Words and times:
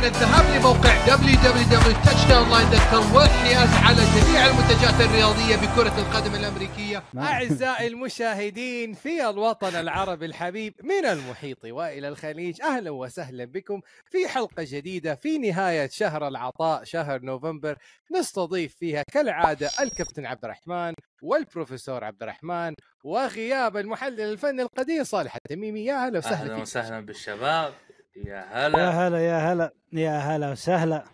الآن 0.00 0.14
الذهاب 0.14 0.56
لموقع 0.56 1.06
www.touchdownline.com 1.06 3.16
والحياز 3.16 3.68
على 3.68 3.96
جميع 3.96 4.46
المنتجات 4.46 5.00
الرياضية 5.00 5.56
بكرة 5.56 5.98
القدم 5.98 6.34
الأمريكية. 6.34 7.02
أعزائي 7.16 7.86
المشاهدين 7.86 8.94
في 8.94 9.30
الوطن 9.30 9.76
العربي 9.76 10.26
الحبيب 10.26 10.74
من 10.82 11.04
المحيط 11.04 11.64
وإلى 11.64 12.08
الخليج 12.08 12.62
أهلا 12.62 12.90
وسهلا 12.90 13.44
بكم 13.44 13.80
في 14.10 14.28
حلقة 14.28 14.54
جديدة 14.58 15.14
في 15.14 15.38
نهاية 15.38 15.88
شهر 15.88 16.28
العطاء 16.28 16.84
شهر 16.84 17.22
نوفمبر 17.22 17.76
نستضيف 18.16 18.76
فيها 18.76 19.04
كالعادة 19.12 19.70
الكابتن 19.80 20.26
عبد 20.26 20.44
الرحمن 20.44 20.94
والبروفيسور 21.22 22.04
عبد 22.04 22.22
الرحمن 22.22 22.74
وغياب 23.04 23.76
المحلل 23.76 24.20
الفني 24.20 24.62
القدير 24.62 25.04
صالح 25.04 25.36
التميمي. 25.36 25.84
يا 25.84 26.08
هلا 26.08 26.18
وسهلا 26.18 26.52
أهلا 26.52 26.62
وسهلا 26.62 27.00
بالشباب. 27.00 27.72
يا 28.16 28.22
يا 28.24 28.66
هلا 28.66 28.90
هلا 29.08 29.18
يا 29.26 29.52
هلا 29.52 29.72
يا 29.92 30.18
هلا 30.18 30.50
وسهلا. 30.50 31.04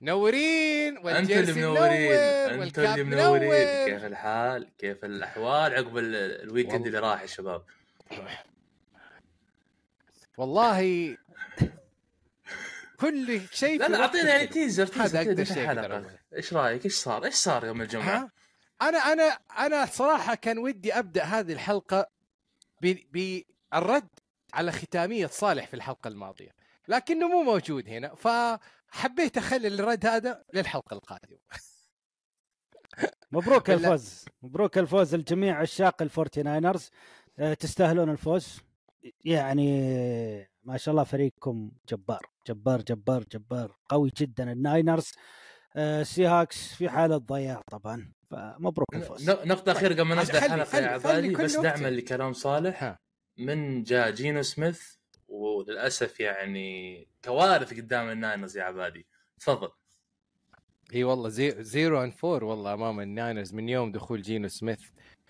منورين 0.00 1.08
أنتوا 1.08 1.36
اللي 1.36 1.52
منورين 1.52 2.58
والكاب 2.60 2.98
اللي 2.98 3.04
منورين 3.04 3.42
منور. 3.50 3.86
كيف 3.90 4.04
الحال؟ 4.04 4.70
كيف 4.78 5.04
الأحوال 5.04 5.74
عقب 5.74 5.98
ال- 5.98 6.42
الويكند. 6.42 6.86
اللي 6.86 6.98
راح 6.98 7.20
يا 7.22 7.26
شباب؟ 7.26 7.62
والله 10.38 11.16
كل 13.00 13.40
شيء 13.52 13.78
لا 13.78 13.86
في 13.86 13.92
لا 13.92 14.00
اعطينا 14.02 14.28
يعني. 14.34 14.46
تيزر 14.46 14.90
هذا 14.96 15.24
كذا 15.24 15.44
شيء. 15.44 16.04
إيش 16.36 16.54
رأيك؟ 16.54 16.84
إيش 16.84 16.94
صار؟ 16.94 17.24
إيش 17.24 17.34
صار 17.34 17.66
يوم 17.66 17.82
الجمعة؟ 17.82 18.30
أنا 18.82 18.98
أنا 18.98 19.38
أنا 19.58 19.86
صراحة 19.86 20.34
كان 20.34 20.58
ودي 20.58 20.92
أبدأ 20.98 21.24
هذه 21.24 21.52
الحلقة 21.52 22.06
ب- 22.82 22.98
بالرد 23.72 24.08
على 24.52 24.72
ختامية 24.72 25.26
صالح 25.26 25.66
في 25.66 25.74
الحلقة 25.74 26.08
الماضية. 26.08 26.50
لكنه 26.88 27.28
مو 27.28 27.42
موجود 27.42 27.88
هنا 27.88 28.14
فحبيت 28.14 29.38
أخلي 29.38 29.68
الرد 29.68 30.06
هذا 30.06 30.44
للحلقة 30.54 30.94
القادمة. 30.94 31.38
مبروك. 33.32 33.70
الفوز. 33.70 34.24
مبروك 34.42 34.78
الفوز 34.78 35.14
لجميع 35.14 35.60
عشاق 35.60 36.02
الفورتي 36.02 36.42
ناينرز 36.42 36.90
آه، 37.38 37.54
تستاهلون 37.54 38.10
الفوز. 38.10 38.60
يعني 39.24 39.68
ما 40.62 40.76
شاء 40.76 40.92
الله 40.92 41.04
فريقكم 41.04 41.70
جبار. 41.88 42.26
جبار 42.48 42.82
جبار 42.82 43.24
جبار. 43.32 43.76
قوي 43.88 44.12
جدا 44.16 44.52
الناينرز. 44.52 45.12
آه، 45.76 46.02
سي 46.02 46.26
هاكس 46.26 46.74
في 46.74 46.88
حالة 46.88 47.16
ضياع 47.16 47.62
طبعا. 47.70 48.12
فمبروك 48.30 48.94
الفوز. 48.94 49.30
ن- 49.30 49.48
نقطة 49.48 49.72
أخيرة 49.72 49.92
قبل 49.94 50.02
ما 50.02 50.20
عشان 50.20 50.34
نبدأ 50.34 50.46
الحلقة 50.54 50.78
يا 50.78 50.86
عبادي 50.88 51.34
بس. 51.34 51.56
دعما 51.56 51.88
لكلام 51.88 52.32
صالح. 52.32 52.82
ها. 52.82 52.98
من 53.38 53.82
جاء 53.82 54.10
جينو 54.10 54.42
سميث 54.42 54.82
وللأسف 55.28 56.20
يعني 56.20 57.08
كوارث 57.24 57.74
قدام 57.74 58.08
الناينرز 58.08 58.56
يا 58.56 58.62
عبادي. 58.62 59.06
تفضل. 59.40 59.70
اي 60.94 61.04
والله 61.04 61.28
زي 61.28 61.64
zero 61.64 62.02
and 62.02 62.12
four 62.12 62.44
والله 62.44 62.74
أمام 62.74 63.00
الناينرز 63.00 63.54
من 63.54 63.68
يوم 63.68 63.92
دخول 63.92 64.22
جينو 64.22 64.48
سميث 64.48 64.80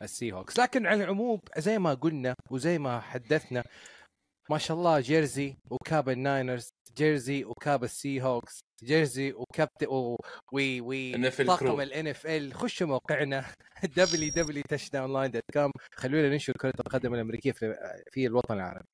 السي 0.03 0.33
هوكس 0.33 0.59
لكن 0.59 0.87
على 0.87 1.05
العموم 1.05 1.41
زي 1.59 1.79
ما 1.79 1.95
قلنا 1.95 2.35
وزي 2.51 2.79
ما 2.79 3.01
حدثنا 3.01 3.65
ما 4.51 4.59
شاء 4.59 4.77
الله 4.77 5.01
جيرزي 5.01 5.57
وكاب 5.71 6.09
الناينرز 6.09 6.75
جيرزي 6.97 7.45
وكاب 7.45 7.85
السي 7.85 8.23
هوكس 8.23 8.65
جيرزي 8.83 9.33
وكابتن 9.33 9.87
و 9.87 10.17
و 10.53 10.81
و 10.81 11.13
NFL 11.13 11.47
طاقم. 11.47 11.81
ال 11.81 12.09
NFL 12.09 12.55
خشوا 12.55 12.87
موقعنا 12.87 13.45
www.touchdownline.com 13.99 15.71
خلونا 15.95 16.29
ننشر 16.29 16.53
كرة 16.53 16.75
القدم 16.81 17.15
الأمريكية 17.15 17.53
في 17.53 17.75
في 18.11 18.27
الوطن 18.27 18.55
العربي. 18.55 18.89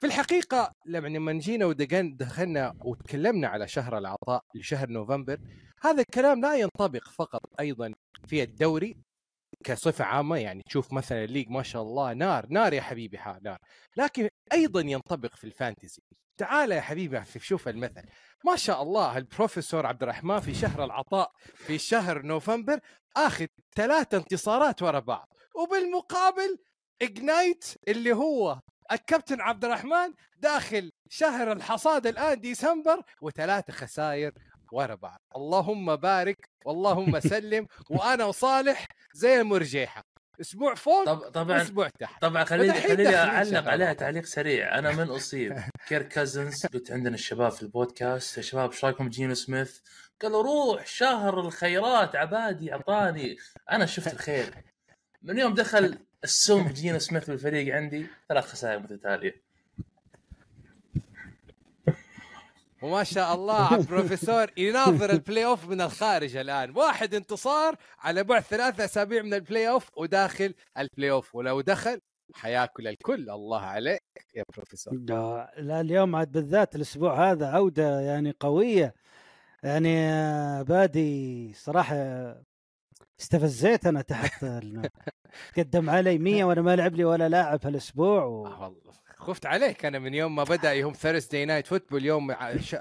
في 0.00 0.06
الحقيقة 0.06 0.72
لما 0.86 1.32
جينا 1.32 1.66
ودقن 1.66 2.16
دخلنا 2.16 2.74
وتكلمنا 2.84 3.48
على 3.48 3.68
شهر 3.68 3.98
العطاء 3.98 4.44
لشهر 4.54 4.90
نوفمبر 4.90 5.40
هذا 5.80 6.00
الكلام 6.00 6.40
لا 6.40 6.56
ينطبق 6.56 7.08
فقط 7.08 7.40
أيضا 7.60 7.92
في 8.26 8.42
الدوري. 8.42 8.96
كصفة 9.64 10.04
عامة 10.04 10.36
يعني 10.36 10.62
تشوف 10.62 10.92
مثلا 10.92 11.24
الليج 11.24 11.50
ما 11.50 11.62
شاء 11.62 11.82
الله 11.82 12.12
نار 12.12 12.46
نار 12.50 12.72
يا 12.72 12.80
حبيبي 12.80 13.16
ها 13.18 13.40
نار. 13.42 13.58
لكن 13.96 14.28
أيضا 14.52 14.80
ينطبق 14.80 15.34
في 15.34 15.44
الفانتزي. 15.44 16.02
تعال 16.36 16.72
يا 16.72 16.80
حبيبي 16.80 17.24
في- 17.24 17.38
شوف 17.38 17.68
المثل. 17.68 18.02
ما 18.44 18.56
شاء 18.56 18.82
الله 18.82 19.16
البروفيسور 19.18 19.86
عبد 19.86 20.02
الرحمن 20.02 20.40
في 20.40 20.54
شهر 20.54 20.84
العطاء 20.84 21.30
في 21.54 21.78
شهر 21.78 22.22
نوفمبر 22.22 22.80
آخذ 23.16 23.46
ثلاث 23.76 24.14
انتصارات 24.14 24.82
ورا 24.82 24.98
بعض. 25.00 25.28
وبالمقابل 25.56 26.58
Ignite 27.02 27.64
اللي 27.88 28.12
هو 28.12 28.60
الكابتن 28.92 29.40
عبد 29.40 29.64
الرحمن 29.64 30.12
داخل 30.36 30.92
شهر 31.08 31.52
الحصاد 31.52 32.06
الآن 32.06 32.40
ديسمبر 32.40 33.02
وثلاثة 33.22 33.72
خسائر 33.72 34.32
ورا 34.72 34.94
بعض. 34.94 35.18
اللهم 35.36 35.96
بارك 35.96 36.48
واللهم 36.64 37.20
سلم 37.34 37.66
وأنا 37.90 38.24
وصالح 38.24 38.86
زي 39.12 39.40
المرجيحه 39.40 40.02
أسبوع 40.40 40.74
فوق 40.74 41.04
طب 41.04 41.18
طبعا 41.18 41.62
أسبوع 41.62 41.88
تحت. 41.88 42.22
طبعا 42.22 42.44
خليني 42.44 42.80
خليني 42.80 43.16
أعلق 43.16 43.68
عليها. 43.68 43.92
تعليق 43.92 44.24
سريع. 44.24 44.78
أنا 44.78 44.92
من 44.92 45.10
أصيب. 45.10 45.58
كير 45.88 46.02
كازنز 46.02 46.66
قلت 46.66 46.90
عندنا 46.90 47.14
الشباب 47.14 47.52
في 47.52 47.62
البودكاست 47.62 48.36
يا 48.36 48.42
شباب 48.42 48.70
إيش 48.70 48.84
رأيكم 48.84 49.08
جينو 49.08 49.34
سميث؟ 49.34 49.78
قالوا 50.22 50.42
روح 50.42 50.86
شهر 50.86 51.40
الخيرات 51.40 52.16
عبادي 52.16 52.72
أعطاني. 52.72 53.36
أنا 53.70 53.86
شفت 53.86 54.12
الخير. 54.12 54.54
من 55.22 55.38
يوم 55.38 55.54
دخل 55.54 55.98
السم 56.24 56.68
جينو 56.68 56.98
سميث 56.98 57.30
بالفريق 57.30 57.74
عندي 57.74 58.06
ثلاث 58.28 58.44
خسائر 58.44 58.78
متتالية. 58.78 59.49
وما 62.82 63.04
شاء 63.04 63.34
الله 63.34 63.76
البروفيسور 63.76 64.46
يناظر 64.56 65.10
ال 65.10 65.44
playoff 65.44 65.68
من 65.68 65.80
الخارج 65.80 66.36
الآن. 66.36 66.76
واحد 66.76 67.14
انتصار 67.14 67.74
على 67.98 68.24
بعد 68.24 68.42
ثلاثة 68.42 68.84
أسابيع 68.84 69.22
من 69.22 69.34
ال 69.34 69.68
playoff 69.68 69.88
وداخل 69.96 70.54
ال 70.78 71.10
playoff 71.10 71.34
ولو 71.34 71.60
دخل 71.60 72.00
حياكل 72.34 72.88
الكل. 72.88 73.30
الله 73.30 73.60
عليك 73.60 74.02
يا 74.34 74.44
بروفيسور. 74.56 74.94
لا 74.94 75.52
لا، 75.58 75.80
اليوم 75.80 76.16
عاد 76.16 76.32
بالذات 76.32 76.76
الأسبوع 76.76 77.30
هذا 77.30 77.46
عودة 77.46 78.00
يعني 78.00 78.34
قوية. 78.40 78.94
يعني 79.62 79.94
بادي 80.64 81.52
صراحة 81.54 81.96
استفزيت 83.20 83.86
أنا 83.86 84.02
تحت 84.02 84.44
ال- 84.44 84.88
قدم 85.58 85.90
علي 85.90 86.18
100 86.18 86.44
وأنا 86.44 86.62
ما 86.62 86.76
لعب 86.76 86.94
لي 86.94 87.04
ولا 87.04 87.28
لاعب 87.28 87.60
هالأسبوع 87.66 88.24
و... 88.24 88.46
آه 88.46 88.62
والله 88.62 88.99
خفت 89.20 89.46
عليك. 89.46 89.84
أنا 89.84 89.98
من 89.98 90.14
يوم 90.14 90.34
ما 90.34 90.44
بدأ 90.44 90.72
يوم 90.72 90.92
Thursday 90.92 91.44
Night 91.44 91.66
Football 91.66 92.04
يوم 92.04 92.34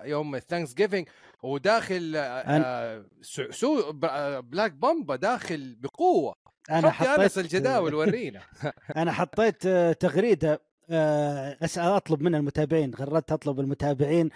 يوم 0.03 0.39
Thanksgiving 0.39 1.07
وداخل 1.43 2.13
آه، 2.15 3.05
so 3.21 3.51
so 3.51 3.93
آه، 4.03 4.39
بلاك 4.39 4.71
بامبا 4.71 5.15
داخل 5.15 5.75
بقوة. 5.79 6.35
أنا 6.71 6.89
حط 6.89 7.05
يا 7.05 7.23
أنس 7.23 7.37
الجداول 7.37 7.93
ورينا. 7.93 8.41
أنا 8.97 9.11
حطيت 9.11 9.65
آه، 9.65 9.93
تغريدة 9.93 10.61
آه، 10.91 11.57
اسال 11.63 11.83
أطلب 11.83 12.21
من 12.21 12.35
المتابعين. 12.35 12.95
غردت 12.95 13.31
أطلب 13.31 13.59
المتابعين 13.59 14.29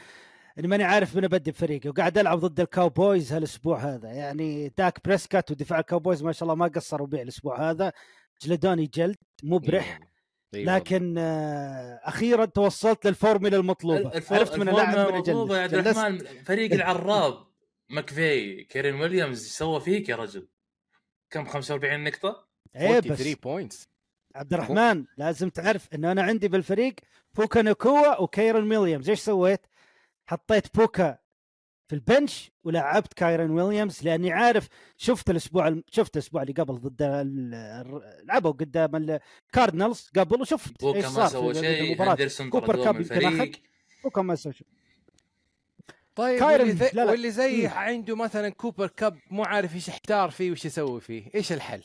اني 0.60 0.68
ماني 0.68 0.84
عارف 0.84 1.16
من 1.16 1.24
أبدي 1.24 1.52
بفريقي 1.52 1.90
وقاعد 1.90 2.18
ألعب 2.18 2.40
ضد 2.40 2.60
الكاوبويز 2.60 3.34
هالأسبوع 3.34 3.78
هذا. 3.78 4.10
يعني 4.10 4.74
داك 4.78 5.06
بريسكات 5.06 5.52
ودفاع 5.52 5.80
الكاوبويز 5.80 6.24
ما 6.24 6.32
شاء 6.32 6.44
الله 6.44 6.56
ما 6.56 6.68
قصروا 6.68 7.08
بيع 7.08 7.22
الأسبوع 7.22 7.70
هذا. 7.70 7.92
جلدوني 8.42 8.86
جلد 8.86 9.18
مبرح. 9.44 10.00
والله. 10.60 10.76
لكن 10.76 11.16
آه، 11.18 12.00
أخيرا 12.04 12.46
توصلت 12.46 13.08
للفورمولا 13.08 13.58
المطلوبة. 13.58 14.12
الفو- 14.18 14.36
عرفت 14.36 14.58
من 14.60 14.70
اللاعب 14.70 15.12
من 15.12 15.18
مطلوبة 15.20 15.58
يا 15.58 15.62
عبد 15.64 15.74
الرحمن 15.74 16.18
فريق 16.44 16.74
العراب 16.74 17.48
ماكفي 17.90 18.64
كيرين 18.64 18.96
ويليامز 18.96 19.48
سوى 19.48 19.80
فيك 19.80 20.10
يا 20.10 20.16
رجل؟ 20.16 20.48
كم 21.30 21.46
45 21.46 22.04
نقطة؟ 22.04 22.48
إيه 22.76 23.00
بس. 23.00 23.06
43 23.06 23.36
points 23.44 23.88
عبد 24.36 24.54
الرحمن 24.54 25.06
لازم 25.18 25.50
تعرف 25.50 25.88
انه 25.94 26.12
أنا 26.12 26.24
عندي 26.24 26.48
بالفريق 26.48 26.94
بوكا 27.34 27.62
نكوا 27.62 28.22
وكايرن 28.22 28.76
ويليامز. 28.78 29.10
إيش 29.10 29.20
سويت؟ 29.20 29.62
حطيت 30.26 30.78
بوكا 30.78 31.18
في 31.94 32.00
ال 32.00 32.09
bench 32.09 32.52
ولعبت 32.64 33.14
كايرن 33.14 33.52
ويليامز 33.52 34.04
لأني 34.04 34.32
عارف 34.32 34.68
شفت 34.98 35.30
الأسبوع 35.30 35.82
شفت 35.92 36.16
الأسبوع 36.18 36.42
اللي 36.42 36.54
قبل 36.54 36.74
ضد 36.74 37.02
لعبوا 38.24 38.52
قدام 38.52 38.96
الكاردينالز 38.96 40.10
قبل 40.16 40.42
وشفت 40.42 40.82
بوكا 40.82 40.98
إيش 40.98 41.06
ما 41.06 41.12
صار 41.12 41.28
سوى 41.28 41.54
في 41.54 41.60
شيء 41.60 41.84
المباراة. 41.84 42.14
هندرسون 42.14 42.50
كوبر 42.50 42.84
كاب 42.84 42.96
من 42.96 43.22
يمكن 43.22 43.60
بوكا 44.04 44.22
ما 44.22 44.36
سوى 44.36 44.54
شيء. 44.54 44.68
طيب 46.16 46.40
كايرن- 46.40 46.60
واللي 46.60 46.72
زي, 46.76 46.90
لا 46.94 47.06
لا. 47.06 47.12
واللي 47.12 47.32
زي. 47.32 47.68
عنده 47.68 48.16
مثلا 48.16 48.50
كوبر 48.50 48.88
كاب 48.88 49.20
مو 49.32 49.44
عارف 49.44 49.76
إيش 49.76 49.88
يحتار 49.88 50.30
فيه 50.32 50.52
وش 50.52 50.66
يسوي 50.66 51.02
فيه. 51.02 51.30
إيش 51.36 51.52
الحل؟ 51.54 51.84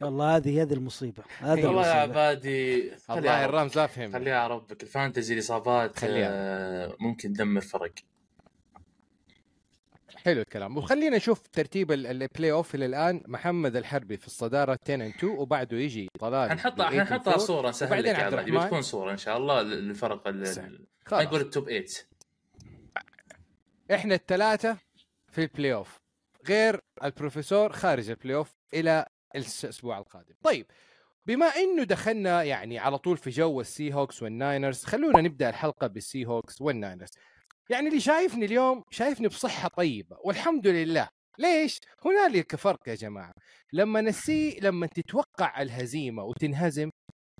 والله 0.00 0.36
هذه 0.36 0.62
هذه 0.62 0.72
المصيبة. 0.72 1.22
هذه 1.38 1.66
والله 1.66 1.86
يا 1.86 1.92
عبادي 1.92 2.90
خليها 2.96 3.18
الله 3.18 3.30
على 3.30 3.44
الرمز 3.44 3.76
لا 3.78 3.86
فهم 3.86 4.12
خليها 4.12 4.38
على 4.38 4.54
ربك 4.54 4.82
ال 4.82 4.88
fantasy 4.88 5.34
الاصابات 5.34 5.98
خليها. 5.98 6.28
آه، 6.32 6.96
ممكن 7.00 7.32
تدمر 7.32 7.60
فرق 7.60 7.92
حلو 10.24 10.40
الكلام. 10.40 10.76
وخلينا 10.76 11.16
نشوف 11.16 11.46
ترتيب 11.46 11.92
ال- 11.92 12.06
playoff 12.06 12.74
إلى 12.74 12.86
الآن. 12.86 13.22
محمد 13.26 13.76
الحربي 13.76 14.16
في 14.16 14.26
الصدارة 14.26 14.78
10 14.82 14.96
and 15.10 15.16
2 15.16 15.32
وبعده 15.38 15.76
يجي 15.76 16.08
طلال 16.20 16.50
حنحطها 16.50 16.74
ب 16.74 16.90
8 16.90 17.04
and 17.04 17.06
حنحطها 17.08 17.32
4. 17.32 17.46
صورة 17.46 17.74
وبعدين 17.82 18.14
يا 18.14 18.16
عبد. 18.16 18.50
بتكون 18.50 18.82
صورة 18.82 19.12
إن 19.12 19.16
شاء 19.16 19.36
الله 19.36 19.62
للفرق 19.62 20.28
خلاص. 21.06 21.22
نقول 21.26 21.40
ال 21.40 21.46
top 21.46 21.64
8 21.64 21.86
إحنا 23.92 24.14
الثلاثه 24.14 24.76
في 25.32 25.42
ال 25.42 25.74
playoff 25.74 25.98
غير 26.48 26.80
البروفيسور 27.04 27.72
خارج 27.72 28.10
البلاي 28.10 28.34
اوف 28.34 28.54
إلى 28.74 29.06
الأسبوع 29.34 29.98
القادم. 29.98 30.34
طيب 30.42 30.66
بما 31.26 31.46
إنه 31.46 31.84
دخلنا 31.84 32.42
يعني 32.42 32.78
على 32.78 32.98
طول 32.98 33.16
في 33.16 33.30
جو 33.30 33.60
السي 33.60 33.94
هوكس 33.94 34.22
والناينرز 34.22 34.84
خلونا 34.84 35.20
نبدأ 35.20 35.48
الحلقة 35.48 35.86
بالسي 35.86 36.26
هوكس 36.26 36.60
والناينرز. 36.60 37.10
يعني 37.70 37.88
اللي 37.88 38.00
شايفني 38.00 38.44
اليوم 38.44 38.82
شايفني 38.90 39.28
بصحة 39.28 39.68
طيبة 39.68 40.16
والحمد 40.24 40.66
لله. 40.66 41.08
ليش؟ 41.38 41.80
هنالك 42.04 42.56
فرق 42.56 42.88
يا 42.88 42.94
جماعة. 42.94 43.32
لما 43.72 44.00
السي 44.00 44.58
لما 44.62 44.86
تتوقع 44.86 45.62
الهزيمة 45.62 46.24
وتنهزم 46.24 46.90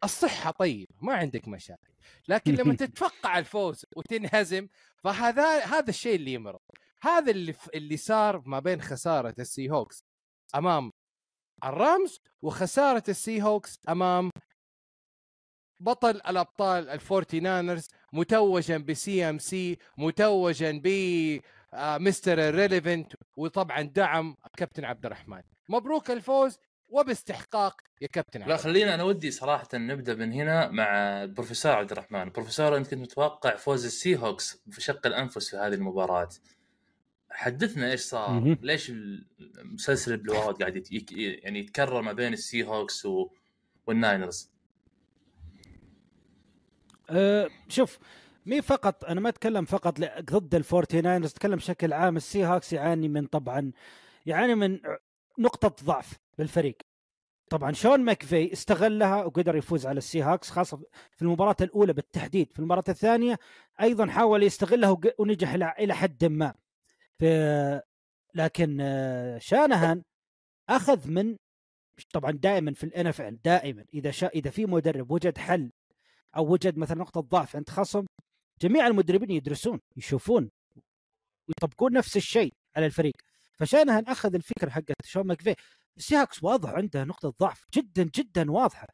الصحة 0.05 0.51
طيبة 0.51 0.95
ما 1.03 1.15
عندك 1.15 1.49
مشاكل. 1.49 1.93
لكن 2.29 2.55
لما 2.55 2.75
تتوقع 2.87 3.39
الفوز 3.39 3.85
وتنهزم 3.97 4.69
فهذا 5.05 5.59
هذا 5.65 5.89
الشيء 5.89 6.15
اللي 6.15 6.33
يمرض. 6.33 6.61
هذا 7.03 7.31
اللي 7.31 7.55
اللي 7.75 7.97
صار 7.97 8.43
ما 8.47 8.59
بين 8.61 8.81
خسارة 8.83 9.35
السي 9.39 9.71
هوكس 9.71 10.05
أمام 10.55 10.91
الرامز 11.65 12.19
وخسارة 12.43 13.03
السي 13.09 13.43
هوكس 13.43 13.79
أمام 13.89 14.31
بطل 15.83 16.11
الأبطال 16.11 16.89
الفورتي 16.89 17.41
نانرز 17.41 17.89
متوجا 18.13 18.77
بسي 18.79 19.25
ام 19.31 19.39
سي 19.39 19.79
متوجا 19.99 20.81
ب 20.85 20.87
آه، 21.75 21.99
Mr. 21.99 22.55
Irrelevant 22.55 23.13
وطبعا 23.37 23.83
دعم 23.83 24.37
كابتن 24.57 24.85
عبد 24.85 25.07
الرحمن. 25.07 25.43
مبروك 25.69 26.11
الفوز 26.11 26.59
وباستحقاق 26.89 27.81
يا 28.01 28.07
كابتن 28.07 28.43
لا 28.49 28.57
خلينا 28.57 28.95
أنا 28.95 29.03
ودي 29.03 29.31
صراحة 29.31 29.69
نبدأ 29.75 30.15
من 30.15 30.33
هنا 30.33 30.69
مع 30.71 30.87
البروفيسور 31.23 31.73
عبد 31.73 31.93
الرحمن. 31.93 32.23
البروفيسور 32.23 32.77
أنت 32.77 32.87
كنت 32.91 33.01
متوقع 33.01 33.57
فوز 33.57 33.85
السي 33.85 34.17
هوكس 34.17 34.63
في 34.71 34.81
شق 34.81 35.07
الأنفس 35.07 35.51
في 35.51 35.57
هذه 35.57 35.75
المباراة. 35.75 36.29
حدثنا 37.31 37.91
إيش 37.93 38.01
صار. 38.01 38.57
ليش 38.63 38.91
المسلسل 38.91 40.13
البلوات 40.13 40.59
قاعد 40.61 40.77
يت- 40.77 41.13
يعني 41.13 41.59
يتكرر 41.59 42.03
ما 42.03 42.13
بين 42.13 42.33
السي 42.33 42.65
هوكس 42.65 43.07
و... 43.07 43.31
والناينرز 43.87 44.52
أه 47.13 47.49
شوف 47.69 47.99
مي 48.47 48.63
فقط 48.63 49.05
أنا 49.05 49.21
ما 49.21 49.29
أتكلم 49.29 49.65
فقط 49.65 50.01
ضد 50.21 50.55
الفورتي 50.55 51.01
ناينرز 51.01 51.31
أتكلم 51.31 51.57
بشكل 51.57 51.93
عام 51.93 52.17
السي 52.17 52.47
هوكس 52.47 52.73
يعاني 52.73 53.09
من 53.09 53.27
طبعا 53.27 53.73
يعاني 54.27 54.55
من 54.55 54.79
نقطة 55.39 55.85
ضعف 55.85 56.19
بالفريق. 56.39 56.77
طبعا 57.51 57.73
شون 57.73 58.01
ماكفي 58.01 58.53
استغلها 58.53 59.25
وقدر 59.25 59.57
يفوز 59.57 59.87
على 59.87 59.99
السي 59.99 60.25
هوكس 60.25 60.51
خاصة 60.51 60.83
في 61.11 61.23
المباراة 61.23 61.57
الأولى 61.61 61.93
بالتحديد. 61.93 62.53
في 62.53 62.59
المباراة 62.59 62.85
الثانية 62.89 63.39
أيضا 63.81 64.07
حاول 64.07 64.43
يستغلها 64.43 64.99
ونجح 65.19 65.53
إلى 65.79 65.95
حد 65.95 66.25
ما. 66.25 66.55
في 67.19 67.81
لكن 68.35 68.79
آه، 68.81 69.39
شانهان 69.39 70.03
أخذ 70.69 71.11
من 71.11 71.37
طبعا 72.13 72.31
دائما 72.31 72.73
في 72.73 72.85
ال 72.85 73.07
NFL 73.07 73.43
دائما 73.43 73.85
إذا 73.95 74.11
شا 74.11 74.27
إذا 74.27 74.51
في 74.51 74.67
مدرب 74.67 75.11
وجد 75.11 75.39
حل 75.39 75.71
أو 76.37 76.53
وجد 76.53 76.79
مثلا 76.79 76.99
نقطة 76.99 77.21
ضعف 77.21 77.57
عند 77.57 77.71
خصم 77.71 78.07
جميع 78.61 78.87
المدربين 78.87 79.31
يدرسون 79.31 79.81
يشوفون 79.97 80.51
ويطبقون 81.49 81.93
نفس 81.93 82.17
الشيء 82.17 82.53
على 82.77 82.87
الفريق. 82.87 83.15
فشانهان 83.53 84.05
أخذ 84.05 84.35
الفكرة 84.35 84.71
حقت 84.71 85.05
شون 85.05 85.27
ماكفي. 85.27 85.55
ال 85.97 86.02
Seahawks 86.02 86.43
واضح 86.45 86.71
عنده 86.71 87.05
نقطة 87.05 87.35
ضعف 87.41 87.67
جدا 87.75 88.11
جدا 88.15 88.51
واضحة. 88.51 88.87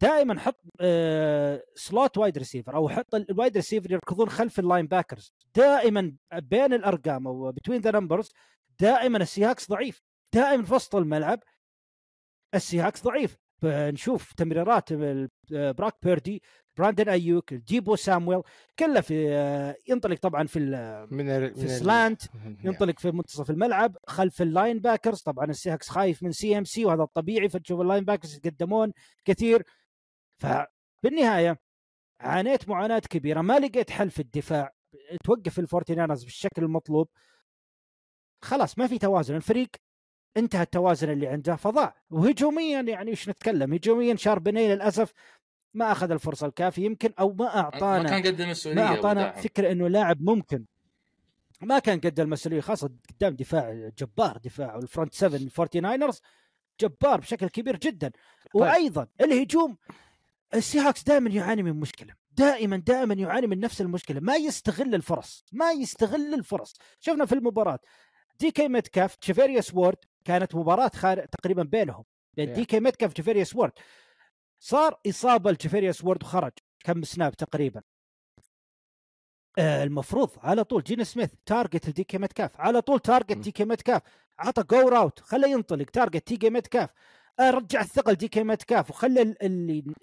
دائما 0.00 0.40
حط 0.40 0.60
آه 0.80 1.62
slot 1.74 2.18
wide 2.18 2.38
receiver 2.38 2.76
أو 2.76 2.88
حط 2.88 3.14
ال- 3.14 3.30
ال 3.30 3.35
wide 3.35 3.56
receiver 3.56 3.92
يركضون 3.92 4.28
خلف 4.28 4.58
ال 4.58 4.86
linebackers 4.86 5.32
دائما 5.54 6.16
بين 6.34 6.72
الأرقام 6.72 7.26
أو 7.26 7.52
between 7.52 7.80
the 7.80 7.90
numbers 7.90 8.32
دائما 8.80 9.18
ال 9.18 9.24
Seahawks 9.24 9.70
ضعيف. 9.70 10.02
دائما 10.34 10.62
في 10.62 10.74
وسط 10.74 10.94
الملعب 10.96 11.40
ال 12.54 12.59
Seahawks 12.59 13.02
ضعيف. 13.02 13.36
نشوف 13.64 14.32
تمريرات 14.32 14.92
ال- 14.92 15.28
بروك 15.50 15.94
بيردي 16.02 16.42
براندن 16.76 17.08
أيوك 17.08 17.54
ديبو 17.54 17.96
سامويل 17.96 18.42
كله 18.78 19.00
في 19.00 19.28
آه، 19.32 19.76
ينطلق 19.88 20.18
طبعا 20.18 20.46
في 20.46 20.58
من. 21.10 21.26
في 21.54 21.64
ال 21.64 21.72
slant. 21.72 22.22
ينطلق 22.64 22.98
في 22.98 23.10
منتصف 23.10 23.50
الملعب 23.50 23.96
خلف 24.06 24.42
ال 24.42 24.78
linebackers 24.78 25.20
طبعا 25.22 25.44
ال 25.44 25.49
Seahawks 25.49 25.88
خايف 25.88 26.22
من 26.22 26.32
CMC 26.32 26.84
وهذا 26.84 27.02
الطبيعي 27.02 27.48
فتشوف 27.48 27.80
ال 27.80 28.04
linebackers 28.04 28.34
يتقدمون 28.36 28.92
كثير 29.24 29.62
فبالنهاية 30.38 31.58
عانيت 32.20 32.68
معاناة 32.68 32.98
كبيرة 32.98 33.40
ما 33.40 33.58
لقيت 33.58 33.90
حل 33.90 34.10
في 34.10 34.20
الدفاع 34.22 34.72
توقف 35.24 35.58
الفورتينانرز 35.58 36.24
بالشكل 36.24 36.62
المطلوب 36.64 37.08
خلاص 38.44 38.78
ما 38.78 38.86
في 38.86 38.98
توازن 38.98 39.36
الفريق 39.36 39.68
انتهى 40.36 40.62
التوازن 40.62 41.10
اللي 41.10 41.26
عنده. 41.26 41.56
فضاع. 41.56 41.94
وهجوميا 42.10 42.80
يعني 42.80 43.10
إيش 43.10 43.28
نتكلم؟ 43.28 43.72
هجوميا 43.72 44.16
شاربني 44.16 44.74
للأسف 44.74 45.12
ما 45.74 45.92
أخذ 45.92 46.10
الفرصة 46.10 46.46
الكافية. 46.46 46.84
يمكن 46.84 47.12
أو 47.20 47.32
ما 47.32 47.44
ما 47.44 47.56
اعطانا 47.56 48.08
كان 48.08 48.22
قد 48.22 48.40
المسؤولية 48.40 48.82
ما 48.82 48.86
أعطانا. 48.86 49.32
فكرة 49.32 49.72
إنه 49.72 49.88
لاعب 49.88 50.22
ممكن. 50.22 50.64
ما 51.60 51.78
كان 51.78 52.00
قد 52.00 52.20
المسؤولية 52.20 52.60
خاصة 52.60 52.90
قدام 53.08 53.36
دفاع 53.36 53.90
جبار 53.98 54.38
دفاع 54.44 54.76
وال 54.76 54.87
front 54.87 55.14
7 55.14 55.36
ال 55.36 55.80
49ers 55.80 56.20
جبار 56.80 57.20
بشكل 57.20 57.48
كبير 57.48 57.76
جدا. 57.76 58.12
وأيضا 58.54 59.06
الهجوم 59.20 59.76
ال 60.54 60.59
Seahawks 60.59 61.02
دائما 61.02 61.30
يعاني 61.30 61.62
من 61.62 61.80
مشكلة. 61.80 62.14
دائما 62.32 62.76
دائما 62.76 63.14
يعاني 63.14 63.46
من 63.46 63.60
نفس 63.60 63.80
المشكلة. 63.80 64.20
ما 64.20 64.36
يستغل 64.36 64.94
الفرص. 64.94 65.44
ما 65.52 65.72
يستغل 65.72 66.34
الفرص. 66.34 66.76
شفنا 67.00 67.26
في 67.26 67.34
المباراة 67.34 67.78
دي 68.40 68.50
كي 68.50 68.68
ميتكاف 68.68 69.14
تشيفيريوس 69.14 69.74
وورد 69.74 69.98
كانت 70.24 70.54
مباراة 70.54 70.90
خار... 70.94 71.24
تقريبا 71.24 71.62
بينهم. 71.62 72.04
بين 72.36 72.48
Yeah. 72.48 72.56
دي 72.56 72.64
كي 72.64 72.80
ميتكاف 72.80 73.10
وتشارفاريوس 73.10 73.56
وورد. 73.56 73.72
صار 74.58 75.00
إصابة 75.08 75.50
لتشارفاريوس 75.50 76.04
وورد 76.04 76.22
وخرج 76.22 76.52
كم 76.84 77.02
سناب 77.02 77.32
تقريبا. 77.32 77.82
آه 79.58 79.84
المفروض 79.84 80.30
على 80.38 80.64
طول 80.64 80.82
جين 80.82 81.04
سميث 81.04 81.30
تارجت 81.46 81.88
لدي 81.88 82.04
كي 82.04 82.18
متكاف 82.18 82.60
على 82.60 82.80
طول 82.80 83.00
تارجت. 83.00 83.36
دي 83.36 83.52
كي 83.52 83.64
متكاف 83.64 84.02
عطى 84.38 84.62
جو 84.62 84.88
راوت 84.88 85.20
خليه 85.20 85.48
ينطلق. 85.48 85.90
تارجت 85.90 86.26
تي 86.26 86.36
كي 86.36 86.50
متكاف 86.50 86.90
آه 87.40 87.50
رجع 87.50 87.80
الثقل 87.80 88.14
دي 88.14 88.28
كي 88.28 88.42
متكاف 88.42 88.90
وخلى 88.90 89.34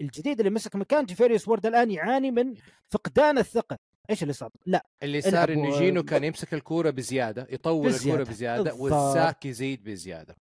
الجديد 0.02 0.40
اللي 0.40 0.50
مسك 0.50 0.76
مكان 0.76 1.06
جيفيريوس 1.06 1.48
وورد 1.48 1.66
الآن 1.66 1.92
يعاني 1.92 2.32
من 2.32 2.54
فقدان 2.90 3.38
الثقه 3.38 3.78
إيش 4.10 4.24
اللي 4.24 4.34
صار؟ 4.34 4.50
لا 4.66 4.86
اللي 5.04 5.22
صار 5.22 5.54
انه 5.54 5.80
جينو 5.80 6.04
كان 6.04 6.24
يمسك 6.24 6.54
الكورة 6.54 6.90
بزيادة 6.90 7.48
يطول 7.50 7.88
بزيادة. 7.88 8.22
الكورة 8.22 8.34
بزيادة 8.34 8.64
بالضبط. 8.64 8.92
والساك 8.92 9.46
يزيد 9.46 9.84
بزيادة 9.84 10.36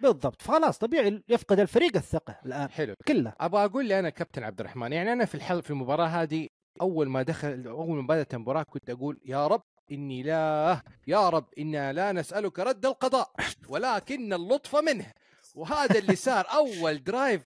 بالضبط 0.00 0.42
فخلاص 0.42 0.78
طبيعي 0.78 1.22
يفقد 1.28 1.60
الفريق 1.60 1.96
الثقة 1.96 2.38
الآن 2.46 2.70
حلو 2.70 2.94
كله 3.08 3.32
أبغى 3.40 3.64
أقول 3.64 3.86
لي 3.86 3.98
أنا 3.98 4.10
كابتن 4.10 4.42
عبد 4.42 4.60
الرحمن 4.60 4.92
يعني 4.92 5.12
أنا 5.12 5.24
في 5.24 5.34
الحل 5.34 5.62
في 5.62 5.70
المباراة 5.70 6.06
هذه 6.06 6.48
أول 6.80 7.08
ما 7.08 7.22
دخل 7.22 7.66
أول 7.66 7.96
ما 7.96 8.06
بدأت 8.06 8.34
المباراة 8.34 8.62
كنت 8.62 8.90
أقول 8.90 9.20
يا 9.24 9.46
رب 9.46 9.62
إني 9.92 10.22
لا 10.22 10.82
يا 11.06 11.28
رب 11.28 11.46
إنا 11.58 11.92
لا 11.92 12.12
نسألك 12.12 12.58
رد 12.58 12.86
القضاء 12.86 13.30
ولكن 13.68 14.32
اللطف 14.32 14.76
منه 14.76 15.12
وهذا 15.54 15.98
اللي 15.98 16.16
صار 16.16 16.46
أول 16.52 17.04
drive 17.04 17.42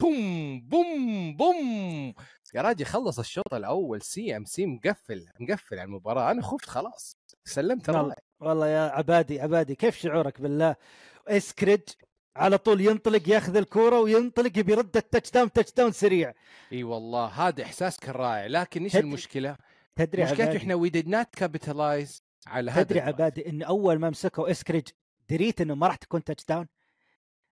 بوم 0.00 0.60
بوم 0.60 1.36
بوم 1.36 2.14
يا 2.54 2.62
راجل 2.62 2.86
خلص 2.86 3.18
الشوط 3.18 3.54
الأول 3.54 4.02
CMC 4.02 4.66
مقفل 4.66 5.26
مقفل 5.40 5.78
على 5.78 5.86
المباراة. 5.86 6.30
أنا 6.30 6.42
خفت 6.42 6.68
خلاص. 6.68 7.16
سلمت 7.44 7.90
والله. 7.90 8.14
والله 8.40 8.68
يا 8.68 8.80
عبادي 8.80 9.40
عبادي 9.40 9.74
كيف 9.74 9.96
شعورك 9.96 10.40
بالله؟ 10.40 10.76
اسكريج 11.28 11.80
على 12.36 12.58
طول 12.58 12.80
ينطلق 12.80 13.28
ياخذ 13.28 13.56
الكورة 13.56 14.00
وينطلق 14.00 14.58
يبي 14.58 14.72
يرد 14.72 14.96
ال 14.96 15.30
touchdown 15.30 15.52
touchdown 15.52 15.92
سريع. 15.92 16.32
إي 16.72 16.84
والله 16.84 17.26
هذا 17.26 17.62
احساس 17.62 18.00
كان 18.00 18.14
رائع 18.14 18.46
لكن 18.46 18.82
إيش 18.82 18.96
المشكلة؟ 18.96 19.56
تدري 19.96 20.24
مشكلته 20.24 20.42
عبادي. 20.42 20.58
إحنا 20.58 20.74
we 20.74 20.88
did 20.88 21.08
not 21.08 21.26
capitalize 21.32 22.22
على 22.46 22.70
هذا 22.70 22.82
تدري. 22.82 23.00
عبادي 23.00 23.50
إن 23.50 23.62
أول 23.62 23.98
ما 23.98 24.10
مسكوا 24.10 24.50
اسكريج 24.50 24.88
دريت 25.30 25.60
إنه 25.60 25.74
ما 25.74 25.86
راح 25.86 25.96
تكون 25.96 26.24
touchdown 26.24 26.66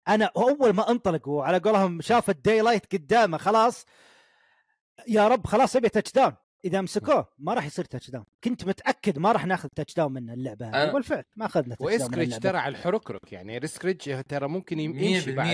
أنا 0.08 0.32
أول 0.38 0.74
ما 0.74 0.92
انطلق 0.92 1.28
وعلى 1.28 1.58
قولهم 1.58 2.02
شاف 2.02 2.30
ال 2.30 2.62
daylight 2.62 2.94
قدامه 2.94 3.38
خلاص. 3.38 3.86
يا 5.08 5.28
رب 5.28 5.48
خلاص 5.48 5.76
أبي 5.76 5.90
touchdown 5.90 6.34
إذا 6.66 6.82
مسكوه 6.82 7.28
ما 7.40 7.54
راح 7.54 7.66
يصير 7.66 7.86
touchdown 7.86 8.26
كنت 8.44 8.66
متأكد 8.66 9.20
ما 9.20 9.32
راح 9.32 9.46
ناخذ 9.46 9.70
touchdown 9.76 10.14
من 10.14 10.30
اللعبة 10.30 10.70
هذه. 10.70 10.92
أنا- 10.92 10.94
والفعل 10.94 11.24
ما 11.36 11.46
أخذنا 11.46 11.76
touch 11.76 11.82
down 11.90 12.02
واسكريج. 12.02 12.38
ترى 12.40 12.58
على 12.58 12.78
الحركرك 12.78 13.34
يعني. 13.34 13.58
اسكريج 13.58 14.22
ترى 14.30 14.48
ممكن 14.48 14.80
يم- 14.80 14.92
100% 14.94 15.02
يمشي 15.04 15.32
بعد. 15.32 15.48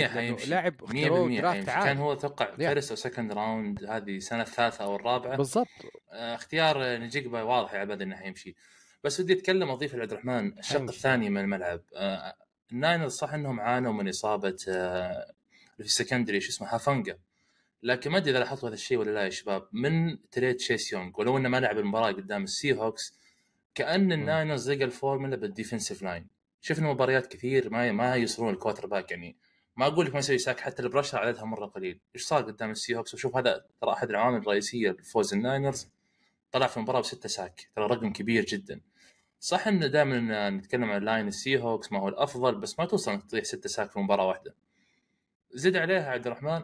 لاعب 0.47 0.73
100% 0.83 0.83
اختاروه 0.83 1.37
draft 1.41 1.69
حيمشي. 1.69 1.87
كان 1.87 1.97
هو 1.97 2.13
أتوقع. 2.13 2.55
first 2.55 2.89
أو 2.89 2.95
second 2.95 3.31
round 3.33 3.83
هذه 3.83 4.17
السنة 4.17 4.41
الثالثة 4.41 4.83
أو 4.83 4.95
الرابعة. 4.95 5.37
بالضبط. 5.37 5.67
آه، 6.11 6.35
اختيار 6.35 6.97
نجيبا 6.97 7.41
واضح 7.41 7.73
يا 7.73 7.79
عباد 7.79 8.01
إنه 8.01 8.15
حيمشي. 8.15 8.55
بس 9.03 9.19
ودي 9.19 9.33
أتكلم 9.33 9.69
أضيف 9.69 9.95
لعبد 9.95 10.11
الرحمن 10.11 10.59
الشق. 10.59 10.81
الثاني 10.81 11.29
من 11.29 11.41
الملعب. 11.41 11.81
آه، 11.95 12.33
ال 12.71 12.77
Niners 12.77 13.11
صح 13.13 13.33
إنهم 13.33 13.59
عانوا 13.59 13.93
من 13.93 14.09
إصابة 14.09 14.55
آه، 14.69 15.11
اللي 15.11 15.79
في 15.79 15.85
ال 15.85 15.91
secondary 15.91 16.41
شو 16.41 16.49
اسمه 16.49 16.75
هوفانجا 16.75 17.17
لكن 17.83 18.11
ما 18.11 18.17
أدري 18.17 18.31
إذا 18.31 18.39
لاحظتوا 18.39 18.69
هذا 18.69 18.75
الشيء 18.75 18.97
ولا 18.97 19.11
لا 19.11 19.23
يا 19.23 19.29
شباب. 19.29 19.67
من 19.71 20.17
trade 20.29 20.59
تشيس 20.59 20.93
يونغ 20.93 21.11
ولو 21.19 21.37
إنه 21.37 21.49
ما 21.49 21.59
لعب 21.59 21.77
المباراة 21.77 22.11
قدام 22.11 22.43
ال 22.43 22.73
Seahawks 22.73 23.19
كان 23.75 24.11
ال 24.11 24.20
Niners 24.20 24.71
لقى 24.71 24.83
ال 24.83 24.90
formula 24.90 25.35
بال 25.35 25.47
defensive 25.47 26.01
line 26.01 26.27
شفنا 26.61 26.93
مباريات 26.93 27.27
كثير 27.27 27.69
ما 27.69 27.91
ما 27.91 28.15
يوصلون 28.15 28.53
ال 28.53 28.87
quarterback 28.87 29.11
يعني. 29.11 29.37
ما 29.75 29.87
أقول 29.87 30.05
لك 30.05 30.13
ما 30.13 30.19
يسوي 30.19 30.37
sack 30.37 30.59
حتى 30.59 30.81
ال 30.83 30.87
pressure 30.87 31.17
عددها 31.17 31.45
مرة 31.45 31.65
قليل. 31.65 31.99
إيش 32.15 32.23
صار 32.23 32.43
قدام 32.43 32.71
ال 32.71 32.95
Seahawks 32.95 33.13
وشوف 33.13 33.37
هذا 33.37 33.65
ترى 33.81 33.93
أحد 33.93 34.09
العوامل 34.09 34.37
الرئيسية 34.37 34.91
لفوز 34.91 35.33
ال 35.33 35.40
Niners. 35.40 35.89
طلع 36.51 36.67
في 36.67 36.77
المباراة 36.77 36.99
بستة 36.99 37.29
sack 37.29 37.69
ترى 37.75 37.85
رقم 37.85 38.13
كبير 38.13 38.45
جدا. 38.45 38.81
صح 39.39 39.67
إن 39.67 39.91
دائما 39.91 40.49
نتكلم 40.49 40.91
عن 40.91 41.03
line 41.03 41.27
ال 41.27 41.59
Seahawks 41.59 41.91
ما 41.91 41.99
هو 41.99 42.09
الأفضل 42.09 42.55
بس 42.55 42.79
ما 42.79 42.85
توصل 42.85 43.11
إنك 43.11 43.23
تطيح 43.23 43.43
ستة 43.43 43.69
sack 43.69 43.91
في 43.91 43.99
مباراة 43.99 44.27
واحدة. 44.27 44.55
زد 45.51 45.75
عليها 45.75 46.11
عبد 46.11 46.27
الرحمن. 46.27 46.63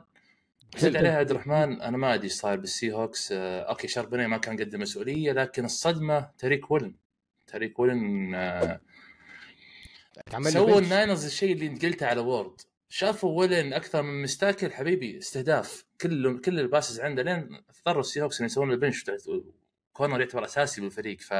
زد 0.77 0.95
عليها 0.95 1.17
عبد 1.17 1.31
الرحمن 1.31 1.81
أنا 1.81 1.97
ما 1.97 2.13
أدري 2.13 2.23
إيش 2.23 2.33
صاير 2.33 2.59
بال 2.59 2.91
Seahawks 2.93 3.31
آه، 3.31 3.61
okay 3.62 3.88
شاربني 3.87 4.27
ما 4.27 4.37
كان 4.37 4.57
قد 4.59 4.75
مسؤولية 4.75 5.31
لكن 5.31 5.65
الصدمة 5.65 6.29
تاريك 6.37 6.71
وولن. 6.71 6.95
تاريك 7.47 7.79
ويلن 7.79 8.35
آه، 8.35 8.81
سووا. 10.41 10.79
الناينرز 10.79 11.25
الشيء 11.25 11.53
اللي 11.53 11.67
انت 11.67 11.85
قلته 11.85 12.07
على 12.07 12.21
وورد. 12.21 12.61
شافوا 12.89 13.39
ويلن 13.39 13.73
أكثر 13.73 14.01
من 14.01 14.21
مستاكل 14.21 14.71
حبيبي 14.71 15.17
استهداف. 15.17 15.85
كل 16.01 16.41
كل 16.41 16.59
الباسز 16.59 16.99
عنده 16.99 17.23
لين 17.23 17.57
اضطروا 17.69 18.01
السي 18.01 18.21
هوكس 18.21 18.39
انه 18.39 18.45
يسوون 18.45 18.71
البنش 18.71 19.05
كونر 19.93 20.21
يعتبر 20.21 20.45
أساسي 20.45 20.81
بالفريق. 20.81 21.21
ف 21.21 21.33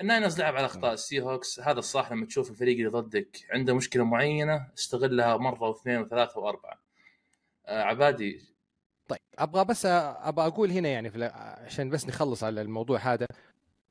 الناينرز 0.00 0.38
لعب 0.38 0.56
على 0.56 0.66
أخطاء 0.66 0.92
السي 0.92 1.20
هوكس 1.20 1.60
هذا 1.60 1.78
الصح 1.78 2.12
لما 2.12 2.26
تشوف 2.26 2.50
الفريق 2.50 2.76
اللي 2.76 2.88
ضدك 2.88 3.38
عنده 3.50 3.74
مشكلة 3.74 4.04
معينة 4.04 4.66
استغلها 4.78 5.36
مرة 5.36 5.68
واثنين 5.68 6.00
وثلاثة 6.00 6.40
وأربعة. 6.40 6.83
عبادي. 7.68 8.40
طيب 9.08 9.18
أبغى 9.38 9.64
بس 9.64 9.86
أبغى 9.86 10.46
أقول 10.46 10.70
هنا 10.70 10.88
يعني 10.88 11.10
في 11.10 11.24
عشان 11.24 11.90
بس 11.90 12.06
نخلص 12.06 12.44
على 12.44 12.62
الموضوع 12.62 12.98
هذا. 12.98 13.26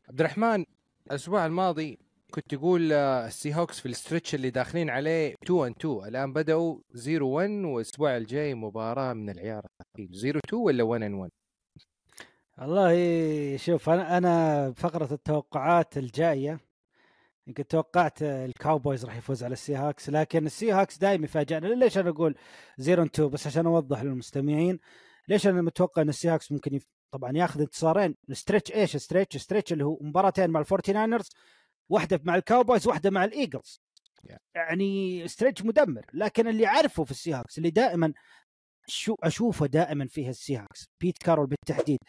عبد 0.10 0.20
الرحمن 0.20 0.66
الأسبوع 1.08 1.46
الماضي 1.46 2.00
كنت 2.32 2.56
تقول 2.56 2.94
آه، 2.94 3.28
ال 3.28 3.56
Seahawks 3.56 3.80
في 3.80 3.86
ال 3.86 3.92
stretch 3.92 4.36
اللي 4.36 4.50
داخلين 4.50 4.90
عليه 4.90 5.36
2 5.44 5.66
and 5.66 5.72
2 5.80 6.08
الآن 6.08 6.34
بدأوا 6.34 6.80
0 6.96 7.24
1 7.24 7.50
والأسبوع 7.50 8.18
الجاي 8.18 8.54
مباراة 8.56 9.14
من 9.14 9.30
العيار. 9.30 9.66
الثقيل 9.82 10.16
0 10.20 10.40
2 10.48 10.62
ولا 10.64 10.84
1 10.84 11.04
and 11.04 11.14
1 11.14 11.32
والله 12.58 13.58
شوف 13.58 13.90
أنا 13.90 14.18
أنا 14.18 14.72
فقرة 14.74 15.14
التوقعات 15.14 15.98
الجاية 15.98 16.60
يمكن 17.48 17.68
توقعت 17.68 18.22
ال 18.22 18.32
Cowboys 18.32 19.06
راح 19.06 19.16
يفوز 19.18 19.44
على 19.44 19.54
ال 19.54 19.76
Seahawks 19.76 20.10
لكن 20.10 20.46
ال 20.46 20.72
Seahawks 20.72 20.98
دائما 20.98 21.26
يفاجئنا. 21.26 21.68
ليش 21.68 21.98
أنا 21.98 22.10
أقول 22.10 22.36
0 22.80 23.04
2 23.04 23.30
بس 23.30 23.48
عشان 23.48 23.66
أوضح 23.66 24.04
للمستمعين 24.04 24.80
ليش 25.28 25.48
أنا 25.48 25.62
متوقع 25.62 26.02
إن 26.02 26.10
ال 26.10 26.30
Seahawks 26.30 26.52
ممكن 26.52 26.74
يف... 26.76 26.88
طبعا 27.12 27.32
ياخذ 27.38 27.62
انتصارين؟ 27.62 28.16
stretch 28.32 28.72
إيش؟ 28.72 28.98
stretch 28.98 29.38
stretch 29.38 29.74
اللي 29.74 29.86
هو 29.86 29.98
مباراتين 30.02 30.50
مع 30.50 30.60
الفورتي 30.60 30.94
ناينرز 30.94 31.30
واحدة 31.90 32.20
مع 32.24 32.36
ال 32.36 32.42
Cowboys 32.42 32.88
واحدة 32.88 33.10
مع 33.10 33.24
ال 33.24 33.32
Eagles 33.32 33.82
Yeah. 34.30 34.38
يعني 34.56 35.28
stretch 35.28 35.64
مدمر. 35.64 36.06
لكن 36.14 36.48
اللي 36.48 36.66
عارفه 36.66 37.04
في 37.04 37.12
ال 37.12 37.34
Seahawks 37.34 37.58
اللي 37.58 37.70
دائما 37.70 38.14
شو 38.88 39.16
أشوفه 39.24 39.66
دائما 39.66 40.08
فيها 40.08 40.30
ال 40.30 40.58
Seahawks 40.58 40.88
بيت 41.02 41.18
كارول 41.18 41.48
بالتحديد. 41.48 42.00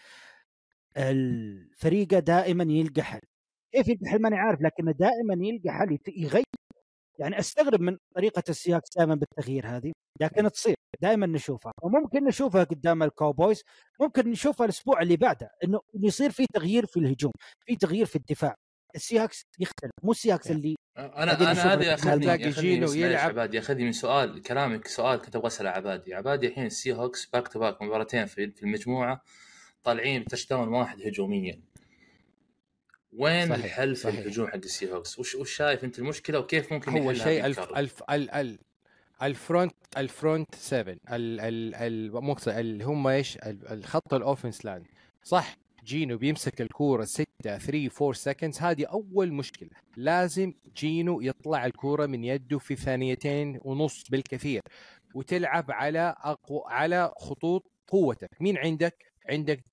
الفريق 0.96 2.18
دائما 2.18 2.64
يلقى 2.72 3.02
حل 3.02 3.20
كيف 3.74 3.88
يلقى 3.88 4.06
حل 4.06 4.22
ماني 4.22 4.36
عارف 4.36 4.62
لكنه 4.62 4.92
دائما 4.92 5.46
يلقى 5.46 5.70
حل 5.70 5.98
يغير 6.16 6.44
يعني 7.18 7.38
أستغرب 7.38 7.80
من 7.80 7.96
طريقة 8.14 8.42
ال 8.48 8.52
Seahawks 8.52 8.82
دائما 8.96 9.14
بالتغيير 9.14 9.66
هذه 9.66 9.92
لكن 10.20 10.50
تصير 10.50 10.74
دائما 11.02 11.26
نشوفها. 11.26 11.72
وممكن 11.82 12.24
نشوفها 12.24 12.64
قدام 12.64 13.02
ال 13.02 13.10
Cowboys 13.10 13.62
ممكن 14.00 14.30
نشوفها 14.30 14.64
الأسبوع 14.64 15.02
اللي 15.02 15.16
بعده 15.16 15.50
إنه 15.64 15.80
يصير 15.94 16.30
في 16.30 16.46
تغيير 16.54 16.86
في 16.86 16.96
الهجوم 17.00 17.32
في 17.66 17.76
تغيير 17.76 18.06
في 18.06 18.16
الدفاع. 18.16 18.54
ال 18.94 18.99
Seahawks 18.99 19.42
يختلف 19.58 19.90
مو 20.02 20.10
ال 20.10 20.14
Seahawks 20.14 20.50
اللي 20.50 20.76
أنا 20.98 21.12
أنا 21.22 21.72
هذا 21.72 21.84
ياخذني 21.84 22.26
ياخذني 22.26 23.00
يلعب. 23.00 23.30
عبادي 23.30 23.56
ياخذني 23.56 23.84
من 23.84 23.92
سؤال 23.92 24.42
كلامك 24.42 24.86
سؤال 24.86 25.20
كنت 25.20 25.36
أبغى 25.36 25.46
اساله 25.46 25.70
عبادي. 25.70 26.14
عبادي 26.14 26.46
الحين 26.46 26.66
ال 26.66 26.92
Seahawks 26.92 27.26
back 27.26 27.48
to 27.48 27.58
back 27.58 27.82
مباراتين 27.82 28.26
في 28.26 28.50
في 28.50 28.62
المجموعة 28.62 29.22
طالعين 29.82 30.24
touchdown 30.24 30.68
واحد 30.68 31.02
هجوميا. 31.02 31.62
وين 33.16 33.48
صحيح، 33.48 33.64
الحل 33.64 33.96
في 33.96 34.02
صحيح. 34.02 34.18
الهجوم 34.18 34.46
حق 34.48 34.54
ال 34.54 34.92
Seahawks 34.92 35.18
وش 35.18 35.34
وش 35.34 35.56
شايف 35.56 35.84
انت 35.84 35.98
المشكلة 35.98 36.38
وكيف 36.38 36.72
ممكن 36.72 36.92
هو 36.92 37.10
يحلها 37.10 37.24
شيء 37.24 37.46
الف؟ 37.46 37.60
الف 37.60 38.02
ال 38.10 38.30
ال 38.30 38.58
ال 39.22 39.31
front 39.31 39.74
ال 39.96 40.06
front 40.06 40.54
7 40.54 40.92
ال 40.92 41.00
ال 41.40 41.74
ال 41.74 42.24
مقصد 42.24 42.48
اللي 42.52 42.84
هم 42.84 43.06
إيش؟ 43.06 43.36
ال- 43.36 43.68
الخط 43.68 44.14
ال 44.14 44.20
offense 44.20 44.64
line. 44.64 44.84
صح 45.24 45.56
جينو 45.84 46.18
بيمسك 46.18 46.60
الكورة 46.60 47.04
6 47.04 47.24
3 47.42 47.90
4 48.00 48.12
seconds 48.12 48.58
هذه 48.60 48.84
أول 48.84 49.32
مشكلة. 49.32 49.70
لازم 49.96 50.52
جينو 50.76 51.20
يطلع 51.20 51.66
الكورة 51.66 52.06
من 52.06 52.24
يده 52.24 52.58
في 52.58 52.76
ثانيتين 52.76 53.60
ونص 53.62 54.04
بالكثير 54.10 54.60
وتلعب 55.14 55.70
على 55.70 56.14
أقو... 56.18 56.60
على 56.66 57.12
خطوط 57.18 57.70
قوتك. 57.88 58.28
مين 58.40 58.58
عندك؟ 58.58 59.04
عندك 59.30 59.64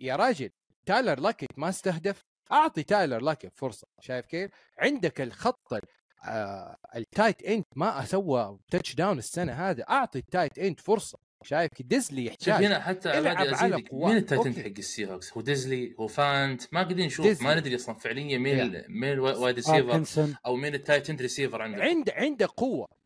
يا 0.00 0.16
راجل 0.16 0.50
تايلر 0.86 1.20
لاكيت 1.20 1.48
ما 1.56 1.68
استهدف 1.68 2.22
أعطي 2.52 2.82
تايلر 2.82 3.18
لاكيت 3.22 3.52
فرصة 3.56 3.86
شايف 4.00 4.26
كيف؟ 4.26 4.50
عندك 4.78 5.20
الخط 5.20 5.72
ال- 5.72 5.80
آه 6.24 6.76
ال 6.96 7.04
tight 7.04 7.42
end 7.42 7.64
ما 7.76 8.04
سوى 8.04 8.58
touchdown 8.70 9.18
السنة 9.18 9.52
هذه 9.52 9.84
أعطي 9.90 10.18
ال 10.18 10.25
tight 10.25 10.58
end 10.58 10.80
فرصة 10.80 11.18
شايف 11.44 11.72
كيف؟ 11.74 11.86
ديزلي 11.86 12.24
شوف 12.24 12.32
يحتاج 12.48 12.64
هنا 12.64 12.80
حتى 12.80 13.18
العب 13.18 13.36
على 13.54 13.74
قوات. 13.74 14.08
مين 14.08 14.16
ال 14.16 14.19
tight 14.19 14.36
end 14.36 14.46
okay. 14.58 14.62
حق 14.70 14.78
ال 14.78 15.06
Seahawks 15.06 15.32
هو 15.32 15.40
ديزلي 15.40 15.94
هو 16.00 16.06
فانت 16.06 16.62
ما 16.72 16.82
قاعدين 16.82 17.06
نشوف 17.06 17.26
ديزلي. 17.26 17.48
ما 17.48 17.54
ندري 17.54 17.74
أصلا 17.74 17.94
فعليا 17.94 18.38
مين 18.38 18.84
مين 18.88 19.12
ال 19.12 19.21
wide 19.21 19.56
receiver 19.56 20.04
أو 20.46 20.56
مين 20.56 20.74
ال 20.74 20.79
tight 20.79 21.06
end 21.06 21.22
receiver 21.22 21.62
عنده 21.62 21.82
عند 21.82 22.10
عندك 22.10 22.46
قوة. 22.48 22.99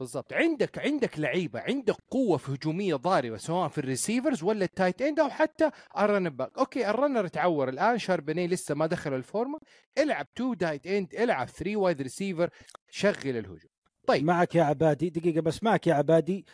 بالضبط. 0.00 0.32
عندك 0.32 0.78
عندك 0.78 1.18
لعيبة 1.18 1.60
عندك 1.60 1.96
قوة 2.10 2.36
في 2.36 2.52
هجومية 2.52 2.94
ضاربة 2.94 3.36
سواء 3.36 3.68
في 3.68 3.78
ال 3.78 3.84
receivers 3.84 4.42
ولا 4.42 4.64
ال 4.64 4.70
tight 4.70 5.02
end 5.02 5.20
أو 5.20 5.30
حتى 5.30 5.70
ال 5.98 6.02
running 6.02 6.28
back 6.28 6.58
okay 6.58 6.90
ال 6.90 6.95
runner 6.95 7.26
تعور 7.26 7.68
الآن 7.68 7.98
شاربني 7.98 8.46
لسه 8.46 8.74
ما 8.74 8.86
دخل 8.86 9.14
الفورمة. 9.14 9.58
العب 9.98 10.26
two 10.34 10.54
tight 10.54 10.86
end 10.86 11.14
العب 11.14 11.48
3 11.48 11.76
wide 11.76 12.02
receiver 12.02 12.50
شغل 12.90 13.14
الهجوم. 13.24 13.70
طيب. 14.06 14.24
معك 14.24 14.54
يا 14.54 14.62
عبادي 14.62 15.10
دقيقة 15.10 15.40
بس 15.40 15.62
معك 15.62 15.86
يا 15.86 15.94
عبادي. 15.94 16.46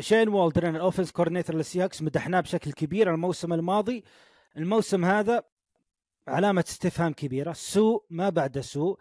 شين 0.00 0.28
والدرن 0.28 0.76
ال 0.76 0.80
offense 0.80 1.12
coordinator 1.12 1.54
لل 1.54 1.64
Seahawks 1.64 2.02
مدحناه 2.02 2.40
بشكل 2.40 2.72
كبير 2.72 3.14
الموسم 3.14 3.52
الماضي. 3.52 4.04
الموسم 4.56 5.04
هذا 5.04 5.42
علامة 6.28 6.64
استفهام 6.68 7.12
كبيرة. 7.12 7.52
سوء 7.52 8.04
ما 8.10 8.28
بعد 8.28 8.60
سوء. 8.60 8.98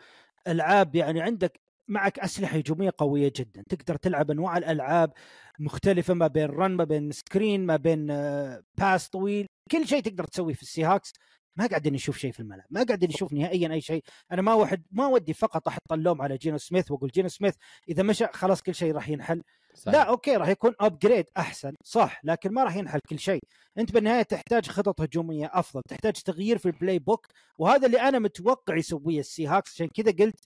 العاب 0.47 0.95
يعني 0.95 1.21
عندك 1.21 1.59
معك 1.91 2.19
أسلحة 2.19 2.57
هجومية 2.57 2.93
قوية 2.97 3.33
جدا. 3.35 3.63
تقدر 3.69 3.95
تلعب 3.95 4.31
أنواع 4.31 4.57
الألعاب 4.57 5.13
مختلفة 5.59 6.13
ما 6.13 6.27
بين 6.27 6.45
run 6.45 6.71
ما 6.71 6.83
بين 6.83 7.11
screen 7.11 7.65
ما 7.65 7.75
بين 7.75 8.11
آه، 8.11 8.63
pass 8.77 9.09
طويل. 9.09 9.47
كل 9.71 9.87
شيء 9.87 10.01
تقدر 10.01 10.23
تسويه 10.23 10.53
في 10.53 10.61
ال 10.61 10.83
Seahawks 10.83 11.13
ما 11.55 11.67
قاعدين 11.67 11.93
نشوف 11.93 12.17
شيء 12.17 12.31
في 12.31 12.39
الملعب. 12.39 12.65
ما 12.69 12.83
قاعدين 12.83 13.09
نشوف 13.09 13.33
نهائيا 13.33 13.71
أي 13.71 13.81
شيء. 13.81 14.03
أنا 14.31 14.41
ما 14.41 14.53
واحد 14.53 14.83
ما 14.91 15.07
ودي 15.07 15.33
فقط 15.33 15.67
أحط 15.67 15.93
اللوم 15.93 16.21
على 16.21 16.37
جينو 16.37 16.57
سميث 16.57 16.91
وأقول 16.91 17.09
جينو 17.09 17.27
سميث 17.29 17.55
إذا 17.89 18.03
مشى 18.03 18.27
خلاص 18.33 18.61
كل 18.61 18.75
شيء 18.75 18.93
راح 18.93 19.09
ينحل. 19.09 19.41
صحيح. 19.73 19.93
لا 19.95 20.03
okay 20.03 20.35
راح 20.35 20.47
يكون 20.47 20.73
upgrade 20.79 21.25
أحسن. 21.37 21.73
صح 21.83 22.21
لكن 22.23 22.53
ما 22.53 22.63
راح 22.63 22.75
ينحل 22.75 22.99
كل 23.09 23.19
شيء. 23.19 23.39
أنت 23.77 23.91
بالنهاية 23.91 24.23
تحتاج 24.23 24.67
خطط 24.69 25.01
هجومية 25.01 25.51
أفضل. 25.53 25.81
تحتاج 25.89 26.13
تغيير 26.13 26.57
في 26.57 26.65
ال 26.65 26.99
playbook 26.99 27.27
وهذا 27.57 27.87
اللي 27.87 28.01
أنا 28.01 28.19
متوقع 28.19 28.75
يسويه 28.75 29.19
ال 29.19 29.47
Seahawks 29.47 29.73
عشان 29.73 29.87
كذا 29.87 30.11
قلت 30.11 30.39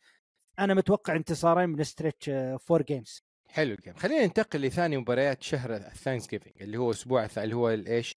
أنا 0.60 0.74
متوقع 0.74 1.16
انتصارين 1.16 1.70
من 1.70 1.84
stretch 1.84 2.32
four 2.60 2.82
games 2.82 3.24
حلو 3.50 3.74
الكلام. 3.74 3.98
خلينا 3.98 4.26
ننتقل 4.26 4.62
لثاني 4.62 4.98
مباريات 4.98 5.44
شهر 5.44 5.76
ال 5.75 6.27
Thanksgiving 6.27 6.54
اللي 6.62 6.78
هو 6.78 6.92
أسبوع 6.92 7.28
اللي 7.38 7.56
هو 7.56 7.70
الإيش؟ 7.70 8.14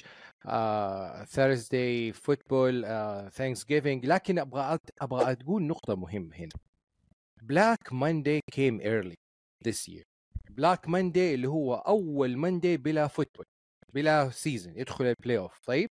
Thursday 1.26 2.12
football 2.12 2.82
Thanksgiving 3.32 4.06
لكن 4.06 4.38
أبغى 4.38 4.78
أبغى 5.00 5.34
تقول 5.34 5.62
نقطة 5.62 5.96
مهمة 5.96 6.36
هنا. 6.36 6.50
Black 7.42 7.92
Monday 7.92 8.40
came 8.52 8.80
early 8.80 9.14
this 9.66 9.88
year 9.88 10.04
Black 10.50 10.88
Monday 10.88 11.34
اللي 11.34 11.48
هو 11.48 11.74
أول 11.74 12.36
Monday 12.36 12.76
بلا 12.76 13.06
football 13.06 13.46
بلا 13.94 14.30
season 14.30 14.76
يدخل 14.76 15.04
ال 15.04 15.38
playoff 15.38 15.58
طيب؟ 15.66 15.90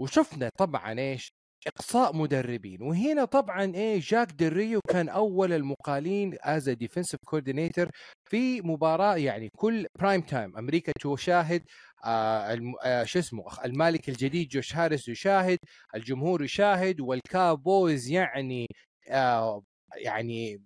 وشفنا 0.00 0.50
طبعا 0.58 0.98
إيش؟ 0.98 1.32
إقصاء 1.66 2.16
مدربين. 2.16 2.82
وهنا 2.82 3.24
طبعا 3.24 3.74
إيه 3.74 4.00
جاك 4.00 4.32
ديل 4.32 4.56
ريو 4.56 4.80
كان 4.88 5.08
أول 5.08 5.52
المقالين 5.52 6.36
as 6.40 6.68
defensive 6.70 7.20
coordinator 7.26 7.88
في 8.24 8.60
مباراة 8.60 9.16
يعني 9.16 9.48
كل 9.56 9.86
prime 10.00 10.20
time 10.20 10.56
أمريكا 10.56 10.92
تشاهد 11.00 11.62
آه 12.04 12.58
آه 12.84 13.04
شو 13.04 13.18
اسمه 13.18 13.44
المالك 13.64 14.08
الجديد 14.08 14.48
جوش 14.48 14.76
هاريس 14.76 15.08
يشاهد 15.08 15.58
الجمهور 15.94 16.44
يشاهد 16.44 17.00
وال 17.00 17.24
Cowboys 17.24 18.10
يعني 18.10 18.66
آه 19.08 19.62
يعني 19.96 20.62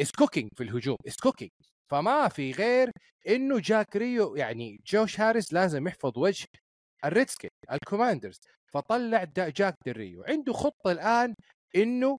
is 0.00 0.10
cooking 0.10 0.50
في 0.56 0.62
الهجوم 0.64 0.96
is 1.06 1.16
cooking 1.16 1.50
فما 1.90 2.28
في 2.28 2.52
غير 2.52 2.90
إنه 3.28 3.60
جاك 3.60 3.96
ريو 3.96 4.36
يعني 4.36 4.80
جوش 4.86 5.20
هاريس 5.20 5.52
لازم 5.52 5.88
يحفظ 5.88 6.18
وجه 6.18 6.46
ال 7.04 7.10
Redskin 7.10 7.50
ال 7.72 7.78
Commanders. 7.78 8.40
فطلع 8.72 9.24
جاك 9.36 9.74
ديل 9.86 10.05
ريو 10.05 10.24
عنده 10.24 10.52
خطة 10.52 10.92
الآن 10.92 11.34
إنه 11.76 12.18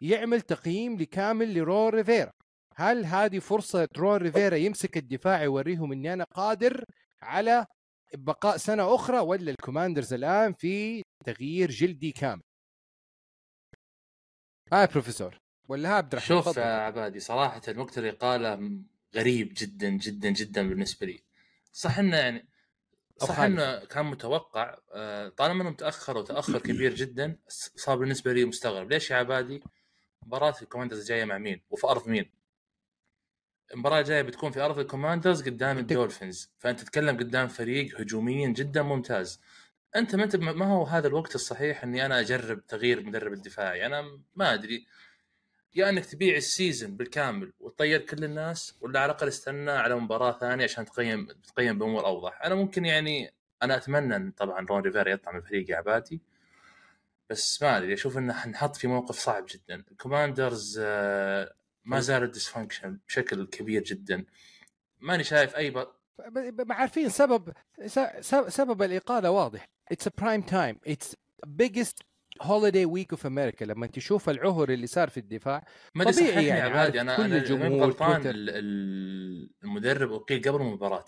يعمل 0.00 0.40
تقييم 0.40 0.96
لكامل 0.98 1.54
لرون 1.58 1.94
ريفيرا. 1.94 2.30
هل 2.76 3.04
هذه 3.04 3.38
فرصة 3.38 3.88
رون 3.98 4.16
ريفيرا 4.16 4.56
يمسك 4.56 4.96
الدفاع 4.96 5.42
يوريهم 5.42 5.92
إني 5.92 6.12
أنا 6.12 6.24
قادر 6.24 6.84
على 7.22 7.66
بقاء 8.14 8.56
سنة 8.56 8.94
أخرى 8.94 9.18
ولا 9.18 9.50
ال 9.50 9.56
Commanders 9.56 10.12
الآن 10.12 10.52
في 10.52 11.02
تغيير 11.24 11.70
جلدي 11.70 12.12
كامل؟ 12.12 12.42
ها 14.72 14.84
بروفيسور. 14.84 15.38
ولا 15.68 15.88
ها 15.88 15.94
عبد 15.94 16.12
الرحمن؟ 16.12 16.42
شوف. 16.42 16.56
يا 16.56 16.64
عبادي 16.64 17.20
صراحة 17.20 17.62
الوقت 17.68 17.98
اللي 17.98 18.10
أقاله 18.10 18.80
غريب 19.14 19.52
جدا 19.56 19.88
جدا 19.90 20.30
جدا 20.30 20.68
بالنسبة 20.68 21.06
لي. 21.06 21.24
صح 21.72 21.98
إنه 21.98 22.16
يعني 22.16 22.48
صح. 23.18 23.40
إنه 23.40 23.84
كان 23.84 24.06
متوقع 24.06 24.78
آه، 24.92 25.28
طالما 25.28 25.62
إنه 25.62 25.70
متأخر 25.70 26.18
وتأخر 26.18 26.58
كبير 26.68 26.94
جدا 26.94 27.36
صار 27.48 27.96
بالنسبة 27.96 28.32
لي 28.32 28.44
مستغرب. 28.44 28.90
ليش 28.90 29.10
يا 29.10 29.16
عبادي؟ 29.16 29.62
مباراة 30.22 30.54
ال 30.62 30.66
Commanders 30.66 31.08
جاية 31.08 31.24
مع 31.24 31.38
مين؟ 31.38 31.62
وفي 31.70 31.86
أرض 31.86 32.08
مين؟ 32.08 32.30
المباراة 33.74 34.00
الجاية 34.00 34.22
بتكون 34.22 34.50
في 34.50 34.60
أرض 34.60 34.78
ال 34.78 34.84
Commanders 34.84 35.42
قدام 35.42 35.78
ال 35.78 35.85
Dolphins. 35.85 36.50
فأنت 36.58 36.80
تتكلم 36.80 37.16
قدام 37.16 37.48
فريق 37.48 38.00
هجوميا 38.00 38.48
جدا 38.48 38.82
ممتاز. 38.82 39.40
أنت 39.96 40.14
ما 40.14 40.24
أنت 40.24 40.36
ما 40.36 40.66
هو 40.66 40.84
هذا 40.84 41.06
الوقت 41.08 41.34
الصحيح 41.34 41.82
إني 41.84 42.06
أنا 42.06 42.20
أجرب 42.20 42.66
تغيير 42.66 43.02
مدرب 43.02 43.32
الدفاعي؟ 43.32 43.86
أنا 43.86 44.20
ما 44.34 44.54
أدري. 44.54 44.86
يا 45.74 45.88
انك 45.88 46.04
تبيع 46.06 46.36
ال 46.36 46.45
season 46.45 46.96
بالكامل 46.96 47.52
وتطير 47.60 48.00
كل 48.00 48.24
الناس 48.24 48.74
ولا 48.80 49.00
على 49.00 49.12
الأقل 49.12 49.28
استنى 49.28 49.70
على 49.70 49.94
مباراة 49.94 50.38
ثانية 50.38 50.64
عشان 50.64 50.84
تقيم 50.84 51.26
تقيم 51.26 51.78
بأمور 51.78 52.06
أوضح. 52.06 52.42
أنا 52.44 52.54
ممكن 52.54 52.84
يعني 52.84 53.34
أنا 53.62 53.76
أتمنى 53.76 54.16
إن 54.16 54.30
طبعا 54.30 54.66
رون 54.66 54.82
ريفيرا 54.82 55.10
يطلع 55.10 55.32
من 55.32 55.38
الفريق 55.38 55.70
يا 55.70 55.76
عبادي 55.76 56.20
بس 57.30 57.62
ما 57.62 57.78
أدري 57.78 57.94
أشوف 57.94 58.18
إنه 58.18 58.32
حنحط 58.32 58.76
في 58.76 58.86
موقف 58.86 59.18
صعب 59.18 59.46
جدا. 59.48 59.84
ال 59.90 59.98
Commanders 59.98 60.80
آه، 60.84 61.54
ما 61.84 62.00
زال 62.00 62.30
dysfunction 62.30 62.98
بشكل 63.08 63.46
كبير 63.46 63.82
جدا. 63.82 64.24
ماني 65.00 65.24
شايف 65.24 65.56
أي 65.56 65.70
ب... 65.70 66.72
عارفين 66.72 67.08
سبب 67.08 67.52
سبب 68.48 68.82
الاقاله 68.82 69.30
واضح. 69.30 69.68
it's 69.92 70.08
prime 70.08 70.42
time 70.42 70.78
it's 70.86 71.16
biggest 71.62 72.13
holiday 72.42 72.86
week 72.86 73.16
of 73.16 73.20
America 73.20 73.62
لما 73.62 73.86
تشوف 73.86 74.28
العهر 74.28 74.68
اللي 74.68 74.86
صار 74.86 75.08
في 75.08 75.20
الدفاع 75.20 75.64
ما 75.94 76.02
أدري 76.02 76.14
طبيعي 76.14 76.46
يعني، 76.46 76.60
يا 76.60 76.64
عبادي 76.64 76.98
عارف 76.98 77.10
أنا 77.10 77.16
كل 77.16 77.22
أنا 77.22 77.36
الجمهور 77.36 77.68
ماني 77.68 77.82
غلطان 77.82 78.22
المدرب 79.64 80.12
أقيل 80.12 80.42
قبل 80.42 80.60
المباراة. 80.60 81.04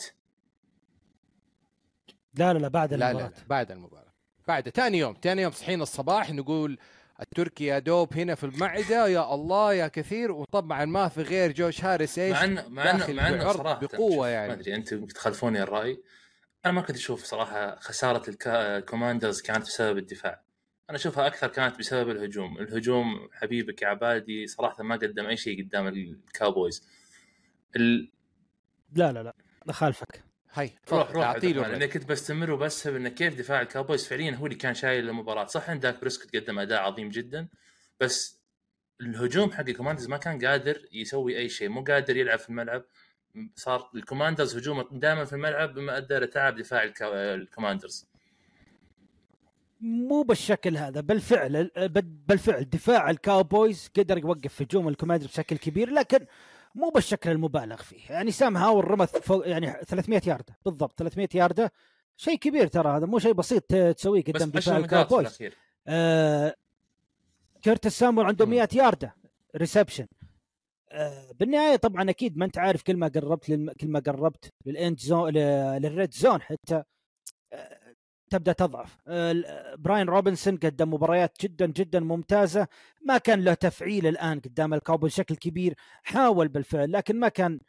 لا 2.35 2.53
لا 2.53 2.59
لا 2.59 2.69
بعد 2.69 2.95
لا 2.95 2.99
لا, 2.99 3.11
المباراة. 3.11 3.29
لا 3.29 3.45
بعد 3.49 3.71
المباراة. 3.71 4.13
بعد 4.49 4.69
ثاني 4.69 4.99
يوم 4.99 5.17
ثاني 5.23 5.43
يوم 5.43 5.53
صحينا 5.53 5.83
الصباح 5.83 6.33
نقول 6.33 6.79
التركي 7.23 7.65
يا 7.65 7.79
دوب 7.79 8.15
هنا 8.15 8.35
في 8.35 8.45
المعدة 8.45 9.09
يا 9.09 9.35
الله 9.35 9.75
يا 9.75 9.89
كثير. 9.89 10.33
وطبعا 10.33 10.85
ما 10.85 11.09
في 11.09 11.23
غير 11.23 11.53
جوش 11.53 11.85
هاريس 11.85 12.19
إيش 12.19 12.33
مع 12.33 12.45
انه 12.45 12.69
مع 12.69 12.91
انه 12.91 13.13
مع 13.13 13.29
إنه 13.29 13.53
صراحة 13.53 13.81
بقوة 13.81 14.17
شوف، 14.17 14.27
يعني. 14.27 14.49
ما 14.49 14.55
أدري 14.55 14.75
أنتم 14.75 15.07
تخالفوني 15.07 15.63
الرأي. 15.63 16.03
أنا 16.67 16.73
ما 16.73 16.81
كنت 16.81 16.97
أشوف 16.97 17.25
صراحة 17.25 17.77
خسارة 17.81 18.31
الكا- 18.31 18.77
ال 18.79 18.84
Commanders 18.84 19.41
كانت 19.43 19.63
بسبب 19.67 19.99
الدفاع. 19.99 20.46
أنا 20.91 20.99
أشوفها 20.99 21.27
أكثر 21.27 21.47
كانت 21.47 21.79
بسبب 21.79 22.11
الهجوم. 22.11 22.59
الهجوم 22.59 23.29
حبيبك 23.33 23.83
يا 23.83 23.89
عبادي 23.89 24.47
صراحة 24.47 24.83
ما 24.83 24.97
قدم 24.97 25.27
أي 25.27 25.37
شيء 25.37 25.65
قدام 25.65 25.89
ال 25.89 26.00
Cowboys. 26.00 26.89
ال... 27.77 28.13
لا 28.95 29.13
لا 29.13 29.23
لا 29.23 29.35
اخالفك 29.69 30.25
هاي 30.53 30.79
روح 30.93 31.11
روح 31.11 31.25
اعطي 31.25 31.53
له 31.53 31.63
له 31.69 31.77
أنا 31.77 31.87
كنت 31.87 32.05
بستمر 32.05 32.51
وبسهب 32.51 32.95
انه 32.97 33.09
كيف 33.09 33.39
دفاع 33.39 33.61
ال 33.61 33.67
Cowboys 33.67 34.09
فعليا 34.09 34.35
هو 34.35 34.47
اللي 34.47 34.57
كان 34.57 34.75
شايل 34.75 35.09
المباراة. 35.09 35.47
صح 35.47 35.71
إن 35.71 35.81
داك 35.81 36.01
بريسكوت 36.01 36.37
قدم 36.37 36.59
أداء 36.59 36.83
عظيم 36.83 37.09
جدا 37.09 37.49
بس 38.01 38.41
الهجوم 39.01 39.53
حق 39.53 39.61
ال 39.69 39.73
Commanders 39.73 40.09
ما 40.09 40.17
كان 40.17 40.47
قادر 40.47 40.89
يسوي 40.93 41.39
أي 41.39 41.49
شيء. 41.49 41.69
مو 41.69 41.85
قادر 41.85 42.17
يلعب 42.17 42.39
في 42.39 42.49
الملعب. 42.49 42.85
صار 43.57 43.91
ال 43.95 44.00
Commanders 44.00 44.57
هجومه 44.57 44.89
دائما 44.93 45.25
في 45.25 45.33
الملعب 45.33 45.75
بما 45.75 45.97
أدى 45.97 46.15
لتعب 46.15 46.57
دفاع 46.57 46.83
الكا- 46.85 47.35
ال 47.35 47.41
Commanders. 47.41 48.07
مو 49.81 50.23
بالشكل 50.23 50.77
هذا 50.77 51.01
بالفعل 51.01 51.71
بالفعل 52.29 52.65
دفاع 52.65 53.11
ال 53.11 53.21
Cowboys 53.21 53.91
قدر 53.97 54.19
يوقف 54.19 54.63
هجوم 54.63 54.89
ال 54.89 54.93
Commander 54.93 55.27
بشكل 55.27 55.57
كبير 55.57 55.91
لكن 55.91 56.27
مو 56.75 56.91
بالشكل 56.91 57.31
المبالغ 57.31 57.77
فيه. 57.77 58.11
يعني 58.11 58.31
سام 58.31 58.57
هاور 58.57 58.91
رمى 58.91 59.07
فوق 59.07 59.49
يعني 59.49 59.73
300 59.73 60.23
يارده 60.27 60.59
بالضبط 60.65 60.99
300 60.99 61.29
يارده 61.35 61.73
شيء 62.17 62.39
كبير 62.39 62.67
ترى 62.67 62.97
هذا 62.97 63.07
مو 63.07 63.19
شيء 63.19 63.33
بسيط 63.33 63.63
تسويه 63.63 64.25
قدام 64.25 64.49
10 64.55 64.61
دفاع 64.61 64.77
ال 64.77 64.85
Cowboys 64.85 65.39
آه 65.87 66.55
كيرتس 67.63 67.99
سامول 67.99 68.25
عنده 68.27 68.45
مم. 68.45 68.51
100 68.51 68.69
يارده 68.75 69.15
reception 69.57 70.07
آه 70.91 71.33
بالنهاية 71.33 71.77
طبعا 71.77 72.11
أكيد 72.11 72.39
ما 72.39 72.45
أنت 72.45 72.59
عارف 72.59 72.83
كل 72.83 72.97
ما 72.97 73.09
قربت 73.09 73.49
للم... 73.49 73.73
كل 73.73 73.89
ما 73.89 73.99
قربت 74.01 74.53
لل 74.67 74.80
end 74.80 74.99
zone 75.01 75.31
لل 75.31 75.64
red 75.64 76.15
zone 76.15 76.43
حتى. 76.43 76.83
آه 77.53 77.86
تبدأ 78.31 78.53
تضعف. 78.53 78.99
آه 79.07 79.75
براين 79.79 80.09
روبنسون 80.09 80.57
قدم 80.57 80.95
مباريات 80.95 81.37
جدا 81.41 81.67
جدا 81.67 82.01
ممتازة. 82.01 82.69
ما 83.07 83.19
كان 83.19 83.45
له 83.45 83.55
تفعيل 83.55 84.07
الآن 84.07 84.41
قدام 84.41 84.75
الكاوبوي 84.75 85.09
بشكل 85.09 85.37
كبير. 85.37 85.75
حاول 86.03 86.49
بالفعل 86.49 86.93
لكن 86.93 87.21
ما 87.21 87.29
كان 87.29 87.61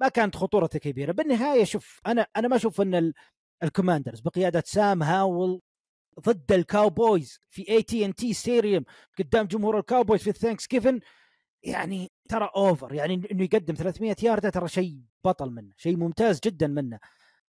ما 0.00 0.08
كانت 0.08 0.36
خطورته 0.36 0.78
كبيرة. 0.78 1.12
بالنهاية 1.12 1.64
شوف 1.64 2.00
أنا 2.06 2.26
أنا 2.36 2.48
ما 2.48 2.56
أشوف 2.56 2.80
إن 2.80 2.94
ال- 2.94 3.14
الكوماندرز 3.62 4.20
بقيادة 4.20 4.62
سام 4.66 5.02
هاول 5.02 5.60
ضد 6.20 6.52
الكاوبويز 6.52 7.38
في 7.48 7.68
AT&T 7.68 8.04
Stadium 8.04 8.84
قدام 9.18 9.46
جمهور 9.46 9.78
الكاوبويز 9.78 10.22
في 10.22 10.30
ال 10.30 10.68
Thanksgiving 10.68 11.00
يعني 11.62 12.10
ترى 12.28 12.50
over 12.56 12.94
يعني 12.94 13.14
إنه 13.32 13.42
يقدم 13.44 13.74
300 13.74 14.16
يارده 14.22 14.50
ترى 14.50 14.68
شيء 14.68 15.00
بطل 15.24 15.50
منه 15.50 15.72
شيء 15.76 15.96
ممتاز 15.96 16.40
جدا 16.44 16.66
منه. 16.66 16.98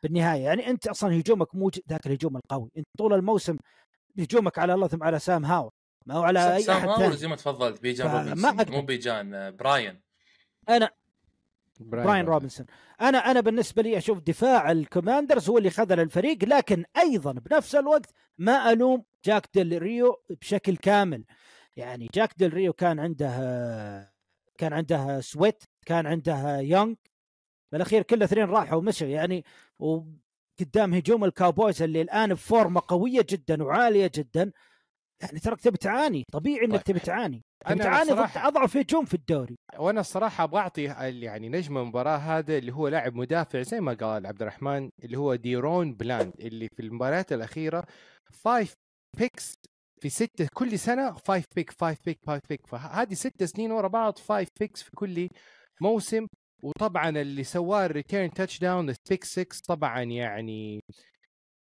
بالنهاية. 0.06 0.44
يعني 0.44 0.70
أنت 0.70 0.88
أصلا 0.88 1.20
هجومك 1.20 1.56
مو 1.56 1.72
ذاك 1.90 2.08
الهجوم 2.08 2.38
القوي. 2.38 2.70
أنت 2.78 2.88
طول 2.98 3.14
الموسم 3.14 3.58
هجومك 4.20 4.60
على 4.60 4.74
الله 4.74 4.88
ثم 4.88 5.04
على 5.04 5.20
سام 5.20 5.46
هاول 5.46 5.72
ما 6.06 6.16
هو 6.16 6.24
على 6.24 6.56
أي 6.56 6.62
سام 6.64 6.76
أحد 6.78 6.88
هاول 6.88 7.16
زي 7.16 7.28
ما 7.28 7.36
تفضلت 7.36 7.82
بيجان 7.82 8.12
روبنسون. 8.12 8.72
مو 8.72 8.82
بيجان 8.82 9.34
آه، 9.34 9.50
براين. 9.50 10.02
أنا 10.70 10.90
براين 11.80 12.26
روبنسون. 12.26 12.66
أنا 13.02 13.18
أنا 13.18 13.42
بالنسبة 13.42 13.82
لي 13.82 13.98
أشوف 13.98 14.20
دفاع 14.20 14.72
الكوماندرز 14.72 15.50
هو 15.50 15.58
اللي 15.58 15.70
خذل 15.70 16.00
الفريق 16.00 16.44
لكن 16.44 16.86
أيضا 16.98 17.32
بنفس 17.32 17.76
الوقت 17.76 18.14
ما 18.38 18.72
ألوم 18.72 19.04
جاك 19.26 19.50
ديل 19.54 19.82
ريو 19.82 20.16
بشكل 20.42 20.78
كامل. 20.78 21.26
يعني 21.76 22.10
جاك 22.14 22.34
ديل 22.38 22.54
ريو 22.54 22.74
كان 22.74 23.00
عنده 23.00 23.30
كان 24.58 24.74
عنده 24.74 25.22
سويت 25.22 25.64
كان 25.86 26.06
عنده 26.06 26.60
يونغ 26.60 26.94
بالاخير 27.72 28.02
كل 28.02 28.16
الاثنين 28.16 28.46
راحوا 28.46 28.78
ومشوا 28.78 29.08
يعني 29.08 29.46
وقدام 29.80 30.94
هجوم 30.94 31.24
الكاوبويز 31.24 31.82
اللي 31.82 32.02
الآن 32.02 32.34
بفورمة 32.34 32.82
قوية 32.88 33.26
جدا 33.30 33.64
وعالية 33.64 34.12
جدا. 34.16 34.52
يعني 35.22 35.40
تراك 35.40 35.62
تبي 35.62 35.78
تعاني 35.78 36.26
طبيعي 36.32 36.66
إنك 36.66 36.72
طيب. 36.72 36.84
تبي 36.84 37.00
تعاني. 37.00 37.44
أنا 37.68 37.84
تعاني 37.84 38.12
ضد 38.12 38.30
أضعف 38.36 38.78
هجوم 38.78 39.06
في 39.06 39.14
الدوري. 39.14 39.56
وأنا 39.80 40.02
الصراحة 40.02 40.44
أبغى 40.44 40.60
أعطي 40.60 40.84
يعني 41.22 41.50
نجم 41.50 41.78
المباراة 41.78 42.18
هذا 42.18 42.58
اللي 42.58 42.74
هو 42.74 42.88
لاعب 42.88 43.16
مدافع 43.16 43.62
زي 43.62 43.80
ما 43.82 43.94
قال 43.94 44.26
عبد 44.26 44.42
الرحمن 44.42 44.90
اللي 45.04 45.18
هو 45.18 45.36
ديرون 45.36 45.94
بلاند 45.94 46.34
اللي 46.40 46.68
في 46.70 46.82
المباريات 46.82 47.34
الأخيرة 47.34 47.86
5 48.44 48.74
picks 49.18 49.56
في 50.02 50.10
ستة 50.10 50.48
كل 50.54 50.80
سنة 50.80 51.12
5 51.12 51.44
pick 51.56 51.72
5 51.72 51.98
pick 52.06 52.20
5 52.28 52.42
pick 52.50 52.68
فهذه 52.68 53.14
ست 53.14 53.44
سنين 53.44 53.72
ورا 53.72 53.88
بعض 53.88 54.18
5 54.20 54.48
picks 54.60 54.84
في 54.84 54.92
كل 54.96 55.30
موسم. 55.82 56.28
وطبعا 56.64 57.10
اللي 57.10 57.44
سواه 57.44 57.86
ال 57.86 57.92
return 57.92 58.32
touchdown 58.32 58.90
ال 58.90 58.97
pick 58.97 59.24
6 59.24 59.46
طبعا 59.68 60.02
يعني 60.02 60.84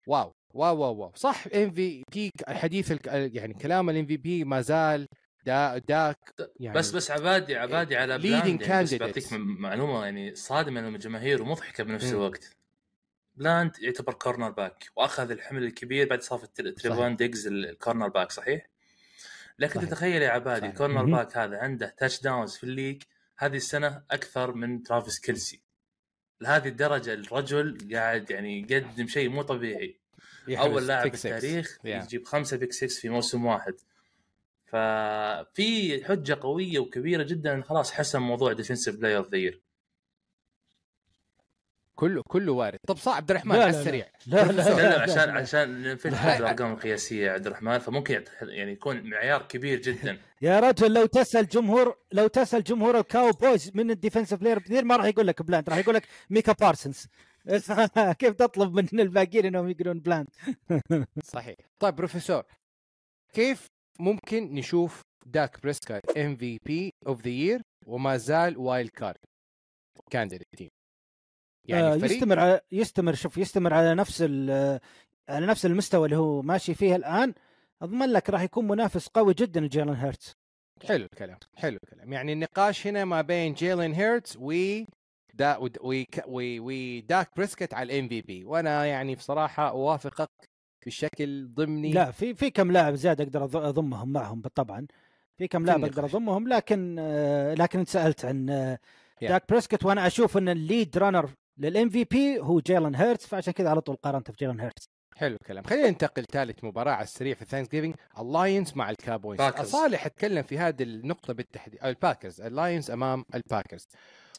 wow 0.07 0.33
wow 0.54 0.76
wow 0.78 0.94
wow 0.96 1.12
صح 1.14 1.44
MVP 1.54 2.30
حديث 2.48 2.92
ال- 2.92 3.37
يعني 3.37 3.54
كلام 3.54 3.90
ال 3.90 4.07
MVP 4.07 4.44
ما 4.44 4.61
زال 4.61 5.07
دا 5.46 5.78
داك 5.78 6.18
يعني 6.61 6.78
بس 6.78 6.90
بس 6.90 7.11
عبادي 7.11 7.57
عبادي 7.57 7.96
على 7.96 8.18
بلاند 8.18 8.62
يعني 8.62 8.83
بس. 8.83 8.94
بعطيك 8.94 9.33
معلومة 9.33 10.04
يعني 10.04 10.35
صادمة 10.35 10.80
للجماهير 10.80 11.42
ومضحكه 11.42 11.85
بنفس. 11.85 12.11
الوقت 12.12 12.50
بلاند 13.37 13.72
يعتبر 13.80 14.12
cornerback 14.14 14.90
وأخذ 14.96 15.30
الحمل 15.30 15.64
الكبير 15.64 16.09
بعد 16.09 16.22
إصابة 16.22 16.46
تريفون 16.46 17.16
ديجز 17.16 17.46
ال 17.46 18.09
cornerback 18.09 18.33
صحيح؟ 18.33 18.66
لكن 19.59 19.74
صحيح. 19.80 19.88
تتخيل 19.90 20.22
يا 20.22 20.30
عبادي. 20.30 20.66
ال 20.66 20.71
corner. 20.71 21.04
back 21.04 21.37
هذا 21.37 21.59
عنده 21.59 21.94
touchdowns 21.98 22.57
في 22.57 22.64
ال 22.64 22.70
league 22.70 23.02
هذه 23.38 23.57
السنة 23.57 24.03
أكثر 24.11 24.53
من 24.53 24.83
ترافيس 24.83 25.20
كيلسي. 25.20 25.61
لهذه 26.40 26.68
الدرجة 26.68 27.14
الرجل 27.14 27.79
قاعد 27.92 28.31
يعني 28.31 28.66
يقدم 28.70 29.07
شيء 29.07 29.29
مو 29.29 29.42
طبيعي. 29.42 29.99
أول 30.49 30.87
لاعب 30.87 31.14
في. 31.14 31.35
التاريخ 31.35 31.79
Yeah. 31.79 31.87
يجيب 31.87 32.25
خمسة 32.25 32.57
pick 32.57 32.72
6 32.73 33.01
في 33.01 33.09
موسم 33.09 33.44
واحد. 33.47 33.75
ففي 34.66 36.05
حجة 36.05 36.38
قوية 36.40 36.79
وكبيرة 36.79 37.23
جدا. 37.23 37.62
خلاص 37.62 37.92
حسم 37.92 38.23
موضوع 38.23 38.53
defensive 38.52 38.96
player 38.96 39.28
ذا 39.29 39.38
كله 41.94 42.22
كله 42.22 42.52
وارد. 42.52 42.78
طب 42.87 42.96
صح 42.96 43.16
عبد 43.16 43.30
الرحمن 43.30 43.57
لا، 43.57 43.62
على 43.62 43.70
لا، 43.72 43.76
لا. 43.76 43.80
السريع. 43.80 44.07
لا 44.26 44.37
لا, 44.44 44.52
لا 44.52 44.62
لا, 44.62 44.96
لا 44.96 45.02
عشان 45.02 45.30
عشان 45.37 45.83
لا. 45.83 46.38
الارقام 46.38 46.72
القياسيه 46.72 47.26
يا 47.26 47.33
عبد 47.33 47.46
الرحمن 47.46 47.78
فممكن 47.78 48.24
يعني 48.42 48.72
يكون 48.72 49.11
معيار 49.11 49.42
كبير 49.42 49.80
جدا. 49.80 50.18
يا 50.42 50.61
رجل 50.61 50.94
لو 50.94 51.07
تسأل 51.07 51.48
جمهور 51.48 51.96
لو 52.12 52.26
تسأل 52.26 52.64
جمهور 52.64 52.98
الكاو 52.98 53.30
بويز 53.30 53.70
من 53.74 53.90
ال 53.90 53.95
defensive 53.95 54.40
player 54.40 54.59
of 54.59 54.64
the 54.64 54.73
year 54.73 54.85
ما 54.85 54.96
راح 54.96 55.04
يقول 55.07 55.26
لك 55.26 55.42
بلاند 55.42 55.68
راح 55.68 55.78
يقول 55.78 55.94
لك 55.94 56.09
ميكا 56.30 56.52
بارسنز 56.52 57.07
كيف 58.20 58.35
تطلب 58.35 58.74
من 58.94 59.00
الباقيين 59.00 59.46
إنهم 59.46 59.68
يقولون 59.70 60.00
بلاند 60.00 60.28
صحيح. 61.35 61.57
طيب 61.78 61.94
بروفيسور 61.94 62.42
كيف 63.33 63.66
ممكن 64.00 64.54
نشوف 64.54 65.00
داك 65.26 65.62
بريسكوت 65.62 66.16
MVP 66.18 66.59
of 66.66 67.22
the 67.22 67.28
year 67.30 67.61
وما 67.87 68.16
زال 68.16 68.59
wild 68.59 68.90
card 68.90 69.18
candidate 70.11 70.46
team 70.57 70.68
يعني 71.64 71.98
فريق 71.98 72.12
يستمر 72.12 72.38
على 72.38 72.61
يستمر 72.72 73.14
شوف 73.14 73.38
يستمر 73.38 73.74
على 73.74 73.94
نفس 73.94 74.22
على 75.29 75.46
نفس 75.46 75.66
المستوى 75.66 76.05
اللي 76.05 76.16
هو 76.16 76.42
ماشي 76.42 76.74
فيه 76.74 76.96
الآن. 76.96 77.35
أضمن 77.83 78.12
لك 78.12 78.31
راح 78.31 78.42
يكون 78.42 78.68
منافس 78.68 79.09
قوي 79.09 79.35
جدا 79.35 79.61
لجيلن 79.61 79.94
هيرتز. 79.94 80.37
حلو 80.85 81.05
الكلام 81.05 81.38
حلو 81.57 81.79
الكلام. 81.85 82.12
يعني 82.12 82.33
النقاش 82.33 82.87
هنا 82.87 83.05
ما 83.05 83.20
بين 83.20 83.55
جيلين 83.55 83.92
هيرتز 83.92 84.37
و 84.40 84.53
دا 85.35 85.57
وداك 86.27 87.31
بريسكت 87.37 87.74
على 87.74 87.92
ال 87.92 88.09
MVP. 88.09 88.44
وأنا 88.44 88.87
يعني 88.87 89.14
بصراحة 89.14 89.68
أوافقك 89.68 90.31
بشكل 90.87 91.48
ضمني. 91.55 91.92
لا 91.92 92.11
في 92.11 92.35
في 92.35 92.50
كم 92.50 92.72
لاعب 92.72 92.94
زياده 92.94 93.24
أقدر 93.24 93.68
أضمهم 93.68 94.12
معهم 94.12 94.42
طبعا. 94.55 94.87
في 95.37 95.48
كم 95.48 95.66
لاعب 95.66 95.85
أقدر. 95.85 96.05
أضمهم 96.05 96.48
لكن 96.48 96.96
آه، 96.98 97.55
لكن 97.55 97.79
أنت 97.79 97.88
سألت 97.88 98.24
عن 98.24 98.50
آه،. 98.50 98.79
داك 99.22 99.44
بريسكت. 99.48 99.85
وأنا 99.85 100.07
أشوف 100.07 100.37
إن 100.37 100.48
ال 100.48 100.98
lead 100.98 101.30
runner 101.59 101.90
لل 101.90 102.04
MVP 102.04 102.40
هو 102.40 102.60
جيلن 102.60 102.94
هيرتز 102.94 103.26
فعشان 103.26 103.52
كذا 103.52 103.70
على 103.70 103.80
طول 103.80 103.96
قارنته 103.96 104.32
في 104.32 104.36
جيلن 104.38 104.60
هيرتز. 104.60 104.88
حلو 105.16 105.34
الكلام. 105.34 105.64
خلينا 105.64 105.88
ننتقل 105.88 106.24
ثالث 106.24 106.64
مباراة 106.64 106.92
على 106.92 107.02
السريع 107.02 107.34
في 107.34 107.44
Thanksgiving 107.44 107.94
اللاينز 108.18 108.76
مع 108.76 108.90
الكابويز. 108.90 109.40
صالح 109.62 110.06
أتكلم 110.06 110.42
في 110.42 110.58
هذه 110.58 110.82
النقطة 110.82 111.32
بالتحديد 111.32 111.84
الباكرز 111.84 112.40
اللاينز 112.40 112.90
أمام 112.90 113.24
الباكرز 113.34 113.86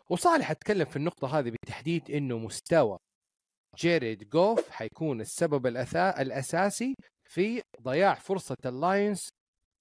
وصالح 0.10 0.52
أتكلم 0.52 0.86
في 0.86 0.96
النقطة 0.96 1.40
هذه 1.40 1.50
بالتحديد 1.50 2.12
إنه 2.12 2.38
مستوى 2.38 2.98
جيريد 3.78 4.30
جوف 4.30 4.70
حيكون 4.70 5.22
السبب 5.22 5.68
الأثا... 5.68 6.22
الأساسي 6.22 6.96
في 7.30 7.62
ضياع 7.82 8.14
فرصة 8.14 8.58
اللاينز 8.66 9.30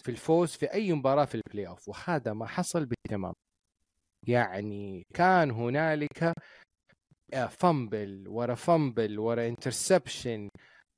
في 0.04 0.10
الفوز 0.10 0.50
في 0.50 0.72
أي 0.72 0.92
مباراة 0.92 1.24
في 1.24 1.34
ال 1.34 1.66
playoff 1.66 1.88
وهذا 1.88 2.32
ما 2.32 2.46
حصل 2.46 2.86
بالتمام. 2.86 3.32
يعني 4.28 5.02
كان 5.14 5.50
هنالك 5.50 6.32
fumble 7.58 8.28
ورا 8.28 8.54
fumble 8.54 9.18
ورا 9.18 9.48
interception 9.48 10.48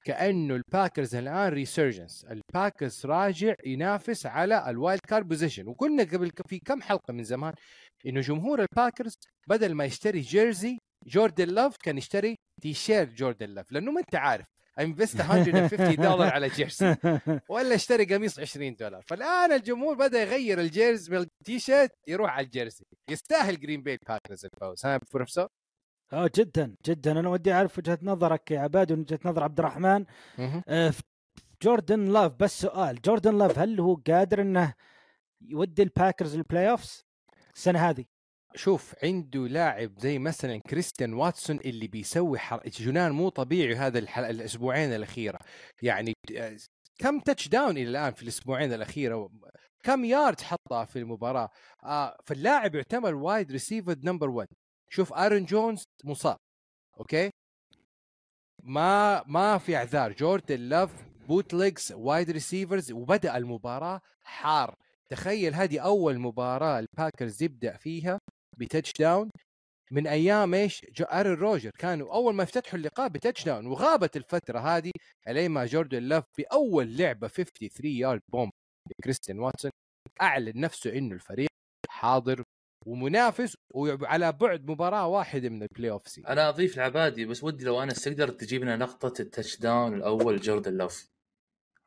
كأنه 0.04 0.54
الباكرز 0.54 1.14
الآن 1.14 1.52
resurgence 1.52 2.24
الباكرز 2.24 3.06
راجع 3.06 3.54
ينافس 3.66 4.26
على 4.26 4.70
ال 4.70 4.76
wild 4.76 5.00
card 5.08 5.28
position 5.28 5.68
وقلنا 5.68 6.02
قبل 6.02 6.30
في 6.48 6.58
كم 6.58 6.82
حلقة 6.82 7.12
من 7.12 7.24
زمان 7.24 7.54
إنه 8.06 8.20
جمهور 8.20 8.60
الباكرز 8.60 9.18
بدل 9.48 9.74
ما 9.74 9.84
يشتري 9.84 10.20
jersey 10.20 10.78
جوردن 11.06 11.48
لاف 11.48 11.76
كان 11.76 11.98
يشتري 11.98 12.36
تي 12.62 12.74
شيرت 12.74 13.08
جوردن 13.08 13.50
لاف 13.50 13.72
لأنه 13.72 13.92
ما 13.92 14.00
أنت 14.00 14.14
عارف. 14.14 14.46
invest 14.80 15.16
150 15.16 15.94
دولار 15.94 16.32
على 16.32 16.48
jersey 16.48 16.96
ولا 17.50 17.74
اشتري 17.74 18.04
قميص 18.04 18.38
20 18.38 18.74
دولار. 18.74 19.02
فالآن 19.08 19.52
الجمهور 19.52 19.94
بدأ 19.94 20.22
يغير 20.22 20.60
ال 20.60 20.67
jersey 20.67 21.10
من 21.10 21.16
التي 21.16 21.58
شيرت 21.58 21.90
يروح 22.08 22.30
على 22.30 22.44
ال 22.44 22.50
jersey 22.50 22.84
يستاهل 23.10 23.60
جرين 23.60 23.82
باي 23.82 23.98
باكرز 24.08 24.44
الفوز. 24.44 24.86
ها 24.86 25.00
بروفيسور؟ 25.14 25.48
آه 26.12 26.30
جدا 26.36 26.74
جدا. 26.86 27.12
أنا 27.20 27.28
ودي 27.28 27.52
أعرف 27.52 27.78
وجهة 27.78 27.98
نظرك 28.02 28.50
يا 28.50 28.60
عباد 28.60 28.92
وجهة 28.92 29.18
نظر 29.24 29.42
عبد 29.42 29.58
الرحمن. 29.58 30.04
آه، 30.68 30.92
جوردن 31.62 32.04
لاف 32.04 32.32
بس 32.40 32.60
سؤال. 32.60 33.00
جوردن 33.00 33.38
لاف 33.38 33.58
هل 33.58 33.80
هو 33.80 33.94
قادر 34.06 34.40
إنه 34.40 34.74
يودي 35.40 35.82
الباكرز 35.82 36.34
ال 36.34 36.70
playoffs 36.70 37.04
السنة 37.54 37.78
هذه؟ 37.90 38.04
شوف 38.54 38.94
عنده 39.02 39.40
لاعب 39.48 39.98
زي 39.98 40.18
مثلا 40.18 40.58
كريستيان 40.58 41.14
واتسون 41.14 41.56
اللي 41.56 41.86
بيسوي 41.88 42.38
حر... 42.38 42.60
جنان 42.68 43.12
مو 43.12 43.28
طبيعي 43.28 43.74
هذا 43.76 43.98
الحل... 43.98 44.24
الأسبوعين 44.24 44.92
الأخيرة. 44.92 45.38
يعني 45.82 46.12
آه، 46.36 46.56
كم 46.98 47.20
touchdown 47.20 47.70
إلى 47.76 47.88
الآن 47.88 48.12
في 48.12 48.22
الأسبوعين 48.22 48.72
الأخيرة؟ 48.72 49.30
كم 49.82 50.04
يارد 50.04 50.40
حطها 50.40 50.84
في 50.84 50.98
المباراة؟ 50.98 51.50
آه 51.84 52.16
فاللاعب 52.24 52.74
يعتبر 52.74 53.14
wide 53.14 53.52
receiver 53.52 53.96
number 54.04 54.30
1 54.30 54.48
شوف 54.90 55.12
آرون 55.12 55.44
جونز 55.44 55.84
مصاب 56.04 56.36
أوكي؟ 57.00 57.30
ما 58.62 59.22
ما 59.26 59.58
في 59.58 59.76
اعذار. 59.76 60.12
جوردن 60.12 60.60
لاف 60.60 61.06
bootlegs 61.28 61.92
wide 61.92 62.30
receivers 62.30 62.92
وبدأ 62.92 63.36
المباراة 63.36 64.00
حار. 64.24 64.74
تخيل 65.10 65.54
هذه 65.54 65.78
أول 65.78 66.18
مباراة 66.18 66.78
الباكرز 66.78 67.42
يبدأ 67.42 67.76
فيها 67.76 68.18
ب 68.58 68.92
touchdown 68.98 69.30
من 69.90 70.06
أيام 70.06 70.54
إيش؟ 70.54 70.86
آرون 71.00 71.34
روجرز 71.34 71.70
كانوا 71.78 72.14
أول 72.14 72.34
ما 72.34 72.42
افتتحوا 72.42 72.78
اللقاء 72.78 73.08
ب 73.08 73.44
touchdown 73.44 73.66
وغابت 73.66 74.16
الفترة 74.16 74.58
هذه 74.58 74.90
الين 75.28 75.50
ما 75.50 75.66
جوردن 75.66 76.02
لاف 76.02 76.24
بأول 76.38 76.96
لعبة 76.96 77.28
53 77.28 77.90
yard 77.90 78.22
bomb 78.32 78.52
لكريستيان 78.90 79.38
واتسون. 79.38 79.70
أعلن 80.22 80.60
نفسه 80.60 80.92
إنه 80.98 81.14
الفريق 81.14 81.48
حاضر 81.88 82.42
ومنافس 82.86 83.56
وعلى 83.70 84.32
بعد 84.32 84.70
مباراة 84.70 85.06
واحدة 85.06 85.48
من 85.48 85.62
ال 85.62 85.90
playoffs 85.90 86.20
أنا 86.28 86.48
أضيف 86.48 86.76
العبادي 86.76 87.24
بس 87.24 87.44
ودي 87.44 87.64
لو 87.64 87.82
انس 87.82 88.04
تقدر 88.04 88.28
تجيب 88.28 88.62
لنا 88.62 88.76
لقطه 88.84 89.22
ال 89.22 89.58
touchdown 89.60 89.94
الأول 89.94 90.40
جوردن 90.40 90.72
لوف. 90.76 91.10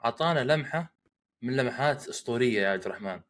أعطانا 0.05 0.53
لمحة 0.53 0.93
من 1.41 1.55
لمحات 1.55 2.07
أسطورية 2.07 2.61
يا 2.61 2.69
عبد 2.69 2.85
الرحمن. 2.85 3.21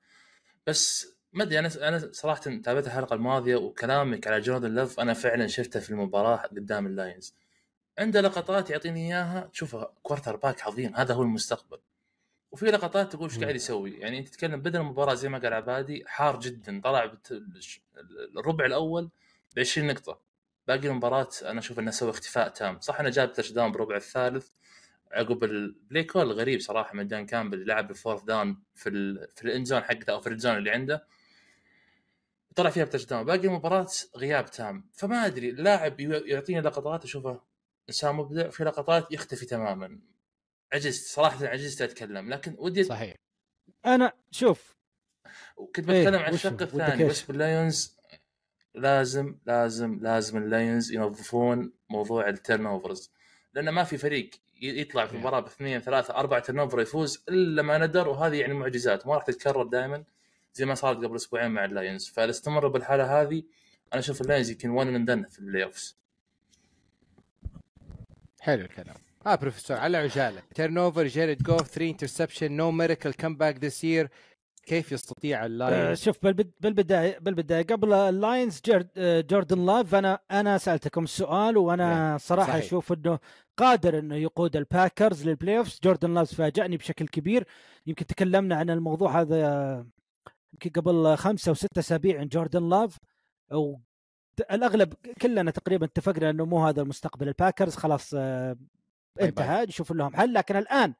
بس 0.67 1.07
ما 1.33 1.43
أدري 1.43 1.59
أنا 1.59 1.69
أنا 1.87 2.09
صراحة 2.11 2.41
تابعت 2.41 2.87
الحلقة 2.87 3.13
الماضية 3.13 3.55
وكلامك 3.55 4.27
على 4.27 4.39
جوردن 4.39 4.75
لوف 4.75 4.99
أنا 4.99 5.13
فعلا 5.13 5.47
شفته 5.47 5.79
في 5.79 5.89
المباراة 5.89 6.37
قدام 6.37 6.85
اللاينز. 6.87 7.33
عنده 7.99 8.21
لقطات 8.21 8.69
يعطيني 8.69 9.07
إياها. 9.07 9.49
تشوفها 9.53 9.93
quarterback 10.03 10.61
عظيم. 10.63 10.95
هذا 10.95 11.13
هو 11.13 11.21
المستقبل. 11.21 11.77
وفي 12.51 12.65
لقطات 12.65 13.11
تقول 13.11 13.29
إيش. 13.29 13.39
قاعد 13.39 13.55
يسوي؟ 13.55 13.91
يعني 13.91 14.19
أنت 14.19 14.27
تتكلم 14.27 14.61
بدا 14.61 14.79
المباراة 14.79 15.13
زي 15.13 15.29
ما 15.29 15.37
قال 15.37 15.53
عبادي 15.53 16.03
حار 16.07 16.39
جدا 16.39 16.81
طلع 16.81 17.11
الربع 18.37 18.65
الأول 18.65 19.09
ب 19.55 19.59
20 19.59 19.87
نقطة. 19.87 20.19
باقي 20.67 20.87
المباراة 20.87 21.29
أنا 21.45 21.59
أشوف 21.59 21.79
إنه 21.79 21.91
سوى 21.91 22.09
اختفاء 22.09 22.49
تام. 22.49 22.79
صح 22.79 22.99
إنه 22.99 23.09
جاب 23.09 23.33
touchdown 23.33 23.71
بالربع 23.71 23.95
الثالث. 23.95 24.47
عقب 25.11 25.43
ال 25.43 25.55
play 25.55 26.03
call 26.03 26.21
الغريب 26.21 26.59
صراحة 26.59 26.95
من 26.95 27.07
دان 27.07 27.25
كامبل 27.25 27.67
لعب 27.67 27.89
ال 27.91 27.96
fourth 27.96 28.23
down 28.23 28.63
في 28.75 28.89
ال 28.89 29.27
في 29.35 29.43
ال 29.43 29.49
end 29.49 29.65
zone 29.65 29.81
حقته 29.81 30.13
أو 30.13 30.21
في 30.21 30.29
ال 30.29 30.35
zone 30.35 30.57
اللي 30.57 30.71
عنده. 30.71 31.05
طلع 32.55 32.69
فيها 32.69 32.85
ب 32.85 33.05
touchdown 33.05 33.23
باقي 33.23 33.47
المباراة 33.47 33.87
غياب 34.17 34.45
تام. 34.51 34.89
فما 34.93 35.25
أدري 35.25 35.49
اللاعب 35.49 35.99
يعطيني 35.99 36.61
لقطات 36.61 37.03
أشوفه 37.03 37.41
إنسان 37.89 38.15
مبدع 38.15 38.49
في 38.49 38.63
لقطات 38.63 39.11
يختفي 39.11 39.45
تماما. 39.45 39.99
عجزت 40.73 41.07
صراحة 41.07 41.47
عجزت 41.47 41.81
أتكلم 41.81 42.29
لكن 42.29 42.55
ودي 42.57 42.83
صحيح. 42.83 43.15
أنا 43.85 44.13
شوف. 44.31 44.75
إيه، 45.59 45.65
بتكلم 45.67 46.19
عن 46.19 46.33
وش 46.33 46.45
الشق 46.45 46.61
الثاني؟ 46.61 47.03
بس 47.03 47.21
باللايونز 47.21 47.97
لازم 48.75 49.39
لازم 49.45 49.99
لازم 50.01 50.37
اللايونز 50.37 50.91
ينظفون 50.91 51.73
موضوع 51.89 52.29
ال 52.29 52.65
turnovers 52.65 53.11
لأن 53.53 53.69
ما 53.69 53.83
في 53.83 53.97
فريق 53.97 54.29
يطلع 54.61 55.05
في 55.05 55.13
Yeah. 55.13 55.19
مباراة 55.19 55.39
باثنين 55.39 55.79
ثلاثة 55.79 56.15
أربعة 56.15 56.39
turnover 56.39 56.81
يفوز 56.81 57.23
إلا 57.29 57.61
ما 57.61 57.77
ندر 57.77 58.07
وهذه 58.07 58.35
يعني 58.35 58.53
معجزات 58.53 59.07
ما 59.07 59.15
راح 59.15 59.23
تتكرر 59.23 59.63
دائما 59.63 60.03
زي 60.53 60.65
ما 60.65 60.75
صارت 60.75 60.97
قبل 60.97 61.15
أسبوعين 61.15 61.51
مع 61.51 61.65
اللايونز. 61.65 62.07
فالاستمر 62.09 62.67
بالحالة 62.67 63.21
هذه 63.21 63.43
أنا 63.93 63.99
أشوف 63.99 64.21
اللايونز 64.21 64.49
يمكن 64.49 64.69
one 64.69 64.95
and 64.95 65.11
done 65.11 65.23
في 65.29 65.39
ال 65.39 65.63
playoffs 65.63 65.97
حلو 68.39 68.61
الكلام. 68.61 68.95
آه 69.25 69.35
بروفيسور 69.35 69.77
على 69.77 69.97
عجالة. 69.97 70.41
turnover 70.55 71.07
جيريد 71.07 71.43
جوف 71.43 71.61
3 71.67 71.89
interception 71.89 72.51
no 72.51 72.71
miracle 72.71 73.13
comeback 73.13 73.63
this 73.65 73.83
year 73.83 74.09
كيف 74.65 74.91
يستطيع 74.91 75.43
آه، 75.43 75.45
اللاينز؟ 75.45 76.01
شوف 76.01 76.17
بالبد- 76.23 76.51
بالبدايه 76.59 77.17
بالبدايه 77.19 77.63
قبل 77.63 77.93
اللاينز 77.93 78.61
آه، 78.97 79.21
جوردن 79.21 79.65
لاف 79.65 79.95
أنا 79.95 80.19
أنا 80.31 80.57
سألتكم 80.57 81.03
السؤال 81.03 81.57
وأنا 81.57 82.17
صراحة 82.17 82.51
صحيح. 82.51 82.63
أشوف 82.65 82.93
إنه 82.93 83.19
قادر 83.57 83.99
إنه 83.99 84.15
يقود 84.15 84.55
الباكرز 84.55 85.27
لل 85.27 85.57
playoffs 85.57 85.79
جوردن 85.83 86.13
لاف 86.13 86.33
فاجأني 86.35 86.77
بشكل 86.77 87.07
كبير. 87.07 87.47
يمكن 87.87 88.05
تكلمنا 88.05 88.55
عن 88.55 88.69
الموضوع 88.69 89.21
هذا 89.21 89.35
آه، 89.45 89.87
يمكن 90.53 90.69
قبل 90.81 91.15
خمسة 91.17 91.49
أو 91.49 91.53
ستة 91.53 91.79
أسابيع 91.79 92.19
عن 92.19 92.27
جوردن 92.27 92.69
لاف. 92.69 92.97
الأغلب 94.51 94.93
كلنا 95.21 95.51
تقريبا 95.51 95.85
اتفقنا 95.85 96.29
إنه 96.29 96.45
مو 96.45 96.67
هذا 96.67 96.81
المستقبل. 96.81 97.27
الباكرز 97.27 97.75
خلاص 97.75 98.11
آه، 98.17 98.57
انتهى 99.21 99.65
نشوف 99.65 99.91
لهم 99.91 100.15
حل. 100.15 100.33
لكن 100.33 100.55
الآن 100.55 100.93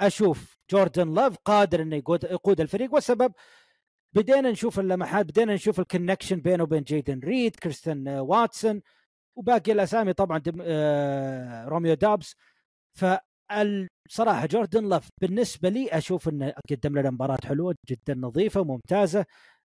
أشوف 0.00 0.56
جوردن 0.70 1.14
لاف 1.14 1.36
قادر 1.44 1.82
إنه 1.82 1.96
يقود 1.96 2.24
يقود 2.24 2.60
الفريق. 2.60 2.94
والسبب 2.94 3.32
بدينا 4.14 4.50
نشوف 4.50 4.80
اللمحات 4.80 5.26
بدينا 5.26 5.54
نشوف 5.54 5.80
ال 5.80 5.86
connection 5.86 6.40
بينه 6.40 6.62
وبين 6.62 6.82
جيدن 6.82 7.20
ريد 7.24 7.56
كريستن 7.56 8.08
آه، 8.08 8.22
واتسون 8.22 8.82
وباقي 9.36 9.72
الأسامي 9.72 10.12
طبعا 10.12 10.38
دم... 10.38 10.62
آه... 10.62 11.64
روميو 11.68 11.94
دابس. 11.94 12.36
فالصراحه 12.98 14.46
جوردن 14.46 14.88
لاف 14.88 15.08
بالنسبة 15.20 15.68
لي 15.68 15.88
أشوف 15.88 16.28
إنه 16.28 16.54
قدم 16.70 16.98
لنا 16.98 17.10
مباراة 17.10 17.38
حلوة 17.44 17.74
جدا 17.90 18.14
نظيفة 18.14 18.64
ممتازة. 18.64 19.26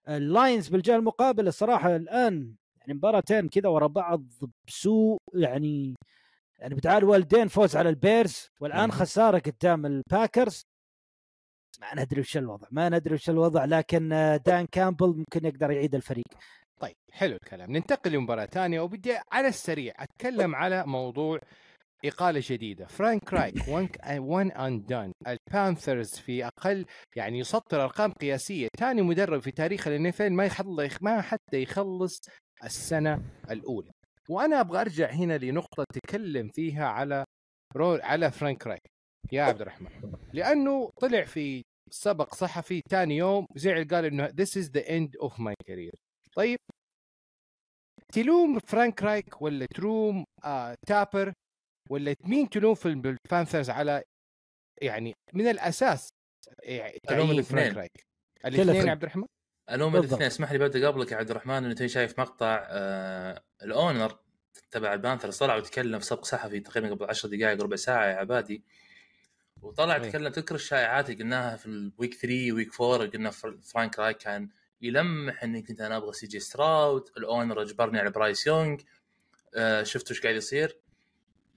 اللاينز 0.09 0.67
بالجهة 0.69 0.95
المقابل 0.95 1.47
الصراحه 1.47 1.95
الآن 1.95 2.55
يعني 2.77 2.93
مباراتين 2.93 3.49
كذا 3.49 3.69
ورا 3.69 3.87
بعض 3.87 4.23
بسوء 4.67 5.17
يعني 5.33 5.95
يعني 6.61 6.75
بطلعة 6.75 7.03
والدين 7.03 7.47
فوز 7.47 7.75
على 7.75 7.89
البيرز 7.89 8.49
والآن. 8.59 8.91
خسارة 8.91 9.39
قدام 9.39 9.85
الباكرز. 9.85 10.65
ما 11.81 12.03
ندري 12.03 12.21
وش 12.21 12.37
الوضع 12.37 12.67
ما 12.71 12.89
ندري 12.89 13.13
وش 13.13 13.29
الوضع 13.29 13.65
لكن 13.65 14.13
آه، 14.13 14.37
دان 14.37 14.65
كامبل 14.65 15.07
ممكن 15.07 15.45
يقدر 15.45 15.71
يعيد 15.71 15.95
الفريق. 15.95 16.25
طيب 16.79 16.95
حلو 17.11 17.35
الكلام. 17.35 17.71
ننتقل 17.71 18.11
لمباراة 18.11 18.45
ثانية 18.45 18.79
وبدي 18.81 19.17
على 19.31 19.47
السريع 19.47 19.93
أتكلم 19.99 20.55
على 20.55 20.85
موضوع 20.85 21.39
إقالة 22.05 22.41
جديدة. 22.43 22.85
فرانك 22.85 23.33
رايك 23.33 23.67
وان 24.09 24.51
اند 24.51 24.85
دان 24.85 25.11
البانثرز 25.27 26.09
في 26.09 26.45
أقل 26.45 26.85
يعني 27.15 27.39
يسطر 27.39 27.83
أرقام 27.83 28.11
قياسية. 28.11 28.67
ثاني 28.79 29.01
مدرب 29.01 29.41
في 29.41 29.51
تاريخ 29.51 29.87
ال 29.87 29.98
NFL 29.98 30.29
ما 30.29 30.45
يخلص 30.45 30.93
ما 31.01 31.21
حتى 31.21 31.61
يخلص 31.61 32.21
السنة 32.63 33.23
الأولى. 33.51 33.91
وأنا 34.31 34.61
أبغى 34.61 34.81
أرجع 34.81 35.11
هنا 35.11 35.37
لنقطة 35.37 35.85
تكلم 35.93 36.49
فيها 36.49 36.85
على 36.87 37.25
رو 37.75 37.95
على 37.95 38.31
فرانك 38.31 38.67
رايك 38.67 38.81
يا 39.31 39.43
عبد 39.43 39.61
الرحمن. 39.61 40.13
لأنه 40.33 40.89
طلع 41.01 41.23
في 41.23 41.61
سبق 41.91 42.35
صحفي 42.35 42.81
ثاني 42.89 43.17
يوم 43.17 43.45
زعل 43.55 43.87
قال 43.87 44.05
إنه 44.05 44.27
this 44.27 44.61
is 44.61 44.67
the 44.69 44.83
end 44.87 45.27
of 45.27 45.33
my 45.33 45.53
career. 45.69 45.95
طيب. 46.35 46.57
تلوم 48.13 48.59
فرانك 48.59 49.03
رايك 49.03 49.41
ولا 49.41 49.65
تلوم 49.75 50.25
آه 50.43 50.75
تيبر 50.87 51.33
ولا 51.89 52.15
مين 52.25 52.49
تلوم 52.49 52.75
في 52.75 52.85
البانثرز 52.85 53.69
على 53.69 54.03
يعني 54.81 55.13
من 55.33 55.47
الأساس 55.47 56.09
يعني 56.63 56.97
تعيين 57.07 57.31
الاثنين. 57.31 57.43
فرانك 57.43 57.77
رايك 57.77 58.03
الاثنين. 58.45 58.89
عبد 58.89 59.03
الرحمن؟ 59.03 59.25
الوم. 59.71 59.95
الاثنين 59.95 60.21
اسمح 60.21 60.51
لي 60.51 60.57
ببدأ 60.57 60.87
قبلك 60.87 61.11
يا 61.11 61.17
عبد 61.17 61.29
الرحمن 61.31 61.65
انه 61.65 61.87
شايف 61.87 62.19
مقطع 62.19 62.65
آه 62.69 63.43
ال 63.63 63.72
owner 63.72 64.17
تبع 64.71 64.93
البانثرز 64.93 65.37
طلع 65.37 65.55
وتكلم 65.55 65.99
في 65.99 66.05
سبق 66.05 66.25
صحفي 66.25 66.59
تقريبا 66.59 66.89
قبل 66.95 67.05
10 67.05 67.29
دقائق 67.29 67.61
ربع 67.63 67.75
ساعة 67.75 68.05
يا 68.05 68.15
عبادي 68.15 68.63
وطلع 69.61 69.95
إيه. 69.95 70.09
تكلم 70.09 70.27
تذكر 70.31 70.55
الشائعات 70.55 71.09
اللي 71.09 71.23
قلناها 71.23 71.55
في 71.57 71.65
ال 71.65 71.75
week 71.75 72.13
3 72.13 72.51
week 72.51 72.81
4 72.81 73.07
قلنا 73.07 73.29
فر- 73.31 73.57
فرانك 73.63 73.99
رايك 73.99 74.17
كان 74.17 74.49
يلمح 74.81 75.43
إني 75.43 75.61
كنت 75.61 75.81
أنا 75.81 75.97
أبغى 75.97 76.13
سي 76.13 76.27
جي 76.27 76.39
ستراود 76.39 77.09
ال 77.17 77.25
owner 77.25 77.61
أجبرني 77.61 77.99
على 77.99 78.09
برايس 78.09 78.47
يونغ 78.47 78.77
آه 79.55 79.83
شفتوا 79.83 80.15
إيش 80.15 80.21
قاعد 80.23 80.35
يصير 80.35 80.77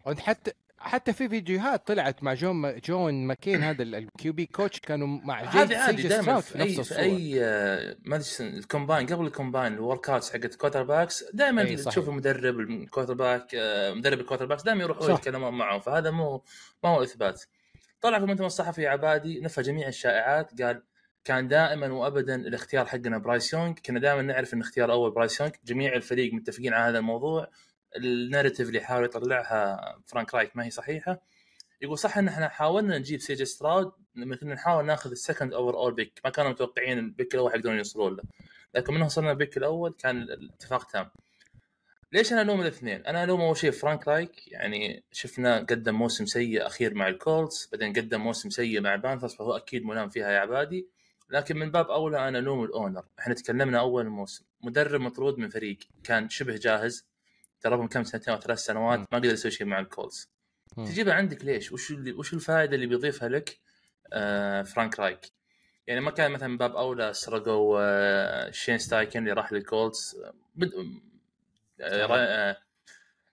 وانت 0.07 0.21
حتى 0.21 0.53
حتى 0.85 1.13
في 1.13 1.29
فيديوهات 1.29 1.87
طلعت 1.87 2.23
مع 2.23 2.35
جوش 2.35 2.81
جوش 2.81 3.27
ماكاون 3.27 3.63
هذا 3.63 3.83
ال 3.83 4.33
QB 4.33 4.47
coach 4.47 4.81
كانوا 4.81 5.07
مع 5.07 5.41
هذه 5.43 5.77
عادي 5.77 6.09
دائما 6.09 6.41
في 6.41 6.63
اي 6.63 6.85
في 6.85 6.99
أي 6.99 7.45
آه، 7.45 7.97
ما 8.05 8.17
أدري 8.17 8.29
ال 8.41 8.49
combine 8.49 9.07
قبل 9.07 9.27
ال 9.27 9.32
combine 9.32 9.68
ال 9.68 9.73
workouts 9.73 10.33
حقت 10.33 10.53
ال 10.53 10.83
quarterbacks 10.83 11.25
دائما. 11.33 11.65
تشوف 11.75 12.09
المدرب 12.09 12.61
ال 12.61 13.15
quarterback 13.15 13.55
آه، 13.55 13.95
مدرب 13.95 14.21
ال 14.21 14.47
quarterbacks 14.47 14.63
دائما 14.63 14.83
يروحون 14.83 15.09
صح. 15.09 15.19
يتكلمون 15.19 15.55
معه 15.55 15.79
فهذا 15.79 16.11
مو 16.11 16.43
ما 16.85 16.91
هو 16.91 17.03
إثبات 17.03 17.43
طلع 18.01 18.19
في 18.19 18.25
المؤتمر 18.25 18.47
الصحفي 18.47 18.87
عبادي 18.87 19.41
نفى 19.41 19.63
جميع 19.63 19.89
الشائعات 19.89 20.63
قال 20.63 20.83
كان 21.25 21.49
دائما 21.49 21.93
وابدا 21.93 22.35
الاختيار 22.35 22.87
حقنا 22.87 23.19
برايس 23.19 23.53
يونغ 23.53 23.73
كنا 23.87 24.01
دائما 24.01 24.23
نعرف 24.23 24.55
إن 24.55 24.61
اختيار 24.61 24.93
أول 24.93 25.11
برايس 25.11 25.41
يونغ 25.41 25.53
جميع 25.65 25.95
الفريق 25.95 26.35
متفقين 26.35 26.75
على 26.75 26.91
هذا 26.91 26.99
الموضوع 26.99 27.49
ال 27.97 28.04
narrative 28.04 28.69
اللي 28.69 28.81
حاول 28.81 29.05
يطلعها 29.05 29.99
فرانك 30.07 30.35
رايك 30.35 30.57
ما 30.57 30.65
هي 30.65 30.71
صحيحة. 30.71 31.23
يقول 31.83 31.99
صح 31.99 32.19
إن 32.19 32.29
إحنا 32.29 32.49
حاولنا 32.49 32.99
نجيب 32.99 33.21
سي 33.21 33.35
جي 33.35 33.45
ستراد 33.45 33.93
لما 34.15 34.37
كنا 34.37 34.55
نحاول 34.55 34.87
ناخذ 34.87 35.11
ال 35.11 35.55
second 35.55 35.79
overall 35.79 35.95
pick 35.95 36.21
ما 36.25 36.31
كانوا 36.31 36.51
متوقعين 36.51 36.99
ال 36.99 37.06
pick 37.06 37.35
الأول 37.35 37.53
حيقدرون 37.53 37.77
يوصلون 37.77 38.17
له. 38.17 38.23
لكن 38.75 38.95
من 38.95 39.03
وصلنا 39.03 39.31
ال 39.31 39.36
pick 39.36 39.57
الأول 39.57 39.95
كان 39.99 40.23
الاتفاق 40.23 40.91
تام. 40.91 41.11
ليش 42.13 42.33
أنا 42.33 42.43
ألوم 42.43 42.61
الاثنين؟ 42.61 43.07
أنا 43.07 43.25
ألوم 43.25 43.41
أول 43.41 43.57
شيء 43.57 43.71
فرانك 43.71 44.09
رايك 44.09 44.53
يعني 44.53 45.05
شفنا 45.13 45.59
قدم 45.59 45.95
موسم 45.95 46.27
سيء 46.27 46.67
أخير 46.67 46.95
مع 46.95 47.09
الكولتس 47.09 47.69
بعدين 47.73 47.93
قدم 47.93 48.21
موسم 48.21 48.51
سيء 48.51 48.81
مع 48.81 48.95
البانثرز 48.95 49.35
فهو 49.35 49.57
أكيد 49.57 49.85
ملام 49.85 50.09
فيها 50.09 50.31
يا 50.31 50.39
عبادي. 50.39 50.89
لكن 51.31 51.57
من 51.57 51.71
باب 51.71 51.91
أولى 51.91 52.29
أنا 52.29 52.39
ألوم 52.39 52.65
ال 52.65 52.70
owner. 52.70 53.05
إحنا 53.19 53.35
تكلمنا 53.35 53.79
أول 53.79 54.03
الموسم 54.07 54.45
مدرب 54.63 55.01
مطرود 55.01 55.39
من 55.39 55.49
فريق 55.49 55.79
كان 56.05 56.29
شبه 56.29 56.57
جاهز. 56.57 57.07
دربهم 57.65 57.89
كم 57.89 58.05
سنتين 58.05 58.35
أو 58.35 58.41
ثلاث 58.41 58.59
سنوات 58.59 58.99
ما 58.99 59.19
قدر 59.19 59.25
يسوي 59.33 59.51
شيء 59.51 59.67
مع 59.67 59.79
الكولتس 59.81 60.29
مم. 60.77 60.85
تجيبها 60.85 61.15
عندك 61.15 61.45
ليش؟ 61.45 61.73
وش 61.73 61.91
اللي 61.91 62.13
وش 62.13 62.35
الفائدة 62.35 62.75
اللي 62.75 62.87
بيضيفها 62.87 63.29
لك؟ 63.29 63.59
آه 64.13 64.63
فرانك 64.63 65.01
رايك؟ 65.01 65.21
يعني 65.87 66.01
ما 66.01 66.11
كان 66.11 66.31
مثلا 66.31 66.59
باب 66.59 66.77
أولى 66.77 67.13
سرقوا 67.13 67.79
آه 67.81 68.51
شين 68.51 68.79
ستايكن 68.79 69.19
اللي 69.21 69.33
راح 69.33 69.53
للكولتس 69.53 70.15
آه، 70.15 70.35
بد... 70.55 70.71
آه 71.81 72.17
آه 72.17 72.57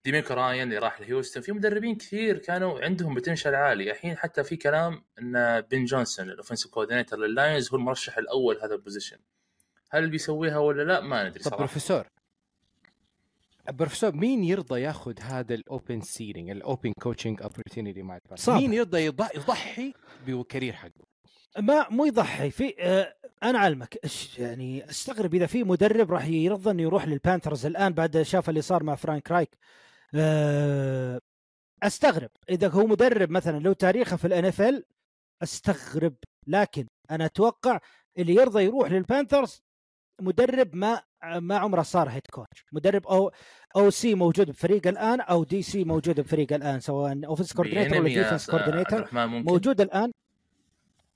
ديميكو 0.06 0.34
راين 0.34 0.64
اللي 0.64 0.78
راح 0.78 1.02
لهيوستن. 1.02 1.42
في 1.42 1.52
مدربين 1.52 1.96
كثير 1.96 2.38
كانوا 2.38 2.80
عندهم 2.86 3.14
potential 3.14 3.56
عالي. 3.56 3.92
الحين 3.92 4.18
حتى 4.18 4.44
في 4.44 4.56
كلام 4.56 5.04
إن 5.20 5.62
بن 5.62 5.86
جونسون 5.86 6.30
ال 6.30 6.34
offensive 6.34 6.72
coordinator 6.72 7.20
لللاينز 7.20 7.70
هو 7.72 7.78
المرشح 7.78 8.18
الأول 8.18 8.60
هذا 8.64 8.76
ال 8.76 8.81
position 8.81 9.18
هل 9.90 10.10
بيسويها 10.10 10.58
ولا 10.58 10.84
لا؟ 10.84 11.00
ما 11.02 11.24
ندري 11.24 11.40
طب 11.40 11.46
صراحة. 11.46 11.58
بروفيسور 11.58 12.08
بروفيسور 13.72 14.16
مين 14.16 14.44
يرضى 14.44 14.82
ياخذ 14.82 15.20
هذا 15.20 15.54
ال 15.56 16.02
opening 16.02 16.50
ال 16.50 16.59
open 16.59 16.94
coaching 17.02 17.42
opportunity 17.42 18.02
مع 18.02 18.20
صعب. 18.36 18.62
مين 18.62 18.74
يرضى 18.74 19.12
يض- 19.12 19.36
يضحي 19.36 19.94
بال 20.26 20.38
career 20.38 20.74
حقه؟ 20.74 20.92
ما 21.60 21.90
مو 21.90 22.06
يضحي 22.06 22.50
في 22.52 22.76
آه 22.80 23.16
أنا 23.44 23.60
علمك 23.60 23.98
إيش 24.04 24.40
يعني 24.40 24.90
أستغرب 24.90 25.36
إذا 25.36 25.46
في 25.46 25.64
مدرب 25.64 26.12
راح 26.12 26.26
يرضى 26.28 26.72
إنه 26.72 26.82
يروح 26.82 27.08
للبانثرز 27.08 27.66
الآن 27.66 27.94
بعد 27.94 28.22
شاف 28.22 28.50
اللي 28.50 28.62
صار 28.62 28.84
مع 28.84 28.96
فرانك 28.96 29.32
رايك 29.32 29.58
آه 30.16 31.22
أستغرب 31.84 32.30
إذا 32.50 32.68
هو 32.68 32.88
مدرب 32.88 33.30
مثلا 33.30 33.60
لو 33.60 33.74
تاريخه 33.74 34.16
في 34.18 34.28
ال 34.28 34.46
NFL 34.46 34.84
أستغرب 35.44 36.16
لكن 36.48 36.88
أنا 37.12 37.26
أتوقع 37.26 37.80
اللي 38.18 38.36
يرضى 38.36 38.64
يروح 38.64 38.92
للبانثرز 38.92 39.62
مدرب 40.22 40.76
ما 40.76 41.02
ما 41.24 41.58
عمره 41.58 41.82
صار 41.82 42.10
head 42.10 42.22
coach 42.32 42.66
مدرب 42.72 43.08
أو 43.08 43.32
OC 43.76 44.16
موجود 44.16 44.52
بفريق 44.52 44.88
الآن 44.88 45.22
أو 45.22 45.44
DC 45.44 45.84
موجود 45.84 46.20
بفريق 46.20 46.54
الآن 46.54 46.80
سواء 46.80 47.26
offensive 47.26 47.54
coordinator 47.54 47.98
ولا 47.98 48.08
defensive 48.10 48.50
coordinator 48.50 49.08
ممكن؟ 49.12 49.52
موجود 49.52 49.82
الآن؟ 49.82 50.12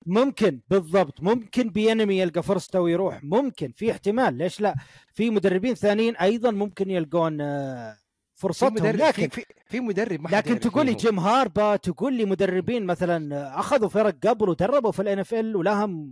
ممكن 0.06 0.60
بالضبط. 0.70 1.22
ممكن 1.22 1.70
بينمي 1.70 2.20
يلقى 2.20 2.44
فرصته 2.44 2.82
ويروح. 2.82 3.24
ممكن 3.24 3.72
في 3.72 3.91
احتمال. 3.91 4.38
ليش 4.38 4.62
لا؟ 4.62 4.76
في 5.13 5.30
مدربين 5.30 5.74
ثانيين 5.76 6.15
أيضا 6.15 6.52
ممكن 6.52 6.89
يلقون 6.89 7.41
آه، 7.41 7.94
في 8.36 8.41
فرصتهم 8.41 8.74
مدرب 8.74 8.96
لكن 8.96 9.28
في, 9.28 9.41
في, 9.41 9.46
في 9.65 9.80
مدرب 9.80 10.22
ما 10.22 10.30
لكن 10.30 10.60
تقول 10.60 10.86
لي. 10.86 10.94
جيم 10.94 11.20
هاربا 11.20 11.76
تقول 11.76 12.13
لي 12.13 12.26
مدربين 12.26 12.86
مثلا 12.86 13.60
أخذوا 13.60 13.89
فرق 13.89 14.15
قبل 14.28 14.50
ودربوا 14.50 14.91
في 14.91 15.02
ال 15.02 15.19
NFL 15.19 15.56
ولهم 15.56 16.12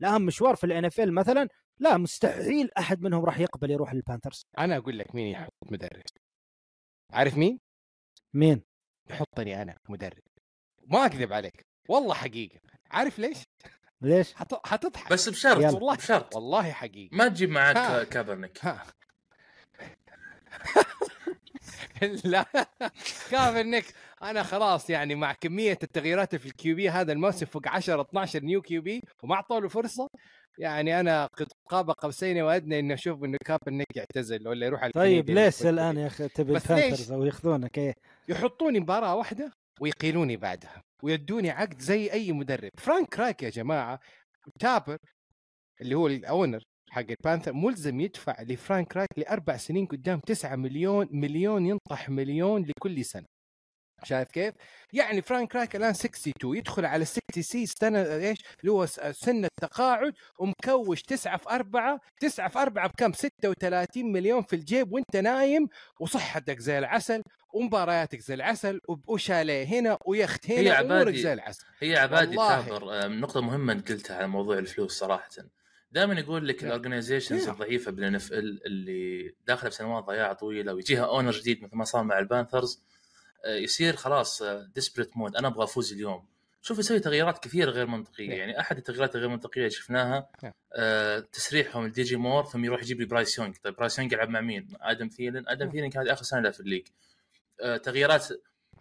لهم 0.00 0.22
مشوار 0.22 0.56
في 0.56 0.64
ال 0.64 0.84
NFL 0.84 1.14
مثلا 1.14 1.48
لا 1.78 1.96
مستحيل 1.96 2.70
أحد 2.78 3.02
منهم 3.02 3.24
راح 3.24 3.38
يقبل 3.38 3.70
يروح 3.70 3.94
لل 3.94 4.04
Panthers 4.04 4.46
أنا 4.58 4.76
أقول 4.76 4.98
لك 4.98 5.14
مين 5.14 5.26
يحط 5.26 5.52
مدرب 5.70 6.02
عارف 7.10 7.36
مين؟ 7.36 7.60
مين؟ 8.34 8.62
يحطني 9.10 9.62
أنا 9.62 9.76
مدرب 9.88 10.22
ما 10.86 11.06
أكذب 11.06 11.32
عليك 11.32 11.66
والله 11.88 12.14
حقيقة 12.14 12.60
عارف 12.90 13.18
ليش؟ 13.18 13.38
ليش؟ 14.00 14.34
حت... 14.34 14.66
حتضحك 14.66 15.12
بس 15.12 15.28
بشرط 15.28 15.56
يلا. 15.58 15.70
والله 15.70 15.94
بشرط 15.96 16.34
والله 16.34 16.72
حقيقة 16.72 17.16
ما 17.16 17.28
تجيب 17.28 17.50
معك 17.50 17.76
ها. 17.76 18.04
كابرنيك 18.04 18.64
ها 18.64 18.86
لا 22.24 22.46
كابرنيك 23.30 23.94
أنا 24.24 24.42
خلاص 24.42 24.90
يعني 24.90 25.14
مع 25.14 25.32
كمية 25.32 25.78
التغييرات 25.82 26.36
في 26.36 26.46
ال 26.46 26.76
QB 26.76 26.90
هذا 26.90 27.12
الموسم 27.12 27.46
فوق 27.46 27.68
10 27.68 28.00
12 28.02 28.40
new 28.44 28.62
QB 28.62 29.00
وما 29.22 29.34
أعطوا 29.34 29.60
له 29.60 29.68
فرصة 29.68 30.08
يعني 30.58 31.00
أنا 31.00 31.26
قد 31.26 31.46
قاب 31.68 31.90
قوسين 31.90 32.42
وأدنى 32.42 32.78
إني 32.78 32.94
أشوف 32.94 33.24
إنه 33.24 33.38
كابرنيك 33.44 33.96
يعتزل 33.96 34.48
ولا 34.48 34.66
يروح 34.66 34.82
على 34.82 34.92
طيب 34.92 35.18
ال 35.20 35.23
Canadian 35.23 35.44
league. 35.44 35.66
الآن 35.66 35.96
يا 35.96 36.06
أخي 36.06 36.28
تبي 36.28 36.52
ليش؟ 36.52 37.10
أو 37.10 37.24
يأخذونك 37.24 37.78
إيه 37.78 37.94
يحطوني 38.28 38.80
مباراة 38.80 39.14
واحدة 39.14 39.52
ويقيلوني 39.80 40.36
بعدها 40.36 40.82
ويدوني 41.02 41.50
عقد 41.50 41.80
زي 41.80 42.12
أي 42.12 42.32
مدرب 42.32 42.70
فرانك 42.78 43.18
رايك 43.18 43.42
يا 43.42 43.50
جماعة 43.50 44.00
تيبر 44.60 44.98
اللي 45.80 45.94
هو 45.94 46.06
ال 46.06 46.15
owner 46.15 46.62
حق 46.90 47.04
ال 47.10 47.15
Panther 47.15 47.52
ملزم 47.52 48.00
يدفع 48.00 48.42
لفرانك 48.42 48.96
رايك 48.96 49.08
لأربع 49.16 49.56
سنين 49.56 49.86
قدام 49.86 50.20
9 50.20 50.56
مليون 50.56 51.08
مليون 51.10 51.66
ينطح 51.66 52.08
مليون 52.10 52.62
لكل 52.62 53.04
سنة 53.04 53.33
شايف 54.04 54.28
كيف؟ 54.28 54.54
يعني 54.92 55.22
فرانك 55.22 55.56
رايك 55.56 55.76
الآن 55.76 55.90
62 55.90 56.56
يدخل 56.56 56.84
على 56.84 57.04
60 57.04 57.20
سي 57.40 57.66
سنة 57.66 58.02
إيش؟ 58.02 58.38
اللي 58.60 58.72
هو 58.72 58.86
سن 59.12 59.44
التقاعد 59.44 60.12
ومكوش 60.38 61.02
9 61.02 61.36
في 61.36 61.50
4 61.50 62.00
9 62.20 62.48
في 62.48 62.58
4 62.58 62.88
بكم؟ 62.88 63.12
36 63.12 64.12
مليون 64.12 64.42
في 64.42 64.56
الجيب 64.56 64.92
وأنت 64.92 65.16
نايم 65.16 65.68
وصحتك 66.00 66.58
زي 66.58 66.78
العسل 66.78 67.22
ومبارياتك 67.54 68.20
زي 68.20 68.34
العسل 68.34 68.80
وشاليه 69.08 69.64
هنا 69.64 69.98
ويخت 70.06 70.50
هي 70.50 70.60
هنا 70.60 70.80
وأمورك 70.80 71.00
عبادي. 71.00 71.22
زي 71.22 71.32
العسل 71.32 71.64
هي 71.80 71.96
عبادي. 71.96 72.36
تامر 72.36 72.92
آه، 72.92 73.06
نقطة 73.06 73.40
مهمة 73.40 73.72
أنت 73.72 73.92
قلتها 73.92 74.16
على 74.16 74.28
موضوع 74.28 74.58
الفلوس 74.58 74.98
صراحة 74.98 75.28
دائما 75.94 76.20
يقول 76.20 76.48
لك 76.48 76.56
نعم. 76.56 76.66
ال 76.66 76.72
organizations 76.72 77.44
نعم. 77.44 77.54
الضعيفة 77.54 77.90
بال 77.90 78.14
NFL 78.14 78.66
اللي 78.66 79.34
داخلة 79.46 79.70
بسنوات 79.70 80.04
ضياع 80.04 80.32
طويلة 80.32 80.74
ويجيها 80.74 81.04
owner 81.04 81.30
جديد 81.30 81.62
مثل 81.62 81.76
ما 81.76 81.84
صار 81.84 82.04
مع 82.04 82.18
ال 82.18 82.25
Panthers 82.25 82.82
يصير 83.46 83.96
خلاص 83.96 84.42
desperate 84.74 85.16
mode 85.16 85.36
أنا 85.36 85.48
أبغى 85.48 85.64
أفوز 85.64 85.92
اليوم. 85.92 86.26
شوف 86.64 86.78
يسوي 86.78 87.00
تغييرات 87.00 87.44
كثيرة 87.44 87.70
غير 87.70 87.86
منطقية. 87.86 88.30
يعني 88.30 88.60
أحد 88.60 88.76
التغييرات 88.76 89.16
الغير 89.16 89.28
منطقية 89.28 89.60
اللي 89.60 89.70
شفناها. 89.70 90.28
آه، 90.72 91.18
تسريحهم 91.18 91.84
ال 91.84 92.02
DJ 92.02 92.16
Moore 92.16 92.44
ثم 92.44 92.64
يروح 92.64 92.82
يجيب 92.82 93.00
لي 93.00 93.06
برايس 93.06 93.38
يونغ. 93.38 93.52
طيب 93.62 93.76
برايس 93.76 93.98
يونغ 93.98 94.12
يلعب 94.12 94.28
مع 94.28 94.40
مين؟ 94.40 94.68
آدم 94.80 95.08
ثيلن 95.08 95.44
آدم. 95.48 95.70
ثيلن 95.70 95.90
كان 95.90 96.02
هذه 96.02 96.12
آخر 96.12 96.22
سنة 96.22 96.40
له 96.40 96.50
في 96.50 96.60
ال 96.60 96.63
league. 96.63 96.86
آه، 97.60 97.76
تغييرات 97.76 98.28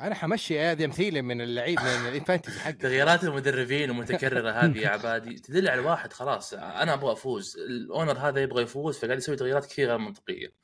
أنا 0.01 0.15
حمشي 0.15 0.59
آدم 0.59 0.89
ثيلن 0.89 1.21
من 1.21 1.41
اللعيب 1.41 1.79
من 1.79 1.85
ال 2.09 2.15
fantasy 2.15 2.59
حقي 2.59 2.73
تغييرات 2.73 3.23
المدربين 3.23 3.89
المتكررة 3.89 4.51
هذه 4.51 4.77
يا 4.77 4.89
عبادي. 4.89 5.33
تدل 5.45 5.67
على 5.67 5.81
واحد 5.81 6.13
خلاص 6.13 6.53
أنا 6.53 6.93
أبغى 6.93 7.11
أفوز. 7.11 7.57
ال 7.57 7.67
owner 7.67 8.17
هذا 8.17 8.41
يبغى 8.41 8.63
يفوز 8.63 8.97
فقاعد 8.97 9.17
يسوي 9.17 9.35
تغييرات 9.35 9.65
كثير 9.65 9.89
غير 9.89 9.97
منطقية. 9.97 10.62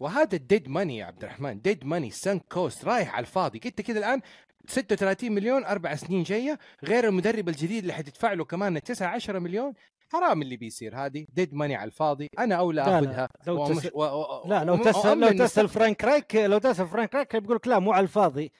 وهذا 0.00 0.36
ال 0.36 0.42
dead 0.42 0.68
money 0.68 0.96
يا 0.98 1.04
عبد 1.04 1.24
الرحمن. 1.24 1.60
dead 1.60 1.84
money 1.86 2.10
sunk 2.10 2.38
cost 2.38 2.84
رايح 2.84 3.14
على 3.14 3.20
الفاضي. 3.26 3.60
انت 3.66 3.80
كده 3.80 3.98
الآن 3.98 4.20
36 4.68 5.32
مليون 5.32 5.64
أربع 5.64 5.94
سنين 5.94 6.22
جاية 6.22 6.58
غير 6.84 7.08
المدرب 7.08 7.48
الجديد 7.48 7.78
اللي 7.78 7.92
حتدفع 7.92 8.32
له 8.32 8.44
كمان 8.44 8.82
9 8.82 9.08
10 9.08 9.38
مليون. 9.38 9.72
حرام 10.12 10.42
اللي 10.42 10.56
بيصير 10.56 10.96
هذه. 10.96 11.26
dead 11.34 11.54
money 11.54 11.74
على 11.76 11.88
الفاضي. 11.88 12.28
أنا 12.38 12.54
اولى 12.54 12.82
لا، 12.82 12.86
لا، 12.90 12.98
أخذها. 12.98 13.28
لو 13.46 13.62
ومش- 13.62 13.82
تس- 13.84 13.90
و... 13.94 14.02
و... 14.02 14.42
لا 14.48 14.64
لو 14.64 14.76
تسال 14.76 15.20
لو 15.20 15.28
تسأل 15.32 15.68
فرانك 15.68 16.04
رايك 16.04 16.34
لو 16.34 16.58
تسأل 16.58 16.88
فرانك 16.88 17.14
رايك 17.14 17.36
بيقول 17.36 17.56
لك 17.56 17.68
لا 17.68 17.78
مو 17.78 17.92
على 17.92 18.02
الفاضي. 18.02 18.52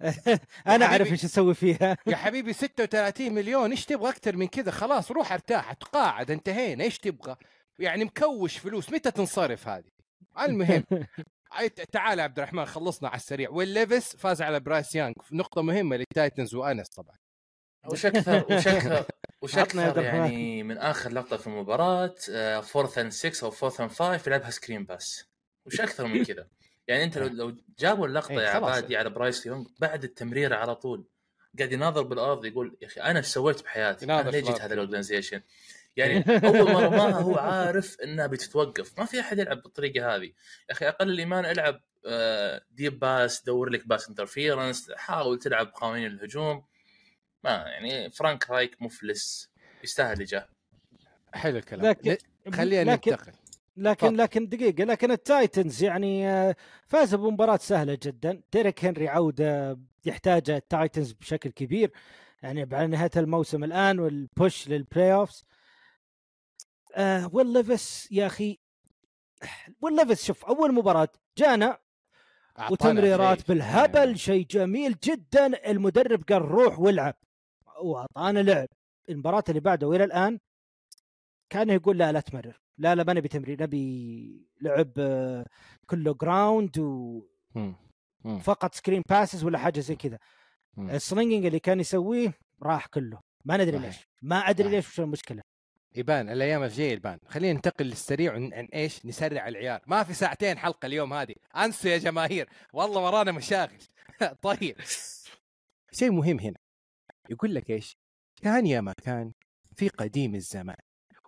أنا 0.66 0.84
أعرف. 0.84 1.12
إيش 1.12 1.24
أسوي 1.24 1.54
فيها. 1.54 1.96
يا 2.06 2.16
حبيبي 2.16 2.52
36 2.52 3.32
مليون 3.32 3.70
إيش 3.70 3.84
تبغى؟ 3.84 4.08
أكثر 4.10 4.36
من 4.36 4.46
كذا. 4.46 4.70
خلاص 4.70 5.10
روح 5.10 5.32
ارتاح 5.32 5.72
تقاعد 5.72 6.30
انتهينا. 6.30 6.84
إيش 6.84 6.98
تبغى؟ 6.98 7.36
يعني 7.78 8.04
مكوش 8.04 8.58
فلوس. 8.58 8.92
متى 8.92 9.10
تنصرف 9.10 9.68
هذه؟ 9.68 9.93
المهم 10.40 10.84
تعال 11.92 12.18
يا 12.18 12.24
عبد 12.24 12.38
الرحمن 12.38 12.64
خلصنا 12.64 13.08
على 13.08 13.16
السريع 13.16 13.50
ويل 13.50 14.00
فاز 14.00 14.42
على 14.42 14.60
برايس 14.60 14.94
يونغ 14.94 15.14
نقطة 15.32 15.62
مهمة 15.62 15.96
لل 15.96 16.11
Titans 16.11 16.54
وأنس 16.54 16.88
طبعا 16.88 17.16
وش 17.90 18.06
أكثر 18.06 18.44
وش 18.50 18.68
أكثر 18.68 19.04
وش 19.42 19.58
أكثر. 19.58 20.02
يعني 20.02 20.62
من 20.62 20.78
آخر 20.78 21.12
لقطة 21.12 21.36
في 21.36 21.46
المباراة 21.46 22.14
fourth 22.60 22.98
and 22.98 23.12
6 23.12 23.44
أو 23.44 23.50
fourth 23.50 23.80
and 23.80 23.90
5 23.90 24.20
يلعبها 24.26 24.50
screen 24.50 24.84
pass 24.84 25.28
وش 25.66 25.80
أكثر 25.80 26.06
من 26.06 26.24
كذا 26.24 26.46
يعني 26.88 27.04
أنت 27.04 27.18
لو 27.18 27.26
لو 27.48 27.56
جابوا 27.78 28.06
اللقطة 28.06 28.30
إيه، 28.30 28.40
يا. 28.40 28.48
عبادي 28.48 28.96
على 28.96 29.10
برايس 29.10 29.46
يونغ 29.46 29.64
بعد 29.78 30.04
التمريره 30.04 30.56
على 30.56 30.74
طول 30.74 31.04
قاعد 31.58 31.72
يناظر 31.72 32.02
بالأرض 32.02 32.44
يقول 32.44 32.76
يا 32.82 32.86
أخي 32.86 33.00
أنا 33.00 33.18
إيش 33.18 33.26
سويت 33.26 33.62
بحياتي؟ 33.62 34.04
أنا 34.04 34.30
ليه 34.30 34.40
جيت. 34.40 34.60
هذا 34.60 34.74
ال 34.74 34.79
organization؟ 34.79 35.40
يعني 35.96 36.18
أول 36.48 36.72
ما 36.72 36.80
رماها 36.80 37.20
هو 37.20 37.34
عارف 37.38 38.00
إنها 38.00 38.26
بتتوقف. 38.26 38.98
ما 38.98 39.04
في 39.04 39.20
أحد 39.20 39.38
يلعب 39.38 39.62
بالطريقة 39.62 40.14
هذه. 40.16 40.24
يا 40.24 40.32
أخي 40.70 40.88
أقل 40.88 41.10
الإيمان 41.10 41.44
العب 41.44 41.80
آه، 42.06 42.62
deep 42.70 42.98
pass 42.98 43.42
دور 43.44 43.68
لك 43.70 43.88
pass 43.88 44.08
interference 44.08 44.92
حاول 44.96 45.38
تلعب 45.38 45.70
قوانين 45.74 46.06
الهجوم. 46.06 46.64
ما 47.44 47.50
يعني 47.50 48.10
فرانك 48.10 48.50
رايك 48.50 48.82
مفلس 48.82 49.50
يستاهل 49.84 50.24
جاه 50.24 50.48
حلو 51.34 51.56
الكلام. 51.58 51.86
لكن- 51.86 52.16
خلينا 52.54 52.90
لكن 52.92 53.10
ننتقل. 53.10 53.32
لكن. 53.76 54.16
لكن 54.16 54.48
دقيقة 54.48 54.84
لكن 54.84 55.10
ال 55.10 55.20
Titans 55.20 55.82
يعني 55.82 56.28
آه، 56.28 56.56
فاز 56.86 57.14
بمباراة 57.14 57.56
سهلة 57.56 57.98
جدا. 58.02 58.40
ديريك 58.52 58.84
هنري 58.84 59.08
عودة 59.08 59.78
يحتاجها 60.04 60.56
ال 60.56 60.64
Titans 60.64 61.12
بشكل 61.12 61.50
كبير. 61.50 61.90
يعني 62.42 62.64
بعد 62.64 62.88
نهاية 62.88 63.10
الموسم 63.16 63.64
الآن 63.64 63.98
وال 63.98 64.15
push 64.15 64.50
لل 64.50 64.68
playoffs 64.68 65.44
آه 66.94 67.30
ويل 67.32 67.46
ليفس 67.52 68.08
يا 68.12 68.26
أخي 68.26 68.58
ويل 69.80 69.96
ليفس 69.96 70.24
شوف 70.24 70.44
أول 70.44 70.74
مباراة 70.74 71.08
جانا 71.38 71.78
وتمريرات. 72.70 73.48
بالهبل 73.48 74.18
شيء 74.18 74.46
جميل 74.46 74.96
جدا 75.04 75.70
المدرب 75.70 76.22
قال 76.28 76.42
روح 76.42 76.78
والعب 76.80 77.14
وأعطانا 77.82 78.38
لعب 78.38 78.68
المباراة 79.08 79.44
اللي 79.48 79.60
بعده 79.60 79.86
والى 79.88 80.04
الآن 80.04 80.38
كان 81.50 81.70
يقول 81.70 81.98
لا 81.98 82.12
لا 82.12 82.20
تمرر 82.20 82.58
لا 82.78 82.94
لا 82.94 83.04
ما 83.04 83.12
نبي 83.12 83.28
تمرير 83.28 83.62
نبي 83.62 84.48
لعب 84.60 84.92
آه، 84.98 85.46
كله 85.86 86.14
ground. 86.14 86.78
مم. 87.54 87.74
وفقط 88.24 88.74
screen 88.74 89.02
passes 89.08 89.44
ولا 89.44 89.58
حاجة 89.58 89.80
زي 89.80 89.96
كذا 89.96 90.18
مم. 90.76 90.90
ال 90.90 90.96
slinging 90.96 91.46
اللي 91.46 91.58
كان 91.58 91.80
يسويه 91.80 92.34
راح 92.62 92.86
كله 92.86 93.20
ما 93.44 93.56
ندري. 93.56 93.78
ليش 93.78 93.96
ما 94.22 94.36
أدري. 94.50 94.68
ليش 94.68 94.88
وش 94.88 95.00
المشكلة 95.00 95.42
يبان 95.94 96.28
الأيام 96.30 96.62
الجاية 96.62 96.92
يبان. 96.92 97.18
خلينا 97.26 97.52
ننتقل 97.52 97.84
للسريع. 97.84 98.32
عن 98.32 98.68
إيش؟ 98.74 99.06
نسرع 99.06 99.48
العيار. 99.48 99.80
ما 99.86 100.02
في 100.02 100.14
ساعتين 100.14 100.58
حلقة 100.58 100.86
اليوم 100.86 101.12
هذه. 101.12 101.34
أنسوا 101.56 101.90
يا 101.90 101.98
جماهير. 101.98 102.48
والله 102.72 103.00
ورانا 103.00 103.32
مشاغل. 103.32 103.78
طيب. 104.42 104.76
شيء 105.92 106.10
مهم 106.10 106.40
هنا. 106.40 106.58
يقول 107.30 107.54
لك 107.54 107.70
إيش؟ 107.70 107.96
كان 108.42 108.66
يا 108.66 108.80
ما 108.80 108.92
كان 108.92 109.32
في 109.76 109.88
قديم 109.88 110.34
الزمان 110.34 110.76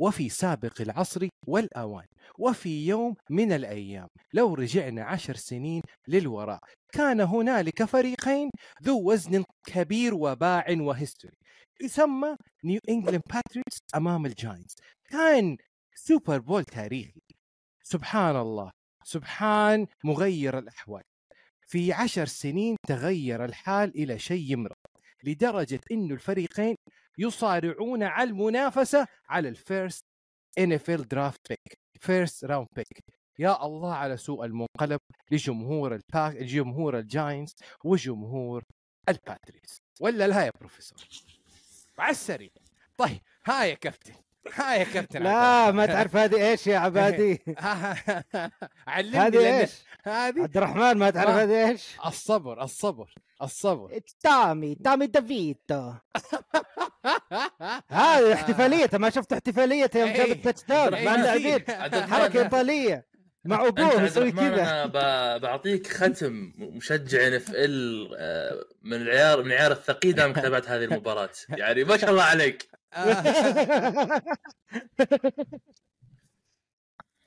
وفي 0.00 0.28
سابق 0.28 0.80
العصر 0.80 1.28
والأوان 1.46 2.06
وفي 2.38 2.86
يوم 2.86 3.14
من 3.30 3.52
الأيام. 3.52 4.08
لو 4.32 4.54
رجعنا 4.54 5.04
عشر 5.04 5.34
سنين 5.34 5.82
للوراء 6.08 6.60
كان 6.92 7.20
هنالك 7.20 7.84
فريقين 7.84 8.50
ذو 8.82 9.12
وزن 9.12 9.44
كبير 9.66 10.14
وباع 10.14 10.66
و 10.70 10.78
history 10.78 11.36
يسمى 11.82 12.36
New 12.64 12.80
England 12.88 13.22
Patriots 13.32 13.78
أمام 13.94 14.26
ال 14.26 14.33
Giants 14.33 14.74
كان 15.10 15.56
Super 15.94 16.38
Bowl 16.38 16.64
تاريخي. 16.64 17.20
سبحان 17.82 18.36
الله 18.36 18.70
سبحان 19.04 19.86
مغير 20.04 20.58
الأحوال. 20.58 21.02
في 21.66 21.92
عشر 21.92 22.26
سنين 22.26 22.76
تغير 22.88 23.44
الحال 23.44 23.94
إلى 23.94 24.18
شيء 24.18 24.52
يمرض 24.52 24.76
لدرجة 25.24 25.80
إنه 25.92 26.14
الفريقين 26.14 26.76
يصارعون 27.18 28.02
على 28.02 28.30
المنافسة 28.30 29.06
على 29.28 29.48
ال 29.48 29.57
first 29.57 30.04
NFL 30.58 31.08
draft 31.08 31.48
pick 31.48 31.78
first 32.00 32.44
round 32.44 32.68
pick 32.76 33.04
يا 33.38 33.66
الله 33.66 33.94
على 33.94 34.16
سوء 34.16 34.44
المنقلب 34.44 35.00
لجمهور 35.30 35.94
الباك 35.94 36.36
جمهور 36.36 36.98
ال 36.98 37.06
Giants 37.06 37.52
وجمهور 37.84 38.62
ال 39.08 39.16
Patriots 39.16 39.76
ولا 40.00 40.28
لا 40.28 40.44
يا 40.44 40.50
بروفيسور 40.60 40.98
على 41.98 42.10
السريع 42.10 42.50
طيب 42.96 43.20
ها 43.46 43.64
يا 43.64 43.74
كابتن 43.74 44.12
ها 44.54 44.74
يا 44.74 44.84
كابتن 44.84 45.22
لا 45.22 45.70
ما 45.70 45.86
تعرف 45.86 46.16
هذه 46.16 46.50
إيش 46.50 46.66
يا 46.66 46.78
عبادي؟ 46.78 47.42
علمني 48.86 49.16
هذه 49.18 49.60
إيش؟ 49.60 49.70
هذه 50.04 50.42
عبد 50.42 50.56
الرحمن 50.56 50.98
ما 50.98 51.10
تعرف 51.10 51.30
ما- 51.30 51.42
هذه 51.42 51.68
إيش؟ 51.68 51.96
الصبر 52.06 52.62
الصبر 52.62 53.14
الصبر. 53.42 54.00
تومي 54.22 54.74
تومي 54.74 55.06
ديفيتو 55.06 55.92
هذه 57.90 58.32
احتفاليته 58.32 58.98
ما 58.98 59.10
شفت 59.10 59.32
احتفاليته 59.32 60.00
يوم 60.00 60.08
جاب 60.08 60.26
إيه. 60.26 60.32
ال 60.32 60.64
touchdown 60.64 60.90
مع 60.92 60.98
إيه. 60.98 61.14
اللاعبين 61.14 61.64
حركة 62.12 62.42
إيطالية. 62.42 63.06
مع 63.46 63.66
ابوه 63.66 64.02
يسوي 64.02 64.32
كذا. 64.32 64.84
أنا 64.84 64.86
بعطيك 65.36 65.86
ختم 65.86 66.52
مشجع 66.58 67.26
NFL 67.26 68.08
من 68.82 69.02
العيار 69.02 69.42
من 69.42 69.52
العيار 69.52 69.72
الثقيل 69.72 70.12
دام 70.12 70.32
تابعت 70.42 70.68
هذه 70.68 70.84
المباراة. 70.84 71.30
يعني 71.48 71.84
ما 71.84 71.96
شاء 71.96 72.10
الله 72.10 72.22
عليك. 72.22 72.68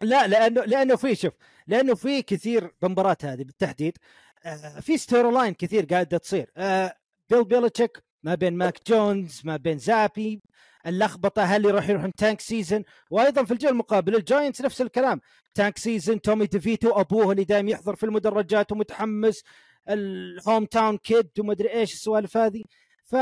لا 0.01 0.27
لأنه 0.27 0.61
لأنه 0.61 0.95
في 0.95 1.15
شوف 1.15 1.33
لأنه 1.67 1.95
في 1.95 2.21
كثير 2.21 2.71
بالمباراه 2.81 3.17
هذه 3.23 3.43
بالتحديد. 3.43 3.97
آه، 4.45 4.79
في 4.79 4.97
storyline 4.97 5.53
كثير 5.53 5.85
قاعدة 5.85 6.17
تصير. 6.17 6.51
آه، 6.57 6.95
بيل 7.29 7.43
بيلتشيك 7.43 8.03
ما 8.23 8.35
بين 8.35 8.53
ماك 8.53 8.79
جونز 8.87 9.41
ما 9.43 9.57
بين 9.57 9.77
زابي 9.77 10.41
اللخبطة 10.87 11.43
هل 11.43 11.65
يروح 11.65 11.89
يروحون 11.89 12.13
tank 12.13 12.41
season 12.41 12.83
وأيضا 13.11 13.43
في 13.43 13.51
الجيل 13.51 13.69
المقابل 13.69 14.15
الجاينتس 14.15 14.61
نفس 14.61 14.81
الكلام. 14.81 15.21
tank 15.53 15.77
season 15.77 16.21
تومي 16.21 16.45
ديفيتو 16.45 16.89
أبوه 16.89 17.31
اللي 17.31 17.43
دائما 17.43 17.71
يحضر 17.71 17.95
في 17.95 18.03
المدرجات 18.03 18.71
ومتحمس 18.71 19.43
ال 19.89 20.65
hometown 20.65 20.97
kid 20.97 21.29
وما 21.39 21.53
أدري 21.53 21.69
إيش 21.73 21.93
السوالف 21.93 22.37
هذه. 22.37 22.63
ف 23.03 23.15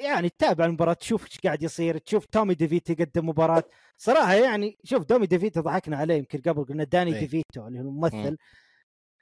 يعني 0.00 0.28
تتابع 0.28 0.64
المباراة 0.64 0.92
تشوف 0.92 1.26
إيش 1.26 1.40
قاعد 1.40 1.62
يصير 1.62 1.98
تشوف 1.98 2.26
تومي 2.26 2.54
ديفيتو 2.54 2.92
يقدم 2.92 3.28
مباراة. 3.28 3.64
صراحة 3.96 4.34
يعني 4.34 4.78
شوف 4.84 5.04
تومي 5.04 5.26
ديفيتو 5.26 5.60
ضحكنا 5.60 5.96
عليه 5.96 6.14
يمكن 6.14 6.40
قبل 6.40 6.64
قلنا 6.64 6.84
داني 6.84 7.14
إيه. 7.14 7.20
ديفيتو 7.20 7.66
اللي 7.66 7.78
هو 7.78 7.82
الممثل. 7.82 8.36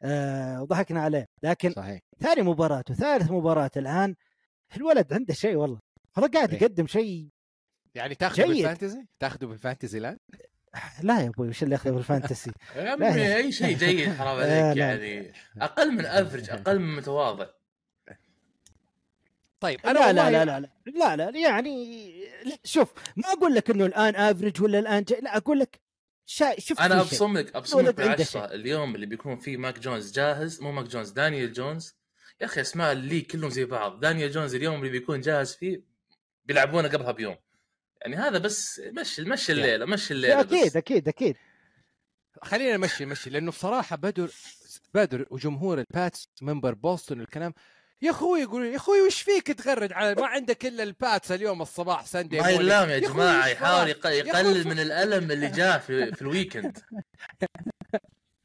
آه 0.03 0.63
وضحكنا 0.63 1.03
عليه. 1.03 1.27
لكن 1.43 1.71
صحيح. 1.71 2.01
ثاني 2.21 2.43
مباراة 2.43 2.85
وثالث 2.91 3.31
مباراة 3.31 3.71
الآن 3.77 4.15
الولد 4.77 5.13
عنده 5.13 5.35
شيء 5.35 5.57
والله. 5.57 5.79
والله 6.17 6.31
قاعد 6.31 6.55
إيه. 6.55 6.63
يقدم 6.63 6.87
شيء 6.87 7.29
يعني 7.95 8.15
تاخذه. 8.15 8.47
بال 8.47 8.59
fantasy؟ 8.59 9.07
تاخذه 9.21 9.47
بال 9.47 9.58
fantasy 9.58 9.99
الآن؟ 9.99 10.19
لا 11.03 11.21
يا 11.21 11.29
أبوي 11.29 11.49
وش 11.49 11.63
اللي 11.63 11.75
ياخذه 11.75 11.91
بال 11.91 12.05
fantasy 12.05 12.53
يا 12.77 12.91
عمي 12.91 13.07
لا، 13.07 13.17
لا. 13.17 13.37
أي 13.37 13.53
شيء 13.53 13.77
جيد 13.77 14.13
حرام 14.19 14.39
لا، 14.41 14.65
عليك 14.67 14.79
لا. 14.79 14.85
يعني 14.95 15.33
أقل 15.61 15.93
من 15.93 16.07
average 16.07 16.51
أقل 16.61 16.79
من 16.79 16.97
متواضع. 16.97 17.47
طيب 19.61 19.81
أنا 19.87 19.99
لا 19.99 20.13
لا 20.13 20.31
لا 20.31 20.45
لا 20.45 20.61
لا. 20.61 20.69
لا 20.87 21.17
لا 21.31 21.39
يعني 21.39 22.07
لا، 22.45 22.57
شوف 22.65 22.93
ما 23.17 23.29
أقول 23.33 23.55
لك 23.55 23.71
إنه 23.71 23.87
الآن 23.87 24.17
average 24.17 24.63
ولا 24.63 24.79
الآن 24.79 25.03
جاي 25.05 25.21
لا 25.21 25.37
أقول 25.37 25.59
لك 25.59 25.81
شا... 26.27 26.61
شفت 26.61 26.81
أنا. 26.81 27.01
أبصم 27.01 27.39
لك 27.39 27.57
أبصم 27.57 27.81
لك 27.81 27.95
بالعشره 27.95 28.45
اليوم 28.45 28.95
اللي 28.95 29.07
بيكون 29.07 29.37
فيه 29.39 29.57
ماك 29.57 29.79
جونز 29.79 30.13
جاهز 30.13 30.61
مو 30.63 30.73
ماك 30.73 30.87
جونز 30.87 31.11
دانيال 31.11 31.53
جونز. 31.53 31.97
يا 32.41 32.47
أخي 32.47 32.61
أسماء 32.61 32.93
ال 32.93 32.98
league 32.98 33.27
كلهم 33.27 33.51
زي 33.51 33.65
بعض. 33.65 34.01
دانيال 34.01 34.31
جونز 34.31 34.55
اليوم 34.55 34.79
اللي 34.79 34.91
بيكون 34.91 35.21
جاهز 35.21 35.55
فيه 35.55 35.83
بيلعبونه 36.45 36.89
قبلها 36.89 37.13
بيوم. 37.13 37.37
يعني 38.03 38.17
هذا 38.17 38.39
بس 38.39 38.81
مشي 38.85 39.23
مشي 39.23 39.53
الليلة 39.53 39.87
مشي 39.87 40.15
الليلة 40.15 40.41
أكيد 40.41 40.67
بس. 40.67 40.77
أكيد 40.77 41.09
أكيد 41.09 41.37
خلينا 42.43 42.77
نمشي 42.77 43.05
نمشي 43.05 43.31
لأنه 43.31 43.51
بصراحة 43.51 43.97
بدر 43.97 44.31
بدر 44.95 45.27
وجمهور 45.31 45.79
الباتس 45.79 46.29
منبر 46.43 46.75
بوسطن 46.75 47.21
والكلام 47.21 47.55
يا 48.03 48.11
أخوي 48.11 48.41
يقولون 48.41 48.67
يا 48.67 48.77
أخوي 48.77 49.01
وش 49.01 49.23
فيك 49.23 49.47
تغرد 49.47 49.93
على 49.93 50.15
ما 50.15 50.27
عندك 50.27 50.67
إلا 50.67 50.83
الباتس 50.83 51.33
اليوم 51.33 51.63
الصباح 51.63 52.07
سندي 52.07 52.41
ما 52.41 52.51
يلام 52.51 52.91
يا 52.91 52.99
جماعة 52.99 53.47
يحاول 53.47 53.89
يقلل 53.89 54.69
من 54.69 54.79
الألم 54.79 55.31
اللي 55.31 55.49
جاء 55.49 55.79
في, 55.79 56.13
في 56.13 56.23
ال 56.23 56.30
weekend 56.30 56.79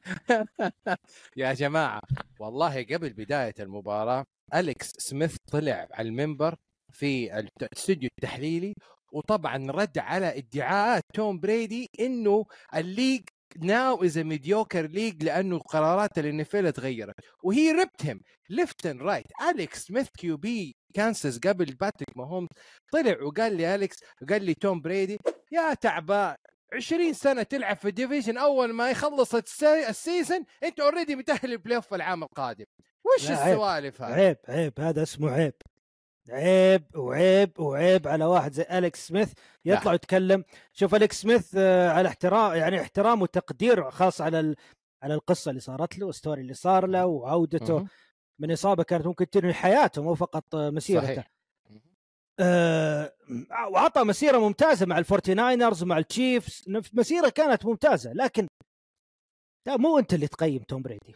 يا 1.38 1.54
جماعة 1.54 2.02
والله 2.40 2.84
قبل 2.84 3.10
بداية 3.14 3.54
المباراة 3.60 4.26
أليكس 4.56 4.92
سميث 4.98 5.36
طلع 5.52 5.88
على 5.92 6.10
المنبر 6.10 6.56
في 6.92 7.40
الاستوديو 7.40 8.10
التحليلي 8.18 8.76
وطبعا 9.12 9.72
رد 9.72 9.98
على 9.98 10.38
ادعاءات 10.38 11.04
توم 11.14 11.40
بريدي 11.40 11.90
إنه 12.00 12.46
ال 12.76 12.82
league 12.82 13.22
now 13.60 14.04
is 14.04 14.20
mediocre 14.20 14.86
league 14.88 15.24
لأنه 15.24 15.60
قرارات 15.60 16.20
الان 16.20 16.74
تغيرت 16.74 17.16
وهي 17.44 17.72
ربتهم 17.72 18.22
left 18.50 18.86
and 18.86 19.02
right 19.02 19.26
اليكس 19.50 19.86
سميث 19.86 20.08
QB 20.10 20.76
كانساس 20.94 21.40
قبل 21.40 21.66
باتريك 21.66 22.18
ماهومز 22.18 22.48
طلع 22.92 23.24
وقال 23.24 23.58
لي 23.58 23.76
اليكس 23.76 23.98
وقال 24.22 24.44
لي 24.44 24.54
توم 24.54 24.82
بريدي 24.82 25.18
يا 25.52 25.74
تعبان 25.74 26.36
20 26.74 27.14
سنة 27.14 27.44
تلعب 27.44 27.78
في 27.78 27.92
division 27.92 28.38
أول 28.38 28.74
ما 28.74 28.90
يخلص 28.90 29.36
السي... 29.36 29.90
ال 29.90 29.98
season 29.98 30.46
أنت 30.64 30.80
already 30.80 31.16
متأهل 31.16 31.52
ال 31.52 31.76
playoff 31.76 31.94
العام 31.94 32.24
القادم 32.24 32.66
وش. 33.06 33.32
السوالف 33.32 34.02
هذه؟ 34.02 34.14
عيب 34.14 34.38
عيب 34.48 34.74
هذا 34.80 35.04
اسمه 35.04 35.32
عيب 35.32 35.54
عيب 36.30 36.96
وعيب 36.96 37.60
وعيب 37.60 38.08
على 38.08 38.26
واحد 38.26 38.52
زي 38.54 38.64
اليكس 38.72 39.08
سميث 39.08 39.34
يطلع 39.66 39.92
لا. 39.92 39.96
يتكلم. 39.96 40.44
شوف 40.74 40.96
اليكس 40.96 41.22
سميث 41.22 41.56
آه، 41.58 41.90
على 41.90 42.10
احترام 42.10 42.56
يعني 42.56 42.82
احترام 42.82 43.22
وتقدير 43.22 43.92
خاص 43.92 44.22
على 44.22 44.40
ال... 44.40 44.56
على 45.04 45.14
القصة 45.14 45.50
اللي 45.50 45.62
صارت 45.62 45.98
له 45.98 46.10
ال 46.10 46.15
story 46.15 46.42
اللي 46.42 46.54
صار 46.54 46.88
له 46.88 47.06
وعودته 47.06 47.78
مهم. 47.78 47.88
من 48.42 48.52
إصابة 48.52 48.84
كانت 48.84 49.06
ممكن 49.06 49.30
تنهي 49.30 49.54
حياته 49.54 50.04
مو 50.04 50.16
فقط 50.16 50.56
مسيرته. 50.56 51.06
صحيح. 51.06 51.32
آه 52.40 53.14
وعطى 53.72 54.04
مسيرة 54.04 54.38
ممتازة 54.38 54.86
مع 54.86 54.98
الفورتي 54.98 55.34
ناينرز 55.34 55.84
ومع 55.84 55.98
التشيفز 55.98 56.64
مسيرة 56.94 57.30
كانت 57.30 57.66
ممتازة 57.66 58.14
لكن 58.14 58.48
لا 59.68 59.78
مو 59.78 60.00
أنت 60.00 60.14
اللي 60.14 60.28
تقيم 60.28 60.64
توم 60.64 60.82
بريدي. 60.82 61.16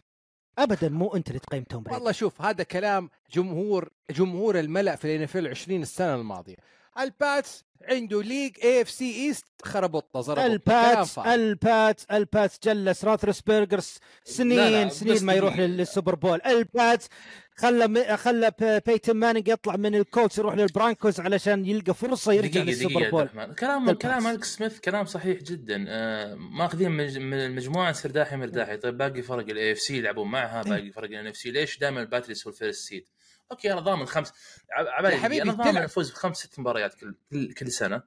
ابدا 0.58 0.90
مو 0.90 1.16
أنت 1.16 1.28
اللي 1.28 1.40
تقيم 1.40 1.64
توم 1.64 1.84
بريدي 1.84 1.98
والله 1.98 2.12
شوف 2.12 2.42
هذا 2.42 2.64
كلام 2.64 3.10
جمهور 3.34 3.90
جمهور 4.12 4.60
الملأ 4.60 4.96
في 4.96 5.06
ال 5.06 5.22
NFL 5.24 5.38
20 5.38 5.82
السنة 5.82 6.16
الماضية. 6.16 6.56
الباتس 7.00 7.64
عنده 7.90 8.22
league 8.22 8.52
AFC 8.64 8.90
East 8.90 9.46
خربطه 9.64 10.22
زربطه 10.22 10.42
كلام 10.48 10.52
الباتس. 10.52 11.20
الباتس 11.20 12.06
الباتس 12.06 12.60
جلس 12.64 13.06
روثلسبرجر 13.06 13.80
سنين 14.24 14.58
لا، 14.58 14.84
بس 14.84 15.00
سنين 15.00 15.26
ما 15.26 15.34
يروح 15.34 15.60
لل 15.60 15.76
Super 15.76 16.16
Bowl. 16.16 16.42
الباتس 16.46 17.08
خلى 17.56 17.88
م- 17.88 18.16
خلى 18.16 18.52
بيتن 18.86 19.14
مانينج 19.16 19.48
يطلع 19.48 19.76
من 19.76 19.96
الكولتس 19.96 20.38
يروح 20.38 20.56
للبرونكوز 20.56 21.20
علشان 21.20 21.66
يلقى 21.66 21.94
فرصة 21.94 22.34
يرجع 22.34 22.50
دقيقة 22.50 22.64
لل 22.66 22.78
Super 22.78 23.10
Bowl. 23.10 23.28
كلام 23.54 23.90
الباتس. 23.90 24.02
كلام 24.02 24.28
الكس 24.28 24.56
سميث 24.56 24.80
كلام 24.80 25.06
صحيح 25.06 25.42
جدا. 25.42 25.86
آه 25.88 26.36
ماخذين 26.36 26.92
من 26.92 27.22
من 27.30 27.38
المجموعة 27.38 27.92
سرداحي 27.94 28.36
مرتاحي. 28.36 28.78
طيب 28.78 28.98
باقي 28.98 29.22
فرق 29.22 29.50
ال 29.50 29.72
AFC 29.72 29.98
يلعبون 29.98 30.32
معها 30.32 30.64
باقي 30.64 30.92
فرق 30.92 31.08
ال 31.10 31.28
NFC. 31.28 31.52
ليش 31.52 31.80
دائما 31.80 32.02
الباتريوتس 32.02 32.48
هو 32.48 32.54
ال 32.54 32.59
first 32.59 32.88
seed؟ 32.88 33.06
okay 33.52 33.74
أنا 33.74 33.82
ضامن 33.82 34.06
خمس. 34.06 34.34
عب- 34.72 34.88
عبالي 34.88 35.16
يا 35.16 35.20
حبيبي 35.20 35.42
أنا 35.42 35.52
ضامن 35.52 35.72
تلعب. 35.72 35.84
أفوز 35.84 36.12
بخمس 36.12 36.38
ست 36.38 36.60
مباريات 36.60 36.94
كل 36.94 37.16
كل, 37.32 37.54
كل 37.54 37.72
سنة. 37.72 38.02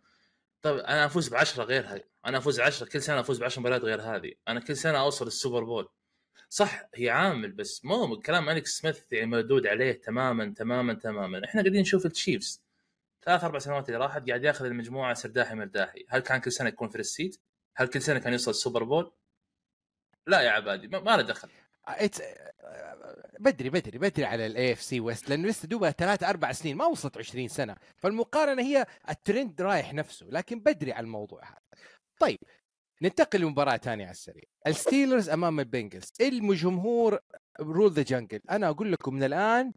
طيب 0.62 0.76
أنا 0.76 1.04
أفوز 1.06 1.28
بعشرة 1.28 1.64
غيرها 1.64 2.00
أنا 2.26 2.38
أفوز 2.38 2.60
بعشرة 2.60 2.86
كل 2.86 3.02
سنة 3.02 3.20
أفوز 3.20 3.38
بعشر 3.38 3.60
مباريات 3.60 3.82
غير 3.82 4.00
هذه. 4.02 4.32
أنا 4.48 4.60
كل 4.60 4.76
سنة 4.76 4.98
أوصل 5.00 5.26
ال 5.26 5.33
Super 5.33 5.64
Bowl. 5.64 5.88
صح 6.48 6.88
هي 6.94 7.10
عامل 7.10 7.52
بس 7.52 7.84
مو 7.84 8.20
كلام 8.20 8.48
أليكس 8.48 8.78
سميث 8.78 9.12
يعني 9.12 9.26
مردود 9.26 9.66
عليه 9.66 9.92
تماما 9.92 10.54
تماما 10.56 10.94
تماما. 10.94 11.44
إحنا 11.44 11.62
قاعدين 11.62 11.80
نشوف 11.80 12.06
التشيفز. 12.06 12.62
ثلاث 13.24 13.44
أربع 13.44 13.58
سنوات 13.58 13.88
اللي 13.88 13.98
راحت 13.98 14.26
قاعد 14.28 14.44
ياخذ 14.44 14.64
المجموعة 14.64 15.14
سرداحي 15.14 15.54
مرتاحي، 15.54 16.06
هل 16.08 16.20
كان 16.20 16.40
كل 16.40 16.52
سنة 16.52 16.68
يكون 16.68 16.88
في 16.88 16.98
ال 16.98 17.05
seed؟ 17.05 17.40
هل 17.76 17.86
كل 17.86 18.02
سنة 18.02 18.18
كان 18.18 18.32
يوصل 18.32 18.50
ال 18.50 18.56
Super 18.56 18.82
Bowl؟ 18.84 19.12
لا 20.26 20.40
يا 20.40 20.50
عبادي 20.50 20.88
ما, 20.88 21.00
ما 21.00 21.16
له 21.16 21.22
دخل. 21.22 21.48
بدري 23.40 23.70
بدري 23.70 23.98
بدري 23.98 24.24
على 24.24 24.46
ال 24.46 24.72
AFC 24.72 24.82
West 24.82 25.28
لأنه 25.28 25.48
لسه 25.48 25.68
دوبها 25.68 25.90
ثلاث 25.90 26.22
أربع 26.22 26.52
سنين 26.52 26.76
ما 26.76 26.86
وصلت 26.86 27.18
20 27.18 27.48
سنة. 27.48 27.76
فالمقارنة 27.96 28.62
هي 28.62 28.86
الترند 29.08 29.62
رايح 29.62 29.94
نفسه 29.94 30.26
لكن 30.26 30.60
بدري 30.60 30.92
على 30.92 31.04
الموضوع 31.04 31.44
هذا. 31.44 31.82
طيب 32.18 32.38
ننتقل 33.02 33.40
لمباراة 33.40 33.76
ثانية 33.76 34.04
على 34.04 34.12
السريع. 34.12 34.44
الستيلرز 34.66 35.28
أمام 35.28 35.60
البنجلز. 35.60 36.12
الجمهور 36.20 37.18
rule 37.60 37.92
the 37.92 38.02
jungle 38.02 38.40
أنا 38.50 38.68
أقول 38.68 38.92
لكم 38.92 39.14
من 39.14 39.22
الآن 39.22 39.72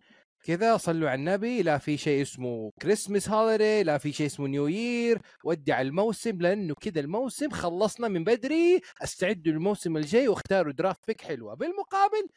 كذا 0.47 0.77
صلوا 0.77 1.09
على 1.09 1.19
النبي 1.19 1.61
لا 1.61 1.77
في 1.77 1.97
شيء 1.97 2.21
اسمه 2.21 2.71
Christmas 2.81 3.29
holiday 3.29 3.83
لا 3.83 3.97
في 3.97 4.11
شيء 4.11 4.25
اسمه 4.25 4.47
New 4.47 4.67
Year 4.67 5.21
ودع 5.43 5.81
الموسم 5.81 6.41
لأنه 6.41 6.75
كذا 6.75 6.99
الموسم 6.99 7.49
خلصنا 7.49 8.07
من 8.07 8.23
بدري 8.23 8.81
استعدوا 9.03 9.53
للموسم 9.53 9.97
الجاي 9.97 10.27
واختاروا 10.27 10.73
draft 10.73 11.07
pick 11.07 11.21
حلوة. 11.21 11.53
بالمقابل 11.55 12.27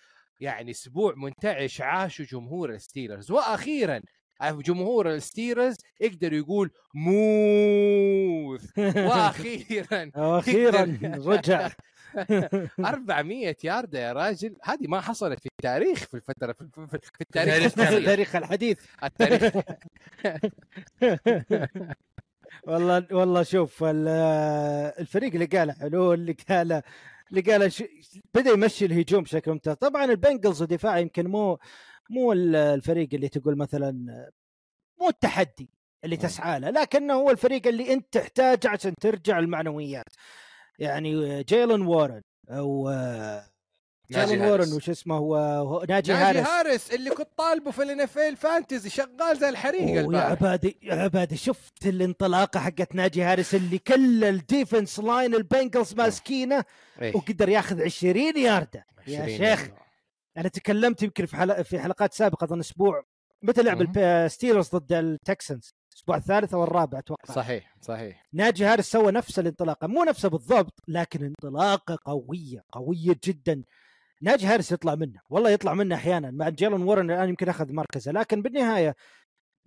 يعني 0.40 0.70
أسبوع 0.70 1.14
منتعش 1.16 1.80
عاشه 1.80 2.24
جمهور 2.24 2.70
الستيلرز. 2.70 3.30
وأخيرا 3.30 4.00
جمهور 4.42 5.14
الستيلرز 5.14 5.76
يقدر 6.00 6.32
يقول 6.32 6.70
موث 6.94 8.78
وأخيرا 9.08 10.11
وأخيرا 10.16 10.98
رجع. 11.02 11.70
400 12.80 13.56
ياردة 13.64 13.98
يا 13.98 14.12
راجل. 14.12 14.56
هذه 14.62 14.86
ما 14.88 15.00
حصلت 15.00 15.40
في 15.40 15.46
التاريخ 15.46 15.98
في 15.98 16.14
الفترة 16.14 16.52
في, 16.52 16.68
في, 16.74 16.98
في 16.98 17.20
التاريخ 17.20 17.54
تاريخ 17.54 17.78
الصغير. 17.78 18.04
تاريخ 18.04 18.36
الحديث. 18.36 18.78
التاريخ. 19.04 19.52
والله 22.66 23.06
والله 23.12 23.42
شوف 23.42 23.84
ال- 23.84 24.08
الفريق 25.00 25.32
اللي 25.32 25.44
قاله 25.46 25.72
حلول 25.72 26.20
اللي 26.20 26.36
قاله 26.48 26.82
اللي 27.30 27.40
قاله 27.40 27.68
ش... 27.68 27.84
بدأ 28.34 28.50
يمشي 28.50 28.84
الهجوم 28.84 29.22
بشكل 29.22 29.50
ممتاز. 29.50 29.74
طبعا 29.76 30.04
البنجلز 30.04 30.62
ودفاع 30.62 30.98
يمكن 30.98 31.26
مو 31.26 31.58
مو 32.11 32.32
ال- 32.32 32.56
الفريق 32.56 33.08
اللي 33.12 33.28
تقول 33.28 33.56
مثلا 33.58 33.92
مو 35.00 35.08
التحدي 35.08 35.70
اللي 36.04 36.16
مم. 36.16 36.22
تسعى 36.22 36.61
له 36.61 36.70
لكنه 36.70 37.14
هو 37.14 37.30
الفريق 37.30 37.66
اللي 37.66 37.92
أنت 37.92 38.14
تحتاجه 38.18 38.68
عشان 38.68 38.94
ترجع 38.94 39.38
المعنويات. 39.38 40.04
يعني 40.81 41.43
جيلون 41.43 41.83
وارن 41.87 42.22
أو 42.51 42.89
هاريس. 44.14 44.41
وارن 44.41 44.72
وش 44.72 44.91
اسمه 44.91 45.16
هو 45.16 45.85
ناجي, 45.89 46.12
ناجي 46.12 46.39
هاريس 46.39 46.47
هاريس 46.48 46.94
اللي 46.95 47.11
كنت 47.11 47.28
طالبه 47.37 47.70
في 47.70 47.83
ال 47.82 48.01
NFL 48.01 48.18
fantasy 48.18 48.90
شغال 48.91 49.39
زي 49.41 49.49
الحريق 49.49 49.83
يا 49.83 50.18
عبادي 50.20 50.76
يا 50.83 50.95
عبادي 50.95 51.37
شفت 51.37 51.87
الانطلاقة 51.87 52.61
حقت 52.61 52.95
ناجي 52.95 53.22
هاريس 53.22 53.55
اللي 53.55 53.78
كل 53.78 54.24
ال 54.24 54.34
defense 54.34 54.98
line 54.98 55.34
البنجلز 55.35 55.95
ماسكينه 55.95 56.64
إيه. 57.03 57.16
وقدر 57.16 57.49
ياخذ 57.49 57.83
20 57.83 58.16
ياردة 58.39 58.87
يا 59.07 59.22
20 59.22 59.28
شيخ 59.28 59.41
ياردة. 59.61 59.74
أنا 60.37 60.49
تكلمت 60.49 61.03
يمكن 61.03 61.26
في 61.26 61.64
في 61.64 61.78
حلقات 61.81 62.14
سابقة 62.14 62.45
اظن 62.45 62.61
أسبوع 62.61 63.05
متى 63.43 63.62
لعب 63.62 63.83
مهم. 63.83 63.93
الستيلرز 63.99 64.68
ضد 64.68 64.93
التكسانز 64.92 65.74
الأسبوع 65.91 66.16
الثالث 66.16 66.55
أو 66.55 66.64
الرابع 66.64 66.99
أتوقع. 66.99 67.34
صحيح 67.34 67.76
صحيح. 67.80 68.26
ناجي 68.32 68.64
هاريس 68.64 68.91
سوى 68.91 69.12
نفس 69.12 69.38
الانطلاقة 69.38 69.86
مو 69.86 70.05
نفسها 70.05 70.28
بالضبط 70.28 70.82
لكن 70.88 71.24
انطلاقة 71.24 71.99
قوية 72.05 72.64
قوية 72.72 73.16
جدا. 73.24 73.62
ناجي 74.22 74.47
هاريس 74.47 74.72
يطلع 74.72 74.95
منه 74.95 75.20
والله 75.30 75.51
يطلع 75.51 75.74
منه 75.74 75.95
أحيانا 75.95 76.30
مع 76.30 76.49
جيلين 76.48 76.82
وارن 76.82 77.11
الآن 77.11 77.28
يمكن 77.28 77.49
أخذ 77.49 77.72
مركزه 77.72 78.12
لكن 78.12 78.43
بالنهاية 78.43 78.97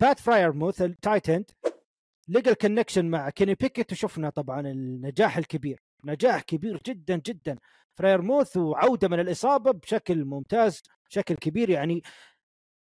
بات 0.00 0.20
فراير 0.20 0.52
موث 0.52 0.82
ال 0.82 0.90
tight 0.90 1.27
end 1.27 1.50
لقى 2.28 2.50
ال 2.50 2.55
connection 2.55 3.04
مع 3.10 3.30
كيني 3.30 3.54
بيكيت 3.54 3.92
وشفنا 3.92 4.30
طبعا 4.30 4.60
النجاح 4.60 5.36
الكبير 5.36 5.82
نجاح 6.04 6.42
كبير 6.42 6.80
جدا 6.86 7.16
جدا. 7.26 7.58
فراير 7.94 8.22
موث 8.22 8.56
وعودة 8.56 9.08
من 9.08 9.20
الإصابة 9.20 9.70
بشكل 9.70 10.24
ممتاز 10.24 10.82
بشكل 11.10 11.34
كبير 11.34 11.70
يعني 11.70 12.02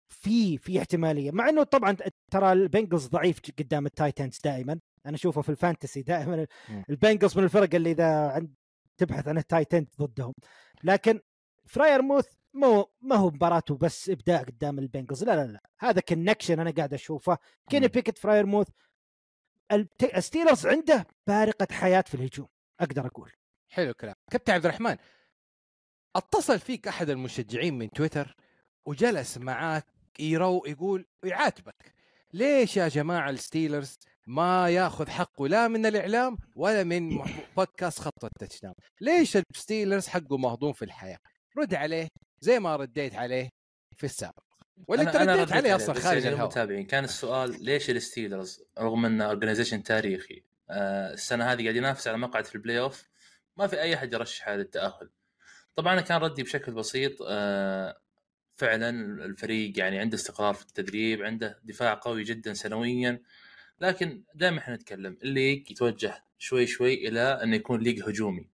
في 0.09 0.57
في 0.57 0.79
احتمالية 0.79 1.31
مع 1.31 1.49
إنه 1.49 1.63
طبعا 1.63 1.97
ترى 2.31 2.51
البنجلز 2.51 3.07
ضعيف 3.07 3.39
قدام 3.59 3.85
ال 3.85 3.91
tight 3.91 4.18
ends 4.18 4.39
دائما. 4.43 4.79
أنا 5.05 5.15
أشوفه 5.15 5.41
في 5.41 5.49
ال 5.49 5.56
fantasy 5.56 6.01
دائما. 6.01 6.47
البنجلز 6.89 7.37
من 7.37 7.43
الفرق 7.43 7.75
اللي 7.75 7.91
إذا 7.91 8.27
عند 8.27 8.53
تبحث 8.97 9.27
عن 9.27 9.37
ال 9.37 9.42
tight 9.42 9.67
ends 9.67 9.87
ضدهم. 9.99 10.33
لكن 10.83 11.19
فراير 11.65 12.01
موث 12.01 12.27
مو 12.53 12.91
ما 13.01 13.15
هو 13.15 13.29
مباراته 13.29 13.77
بس 13.77 14.09
إبداع 14.09 14.41
قدام 14.41 14.79
البنجلز. 14.79 15.23
لا 15.23 15.35
لا 15.35 15.51
لا. 15.51 15.69
هذا 15.79 16.01
connection 16.01 16.59
أنا 16.59 16.71
قاعد 16.71 16.93
أشوفه. 16.93 17.37
كيني. 17.69 17.87
بيكت 17.87 18.17
فراير 18.17 18.45
موث 18.45 18.67
الستيلرز 20.15 20.67
عنده 20.67 21.07
بارقة 21.27 21.67
حياة 21.71 22.01
في 22.07 22.15
الهجوم 22.15 22.47
أقدر 22.79 23.05
أقول. 23.05 23.31
حلو 23.69 23.89
الكلام. 23.89 24.15
كابتن 24.31 24.53
عبد 24.53 24.65
الرحمن 24.65 24.97
اتصل 26.15 26.59
فيك 26.59 26.87
أحد 26.87 27.09
المشجعين 27.09 27.77
من 27.77 27.89
تويتر 27.89 28.35
وجلس 28.85 29.37
معاك 29.37 29.85
يرو 30.19 30.63
يقول 30.67 31.05
ويعاتبك 31.23 31.93
ليش 32.33 32.77
يا 32.77 32.87
جماعة 32.87 33.29
الستيلرز 33.29 33.97
ما 34.27 34.69
ياخذ 34.69 35.09
حقه 35.09 35.47
لا 35.47 35.67
من 35.67 35.85
الإعلام 35.85 36.37
ولا 36.55 36.83
من 36.83 37.19
بودكاست 37.57 37.99
خط 37.99 38.25
ال 38.25 38.61
touchdown 38.61 38.75
ليش 39.01 39.37
الستيلرز 39.37 40.07
حقه 40.07 40.37
مهضوم 40.37 40.73
في 40.73 40.85
الحياة؟ 40.85 41.17
رد 41.57 41.73
عليه 41.73 42.07
زي 42.39 42.59
ما 42.59 42.75
رديت 42.75 43.15
عليه 43.15 43.49
في 43.95 44.03
السابق. 44.03 44.43
ولا 44.87 45.01
أنت 45.01 45.15
رديت 45.15 45.29
رديت 45.29 45.53
عليه 45.53 45.75
أصلا 45.75 45.95
خارج 45.95 46.25
المتابعين 46.25 46.85
كان 46.85 47.03
السؤال 47.03 47.63
ليش 47.63 47.89
الستيلرز 47.89 48.63
رغم 48.79 49.05
إنه 49.05 49.25
organization 49.25 49.83
تاريخي 49.83 50.43
آه، 50.69 51.13
السنة 51.13 51.51
هذه 51.51 51.63
قاعد 51.63 51.75
ينافس 51.75 52.07
على 52.07 52.17
مقعد 52.17 52.45
في 52.45 52.55
ال 52.55 52.79
playoff 52.79 53.09
ما 53.57 53.67
في 53.67 53.81
أي 53.81 53.95
أحد 53.95 54.13
يرشحه 54.13 54.55
للتاهل 54.55 55.09
طبعا 55.75 55.93
أنا 55.93 56.01
كان 56.01 56.21
ردي 56.21 56.43
بشكل 56.43 56.71
بسيط 56.71 57.17
آه، 57.27 57.97
فعلا 58.55 58.89
الفريق 59.25 59.79
يعني 59.79 59.99
عنده 59.99 60.15
استقرار 60.15 60.53
في 60.53 60.61
التدريب 60.61 61.23
عنده 61.23 61.59
دفاع 61.63 61.93
قوي 61.93 62.23
جدا 62.23 62.53
سنويا. 62.53 63.21
لكن 63.81 64.23
دائما 64.35 64.57
إحنا 64.57 64.75
نتكلم 64.75 65.17
ال 65.23 65.30
league 65.30 65.71
يتوجه 65.71 66.23
شوي 66.37 66.67
شوي 66.67 67.07
إلى 67.07 67.19
إنه 67.19 67.55
يكون 67.55 67.81
league 67.81 68.03
هجومي. 68.03 68.49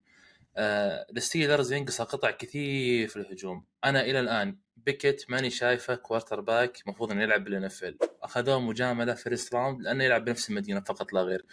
آه، 0.58 1.06
الستيلرز 1.18 1.74
ينقصها 1.74 2.04
قطع 2.04 2.32
كثير 2.32 3.08
في 3.08 3.16
الهجوم. 3.16 3.66
أنا 3.86 4.02
إلى 4.02 4.20
الآن 4.20 4.58
Pickett 4.78 5.26
ماني 5.30 5.50
شايفه 5.50 5.96
quarterback 5.96 6.82
المفروض 6.86 7.12
إنه 7.12 7.24
يلعب 7.24 7.44
بال 7.44 7.64
NFL 7.64 7.98
أخذوه 8.24 8.60
مجاملة 8.60 9.14
first 9.14 9.54
round 9.54 9.82
لأنه 9.82 10.04
يلعب 10.04 10.26
بنفس 10.26 10.50
المدينة 10.50 10.80
فقط 10.80 11.14
لا 11.14 11.22
غير. 11.22 11.46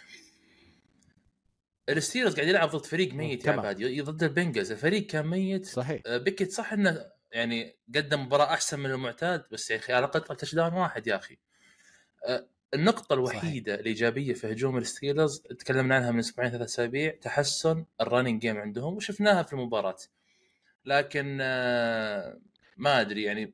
الستيلرز 1.89 2.35
قاعد 2.35 2.47
يلعب 2.47 2.69
ضد 2.69 2.85
فريق 2.85 3.13
ميت 3.13 3.45
يا. 3.45 3.51
عبادي 3.51 4.01
ضد 4.01 4.23
البنجلز. 4.23 4.71
الفريق 4.71 5.05
كان 5.05 5.27
ميت. 5.27 5.65
صحيح. 5.65 6.01
آه، 6.05 6.17
Pickett 6.17 6.51
صح 6.51 6.73
إنه 6.73 7.16
يعني 7.31 7.75
قدم 7.95 8.21
مباراة 8.21 8.53
أحسن 8.53 8.79
من 8.79 8.91
المعتاد 8.91 9.45
بس 9.51 9.71
يا 9.71 9.75
أخي 9.75 9.93
على 9.93 10.05
قطعه 10.05 10.37
touchdown 10.37 10.73
واحد 10.73 11.07
يا 11.07 11.15
أخي. 11.15 11.37
آه، 12.25 12.47
النقطة 12.73 13.13
الوحيدة 13.13 13.75
الإيجابية 13.75 14.33
في 14.33 14.51
هجوم 14.51 14.77
الستيلرز 14.77 15.39
تكلمنا 15.39 15.95
عنها 15.95 16.11
من 16.11 16.19
أسبوعين 16.19 16.51
ثلاث 16.51 16.61
أسابيع 16.69 17.15
تحسن 17.21 17.85
ال 18.01 18.06
running 18.06 18.41
game 18.41 18.57
عندهم 18.57 18.95
وشفناها 18.95 19.43
في 19.43 19.53
المباراة. 19.53 19.97
لكن 20.85 21.37
آه، 21.41 22.39
ما 22.77 23.01
أدري 23.01 23.23
يعني 23.23 23.53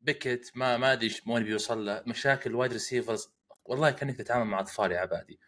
بيكت 0.00 0.52
ما 0.54 0.76
ما 0.76 0.92
أدري 0.92 1.14
وين 1.26 1.44
بيوصل 1.44 1.86
له 1.86 2.02
مشاكل 2.06 2.50
ال 2.50 2.54
wide 2.54 2.72
receivers 2.72 3.28
والله 3.64 3.90
كأنك 3.90 4.16
تتعامل 4.16 4.44
مع 4.44 4.60
أطفال 4.60 4.92
يا 4.92 4.98
عبادي. 4.98 5.38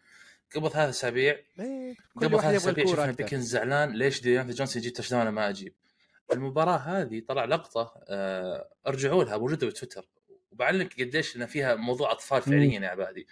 قبل 0.55 0.71
ثلاث 0.71 0.89
أسابيع 0.89 1.39
إيه، 1.59 1.95
قبل 2.15 2.41
ثلاث 2.41 2.67
الكورة 2.67 2.85
شفنا 2.85 3.03
أكثر. 3.03 3.23
بيكنز 3.23 3.41
زعلان 3.41 3.93
ليش 3.93 4.21
ديانتا 4.21 4.53
جونسون 4.53 4.81
يجيب 4.81 4.93
touchdown 4.93 5.21
أنا 5.21 5.31
ما 5.31 5.49
أجيب 5.49 5.73
المباراة 6.33 6.77
هذه 6.77 7.21
طلع 7.27 7.45
لقطة 7.45 7.93
آه 8.07 8.69
ارجعوا 8.87 9.23
لها 9.23 9.37
موجوده 9.37 9.67
بتويتر 9.67 10.07
وبعلمك 10.51 11.01
قديش 11.01 11.35
ان 11.37 11.45
فيها 11.45 11.75
موضوع 11.75 12.11
أطفال 12.11 12.41
فعليا 12.41 12.79
يا 12.79 12.87
عبادي 12.87 13.27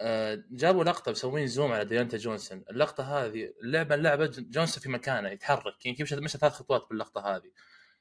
آه 0.00 0.44
جابوا 0.50 0.84
لقطة 0.84 1.10
مسوين 1.10 1.46
zoom 1.46 1.72
على 1.72 1.84
ديانتا 1.84 2.16
جونسون. 2.16 2.64
اللقطة 2.70 3.24
هذه 3.24 3.52
اللعبة 3.62 3.94
اللعبة 3.94 4.26
جونسون 4.26 4.82
في 4.82 4.88
مكانه 4.88 5.28
يتحرك 5.28 5.86
يمكن 5.86 6.04
مشى 6.04 6.16
مشى 6.16 6.38
ثلاث 6.38 6.52
خطوات 6.52 6.86
باللقطة 6.90 7.36
هذه. 7.36 7.50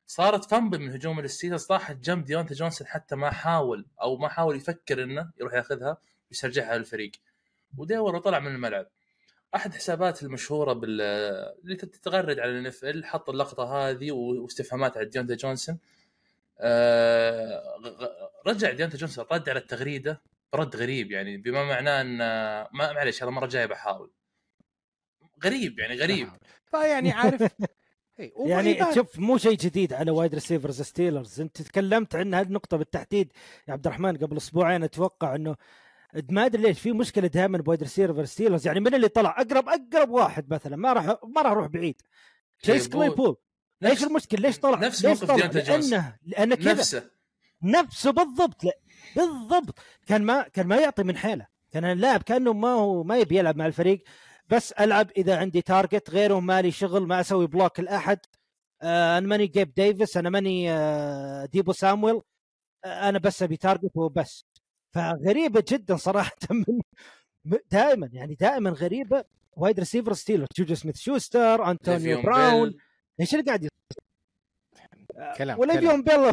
صارت 0.08 0.45
fumble 0.45 0.80
من 0.80 0.91
هجوم 0.91 1.20
الستيلرز 1.20 1.66
طاحت 1.66 1.95
جنب 1.95 2.26
ديونتا 2.26 2.54
جونسون 2.54 2.88
حتى 2.88 3.16
ما 3.16 3.32
حاول 3.32 3.86
أو 4.02 4.18
ما 4.18 4.28
حاول 4.30 4.56
يفكر 4.56 5.04
إنه 5.04 5.32
يروح 5.39 5.54
ياخذها 5.54 5.98
ويسترجعها 6.30 6.78
للفريق 6.78 7.12
ودور 7.78 8.16
وطلع 8.16 8.39
من 8.39 8.56
الملعب. 8.56 8.88
أحد 9.56 9.74
حسابات 9.74 10.24
المشهورة 10.24 10.74
بال 10.74 11.02
اللي 11.64 11.76
تتغرد 11.76 12.39
على 12.39 12.52
ال 12.51 12.74
NFL 12.84 13.05
حط 13.06 13.30
اللقطة 13.30 13.64
هذه 13.64 14.12
واستفهامات 14.12 14.98
على 14.98 15.06
ديونتا 15.06 15.36
جونسون. 15.36 15.80
آه، 16.60 17.64
رجع 18.48 18.72
ديونتا 18.72 18.98
جونسون 18.98 19.26
رد 19.32 19.50
على 19.50 19.60
التغريدة 19.60 20.22
برد 20.54 20.76
غريب 20.76 21.12
يعني 21.12 21.38
بما 21.38 21.64
معناه 21.64 22.02
إن 22.02 22.18
ما 22.18 22.93
معلش 22.93 23.24
هذا 23.24 23.30
المره 23.30 23.45
الجايه 23.45 23.66
بحاول 23.66 24.12
غريب 25.43 25.80
يعني 25.80 25.95
غريب. 25.95 26.30
فيعني 26.66 27.12
عارف 27.12 27.41
إيه، 28.20 28.34
يعني 28.45 28.93
شوف 28.95 29.20
مو 29.20 29.38
شيء 29.38 29.58
جديد 29.58 29.93
على 29.93 30.12
wide 30.12 30.34
receivers 30.34 30.82
ستيلرز 30.82 31.41
أنت 31.41 31.62
تكلمت 31.62 32.16
عن 32.16 32.34
هذه 32.34 32.48
النقطة 32.48 32.78
بالتحديد 32.78 33.34
يا 33.68 33.74
عبد 33.74 33.88
الرحمن 33.88 34.18
قبل 34.18 34.38
أسبوعين 34.38 34.84
أتوقع 34.84 35.36
إنه 35.36 35.56
ما 36.30 36.45
أدري 36.45 36.61
ليش 36.61 36.80
في 36.80 36.91
مشكلة 36.91 37.28
دائما 37.28 37.57
ب 37.58 37.63
wide 37.63 37.84
receiver 37.84 38.26
ستيلرز. 38.26 38.68
يعني 38.68 38.80
من 38.80 38.93
اللي 38.93 39.07
طلع؟ 39.07 39.41
أقرب 39.41 39.70
أقرب 39.70 40.09
واحد 40.09 40.53
مثلا. 40.53 40.76
ما 40.76 40.93
راح 40.93 41.05
ما 41.05 41.41
راح 41.41 41.51
أروح 41.51 41.68
بعيد. 41.68 42.01
تشيس 42.59 42.88
كليبول. 42.88 43.36
ليش 43.82 44.03
المشكلة؟ 44.03 44.39
ليش 44.39 44.59
طلع؟ 44.59 44.80
نفس 44.80 45.05
ليش 45.05 45.20
طلع. 45.20 45.36
لأنه 45.36 46.15
لأنه 46.24 46.55
كذا. 46.55 46.74
نفسه. 46.74 47.09
نفسه 47.63 48.11
بالضبط. 48.11 48.63
لا 48.63 48.74
بالضبط. 49.15 49.80
كان 50.07 50.24
ما 50.24 50.41
كان 50.41 50.68
ما 50.68 50.76
يعطي 50.76 51.03
من 51.03 51.18
حيله. 51.18 51.47
كان 51.72 51.86
اللاعب 51.86 52.24
كأنه 52.24 52.53
ما 52.53 52.70
هو 52.70 53.03
ما 53.03 53.18
يبي 53.18 53.38
يلعب 53.38 53.57
مع 53.57 53.65
الفريق. 53.65 54.03
بس 54.49 54.72
ألعب 54.72 55.11
إذا 55.18 55.38
عندي 55.38 55.61
target 55.62 56.10
غيره 56.09 56.39
مالي 56.39 56.72
شغل 56.72 57.07
ما 57.07 57.20
أسوي 57.20 57.47
block 57.47 57.80
لأحد. 57.80 58.20
آه 58.82 59.18
أنا 59.18 59.28
ماني 59.28 59.47
جيب 59.47 59.74
ديفيس 59.74 60.18
أنا 60.18 60.30
ماني 60.30 60.72
آه 60.72 61.45
ديبو 61.45 61.72
سامويل 61.72 62.22
آه 62.86 63.09
أنا 63.09 63.20
بس 63.20 63.43
أبي 63.43 63.57
target 63.58 63.91
وبس. 63.95 64.45
فغريبة 64.98 65.64
جدا 65.70 65.95
صراحة 65.95 66.32
من 67.45 67.58
دائما 67.72 68.10
يعني 68.14 68.36
دائما 68.36 68.70
غريبة 68.70 69.24
وايد 69.52 69.80
ريسيفر 69.80 70.14
ستيلر 70.14 70.45
جوجو 70.58 70.76
سميث 70.76 70.98
شوستر 71.00 71.72
انطونيو 71.72 72.22
براون. 72.22 72.74
إيش 73.20 73.34
اللي 73.34 73.45
قاعد 73.45 73.60
يصير؟ 73.64 74.04
كلام 75.38 75.60
وليفيون 75.60 76.04
بيل 76.04 76.32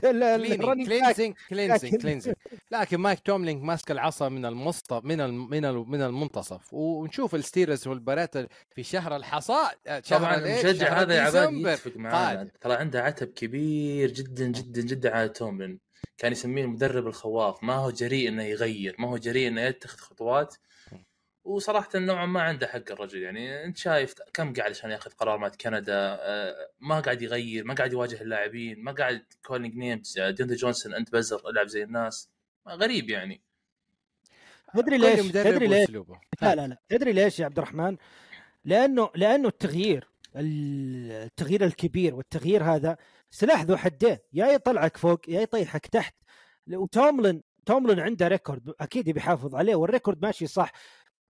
كلينينج 0.00 0.86
كلينزنج 0.86 1.34
كلينزنج 1.50 1.84
لكن- 1.94 1.98
كلينزنج 2.02 2.34
لكن 2.70 2.96
مايك 2.96 3.20
توملينج 3.20 3.62
ماسك 3.62 3.90
العصا 3.90 4.28
من 4.28 4.46
المسط 4.46 4.92
من. 4.92 5.30
من. 5.30 5.62
من 5.90 6.02
المنتصف 6.02 6.74
ونشوف 6.74 7.34
الستيرز 7.34 7.88
والبارات 7.88 8.36
في 8.74 8.82
شهر 8.82 9.16
الحصاد 9.16 9.76
شهر 9.86 10.18
طبعا؟ 10.20 10.34
المشجع 10.36 11.00
هذا 11.00 11.14
يا 11.14 11.20
عباد. 11.20 12.50
ترى 12.60 12.74
عنده 12.74 13.02
عتب 13.02 13.26
كبير 13.28 14.10
جدا 14.10 14.46
جدا 14.46 14.80
جدا 14.82 15.16
على 15.16 15.28
توملين 15.28 15.80
كان 16.18 16.32
يسميه 16.32 16.62
المدرب 16.64 17.06
الخواف. 17.06 17.64
ما 17.64 17.74
هو 17.74 17.90
جريء 17.90 18.28
إنه 18.28 18.42
يغير 18.42 18.96
ما 18.98 19.08
هو 19.08 19.16
جريء 19.16 19.48
إنه 19.48 19.60
يتخذ 19.60 19.98
خطوات. 19.98 20.54
وصراحة 21.44 21.88
نوعا 21.94 22.26
ما 22.26 22.42
عنده 22.42 22.66
حق 22.66 22.90
الرجل. 22.90 23.22
يعني 23.22 23.64
أنت 23.64 23.76
شايف 23.76 24.14
كم 24.32 24.52
قاعد 24.52 24.70
عشان 24.70 24.90
ياخذ 24.90 25.10
قرار 25.10 25.38
مع 25.38 25.48
كندا؟ 25.48 26.18
آه، 26.20 26.70
ما 26.80 27.00
قاعد 27.00 27.22
يغير 27.22 27.64
ما 27.64 27.74
قاعد 27.74 27.92
يواجه 27.92 28.22
اللاعبين 28.22 28.84
ما 28.84 28.92
قاعد 28.92 29.24
calling 29.46 29.76
names 29.76 30.18
ديونتا 30.18 30.54
جونسون 30.54 30.94
أنت 30.94 31.12
بزر 31.12 31.50
ألعب 31.50 31.66
زي 31.66 31.82
الناس. 31.82 32.30
غريب 32.68 33.10
يعني. 33.10 33.40
تدري 34.74 34.98
ليش؟ 34.98 35.20
تدري 35.28 35.66
ليش. 35.66 35.90
لا 36.42 36.54
لا 36.54 36.66
لا. 36.66 36.78
تدري 36.88 37.12
ليش 37.12 37.38
يا 37.40 37.44
عبد 37.44 37.58
الرحمن؟ 37.58 37.96
لأنه 38.64 39.10
لأنه 39.14 39.48
التغيير 39.48 40.08
التغيير 40.36 41.64
الكبير 41.64 42.14
والتغيير 42.14 42.64
هذا 42.64 42.96
سلاح 43.34 43.62
ذو 43.62 43.76
حدين 43.76 44.18
يا 44.32 44.46
يطلعك 44.46 44.96
فوق 44.96 45.20
يا 45.28 45.40
يطيحك 45.40 45.86
تحت. 45.86 46.14
وتوملن 46.72 47.42
توملن 47.66 48.00
عنده 48.00 48.28
record 48.28 48.74
أكيد 48.80 49.10
بيحافظ 49.10 49.54
عليه 49.54 49.74
وال 49.74 49.86
record 49.86 50.22
ماشي 50.22 50.46
صح. 50.46 50.72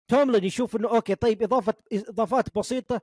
توملن 0.07 0.43
يشوف 0.43 0.75
إنه 0.75 0.89
okay 0.89 1.15
طيب 1.15 1.43
إضافة 1.43 1.73
إضافات 1.93 2.57
بسيطة 2.57 3.01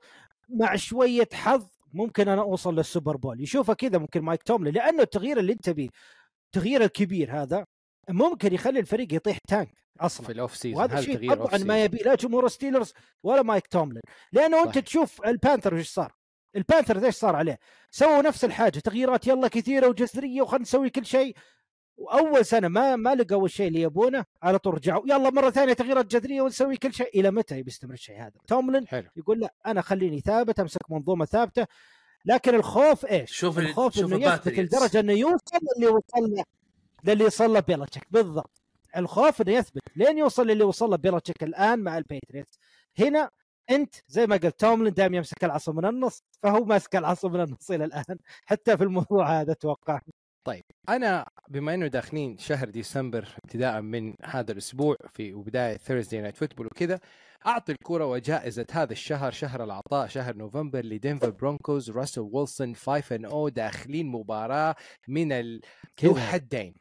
مع 0.49 0.75
شوية 0.75 1.29
حظ 1.33 1.65
ممكن 1.93 2.29
أنا 2.29 2.41
أوصل 2.41 2.75
للسوبر 2.75 3.17
بول. 3.17 3.41
يشوفه 3.41 3.73
كذا 3.73 3.97
ممكن 3.97 4.21
مايك 4.21 4.43
توملن 4.43 4.73
لأنه 4.73 5.01
التغيير 5.01 5.39
اللي 5.39 5.53
أنت 5.53 5.69
بيه 5.69 5.89
التغيير 6.45 6.83
الكبير 6.83 7.41
هذا 7.41 7.65
ممكن 8.09 8.53
يخلي 8.53 8.79
الفريق 8.79 9.13
يطيح 9.13 9.37
tank 9.47 9.73
أصلا. 9.99 10.25
في 10.25 10.31
ال 10.31 10.37
off 10.37 10.55
season 10.55 10.81
وهذا 10.81 10.99
الشيء 10.99 11.15
تغيير 11.15 11.35
طبعا 11.35 11.57
ما. 11.57 11.83
يبي 11.83 11.97
لا 11.97 12.15
جمهور 12.15 12.47
ستيلرز 12.47 12.93
ولا 13.23 13.41
مايك 13.41 13.67
توملين 13.67 14.01
لأنه 14.31 14.63
أنت 14.63 14.75
صح. 14.75 14.79
تشوف 14.79 15.25
البانثرز 15.25 15.75
إيش 15.75 15.89
صار؟ 15.89 16.22
البانثرز 16.55 17.05
إيش 17.05 17.15
صار 17.15 17.35
عليه؟ 17.35 17.59
سووا 17.91 18.21
نفس 18.21 18.45
الحاجة 18.45 18.79
تغييرات 18.79 19.27
يلا 19.27 19.47
كثيرة 19.47 19.87
وجذرية 19.87 20.41
وخلينا 20.41 20.61
نسوي 20.61 20.89
كل 20.89 21.05
شيء. 21.05 21.35
وأول 21.97 22.45
سنة 22.45 22.67
ما 22.67 22.95
ما 22.95 23.15
لقوا 23.15 23.45
الشيء 23.45 23.67
اللي 23.67 23.81
يبونه 23.81 24.25
على 24.43 24.59
طول 24.59 24.73
رجعوا 24.73 25.03
يلا 25.05 25.29
مرة 25.29 25.49
ثانية 25.49 25.73
تغييرات 25.73 26.05
جذرية 26.05 26.41
ونسوي 26.41 26.77
كل 26.77 26.93
شيء. 26.93 27.19
إلى 27.19 27.31
متى 27.31 27.63
بيستمر 27.63 27.93
الشيء 27.93 28.21
هذا؟ 28.21 28.31
توملن 28.47 28.87
حلو. 28.87 29.09
يقول 29.15 29.39
لا 29.39 29.53
أنا 29.65 29.81
خليني 29.81 30.19
ثابت 30.19 30.59
أمسك 30.59 30.91
منظومة 30.91 31.25
ثابتة. 31.25 31.67
لكن 32.25 32.55
الخوف 32.55 33.05
إيش؟ 33.05 33.31
شوف 33.31 33.59
ال- 33.59 33.65
الخوف 33.65 33.95
شوف 33.95 34.13
إنه 34.13 34.33
يثبت. 34.33 34.59
لدرجة 34.59 34.99
إنه 34.99 35.13
يوصل 35.13 35.59
للي 35.77 35.87
وصل 35.87 36.03
له 36.35 36.43
للي 37.03 37.25
وصل 37.25 37.53
له 37.53 37.59
بيلتشيك 37.59 38.03
بالضبط. 38.11 38.61
الخوف 38.97 39.41
إنه 39.41 39.51
يثبت. 39.51 39.81
لين 39.95 40.17
يوصل 40.17 40.47
للي 40.47 40.63
وصل 40.63 40.89
له 40.89 40.97
بيلتشيك 40.97 41.43
الآن 41.43 41.79
مع 41.79 41.97
البيتريوتس. 41.97 42.59
هنا 42.99 43.29
أنت 43.69 43.95
زي 44.07 44.27
ما 44.27 44.35
قلت 44.35 44.59
توملن 44.59 44.93
دائما 44.93 45.17
يمسك 45.17 45.43
العصا 45.43 45.71
من 45.71 45.85
النص 45.85 46.23
فهو 46.39 46.65
ماسك 46.65 46.95
العصا 46.95 47.29
من 47.29 47.41
النص 47.41 47.71
إلى 47.71 47.85
الآن 47.85 48.17
حتى 48.45 48.77
في 48.77 48.83
الموضوع 48.83 49.41
هذا 49.41 49.51
أتوقع. 49.51 50.01
أنا 50.89 51.25
بما 51.49 51.73
إنه 51.73 51.87
داخلين 51.87 52.37
شهر 52.37 52.69
ديسمبر 52.69 53.27
ابتداء 53.43 53.81
من 53.81 54.13
هذا 54.23 54.51
الأسبوع 54.51 54.95
في 55.13 55.33
وبدايه 55.33 55.77
Thursday 55.77 56.21
Night 56.21 56.37
Football 56.37 56.65
وكذا 56.65 56.99
أعطي 57.45 57.71
الكرة 57.71 58.05
وجائزة 58.05 58.65
هذا 58.71 58.91
الشهر 58.91 59.31
شهر 59.31 59.63
العطاء 59.63 60.07
شهر 60.07 60.35
نوفمبر 60.35 60.85
لدنفر 60.85 61.29
برونكوز 61.29 61.91
راسل 61.91 62.21
ويلسون 62.21 62.75
5 62.75 63.15
and 63.15 63.25
0 63.25 63.49
داخلين 63.49 64.07
مباراة 64.07 64.75
من 65.07 65.31
ال... 65.31 65.61
ذو. 66.03 66.15
حدين. 66.15 66.73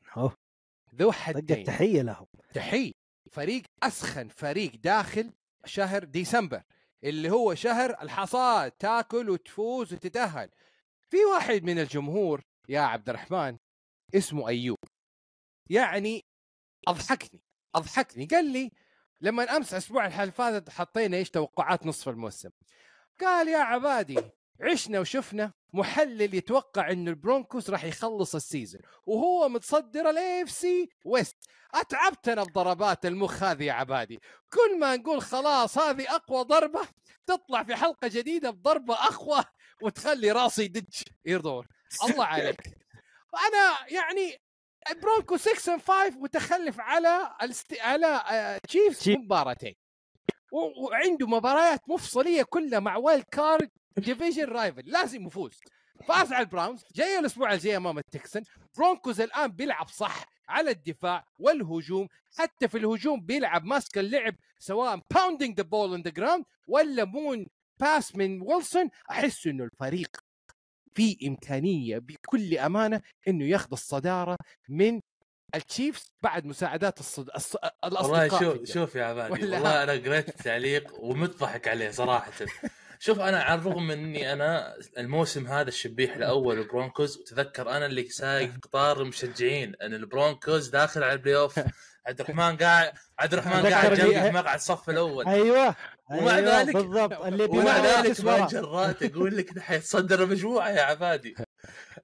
ذو 0.95 1.13
حدين. 1.13 1.65
تحية 1.65 2.03
لهم. 2.03 2.27
تحية. 2.55 2.93
فريق 3.31 3.63
أسخن 3.83 4.29
فريق 4.29 4.73
داخل 4.85 5.33
شهر 5.65 6.05
ديسمبر 6.05 6.63
اللي 7.05 7.31
هو 7.31 7.55
شهر 7.55 8.03
الحصاد 8.03 8.71
تاكل 8.71 9.31
وتفوز 9.31 9.93
وتتأهل. 9.93 10.51
في 11.11 11.17
واحد 11.25 11.63
من 11.63 11.79
الجمهور 11.79 12.43
يا 12.69 12.81
عبد 12.81 13.09
الرحمن 13.09 13.59
اسمه 14.15 14.49
أيوب. 14.49 14.79
يعني 15.71 16.25
أضحكني 16.89 17.41
أضحكني. 17.75 18.27
قال 18.27 18.53
لي 18.53 18.71
لما 19.21 19.57
أمس 19.57 19.73
الأسبوع 19.73 20.07
اللي 20.07 20.33
فاتت 20.33 20.71
حطينا 20.71 21.17
إيش 21.17 21.31
توقعات 21.31 21.87
نصف 21.87 22.09
الموسم. 22.09 22.51
قال 23.21 23.49
يا 23.49 23.59
عبادي 23.59 24.19
عشنا 24.63 25.01
وشفنا 25.01 25.53
محلل 25.73 26.35
يتوقع 26.35 26.91
إنه 26.91 27.11
البرونكوس 27.11 27.71
راح 27.71 27.85
يخلص 27.85 28.35
ال 28.35 28.41
season 28.41 28.81
وهو 29.07 29.49
متصدر 29.49 30.11
ال 30.11 30.43
AFC 30.43 30.51
West 30.51 31.37
أتعبتنا 31.75 32.43
بضربات 32.45 33.07
المخ 33.07 33.43
هذه 33.43 33.65
يا 33.65 33.73
عبادي. 33.73 34.21
كل 34.53 34.79
ما 34.79 34.97
نقول 34.97 35.23
خلاص 35.23 35.79
هذه 35.79 36.15
أقوى 36.15 36.45
ضربة 36.45 36.81
تطلع 37.27 37.63
في 37.63 37.75
حلقة 37.77 38.09
جديدة 38.09 38.51
بضربة 38.51 38.95
أقوى 38.95 39.45
وتخلي 39.83 40.33
راسي 40.33 40.65
يدج 40.65 41.03
يرضون 41.25 41.67
الله 42.05 42.25
عليك. 42.25 42.61
أنا 43.49 43.89
يعني 43.89 44.37
برونكو 45.03 45.37
6 45.37 45.79
5 45.79 46.11
متخلف 46.11 46.81
على 46.81 47.37
الست... 47.43 47.81
على 47.81 48.07
آه، 48.07 48.59
تشيفز 48.59 48.99
تشيف. 48.99 49.19
مباراتين. 49.19 49.75
وعنده 50.53 51.27
مباريات 51.27 51.81
مفصلية 51.89 52.43
كلها 52.43 52.81
مع 52.81 52.97
wild 52.97 53.25
card 53.25 53.71
division 53.97 54.45
rival 54.45 54.83
لازم 54.87 55.27
يفوز. 55.27 55.61
فاز 56.09 56.33
على 56.33 56.45
البراونز 56.45 56.85
جاي 56.95 57.19
الأسبوع 57.19 57.53
الجاي 57.53 57.77
أمام 57.77 57.99
التكسن. 57.99 58.43
برونكوز 58.77 59.21
الآن 59.21 59.51
بيلعب 59.53 59.89
صح 59.89 60.25
على 60.49 60.71
الدفاع 60.71 61.25
والهجوم. 61.39 62.09
حتى 62.39 62.69
في 62.69 62.79
الهجوم 62.79 63.21
بيلعب 63.21 63.65
ماسك 63.65 63.99
اللعب 63.99 64.35
سواء 64.59 65.01
pounding 65.15 65.57
the 65.57 65.63
ball 65.63 65.91
on 65.91 66.03
the 66.03 66.11
ground 66.11 66.45
ولا 66.67 67.05
moon 67.05 67.47
pass 67.81 68.17
من 68.17 68.43
ويلسون. 68.43 68.89
أحس 69.11 69.47
إنه 69.47 69.65
الفريق 69.65 70.17
في 70.95 71.19
إمكانية 71.27 71.99
بكل 71.99 72.59
أمانة 72.59 73.01
إنه 73.29 73.45
ياخذ 73.45 73.69
الصدارة 73.73 74.37
من 74.69 75.01
التشيفز 75.55 76.13
بعد 76.23 76.45
مساعدات 76.45 77.01
الصد... 77.01 77.31
الص... 77.37 77.57
الأصدقاء 77.85 78.33
والله 78.33 78.41
شوف. 78.41 78.73
شوف 78.73 78.95
يا 78.95 79.05
عبادي 79.05 79.33
والله 79.33 79.83
أنا 79.83 79.93
قريت 79.93 80.29
التعليق 80.29 81.01
وميت 81.01 81.40
ضحك 81.40 81.69
عليه 81.69 81.91
صراحة. 81.91 82.33
شوف 83.05 83.21
أنا 83.21 83.43
على 83.43 83.61
الرغم 83.61 83.87
من 83.87 83.99
إني 83.99 84.33
أنا 84.33 84.75
الموسم 84.99 85.47
هذا 85.47 85.69
الشبيح 85.69 86.17
الأول 86.17 86.59
البرونكوز 86.59 87.19
وتذكر 87.19 87.71
أنا 87.71 87.87
اللي 87.87 88.09
سايق 88.09 88.53
قطار 88.63 89.03
المشجعين 89.03 89.75
إن 89.83 89.95
البرونكوز 89.95 90.69
داخل 90.69 91.03
على 91.03 91.13
ال 91.13 91.37
playoff 91.37 91.59
عبد 92.07 92.21
الرحمن 92.21 92.57
قاعد 92.57 92.93
عبد 93.19 93.33
الرحمن 93.33 93.67
قاعد 93.67 93.95
جنبي 93.95 94.21
في 94.23 94.31
مقعد 94.31 94.55
الصف 94.55 94.91
الأول. 94.91 95.27
أيوه. 95.27 95.75
ومع 96.11 96.37
أيوة 96.37 96.61
ذلك- 96.63 96.77
بالضبط. 96.77 97.23
اللي 97.25 97.45
ومع 97.45 97.79
ذلك 97.79 98.21
ما. 98.21 98.47
جرات 98.47 99.03
أقول 99.03 99.37
لك 99.37 99.59
حيتصدر 99.59 100.23
المجموعه 100.23 100.71
يا 100.71 100.83
عبادي. 100.83 101.35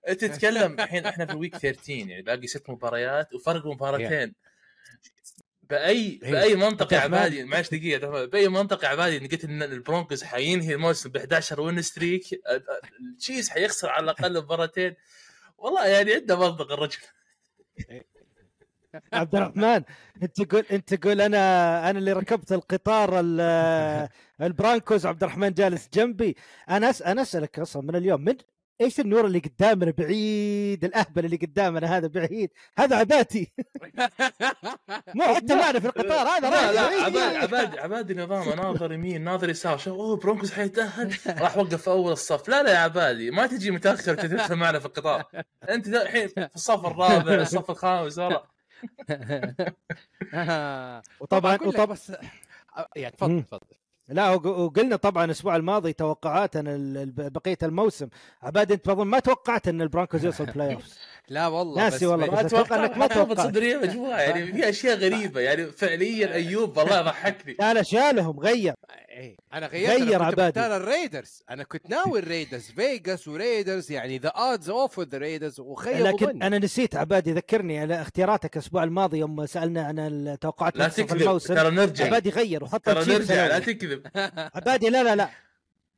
انت 0.09 0.25
تتكلم 0.25 0.81
الحين 0.81 1.07
إحنا 1.07 1.27
في 1.27 1.33
ال 1.33 1.37
week 1.37 1.57
13 1.57 2.09
يعني 2.09 2.23
باقي 2.23 2.47
ست 2.47 2.71
مباريات 2.71 3.35
وفرق 3.35 3.67
مباراتين. 3.67 4.35
باي. 5.71 6.19
بأي 6.23 6.55
الرحمن. 6.93 7.15
عبادي 7.19 7.45
معلش 7.45 7.69
دقيقة. 7.69 8.25
بأي 8.25 8.49
منطق 8.49 8.85
يا 8.85 8.89
عبادي 8.89 9.17
إن 9.17 9.27
قلت 9.27 9.45
إن 9.45 9.63
البرونكوز 9.63 10.23
حينهي 10.25 10.75
الموسم 10.75 11.11
ب 11.11 11.17
11 11.17 11.61
win 11.61 11.83
streak 11.83 12.41
التشيفز 13.01 13.49
حيخسر 13.51 13.89
على 13.89 14.05
الأقل 14.05 14.39
مباراتين 14.43 14.95
والله 15.59 15.87
يعني 15.87 16.13
عنده 16.15 16.39
منطق 16.41 16.73
الرجل 16.73 16.99
عبد 19.13 19.35
الرحمن 19.35 19.83
أنت 20.23 20.43
تقول 20.43 20.65
أنت 20.71 20.95
تقول 20.95 21.21
أنا 21.21 21.91
أنا 21.91 21.99
اللي 21.99 22.13
ركبت 22.13 22.53
القطار 22.53 23.21
ال- 23.21 24.09
البرانكوز 24.47 25.07
عبد 25.07 25.23
الرحمن 25.23 25.53
جالس 25.55 25.89
جنبي 25.95 26.37
أنا. 26.71 26.93
أنا 27.07 27.23
أسألك 27.23 27.59
أصلا 27.59 27.83
من 27.83 27.97
اليوم 27.97 28.21
من 28.25 28.35
إيش 28.81 29.01
النور 29.01 29.27
اللي 29.27 29.39
قدامنا 29.39 29.91
بعيد؟ 29.91 30.85
الأهبل 30.85 31.25
اللي 31.25 31.37
قدامنا 31.37 31.97
هذا 31.97 32.07
بعيد. 32.07 32.51
هذا 32.79 32.97
عبادي 32.97 33.53
مو 35.15 35.25
حتى 35.35 35.55
معنا 35.55 35.81
في 35.81 35.87
القطار 35.87 36.27
هذا 36.29 36.51
لا 36.51 36.71
رايح 36.71 36.83
لا. 36.91 37.05
عباد 37.05 37.37
عباد 37.37 37.79
عبادي 37.79 38.15
نظام 38.15 38.49
ناظر 38.49 38.93
يمين 38.93 39.25
ناظر 39.25 39.51
يسار. 39.51 39.79
شوف 39.79 39.99
أوه 39.99 40.17
برونكوز 40.17 40.53
حيتأهل. 40.53 41.17
راح 41.27 41.57
وقف 41.59 41.75
في 41.83 41.89
أول 41.91 42.13
الصف. 42.13 42.49
لا 42.49 42.63
لا 42.63 42.73
يا 42.73 42.79
عبادي 42.79 43.31
ما 43.31 43.47
تجي 43.47 43.71
متأخر 43.71 44.15
تدخل 44.15 44.57
معنا 44.57 44.79
في 44.79 44.87
القطار. 44.87 45.25
أنت 45.69 45.87
الحين 45.89 46.29
في 46.29 46.49
الصف 46.55 46.87
الرابع 46.87 47.35
الصف 47.35 47.71
الخامس 47.71 48.19
ورا 48.19 48.43
وطبعا 51.21 51.59
وطبعا 51.63 51.85
بس 51.87 52.13
يعني 52.97 53.17
تفضل. 53.17 53.43
تفضل. 53.43 53.77
لا 54.09 54.31
وق- 54.31 54.47
وقلنا 54.47 54.97
طبعا 54.97 55.25
الأسبوع 55.25 55.57
الماضي 55.57 55.93
توقعاتنا 55.93 56.77
بقية 57.17 57.59
الموسم. 57.63 58.09
عباد 58.43 58.73
أنت 58.73 58.89
بظن 58.89 59.07
ما 59.07 59.19
توقعت 59.19 59.69
أن 59.69 59.83
البرانكوز 59.83 60.25
يوصل 60.25 60.47
playoff 60.55 60.85
لا 61.29 61.47
والله 61.47 61.83
ناسي 61.83 61.97
بس 61.97 62.03
والله، 62.03 62.27
ما 62.27 62.41
أتوقع 62.41 62.77
أنك 62.85 62.97
ما 62.97 63.07
توقعت. 63.17 63.37
تصدر 63.37 63.63
هي 63.63 63.79
مجموعة 63.79 64.19
يعني 64.21 64.47
في 64.53 64.69
أشياء 64.69 64.97
غريبة 64.97 65.41
يعني 65.41 65.67
فعليا 65.67 66.35
أيوب 66.35 66.77
والله 66.77 67.03
ضحكني. 67.03 67.57
لا 67.61 67.75
لا 67.75 67.83
شالهم 67.83 68.41
غير. 68.41 68.75
إيه. 69.19 69.37
أنا 69.53 69.67
غيرت 69.67 70.03
غير 70.03 70.23
عبادي. 70.23 70.61
الريدرز. 70.67 71.43
أنا 71.51 71.65
كنت 71.65 71.91
ناوي 71.91 72.19
الريدرز 72.19 72.63
فيجاس 72.71 73.29
وريدرز 73.29 73.93
يعني 73.93 74.19
the 74.19 74.29
odds 74.29 74.71
of 74.71 75.01
the 75.01 75.19
Raiders 75.19 75.61
وخيبوا 75.61 76.09
لكن 76.09 76.27
ظني 76.27 76.47
أنا 76.47 76.59
نسيت 76.59 76.97
عبادي 76.97 77.33
ذكرني 77.33 77.79
على 77.79 78.03
اختياراتك 78.03 78.57
الأسبوع 78.57 78.85
الماضي 78.85 79.19
يوم 79.19 79.47
سألنا 79.47 79.83
عن 79.87 79.99
التوقعات 79.99 80.77
لا 80.77 80.89
تكذب 80.89 81.39
ترى 81.39 81.71
نرجع. 81.71 82.05
عبادي 82.05 82.31
غير 82.31 82.65
وحط 82.65 82.85
ترى 82.87 83.01
التشيفز 83.01 83.31
نرجع 83.33 83.47
لا. 83.47 83.59
تكذب. 83.59 84.03
عبادي 84.57 84.89
لا 84.89 85.03
لا 85.03 85.17
لا. 85.17 85.29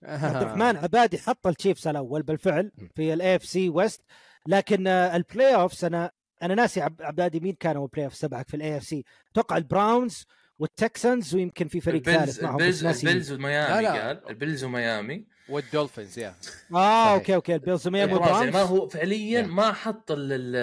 عبد 0.03 0.43
الرحمن 0.43 0.77
عبادي 0.77 1.19
حط 1.19 1.47
التشيفز 1.47 1.89
الأول 1.89 2.23
بالفعل 2.23 2.73
في 2.95 3.13
ال 3.13 3.37
AFC 3.37 3.45
West 3.45 4.01
لكن 4.47 4.87
آه، 4.87 5.17
ال 5.17 5.55
playoffs 5.55 5.85
أنا 5.85 6.11
أنا 6.43 6.55
ناسي 6.55 6.81
عب- 6.81 7.01
عبادي 7.03 7.41
مين 7.41 7.55
كانوا 7.61 7.85
ال 7.85 8.05
playoffs 8.05 8.19
تبعك 8.19 8.49
في 8.49 8.55
ال 8.57 8.77
AFC 8.77 9.05
أتوقع 9.33 9.57
البراونز 9.57 10.27
والتكسنز 10.61 11.35
ويمكن 11.35 11.69
في 11.69 11.81
فريق 11.81 12.03
ثالث 12.03 12.43
معهم 12.43 12.55
البيلز. 12.61 12.85
البيلز 12.87 13.33
وميامي 13.33 13.75
لا، 13.75 13.81
لا. 13.83 14.07
قال 14.07 14.29
البيلز 14.31 14.65
وميامي 14.65 15.25
والدولفينز 15.49 16.19
يا 16.19 16.35
آه. 16.75 17.15
okay 17.15 17.35
okay 17.35 17.55
البيلز 17.55 17.87
وميامي 17.89 18.15
خلاص 18.15 18.39
يعني 18.41 18.51
ما 18.51 18.63
هو 18.63 18.89
فعليا 18.89 19.43
Yeah. 19.43 19.47
ما 19.47 19.73
حط 19.73 20.11
ال- 20.11 20.33
ال- 20.33 20.57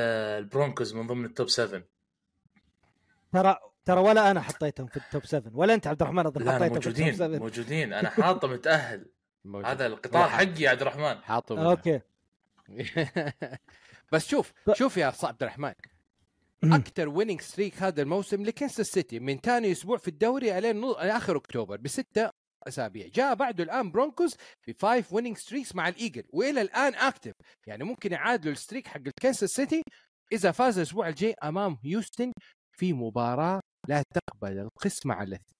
البرونكوز 0.43 0.93
من 0.93 1.07
ضمن 1.07 1.25
التوب 1.25 1.49
7 1.49 1.83
ترى 3.33 3.57
ترى 3.85 3.99
ولا 4.01 4.31
أنا 4.31 4.41
حطيتهم 4.41 4.87
في 4.87 4.97
ال 4.97 5.04
top 5.04 5.25
7 5.25 5.51
ولا 5.55 5.73
أنت 5.73 5.87
عبد 5.87 6.01
الرحمن 6.01 6.25
أظن 6.25 6.51
حطيتهم 6.51 6.79
في 6.79 6.87
ال 6.87 6.89
top 6.89 6.93
موجودين 6.97 7.13
7 7.15 7.27
موجودين 7.39 7.93
أنا 7.93 8.09
حاطه 8.09 8.47
متأهل 8.47 9.05
موجود. 9.45 9.65
هذا 9.69 9.85
القطار 9.87 10.21
والله 10.21 10.37
حقي 10.37 10.61
يا 10.63 10.69
عبد 10.69 10.81
الرحمن 10.81 11.23
حاطه. 11.23 11.69
okay 11.71 11.99
بس 14.11 14.27
شوف 14.27 14.53
شوف 14.73 14.97
يا 14.97 15.13
عبد 15.23 15.43
الرحمن. 15.43 15.73
أكثر 16.63 17.09
winning 17.09 17.41
streak 17.41 17.83
هذا 17.83 18.01
الموسم 18.01 18.43
لكنساس 18.45 18.87
سيتي 18.87 19.19
من 19.19 19.37
ثاني 19.37 19.71
أسبوع 19.71 19.97
في 19.97 20.07
الدوري 20.07 20.57
الين 20.57 20.83
آخر 20.83 21.37
أكتوبر 21.37 21.77
بستة 21.77 22.29
أسابيع. 22.67 23.07
جاء 23.07 23.35
بعده 23.35 23.63
الآن 23.63 23.91
برونكوز 23.91 24.35
ب 24.67 24.76
five 24.76 25.13
winning 25.13 25.37
streaks 25.37 25.75
مع 25.75 25.87
الإيجل 25.87 26.23
وإلى 26.29 26.61
الآن 26.61 26.95
active 26.95 27.33
يعني 27.67 27.83
ممكن 27.83 28.11
يعادلوا 28.11 28.53
ال 28.53 28.58
streak 28.58 28.87
حق 28.87 29.01
الكنساس 29.07 29.49
سيتي 29.49 29.81
إذا 30.31 30.51
فاز 30.51 30.77
الأسبوع 30.77 31.07
الجاي 31.07 31.35
أمام 31.43 31.77
هيوستن 31.83 32.31
في 32.77 32.93
مباراة 32.93 33.59
لا 33.87 34.03
تقبل 34.13 34.59
القسمة 34.59 35.13
على 35.13 35.27
الاثنين 35.27 35.57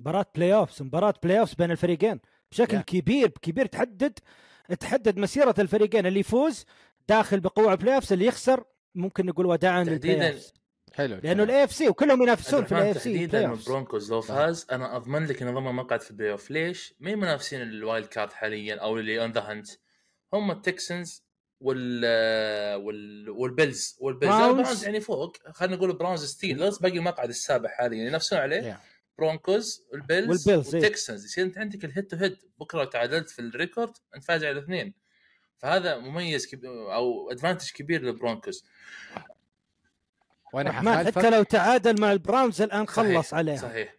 مباراة 0.00 0.26
playoffs 0.34 0.82
مباراة 0.82 1.14
playoffs 1.22 1.54
بين 1.54 1.70
الفريقين. 1.70 2.20
بشكل 2.52 2.78
Yeah. 2.78 2.82
كبير 2.82 3.28
كبير 3.42 3.66
تحدد 3.66 4.18
تحدد 4.80 5.18
مسيرة 5.18 5.54
الفريقين. 5.58 6.06
اللي 6.06 6.20
يفوز 6.20 6.64
داخل 7.08 7.40
بقوة 7.40 7.74
playoffs 7.74 8.12
اللي 8.12 8.26
يخسر 8.26 8.64
ممكن 8.96 9.26
نقول 9.26 9.46
وداعا 9.46 9.84
تحديدا 9.84 10.38
حلو 10.94 11.20
لأنه 11.22 11.42
ال 11.42 11.64
AFC 11.64 11.88
وكلهم 11.88 12.22
ينافسون 12.22 12.64
في 12.64 12.72
ال 12.72 12.90
AFC 12.90 13.12
تحديدا 13.12 13.52
البرونكوز 13.52 14.12
لو 14.12 14.20
فاز 14.20 14.66
أنا 14.72 14.96
أضمن 14.96 15.26
لك 15.26 15.42
انه 15.42 15.50
ضمن 15.50 15.72
مقعد 15.72 16.00
في 16.00 16.10
ال 16.10 16.32
playoff 16.32 16.50
ليش؟ 16.50 16.94
هي 17.02 17.16
منافسين 17.16 17.62
ال 17.62 17.71
wild 17.71 18.06
card 18.06 18.32
حاليا 18.32 18.74
أو 18.76 18.98
اللي 18.98 19.22
on 19.22 19.32
the 19.32 19.40
hunt 19.40 19.68
هم 20.34 20.50
التكسنز 20.50 21.22
وال 21.60 22.04
وال 22.76 23.30
والبيلز. 23.30 23.96
والبيلز. 24.00 24.32
براونز. 24.32 24.58
البراونز 24.58 24.84
يعني 24.84 25.00
فوق. 25.00 25.36
خلينا 25.52 25.76
نقول 25.76 25.92
براونز 25.98 26.24
ستيلرز 26.24 26.78
باقي 26.78 26.98
المقعد 26.98 27.28
السابع 27.28 27.68
حاليا. 27.68 28.04
ينافسون 28.06 28.38
عليه 28.38 28.72
Yeah. 28.74 28.76
برونكوز 29.18 29.82
والبيلز، 29.92 30.48
إيه. 30.48 30.56
والتكسنز. 30.56 31.24
يصير 31.24 31.44
أنت 31.44 31.58
عندك 31.58 31.84
ال 31.84 31.88
head 31.88 32.06
to 32.06 32.16
head 32.16 32.36
بكرة 32.60 32.84
تعادلت 32.84 33.30
في 33.30 33.38
ال 33.38 33.46
record 33.46 33.92
أنت 34.14 34.24
فاز 34.24 34.44
على 34.44 34.58
الاثنين. 34.58 34.94
فهذا 35.58 35.98
مميز 35.98 36.46
كبير 36.46 36.94
أو 36.94 37.30
advantage 37.30 37.70
كبير 37.70 38.02
للبرونكوز 38.02 38.64
وأنا 40.52 40.70
رحمن 40.70 41.06
حتى 41.06 41.30
لو 41.30 41.42
تعادل 41.42 42.00
مع 42.00 42.12
البراونز 42.12 42.62
الآن 42.62 42.88
خلص 42.88 43.26
صحيح. 43.26 43.34
عليها 43.34 43.56
صحيح 43.56 43.94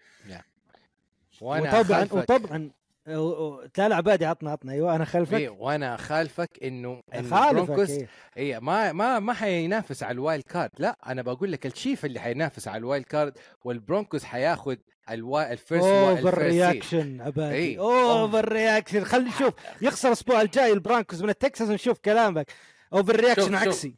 وأنا 1.41 1.79
وطبعا. 1.79 2.07
وطبعا 2.11 2.71
لا 3.07 3.87
لا 3.89 3.95
عبادي 3.95 4.25
عطنا 4.25 4.51
عطنا 4.51 4.71
أيوه 4.71 4.95
أنا 4.95 5.03
إيه، 5.03 5.09
خلفك 5.09 5.55
وأنا 5.59 5.95
اخالفك 5.95 6.49
إنه 6.63 7.01
إن 7.15 7.29
خالفك 7.29 7.49
البرونكوز 7.59 7.91
إيه. 7.91 8.07
هي 8.35 8.59
ما 8.59 8.91
ما 8.91 9.19
ما 9.19 9.33
حينافس 9.33 10.03
على 10.03 10.11
ال 10.11 10.18
wild 10.18 10.43
card 10.43 10.69
لا 10.77 10.97
أنا 11.07 11.21
بقول 11.21 11.51
لك 11.51 11.65
التشيفز 11.65 12.05
اللي 12.05 12.19
حينافس 12.19 12.67
على 12.67 12.77
ال 12.77 12.83
wild 12.83 13.05
card 13.05 13.37
والبرونكوز 13.63 14.23
حياخذ 14.23 14.75
الوا... 15.09 15.51
ال 15.51 15.57
first 15.57 15.85
over. 15.87 16.37
reaction 16.37 17.21
عبادي 17.21 17.55
إيه. 17.55 17.79
overreaction 17.79 19.03
خلينا 19.03 19.29
نشوف 19.29 19.53
يخسر 19.81 20.07
الأسبوع 20.07 20.41
الجاي 20.41 20.73
البرانكوز 20.73 21.23
من 21.23 21.29
التكسنز 21.29 21.69
ونشوف 21.69 21.99
كلامك 21.99 22.51
overreaction 22.93 23.41
شوف، 23.43 23.51
شوف. 23.53 23.61
عكسي 23.67 23.93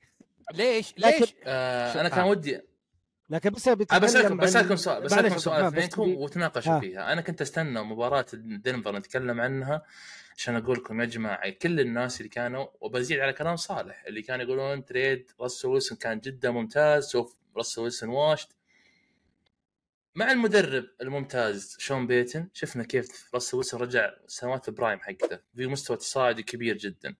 ليش 0.53 0.93
لكن- 0.97 1.19
ليش 1.19 1.35
آه 1.45 2.01
أنا 2.01 2.09
كان 2.09 2.19
آه. 2.19 2.27
ودي 2.29 2.61
لكن 3.29 3.49
بس 3.49 3.69
بسالكم 3.69 4.37
بسالكم 4.37 4.75
سؤال 4.75 5.03
بسالكم 5.03 5.37
سؤال 5.37 5.71
بدي- 5.71 5.89
وتناقشوا 6.15 6.75
آه. 6.77 6.79
فيها؟ 6.79 7.13
أنا 7.13 7.21
كنت 7.21 7.41
أستنى 7.41 7.83
مباراة 7.83 8.25
دنفر 8.33 8.95
نتكلم 8.97 9.41
عنها 9.41 9.85
عشان 10.37 10.55
أقول 10.55 10.77
لكم 10.77 11.01
يا 11.01 11.05
جماعة 11.05 11.49
كل 11.49 11.79
الناس 11.79 12.17
اللي 12.17 12.29
كانوا 12.29 12.67
وبزيد 12.81 13.19
على 13.19 13.33
كلام 13.33 13.55
صالح 13.55 14.03
اللي 14.07 14.21
كانوا 14.21 14.45
يقولون 14.45 14.85
تريد 14.85 15.31
راسل 15.41 15.67
ويلسون 15.67 15.97
كان 15.97 16.19
جدا 16.19 16.51
ممتاز 16.51 17.09
شوف 17.11 17.35
راسل 17.57 17.81
ويلسون 17.81 18.09
واشت 18.09 18.49
مع 20.15 20.31
المدرب 20.31 20.85
الممتاز 21.01 21.75
شون 21.79 22.07
بيتن 22.07 22.47
شفنا 22.53 22.83
كيف 22.83 23.29
راسل 23.33 23.57
ويلسون 23.57 23.81
رجع 23.81 24.11
سنوات 24.27 24.67
ال 24.69 24.74
prime 24.74 24.99
حقته 24.99 25.39
في 25.55 25.67
مستوى 25.67 25.97
تصاعدي 25.97 26.43
كبير 26.43 26.77
جدا. 26.77 27.15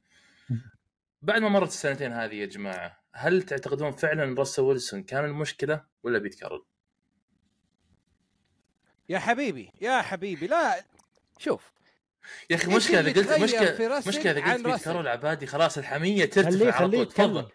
بعد 1.22 1.42
ما 1.42 1.50
مرت 1.50 1.68
السنتين 1.68 2.12
هذه 2.14 2.36
يا 2.36 2.46
جماعة 2.46 2.99
هل 3.14 3.44
تعتقدون 3.44 3.92
فعلا 3.92 4.40
راسل 4.40 4.62
ويلسون 4.62 5.04
كان 5.04 5.26
المشكلة 5.26 5.86
ولا 6.04 6.20
بيت 6.20 6.37
كارول؟ 6.37 6.66
يا 9.10 9.20
حبيبي 9.20 9.72
يا 9.82 10.02
حبيبي 10.02 10.48
لا 10.48 10.86
شوف. 11.38 11.72
يا 12.50 12.56
أخي 12.56 12.76
مشكلة 12.76 13.00
إذا 13.00 13.22
قلت 13.22 13.44
مشكله 13.44 14.00
مشكلة 14.08 14.32
إذا 14.32 14.54
قلت 14.54 14.66
بيت؟ 14.66 14.84
كارول 14.84 15.08
عبادي 15.08 15.48
خلاص 15.48 15.78
الحمية 15.78 16.16
خليه 16.16 16.26
ترتفع 16.26 16.66
على 16.66 16.72
خليه 16.72 16.90
طول. 16.90 17.02
يتكلم 17.02 17.42
تفضل 17.42 17.52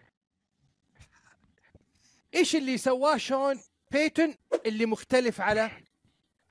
إيش 2.35 2.55
اللي 2.55 2.77
سواه 2.77 3.17
شون 3.17 3.59
بيتون 3.91 4.35
اللي 4.65 4.85
مختلف 4.85 5.41
على 5.41 5.71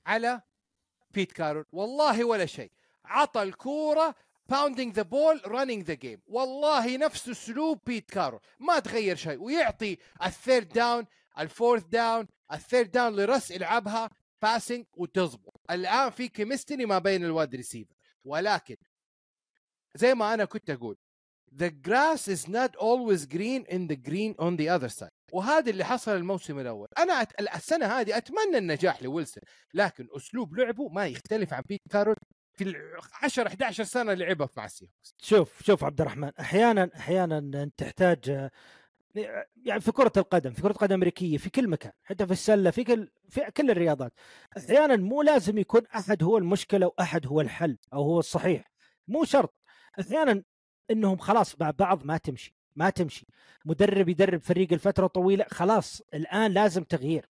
على 0.05 0.41
بيت 1.11 1.31
كارول 1.31 1.65
والله 1.71 2.23
ولا 2.25 2.45
شيء. 2.45 2.71
عطى 3.05 3.43
الكورة 3.43 4.15
pounding 4.49 4.95
the 4.95 5.01
ball 5.01 5.41
running 5.45 5.83
the 5.83 5.93
game 5.93 6.21
والله 6.27 6.97
نفس 6.97 7.29
أسلوب 7.29 7.79
بيت 7.85 8.11
كارول 8.11 8.39
ما 8.59 8.79
تغير 8.79 9.15
شيء. 9.15 9.41
ويعطي 9.41 9.97
ال 10.23 10.30
third 10.30 10.67
down 10.67 11.05
ال 11.39 11.45
fourth 11.45 11.83
down 11.83 12.27
ال 12.51 12.58
third 12.58 12.91
down 12.91 13.15
لرس 13.15 13.51
يلعبها 13.51 14.09
passing 14.41 14.85
وتزبط 14.93 15.61
الآن 15.71 16.09
في 16.09 16.27
chemistry 16.27 16.85
ما 16.85 16.99
بين 16.99 17.25
ال 17.25 17.31
wide 17.31 17.55
receiver 17.55 17.95
ولكن 18.23 18.75
زي 19.95 20.13
ما 20.13 20.33
أنا 20.33 20.45
كنت 20.45 20.69
أقول 20.69 20.97
the 21.55 21.69
grass 21.69 22.27
is 22.27 22.47
not 22.47 22.75
always 22.75 23.25
green 23.25 23.65
in 23.69 23.87
the 23.87 23.95
green 23.95 24.35
on 24.39 24.57
the 24.57 24.69
other 24.69 24.89
side. 24.89 25.09
وهذا 25.31 25.69
اللي 25.69 25.85
حصل 25.85 26.15
الموسم 26.15 26.59
الأول. 26.59 26.87
أنا 26.97 27.21
أت... 27.21 27.41
السنة 27.55 27.85
هذه 27.85 28.17
أتمنى 28.17 28.57
النجاح 28.57 29.03
لويلسون 29.03 29.43
لكن 29.73 30.07
أسلوب 30.15 30.55
لعبه 30.55 30.87
ما 30.87 31.07
يختلف 31.07 31.53
عن 31.53 31.63
بيت 31.69 31.81
كارول 31.89 32.15
في 32.55 32.63
ال 32.63 32.75
10 33.23 33.47
11 33.47 33.83
سنة 33.83 34.13
لعبها 34.13 34.49
مع 34.57 34.65
السيهوكس 34.65 35.15
شوف 35.21 35.63
شوف 35.63 35.83
عبد 35.83 36.01
الرحمن 36.01 36.31
أحيانا 36.39 36.89
أحيانا 36.95 37.69
تحتاج 37.77 38.49
يعني 39.65 39.81
في 39.81 39.91
كرة 39.91 40.11
القدم 40.17 40.51
في 40.51 40.61
كرة 40.61 40.71
القدم 40.71 40.91
الأمريكية 40.91 41.37
في 41.37 41.49
كل 41.49 41.67
مكان 41.67 41.91
حتى 42.03 42.25
في 42.25 42.31
السلة 42.31 42.71
في 42.71 42.83
كل 42.83 43.11
في 43.29 43.41
كل 43.57 43.71
الرياضات. 43.71 44.13
أحيانا 44.57 44.95
مو 44.95 45.21
لازم 45.21 45.57
يكون 45.57 45.81
أحد 45.95 46.23
هو 46.23 46.37
المشكلة 46.37 46.87
وأحد 46.87 47.27
هو 47.27 47.41
الحل 47.41 47.77
أو 47.93 48.01
هو 48.03 48.19
الصحيح. 48.19 48.71
مو 49.07 49.23
شرط. 49.23 49.55
أحيانا 49.99 50.43
إنهم 50.91 51.17
خلاص 51.17 51.61
مع 51.61 51.71
بعض 51.71 52.05
ما 52.05 52.17
تمشي 52.17 52.55
ما 52.75 52.89
تمشي. 52.89 53.27
مدرب 53.65 54.09
يدرب 54.09 54.41
فريق 54.41 54.73
لفترة 54.73 55.07
طويلة 55.07 55.45
خلاص 55.51 56.01
الآن 56.13 56.51
لازم 56.51 56.83
تغيير. 56.83 57.29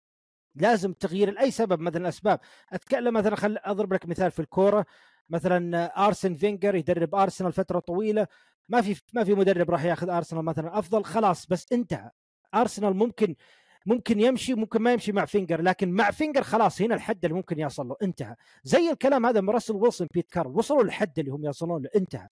لازم 0.54 0.92
تغيير 0.92 1.30
لأي 1.30 1.50
سبب 1.50 1.80
مثلا 1.80 2.08
أسباب 2.08 2.40
أتكلم 2.72 3.14
مثلا 3.14 3.36
خل 3.36 3.58
أضرب 3.64 3.92
لك 3.94 4.06
مثال 4.06 4.30
في 4.30 4.40
الكورة. 4.40 4.86
مثلا 5.32 5.86
أرسن 6.06 6.34
فينجر 6.34 6.74
يدرب 6.74 7.14
أرسنال 7.14 7.52
فترة 7.52 7.78
طويلة 7.78 8.26
ما 8.68 8.82
في 8.82 9.00
ما 9.12 9.24
في 9.24 9.34
مدرب 9.34 9.70
راح 9.70 9.84
ياخذ 9.84 10.08
أرسنال 10.10 10.44
مثلا 10.44 10.78
أفضل 10.78 11.04
خلاص 11.04 11.46
بس 11.46 11.72
انتهى. 11.72 12.10
أرسنال 12.54 12.96
ممكن 12.96 13.34
ممكن 13.86 14.20
يمشي 14.20 14.54
ممكن 14.54 14.82
ما 14.82 14.92
يمشي 14.92 15.12
مع 15.12 15.24
فينجر 15.24 15.62
لكن 15.62 15.92
مع 15.92 16.10
فينجر 16.10 16.42
خلاص 16.42 16.82
هنا 16.82 16.94
الحد 16.94 17.24
اللي 17.24 17.36
ممكن 17.36 17.58
يوصل 17.58 17.88
له 17.88 17.96
انتهى. 18.02 18.36
زي 18.64 18.90
الكلام 18.90 19.26
هذا 19.26 19.40
من 19.40 19.50
راسل 19.50 19.74
ويلسون 19.74 20.06
بيت 20.14 20.30
كارل 20.30 20.50
وصلوا 20.50 20.82
للحد 20.82 21.18
اللي 21.18 21.30
هم 21.30 21.44
يوصلون 21.44 21.82
له 21.82 21.90
انتهى. 21.96 22.28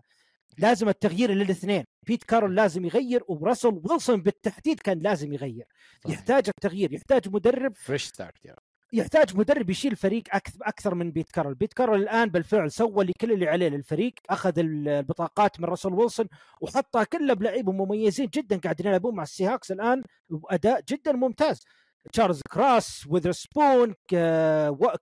لازم 0.59 0.89
التغيير 0.89 1.31
للاثنين 1.31 1.85
بيت 2.07 2.25
كارل 2.25 2.55
لازم 2.55 2.85
يغير 2.85 3.23
وراسل 3.29 3.81
ويلسون 3.85 4.23
بالتحديد 4.23 4.81
كان 4.81 4.99
لازم 4.99 5.33
يغير. 5.33 5.65
يحتاج 6.09 6.49
التغيير 6.49 6.93
يحتاج 6.93 7.29
مدرب 7.29 7.77
fresh 7.77 8.05
start 8.05 8.45
يعني 8.45 8.61
يحتاج 8.93 9.37
مدرب 9.37 9.71
يشيل 9.71 9.97
فريق 9.97 10.23
أكثر 10.63 10.95
من 10.95 11.11
بيت 11.11 11.31
كارل، 11.31 11.55
بيت 11.55 11.73
كارل 11.73 12.03
الآن 12.03 12.29
بالفعل 12.29 12.71
سوى 12.71 13.03
اللي 13.03 13.13
كل 13.21 13.33
اللي 13.33 13.49
عليه 13.49 13.69
للفريق، 13.69 14.15
أخذ 14.31 14.59
البطاقات 14.59 15.61
من 15.61 15.67
راسل 15.67 15.93
ويلسون 15.93 16.27
وحطها 16.61 17.05
كلها 17.05 17.35
بلعيبة 17.35 17.73
مميزين 17.73 18.27
جدا 18.35 18.59
قاعدين 18.59 18.87
يلعبون 18.87 19.15
مع 19.15 19.23
السيهاكس 19.23 19.73
الآن 19.73 20.03
بأداء 20.29 20.83
جدا 20.89 21.13
ممتاز. 21.13 21.65
تشارلز 22.13 22.43
كروس، 22.51 23.07
ويذر 23.07 23.33
سبون، 23.33 23.95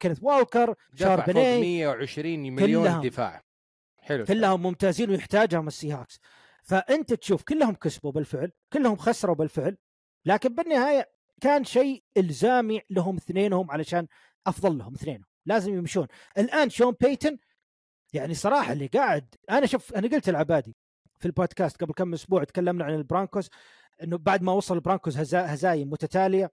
كينيث 0.01 0.19
والكر، 0.23 0.75
شاربني 0.95 1.61
120 1.61 2.55
مليون 2.55 2.85
كلهم. 2.85 3.01
دفاع 3.01 3.43
حلو 3.97 4.25
كلهم 4.25 4.63
ممتازين 4.63 5.11
ويحتاجهم 5.11 5.67
السيهاكس. 5.67 6.21
فأنت 6.63 7.15
تشوف 7.15 7.43
كلهم 7.43 7.75
كسبوا 7.75 8.13
بالفعل، 8.13 8.53
كلهم 8.73 8.97
خسروا 8.97 9.35
بالفعل، 9.35 9.77
لكن 10.25 10.55
بالنهاية 10.55 11.18
كان 11.41 11.65
شيء 11.65 12.03
إلزامي 12.17 12.81
لهم 12.91 13.17
اثنينهم 13.17 13.71
علشان 13.71 14.07
أفضل 14.47 14.79
لهم 14.79 14.95
اثنينهم. 14.95 15.25
لازم 15.47 15.75
يمشون. 15.75 16.07
الآن 16.39 16.71
شون 16.71 16.95
بيتن 17.01 17.39
يعني 18.13 18.35
صراحة 18.35 18.73
اللي 18.73 18.87
قاعد 18.87 19.35
أنا 19.51 19.67
شوف 19.67 19.95
أنا 19.95 20.09
قلت 20.09 20.29
العبادي 20.29 20.77
في 21.19 21.27
البودكاست 21.27 21.81
قبل 21.81 21.93
كم 21.93 22.15
أسبوع 22.15 22.45
تكلمنا 22.45 22.85
عن 22.85 22.95
البرانكوز 22.95 23.49
إنه 24.03 24.19
بعد 24.19 24.43
ما 24.43 24.53
وصل 24.53 24.75
البرانكوز 24.75 25.17
هزا 25.19 25.55
هزايم 25.55 25.91
متتالية 25.91 26.51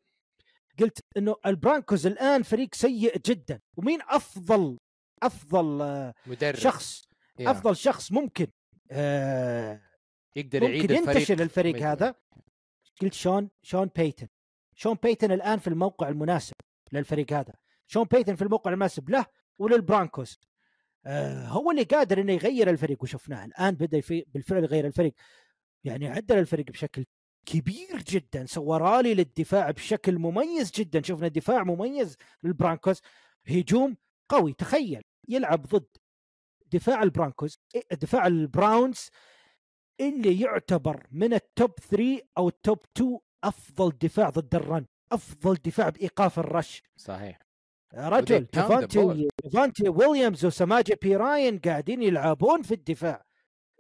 قلت 0.80 1.00
إنه 1.18 1.36
البرانكوز 1.46 2.08
الآن 2.08 2.44
فريق 2.44 2.76
سيء 2.76 3.18
جدا. 3.26 3.60
ومين 3.78 4.00
أفضل 4.10 4.78
أفضل 5.24 5.82
آه، 5.82 6.14
مدرب. 6.28 6.56
شخص 6.56 7.08
يا. 7.40 7.52
أفضل 7.52 7.76
شخص 7.76 8.12
ممكن 8.12 8.48
آه 8.92 9.82
يقدر 10.36 10.64
يعيد 10.64 10.82
ممكن 10.82 10.96
الفريق 10.96 11.18
ينتشل 11.18 11.42
الفريق 11.42 11.76
مثل- 11.76 11.84
هذا؟ 11.86 12.16
قلت 13.02 13.14
شون 13.14 13.50
شون 13.62 13.90
بيتن. 13.96 14.28
شون 14.76 14.98
بيتن 15.04 15.32
الآن 15.32 15.60
في 15.60 15.68
الموقع 15.68 16.10
المناسب 16.10 16.56
للفريق 16.92 17.34
هذا. 17.34 17.54
شون 17.88 18.04
بيتن 18.04 18.36
في 18.36 18.42
الموقع 18.42 18.72
المناسب 18.72 19.10
له 19.10 19.26
وللبرانكوز 19.60 20.40
آه 21.06 21.48
هو 21.48 21.72
اللي 21.72 21.84
قادر 21.84 22.22
إنه 22.22 22.34
يغير 22.34 22.70
الفريق 22.70 23.04
وشفناه. 23.04 23.46
الآن 23.46 23.76
بدأ 23.76 24.02
بالفعل 24.28 24.64
يغير 24.64 24.88
الفريق. 24.88 25.14
يعني 25.84 26.08
عدل 26.08 26.38
الفريق 26.38 26.66
بشكل 26.72 27.06
كبير 27.46 28.02
جدا. 28.08 28.46
سوى 28.46 28.78
رالي 28.78 29.14
للدفاع 29.14 29.72
بشكل 29.72 30.20
مميز 30.20 30.72
جدا. 30.72 31.02
شفنا 31.02 31.28
دفاع 31.28 31.64
مميز 31.64 32.18
للبرانكوز 32.44 33.02
هجوم 33.48 33.98
قوي. 34.30 34.54
تخيل. 34.54 35.02
يلعب 35.28 35.62
ضد 35.68 35.88
دفاع 36.72 37.04
البرانكوز 37.04 37.60
دفاع 37.92 38.28
البراونز 38.28 39.10
اللي 40.00 40.40
يعتبر 40.40 41.08
من 41.12 41.34
ال 41.34 41.45
top 41.45 41.80
3 41.80 42.22
أو 42.38 42.48
ال 42.48 42.56
top 42.56 42.80
2 42.98 43.20
أفضل 43.48 43.98
دفاع 44.02 44.30
ضد 44.30 44.56
ال 44.56 44.63
run 44.63 44.86
أفضل 45.12 45.54
دفاع 45.66 45.90
بإيقاف 45.90 46.40
ال 46.40 46.47
rush. 46.47 46.84
صحيح. 46.98 47.40
رجل 47.94 48.48
ديفانتي 48.54 49.28
ديفانتي 49.44 49.90
ويليامز 49.90 50.46
وسماجة 50.46 50.98
بيراين 51.02 51.60
قاعدين 51.60 52.02
يلعبون 52.04 52.62
في 52.62 52.74
الدفاع. 52.74 53.26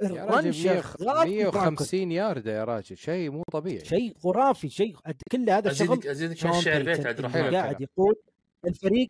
الرن 0.03 0.18
راجل 0.18 0.49
100 0.49 0.51
شغال 0.82 1.28
في 1.28 1.43
برانكوس. 1.43 1.93
150 1.93 2.11
ياردة 2.11 2.51
يا 2.59 2.63
راجل 2.63 2.97
شيء 2.97 3.30
مو 3.32 3.43
طبيعي. 3.51 3.86
شيء 3.86 4.18
خرافي 4.24 4.70
شيء 4.70 4.95
كل 5.32 5.49
هذا 5.49 5.72
الشغل 5.72 5.88
أزيدك 5.89 6.07
ازيدك 6.07 6.34
الشعر 6.45 6.84
بيت 6.84 7.05
عبد 7.07 7.07
اللي 7.07 7.20
الرحمن 7.20 7.43
حلو 7.43 7.55
قاعد 7.57 7.82
يقول 7.82 8.16
الفريق 8.68 9.07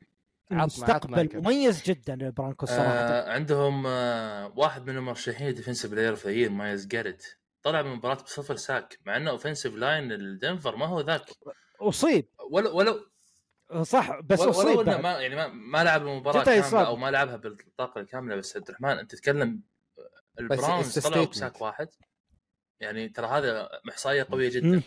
عطنا- 0.51 0.51
عطنا 0.51 0.61
المستقبل 0.63 1.25
كم. 1.27 1.39
مميز 1.39 1.83
جدا 1.83 2.13
البرانكوس 2.13 2.69
صراحة 2.69 2.83
آه 2.83 3.29
عندهم 3.33 3.87
آه 3.87 4.53
واحد 4.55 4.89
من 4.89 4.97
المرشحين 4.97 5.53
ديفنسيف 5.53 5.91
بلاير 5.91 6.09
اوف 6.09 6.27
ذا 6.27 6.49
مايلز 6.49 6.85
جاريت. 6.87 7.25
طلع 7.65 7.81
من 7.81 7.91
المباراه 7.91 8.15
بصفر 8.15 8.55
ساك 8.55 8.99
مع 9.05 9.17
إنه 9.17 9.31
اوفنسيف 9.31 9.75
لاين 9.75 10.11
الدنفر 10.11 10.75
ما 10.75 10.85
هو 10.85 11.01
ذاك 11.01 11.25
أصيب 11.81 12.27
ولو 12.51 12.77
ولو 12.77 13.05
صح 13.83 14.19
بس 14.19 14.39
ولو 14.39 14.49
أصيب 14.51 14.67
إنه 14.79 14.83
بعد. 14.83 15.01
ما 15.01 15.11
يعني 15.19 15.35
ما, 15.35 15.47
ما 15.47 15.83
لعب 15.83 16.01
المباراة 16.07 16.43
كاملة 16.43 16.59
إصابة. 16.67 16.87
أو 16.87 16.95
ما 16.95 17.11
لعبها 17.11 17.35
بالطاقة 17.35 18.01
الكاملة 18.01 18.35
بس 18.35 18.57
عبد 18.57 18.69
الرحمن 18.69 18.89
أنت 18.89 19.11
تتكلم 19.11 19.61
البراونز 20.39 20.99
طلعوا. 20.99 21.25
ب 21.25 21.33
sack 21.33 21.61
واحد 21.61 21.87
يعني 22.79 23.09
ترى 23.09 23.27
هذا 23.27 23.69
إحصائية 23.89 24.27
قوية 24.31 24.49
جدا. 24.49 24.81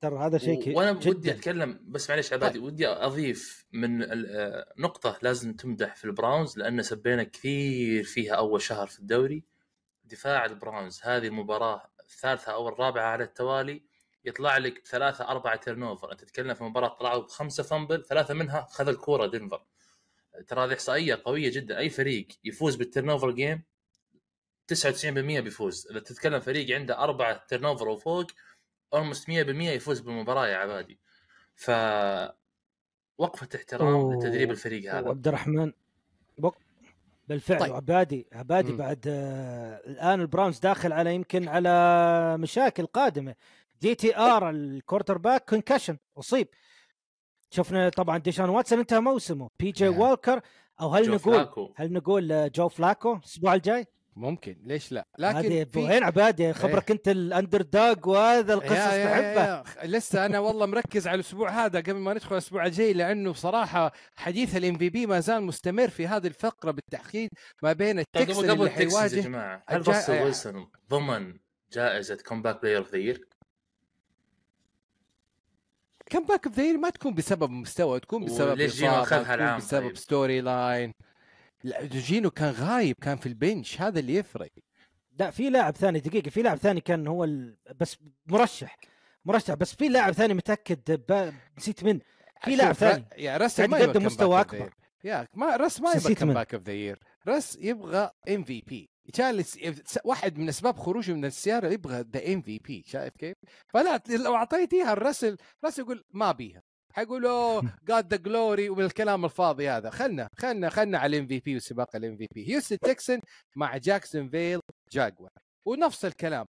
ترى 0.00 0.18
هذا 0.18 0.38
شيء 0.38 0.62
كي- 0.62 0.74
وأنا 0.74 0.90
ودي 0.90 1.10
جدا 1.10 1.32
أتكلم 1.32 1.80
بس 1.84 2.10
معليش 2.10 2.32
عبادي 2.32 2.58
ودي 2.58 2.86
أضيف 2.88 3.66
من 3.72 4.02
آه، 4.02 4.72
نقطة 4.78 5.18
لازم 5.22 5.52
تمدح 5.54 5.96
في 5.96 6.04
البراونز 6.04 6.58
لأن 6.58 6.82
سبينا 6.82 7.22
كثير 7.22 8.04
فيها 8.04 8.34
أول 8.34 8.62
شهر 8.62 8.86
في 8.86 8.98
الدوري 8.98 9.44
دفاع 10.04 10.44
البراونز. 10.44 11.00
هذه 11.02 11.26
المباراه 11.26 11.90
الثالثة 12.00 12.52
أو 12.52 12.68
الرابعة 12.68 13.04
على 13.04 13.24
التوالي. 13.24 13.82
يطلع 14.24 14.58
لك 14.58 14.82
بثلاثه 14.82 15.28
أربعة 15.28 15.56
turnover 15.56 16.12
أنت 16.12 16.20
تتكلم 16.20 16.54
في 16.54 16.64
مباراة 16.64 16.88
طلعوا 16.88 17.22
بخمسة 17.22 17.62
fumble 17.62 18.04
ثلاثة 18.04 18.34
منها 18.34 18.66
خذ 18.70 18.88
الكورة 18.88 19.26
دنفر. 19.26 19.64
ترى 20.48 20.64
هذه 20.64 20.72
إحصائية 20.72 21.22
قوية 21.24 21.50
جدا. 21.50 21.78
أي 21.78 21.90
فريق 21.90 22.28
يفوز 22.44 22.76
بال 22.76 23.10
turnover 23.10 23.30
game 23.30 23.62
99% 24.66 25.40
بيفوز. 25.40 25.86
إذا 25.90 26.00
تتكلم 26.00 26.40
فريق 26.40 26.76
عنده 26.76 26.98
أربعة 26.98 27.46
turnover 27.46 27.88
وفوق 27.88 28.26
almost 28.94 29.28
100% 29.28 29.30
يفوز 29.70 30.00
بالمباراة 30.00 30.48
يا 30.48 30.56
عبادي. 30.56 31.00
ف 31.54 31.70
وقفه 33.18 33.48
احترام. 33.54 34.12
لتدريب 34.12 34.50
الفريق 34.50 34.94
هذا. 34.94 35.06
وعبد 35.06 35.28
الرحمن 35.28 35.72
بالفعل 37.28 37.58
طيب. 37.60 37.72
وعبادي 37.72 38.28
عبادي 38.32 38.72
مم. 38.72 38.78
بعد 38.78 39.04
آه 39.08 39.80
الآن 39.86 40.20
البراونز 40.20 40.58
داخل 40.58 40.92
على 40.92 41.14
يمكن 41.14 41.48
على 41.48 42.36
مشاكل 42.38 42.86
قادمة 42.86 43.34
DTR 43.80 44.16
ال 44.16 44.50
quarterback 44.50 45.50
concussion 45.50 45.96
أصيب 46.18 46.48
شفنا 47.50 47.88
طبعا 47.88 48.18
ديشان 48.18 48.48
واتسون 48.48 48.78
انتهى 48.78 49.00
موسمه 49.00 49.50
بي 49.60 49.70
جي. 49.70 49.88
والكر 49.88 50.40
أو 50.80 50.88
هل 50.94 51.10
نقول 51.10 51.34
فلاكو. 51.34 51.72
هل 51.76 51.92
نقول 51.92 52.32
آه، 52.32 52.46
جو 52.54 52.68
فلاكو 52.68 53.12
الأسبوع 53.12 53.54
الجاي؟ 53.54 53.86
ممكن 54.16 54.56
ليش 54.64 54.92
لا؟ 54.92 55.06
هذه 55.20 55.38
لكن 55.46 55.64
في 55.70 55.78
وين 55.78 56.02
عبادي 56.04 56.52
خبرك 56.52 56.90
انت 56.90 57.08
ال 57.08 57.62
underdog 57.62 58.08
وهذا 58.08 58.54
القصص 58.54 58.72
نحبها 58.72 59.64
يا. 59.82 59.86
لسه 59.86 60.26
أنا 60.26 60.38
والله 60.38 60.66
مركز 60.66 61.06
على 61.08 61.14
الأسبوع 61.14 61.50
هذا 61.64 61.78
قبل 61.80 61.94
ما 61.94 62.14
ندخل 62.14 62.32
الأسبوع 62.32 62.66
الجاي 62.66 62.92
لأنه 62.92 63.32
بصراحة 63.32 63.92
حديث 64.16 64.56
ال 64.56 64.78
MVP 64.78 65.06
ما 65.06 65.20
زال 65.20 65.42
مستمر 65.42 65.88
في 65.88 66.06
هذه 66.06 66.26
الفقرة 66.26 66.70
بالتحديد 66.70 67.30
ما 67.62 67.72
بين 67.72 68.02
طيب 68.12 68.30
قبل 68.30 68.50
قبل 68.50 68.52
اللي 68.68 68.92
يا 69.16 69.22
جماعة. 69.22 69.62
هل 69.68 69.76
الجا- 69.78 69.92
راسل 69.92 70.12
ويلسون 70.22 70.70
ضمن 70.90 71.38
جائزة 71.72 72.16
comeback 72.26 72.62
player 72.62 72.78
of 72.78 72.92
the 72.92 72.98
year؟ 72.98 73.28
كم 76.06 76.24
باك 76.24 76.46
اوف 76.46 76.56
ذا 76.56 76.72
ما 76.72 76.90
تكون 76.90 77.14
بسبب 77.14 77.50
مستوى 77.50 78.00
تكون 78.00 78.24
بسبب 78.24 78.60
أخذها 78.60 79.22
تكون 79.22 79.34
العام؟ 79.34 79.58
بسبب 79.58 79.86
طيب؟ 79.86 79.96
ستوري 79.96 80.40
لاين 80.40 80.88
لا 80.88 80.94
جينو 81.82 82.30
كان 82.30 82.50
غايب 82.50 82.96
كان 83.00 83.16
في 83.16 83.26
البنش 83.26 83.80
هذا 83.80 84.00
اللي 84.00 84.14
يفرق 84.14 84.50
لا 85.18 85.30
في 85.30 85.50
لاعب 85.50 85.76
ثاني 85.76 86.00
دقيقة 86.00 86.30
في 86.30 86.42
لاعب 86.42 86.58
ثاني 86.58 86.80
كان 86.80 87.06
هو 87.06 87.24
ال... 87.24 87.56
بس 87.80 87.96
مرشح 88.26 88.76
مرشح 89.24 89.54
بس 89.54 89.74
في 89.74 89.88
لاعب 89.88 90.12
ثاني 90.12 90.34
متأكد 90.34 91.04
ب... 91.08 91.32
نسيت 91.58 91.84
من 91.84 92.00
في 92.44 92.56
لاعب 92.56 92.72
ثاني 92.72 93.04
يا 93.18 93.36
رس 93.36 93.56
قاعد 93.56 93.70
ما 93.70 93.78
يقدم 93.78 94.06
مستوى 94.06 94.44
year. 94.44 94.70
يا 95.04 95.28
ما 95.34 95.56
رس 95.56 95.80
ما 95.80 95.92
يبغى 95.92 96.14
كم. 96.14 96.34
باك 96.34 96.54
اوف 96.54 96.62
ذا 96.62 96.72
يير 96.72 96.98
رس 97.28 97.58
يبغى 97.60 98.10
ام 98.28 98.44
في 98.44 98.60
بي 98.60 98.90
جالس 99.14 99.58
واحد 100.04 100.38
من 100.38 100.48
أسباب 100.48 100.78
خروجه 100.78 101.12
من 101.12 101.24
السيارة 101.24 101.68
يبغى 101.68 102.04
ذا 102.12 102.32
ام 102.32 102.42
في 102.42 102.58
بي 102.58 102.84
شايف 102.86 103.16
كيف؟ 103.16 103.36
فلا 103.68 104.02
لو 104.08 104.34
أعطيتيها 104.34 104.92
الراسل 104.92 105.36
راسل 105.64 105.82
يقول 105.82 106.04
ما 106.10 106.32
بيها 106.32 106.62
حيقول 106.92 107.26
oh 107.26 107.78
God 107.84 108.14
the 108.14 108.16
glory 108.16 108.68
ومن 108.68 108.84
الكلام 108.84 109.24
الفاضي 109.24 109.68
هذا. 109.68 109.90
خلنا 109.90 110.28
خلنا 110.38 110.68
خلنا 110.68 110.98
على 110.98 111.16
ال 111.16 111.26
MVP 111.26 111.56
وسباق 111.56 111.96
ال 111.96 112.16
MVP 112.16 112.48
هيوستن 112.48 112.78
تكسن 112.78 113.20
مع 113.56 113.76
جاكسون 113.76 114.28
فيل 114.28 114.60
جاكوار 114.92 115.30
ونفس 115.66 116.04
الكلام 116.04 116.46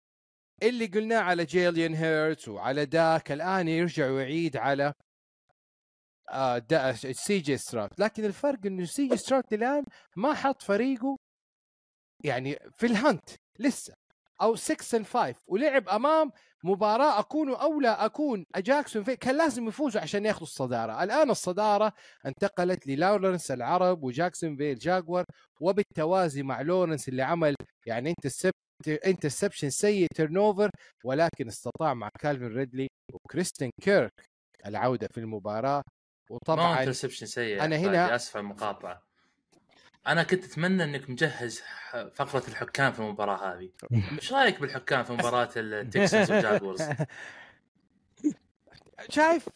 اللي 0.63 0.87
قلناه 0.87 1.19
على 1.21 1.45
جيليان 1.45 1.95
هيرتس 1.95 2.49
وعلى 2.49 2.85
داك 2.85 3.33
الآن 3.33 3.69
يرجع 3.69 4.11
ويعيد 4.11 4.57
على 4.57 4.93
آه 6.31 6.93
سي 6.93 7.39
جي 7.39 7.57
ستراود 7.57 8.01
لكن 8.01 8.25
الفرق 8.25 8.59
إنه 8.67 8.85
سي 8.85 9.09
جي 9.09 9.17
ستراود 9.17 9.53
الآن 9.53 9.85
ما 10.17 10.35
حط 10.35 10.63
فريقه 10.63 11.17
يعني 12.25 12.59
في 12.77 12.87
ال 12.87 12.96
hunt 12.96 13.31
لسه. 13.59 13.95
أو 14.43 14.57
6 14.57 14.99
and 14.99 15.07
5 15.07 15.35
ولعب 15.47 15.89
أمام 15.89 16.33
مباراة 16.65 17.21
أكون 17.21 17.55
اولى 17.55 17.89
أكون 17.89 18.45
جاكسون 18.57 19.03
في 19.05 19.17
كان 19.17 19.37
لازم 19.37 19.69
يفوزوا 19.69 20.01
عشان 20.01 20.25
ياخذوا 20.27 20.43
الصدارة. 20.43 21.03
الآن 21.05 21.31
الصدارة 21.31 21.93
انتقلت 22.27 22.87
للورنس 22.87 23.51
العرب 23.51 24.03
وجاكسون 24.05 24.57
فيل 24.57 24.79
جاكور 24.79 25.25
وبالتوازي 25.61 26.43
مع 26.43 26.61
لورنس 26.61 27.09
اللي 27.09 27.23
عمل 27.23 27.55
يعني 27.87 28.11
انت 28.11 28.51
interception 29.07 29.71
سيء 29.71 30.07
turnover 30.17 30.71
ولكن 31.05 31.49
استطاع 31.49 31.95
مع 31.95 32.09
كالفين 32.21 32.47
ريدلي 32.57 32.89
وكريستين 33.13 33.71
كيرك 33.83 34.13
العودة 34.67 35.09
في 35.15 35.21
المباراة. 35.21 35.83
ما 36.31 36.37
وطبعا 36.37 36.81
interception 36.81 37.27
سيء 37.27 37.55
أنا 37.57 37.65
أنا 37.65 37.77
هنا- 37.77 38.07
هنا 38.07 38.15
اسف 38.15 38.37
على 38.37 38.43
المقاطعة. 38.45 39.03
أنا 40.07 40.23
كنت 40.23 40.45
أتمنى 40.45 40.85
إنك 40.85 41.11
مجهز 41.11 41.63
فقرة 42.15 42.43
الحكام 42.49 42.93
في 42.93 42.99
المباراة 43.01 43.55
هذه. 43.55 43.71
إيش 44.19 44.33
رأيك 44.33 44.61
بالحكام 44.61 45.05
في 45.05 45.13
مباراة 45.13 45.49
التكسنز 45.57 46.31
والجاكورز 46.33 46.83
شايف 49.11 49.49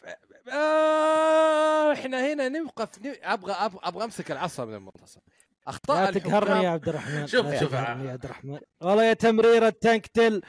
آه 0.53 1.93
إحنا 1.93 2.33
هنا 2.33 2.49
نوقف 2.49 2.89
أبغى 3.07 3.53
أبغى, 3.53 3.81
أبغى 3.83 4.05
أمسك 4.05 4.31
العصا 4.31 4.65
من 4.65 4.75
المنتصف. 4.75 5.21
أخطاء 5.67 6.05
لا 6.13 6.19
تقهرني 6.19 6.65
يا 6.65 6.69
عبد 6.71 6.89
الرحمن. 6.89 7.27
شوف- 7.27 7.61
شوف. 7.61 7.73
يا 7.73 7.79
عبد 7.79 8.25
الرحمن. 8.25 8.59
والله 8.81 9.05
يا 9.05 9.13
تمريره 9.13 9.69
تانك 9.81 10.07
ديل 10.07 10.41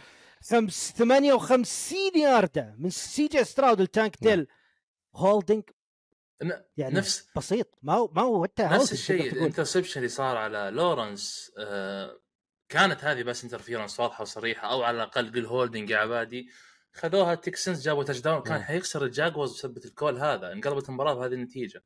خمس 0.50 0.94
58 0.98 1.98
ياردة 2.16 2.76
من 2.78 2.90
سي 2.90 3.28
جي 3.28 3.44
ستراود 3.44 3.82
التانك 3.82 4.16
ديل 4.16 4.48
holding 5.16 5.64
يعني 6.78 6.96
نفس 6.96 7.30
بسيط. 7.36 7.78
ما 7.82 7.94
هو 7.94 8.12
ما 8.16 8.22
هو 8.22 8.44
حتى 8.44 8.64
نفس 8.64 8.94
الشيء. 8.94 9.34
ال 9.34 9.39
interception 9.39 10.00
اللي 10.00 10.10
صار 10.10 10.38
على 10.38 10.72
لورنس 10.74 11.52
آه 11.58 12.20
كانت 12.70 13.04
هذه 13.04 13.24
pass 13.24 13.44
interference 13.44 14.00
واضحة 14.00 14.22
وصريحة 14.22 14.72
أو 14.72 14.84
على 14.84 14.96
الأقل 14.96 15.32
قل 15.32 15.46
holding 15.46 15.90
يا 15.90 15.98
عبادي. 15.98 16.50
خذوها 16.94 17.34
التكسنز 17.34 17.82
جابوا 17.82 18.04
touchdown 18.04 18.42
كان 18.42 18.54
نعم. 18.54 18.64
حيخسر 18.64 19.06
الجاكوز 19.06 19.54
بسبب 19.54 19.78
ال 19.78 19.86
call 19.86 20.18
هذا 20.18 20.52
انقلبت 20.52 20.90
المباراة 20.90 21.14
بهذه 21.14 21.34
النتيجة. 21.34 21.84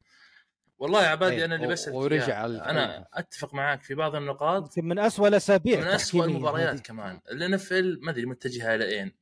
والله 0.77 1.03
يا 1.03 1.07
عبادي 1.07 1.35
إيه، 1.35 1.45
أنا 1.45 1.55
اللي 1.55 1.67
بس 1.67 1.87
ورجع 1.87 2.45
أنا 2.45 3.07
أتفق 3.13 3.53
معاك 3.53 3.83
في 3.83 3.95
بعض 3.95 4.15
النقاط. 4.15 4.77
من 4.77 4.99
اسوء 4.99 5.27
الأسابيع 5.27 5.79
من 5.79 5.87
اسوء 5.87 6.25
المباريات. 6.25 6.79
كمان. 6.79 7.21
ال 7.31 7.53
NFL 7.53 8.05
ما 8.05 8.11
أدري 8.11 8.25
متجهة 8.25 8.75
إلى 8.75 8.89
إين. 8.89 9.18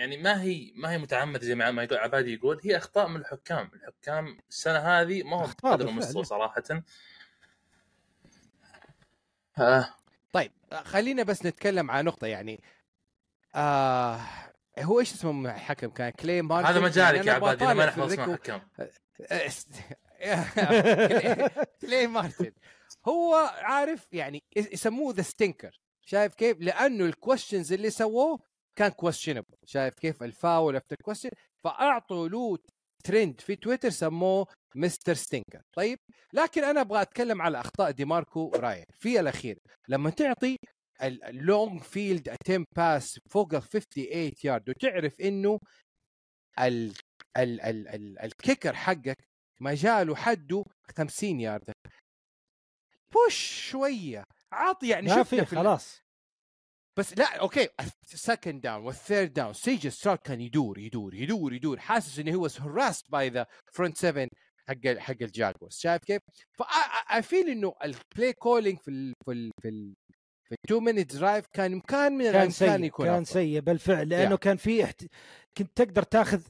يعني 0.00 0.16
ما 0.16 0.42
هي 0.42 0.72
ما 0.76 0.90
هي 0.92 0.98
متعمدة 0.98 1.44
زي 1.44 1.54
ما 1.54 1.82
يقول 1.82 1.98
عبادي 1.98 2.34
يقول 2.34 2.60
هي 2.64 2.76
أخطاء 2.76 3.08
من 3.08 3.16
الحكام. 3.16 3.70
الحكام 3.74 4.38
السنة 4.50 4.78
هذه 4.78 5.22
ما 5.22 5.36
هو 5.36 5.46
بالفعل. 5.46 5.80
المستوى 5.82 6.24
صراحة. 6.24 6.62
آه. 9.58 9.94
طيب 10.32 10.52
خلينا 10.72 11.22
بس 11.22 11.46
نتكلم 11.46 11.90
عن 11.90 12.04
نقطة 12.04 12.26
يعني. 12.26 12.62
آه 13.54 14.20
هو 14.78 15.00
إيش 15.00 15.12
اسمه 15.12 15.54
الحكم 15.54 15.90
كان؟ 15.90 16.10
كلي 16.10 16.42
مارتن 16.42 16.68
هذا 16.68 16.80
مجالك 16.80 17.14
يعني 17.16 17.28
يا 17.28 17.32
عبادي 17.32 17.64
ما 17.64 17.88
اسماء 17.88 18.08
الريكو- 18.08 18.32
حكام 18.32 18.60
كلي 21.80 22.06
مارتن 22.06 22.52
هو 23.08 23.34
عارف 23.58 24.08
يعني 24.12 24.42
يسموه 24.56 25.14
the 25.14 25.22
Stinker 25.22 25.80
شايف 26.02 26.34
كيف؟ 26.34 26.56
لأنه 26.60 27.04
ال 27.04 27.11
questions 27.11 27.72
اللي 27.72 27.90
سووه 27.90 28.49
كان 28.80 28.88
كويشنبل 28.88 29.54
شايف 29.66 29.94
كيف؟ 29.94 30.22
الفاول 30.22 30.76
افتر 30.76 30.96
كويشن 31.04 31.30
فأعطوا 31.64 32.28
له 32.28 32.58
ترند 33.04 33.40
في 33.40 33.56
تويتر 33.56 33.90
سموه 33.90 34.46
مستر 34.74 35.14
ستينكر. 35.14 35.62
طيب 35.76 35.98
لكن 36.32 36.64
أنا 36.64 36.80
أبغى 36.80 37.02
أتكلم 37.02 37.42
على 37.42 37.60
أخطاء 37.60 37.90
دي 37.90 38.04
ماركو 38.04 38.50
راين 38.56 38.84
في 38.94 39.20
الأخير 39.20 39.58
لما 39.88 40.10
تعطي 40.10 40.56
اللونج 41.02 41.82
فيلد 41.82 42.28
اتم 42.28 42.64
باس 42.76 43.18
فوق 43.30 43.54
ال 43.54 43.62
58 43.62 44.32
يارد 44.44 44.68
وتعرف 44.68 45.20
إنه 45.20 45.58
ال 46.58 46.94
ال 47.36 47.60
ال 47.60 47.88
ال 47.88 48.18
الكيكر 48.18 48.74
حقك 48.74 49.16
مجاله 49.60 50.14
حده 50.16 50.64
50 50.98 51.40
يارده 51.40 51.72
بوش 53.14 53.68
شوية 53.70 54.24
عاطي 54.52 54.88
يعني 54.88 55.08
ما 55.08 55.22
في 55.22 55.44
خلاص. 55.44 56.00
بس 56.96 57.18
لا 57.18 57.36
okay 57.36 57.68
ال 58.12 58.19
second 58.19 58.60
down 58.60 58.84
وال 58.84 58.98
third 58.98 59.32
down 59.32 59.52
سي 59.52 59.88
جي 59.88 59.98
ستراود 59.98 60.22
كان 60.22 60.40
يدور 60.40 60.78
يدور 60.78 61.14
يدور 61.14 61.52
يدور 61.52 61.78
حاسس 61.78 62.18
إنه 62.18 62.34
هو 62.34 62.48
harassed 62.60 63.10
by 63.10 63.28
the 63.28 63.46
front 63.72 63.96
7 63.96 64.28
حق 64.68 64.98
حق 64.98 65.16
الجاكورز 65.22 65.76
شايف 65.76 66.04
كيف؟ 66.04 66.22
ف 66.58 67.22
I 67.22 67.27
feel 67.27 67.48
إنه 67.48 67.74
ال 67.84 67.94
play 67.94 68.32
calling 68.32 68.78
في 68.78 68.90
ال 68.90 69.12
في 69.24 69.32
ال 69.32 69.50
في 69.62 69.68
ال 69.68 69.94
في 70.48 70.54
ال 70.64 70.68
two 70.68 70.80
minute 70.80 71.16
drive 71.16 71.46
كان 71.52 71.80
كان 71.80 72.12
من 72.12 72.24
كان 72.24 72.30
الامكان 72.30 72.50
سيء 72.50 72.84
يكون 72.84 73.06
كان. 73.06 73.24
سيء 73.24 73.60
بالفعل 73.60 74.08
لأنه 74.08 74.30
يا. 74.30 74.36
كان 74.36 74.56
في 74.56 74.84
احت... 74.84 75.04
كنت 75.58 75.76
تقدر 75.76 76.02
تاخذ 76.02 76.42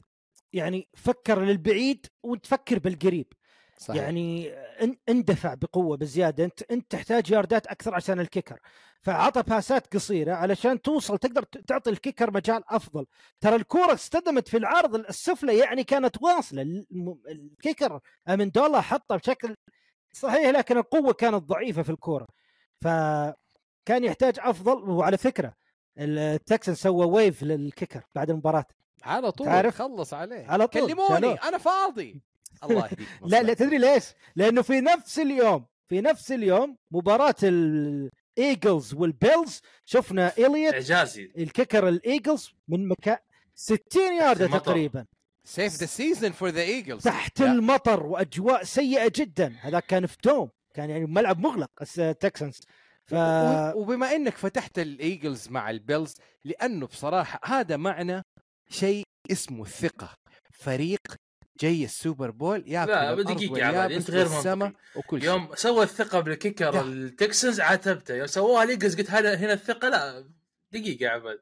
يعني 0.53 0.87
فكر 0.97 1.41
للبعيد 1.41 2.05
وتفكر 2.23 2.79
بالقريب 2.79 3.33
صحيح. 3.81 4.01
يعني 4.03 4.51
إن- 4.79 4.95
اندفع 5.09 5.53
بقوة 5.53 5.97
بزيادة. 5.97 6.43
انت 6.45 6.61
أنت 6.71 6.91
تحتاج 6.91 7.31
ياردات 7.31 7.67
أكثر 7.67 7.95
عشان 7.95 8.19
ال 8.19 8.24
kicker. 8.24 8.59
فعطى 9.01 9.43
باسات 9.43 9.93
قصيرة 9.93 10.33
علشان 10.33 10.81
توصل 10.81 11.17
تقدر 11.17 11.43
تعطي 11.43 11.89
ال 11.89 11.95
kicker 11.95 12.31
مجال 12.31 12.63
أفضل. 12.69 13.05
ترى 13.39 13.55
الكورة 13.55 13.93
اصطدمت 13.93 14.47
في 14.47 14.57
العرض 14.57 14.95
السفلى 14.95 15.57
يعني 15.57 15.83
كانت 15.83 16.21
واصلة. 16.21 16.61
ال 17.29 17.39
kicker 17.39 17.99
امندولا 18.29 18.81
حطها 18.81 19.17
بشكل 19.17 19.55
صحيح 20.13 20.49
لكن 20.49 20.77
القوة 20.77 21.13
كانت 21.13 21.43
ضعيفة 21.43 21.81
في 21.81 21.89
الكورة. 21.89 22.27
فكان 22.81 24.03
يحتاج 24.03 24.35
أفضل. 24.39 24.89
وعلى 24.89 25.17
فكرة 25.17 25.53
التكسن 25.97 26.75
سوى 26.75 27.05
waive 27.05 27.43
لل 27.43 27.58
kicker 27.58 28.03
بعد 28.15 28.29
المباراة. 28.29 28.65
على 29.03 29.31
طول 29.31 29.47
تعرف؟ 29.47 29.75
خلص 29.75 30.13
عليه. 30.13 30.47
على 30.47 30.67
طول، 30.67 30.87
كلموني 30.87 31.09
شالوه. 31.09 31.47
أنا 31.47 31.57
فاضي. 31.57 32.21
الله 32.63 32.85
يهديك 32.91 33.07
لا 33.21 33.43
لا 33.43 33.53
تدري 33.53 33.77
ليش؟ 33.77 34.03
لأنه 34.35 34.61
في 34.61 34.81
نفس 34.81 35.19
اليوم 35.19 35.65
في 35.87 36.01
نفس 36.01 36.31
اليوم 36.31 36.77
مباراة 36.91 37.35
الايجلز 37.43 38.93
والبيلز 38.93 39.61
شفنا 39.85 40.33
إليوت 40.37 40.73
إعجازي. 40.73 41.31
ال 41.37 41.44
kicker 41.44 41.87
الايجلز 41.87 42.51
من 42.67 42.87
مكان 42.87 43.17
60 43.55 43.79
ياردة 44.19 44.45
المطر. 44.45 44.59
تقريبا. 44.59 45.05
save 45.47 45.75
the 45.75 45.85
season 45.85 46.31
for 46.31 46.49
the 46.49 46.61
Eagles 46.61 47.03
تحت 47.03 47.41
المطر 47.41 48.05
وأجواء 48.05 48.63
سيئة 48.63 49.11
جدا. 49.15 49.55
هذا 49.61 49.79
كان 49.79 50.05
في 50.05 50.17
dome 50.23 50.49
كان 50.73 50.89
يعني 50.89 51.05
ملعب 51.05 51.39
مغلق 51.39 51.69
التكسنز 51.97 52.61
ف 53.03 53.13
وبما 53.75 54.15
إنك 54.15 54.37
فتحت 54.37 54.79
الايجلز 54.79 55.49
مع 55.49 55.69
البيلز 55.69 56.15
لأنه 56.45 56.87
بصراحة 56.87 57.39
هذا 57.43 57.77
معنى 57.77 58.21
شيء 58.69 59.03
اسمه 59.31 59.63
الثقه 59.63 60.13
فريق 60.53 61.01
جاي 61.61 61.85
السوبر 61.85 62.31
بول 62.31 62.63
ياكل 62.67 62.91
لا، 62.91 63.21
دقيقة 63.21 63.57
يا 63.57 63.67
واليابس 63.67 63.95
أنت 63.95 64.11
غير 64.11 64.29
منطقي. 64.29 64.73
وكل 64.95 65.21
شيء. 65.21 65.29
يوم 65.29 65.49
سوى 65.55 65.83
الثقة 65.83 66.19
بالكيكر. 66.19 66.81
التكسنز 66.81 67.59
عاتبته. 67.59 68.15
يوم 68.15 68.27
سووها 68.27 68.65
ليجز 68.65 68.95
قلت 68.97 69.11
هذا 69.11 69.35
هنا 69.35 69.53
الثقة 69.53 69.89
لا 69.89 70.25
دقيقة 70.71 71.03
يا 71.03 71.09
عباد 71.09 71.39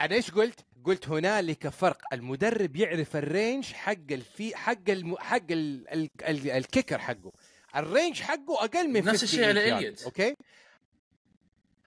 أنا 0.00 0.14
إيش 0.14 0.30
قلت؟ 0.30 0.60
قلت 0.84 1.08
هنالك 1.08 1.68
فرق. 1.68 1.98
المدرب 2.12 2.76
يعرف 2.76 3.16
الرينج 3.16 3.72
حق 3.72 3.92
الفي 4.10 4.56
حق 4.56 4.90
الم... 4.90 5.16
حق 5.16 5.50
ال... 5.50 5.88
ال... 5.88 6.10
ال... 6.28 6.50
الكيكر 6.50 6.98
حقه. 6.98 7.32
ال 7.76 7.83
range 7.83 8.20
حقه 8.20 8.64
أقل 8.64 8.88
من 8.88 9.04
نفس 9.04 9.08
50 9.08 9.24
الشيء 9.24 9.48
على 9.48 9.78
إليوت. 9.78 10.02
okay؟ 10.02 10.36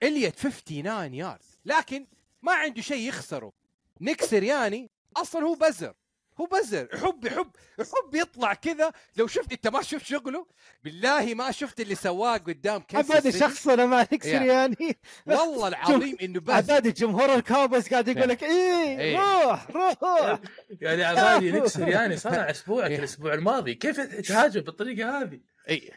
إليوت 0.02 0.34
59 0.34 1.14
يارد 1.14 1.38
لكن 1.64 2.06
ما 2.42 2.52
عنده 2.52 2.82
شيء 2.82 3.08
يخسره. 3.08 3.52
نيك 4.00 4.22
سرياني 4.22 4.90
أصلا 5.16 5.42
هو 5.42 5.54
بزر. 5.54 5.94
هو 6.40 6.46
بزر 6.46 6.88
يحب 6.94 7.24
يحب 7.24 7.50
يحب 7.78 8.14
يطلع 8.14 8.54
كذا 8.54 8.92
لو 9.16 9.26
شفت 9.26 9.52
انت 9.52 9.68
ما 9.68 9.82
شفت 9.82 10.06
شغله 10.06 10.46
بالله 10.84 11.34
ما 11.34 11.50
شفت 11.50 11.80
اللي 11.80 11.94
سواه 11.94 12.36
قدام 12.36 12.82
كنساس 12.82 13.10
عبادي. 13.16 13.38
شخص 13.38 13.68
أنا 13.68 13.86
مالك 13.86 14.12
يا. 14.26 14.38
سرياني 14.38 14.96
والله 15.26 15.68
العظيم 15.68 16.16
إنه 16.22 16.40
بزر 16.40 16.52
عبادي 16.54 16.90
جمهور 16.92 17.34
الكاوبويز 17.34 17.88
قاعد 17.88 18.08
يقول 18.08 18.28
لك 18.28 18.42
إيه 18.42 18.98
إيه. 18.98 19.18
روح 19.18 19.70
روح 19.70 20.40
يعني 20.80 21.04
عبادي 21.04 21.52
نيك 21.52 21.66
سرياني 21.76 22.16
صنع 22.16 22.50
أسبوعك 22.50 22.90
إيه. 22.90 22.98
الأسبوع 22.98 23.34
الماضي 23.34 23.74
كيف 23.74 24.00
تهاجم 24.00 24.60
بالطريقة 24.60 25.20
هذه؟ 25.22 25.40
اي 25.68 25.90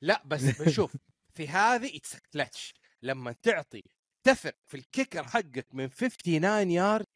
لا 0.00 0.22
بس 0.26 0.42
بشوف 0.42 0.92
في 1.34 1.48
هذه 1.48 1.96
it's 1.96 2.16
clutch 2.32 2.74
لما 3.02 3.34
تعطي 3.42 3.84
تثق 4.24 4.54
في 4.66 4.76
ال 4.76 4.83
kicker 4.83 5.24
حقك 5.24 5.66
من 5.72 5.88
59 5.90 6.70
يارد 6.70 7.06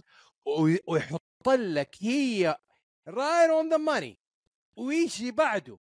وي- 0.44 0.80
ويحط 0.86 1.22
لك 1.48 1.96
هي 2.00 2.56
right 3.08 3.50
on 3.50 3.68
the 3.68 3.76
money 3.76 4.18
ويجي 4.76 5.30
بعده 5.30 5.78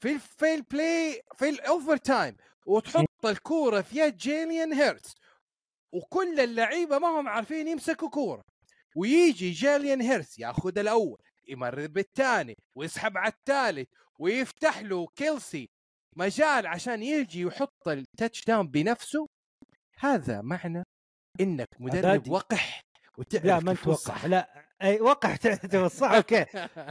في 0.00 0.18
في 0.18 0.54
ال 0.54 0.68
play 0.68 1.22
في 1.36 1.48
ال 1.48 1.96
overtime 1.96 2.36
وتحط 2.66 3.26
الكورة 3.26 3.80
في 3.80 3.98
يد 3.98 4.16
جيليان 4.16 4.72
هيرتز 4.72 5.14
وكل 5.92 6.40
اللعيبة 6.40 6.98
ما 6.98 7.08
هم 7.20 7.28
عارفين 7.28 7.68
يمسكوا 7.68 8.08
كورة 8.08 8.44
ويجي 8.96 9.50
جيليان 9.50 10.00
هيرتز 10.00 10.40
ياخذ 10.40 10.78
الأول 10.78 11.18
يمرر 11.48 11.86
بالثاني 11.86 12.56
ويسحب 12.74 13.18
على 13.18 13.32
الثالث 13.32 13.88
ويفتح 14.18 14.78
له 14.78 15.06
كيلسي 15.06 15.68
مجال 16.16 16.66
عشان 16.66 17.02
يجي 17.02 17.44
ويحط 17.44 17.88
ال 17.88 18.44
touchdown 18.44 18.68
بنفسه 18.68 19.26
هذا 19.98 20.40
معنى 20.40 20.82
إنك 21.40 21.68
مدرب. 21.78 22.28
وقح 22.28 22.80
وتعرف 23.18 23.44
لا 23.44 23.60
ما 23.60 23.72
نتوقع 23.72 23.84
توصح. 23.84 24.24
لا 24.24 24.69
أي 24.82 25.00
وقح 25.00 25.36
تعتبر 25.36 25.88
صح 25.88 26.10
أوكي. 26.10 26.44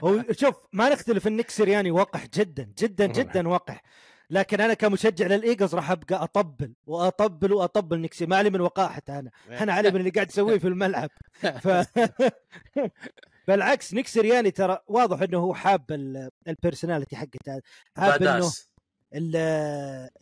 هو 0.03 0.23
شوف 0.31 0.55
ما 0.73 0.89
نختلف 0.89 1.27
النيك 1.27 1.49
سرياني 1.49 1.91
وقح 1.91 2.25
جدا 2.27 2.71
جدا 2.77 3.05
جدا 3.05 3.47
وقح. 3.47 3.81
لكن 4.29 4.61
أنا 4.61 4.73
كمشجع 4.73 5.27
للإيجلز 5.27 5.75
راح 5.75 5.91
أبقى 5.91 6.23
أطبل 6.23 6.73
وأطبل 6.87 7.53
وأطبل 7.53 7.99
نيك 7.99 8.15
سي 8.15 8.25
ما 8.25 8.37
علي 8.37 8.49
من 8.49 8.61
وقاحته 8.61 9.19
أنا. 9.19 9.31
أنا 9.49 9.73
علي 9.73 9.91
من 9.91 9.99
اللي 9.99 10.09
قاعد 10.09 10.29
يسويه 10.29 10.59
في 10.59 10.67
الملعب. 10.67 11.09
ف... 11.41 11.67
بالعكس 13.47 13.93
نيك 13.93 14.07
سرياني 14.07 14.51
ترى 14.51 14.79
واضح 14.87 15.21
إنه 15.21 15.37
هو 15.37 15.53
حاب 15.53 15.91
ال- 15.91 16.29
ال 16.47 16.53
personality 16.53 17.15
حقته. 17.15 17.61
حاب 17.97 18.23
إنه 18.23 18.51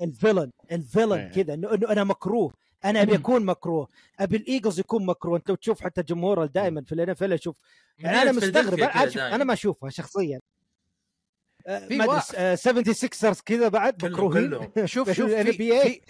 ال 0.01 0.08
villain 0.08 0.51
ال 0.71 0.77
villain 0.77 1.13
إيه. 1.13 1.43
كذا 1.43 1.53
إنه 1.53 1.69
أنا 1.91 2.03
مكروه. 2.03 2.53
أنا 2.85 3.01
أبي 3.01 3.15
أكون 3.15 3.45
مكروه. 3.45 3.87
أبي 4.19 4.37
الإيجلز 4.37 4.79
يكون 4.79 5.05
مكروه. 5.05 5.37
أنت 5.37 5.51
تشوف 5.51 5.81
حتى 5.81 6.03
جمهوره 6.03 6.45
دائما 6.45 6.83
في 6.83 6.91
ال 6.91 7.09
NFL 7.09 7.23
أشوف. 7.23 7.57
يعني 7.99 8.21
أنا 8.21 8.31
مستغرب. 8.31 8.79
أنا 9.17 9.43
ما 9.43 9.53
أشوفها 9.53 9.89
شخصيا. 9.89 10.39
آه، 11.67 11.87
في. 11.87 12.03
أدري 12.69 12.93
76 12.93 13.33
كذا 13.45 13.67
بعد؟ 13.67 14.05
مكروهين. 14.05 14.59
شوف 14.85 15.09
في 15.09 15.15
شوف 15.15 15.31
إل 15.31 15.53
في, 15.53 15.71
NBA. 15.71 15.83
في, 15.83 16.01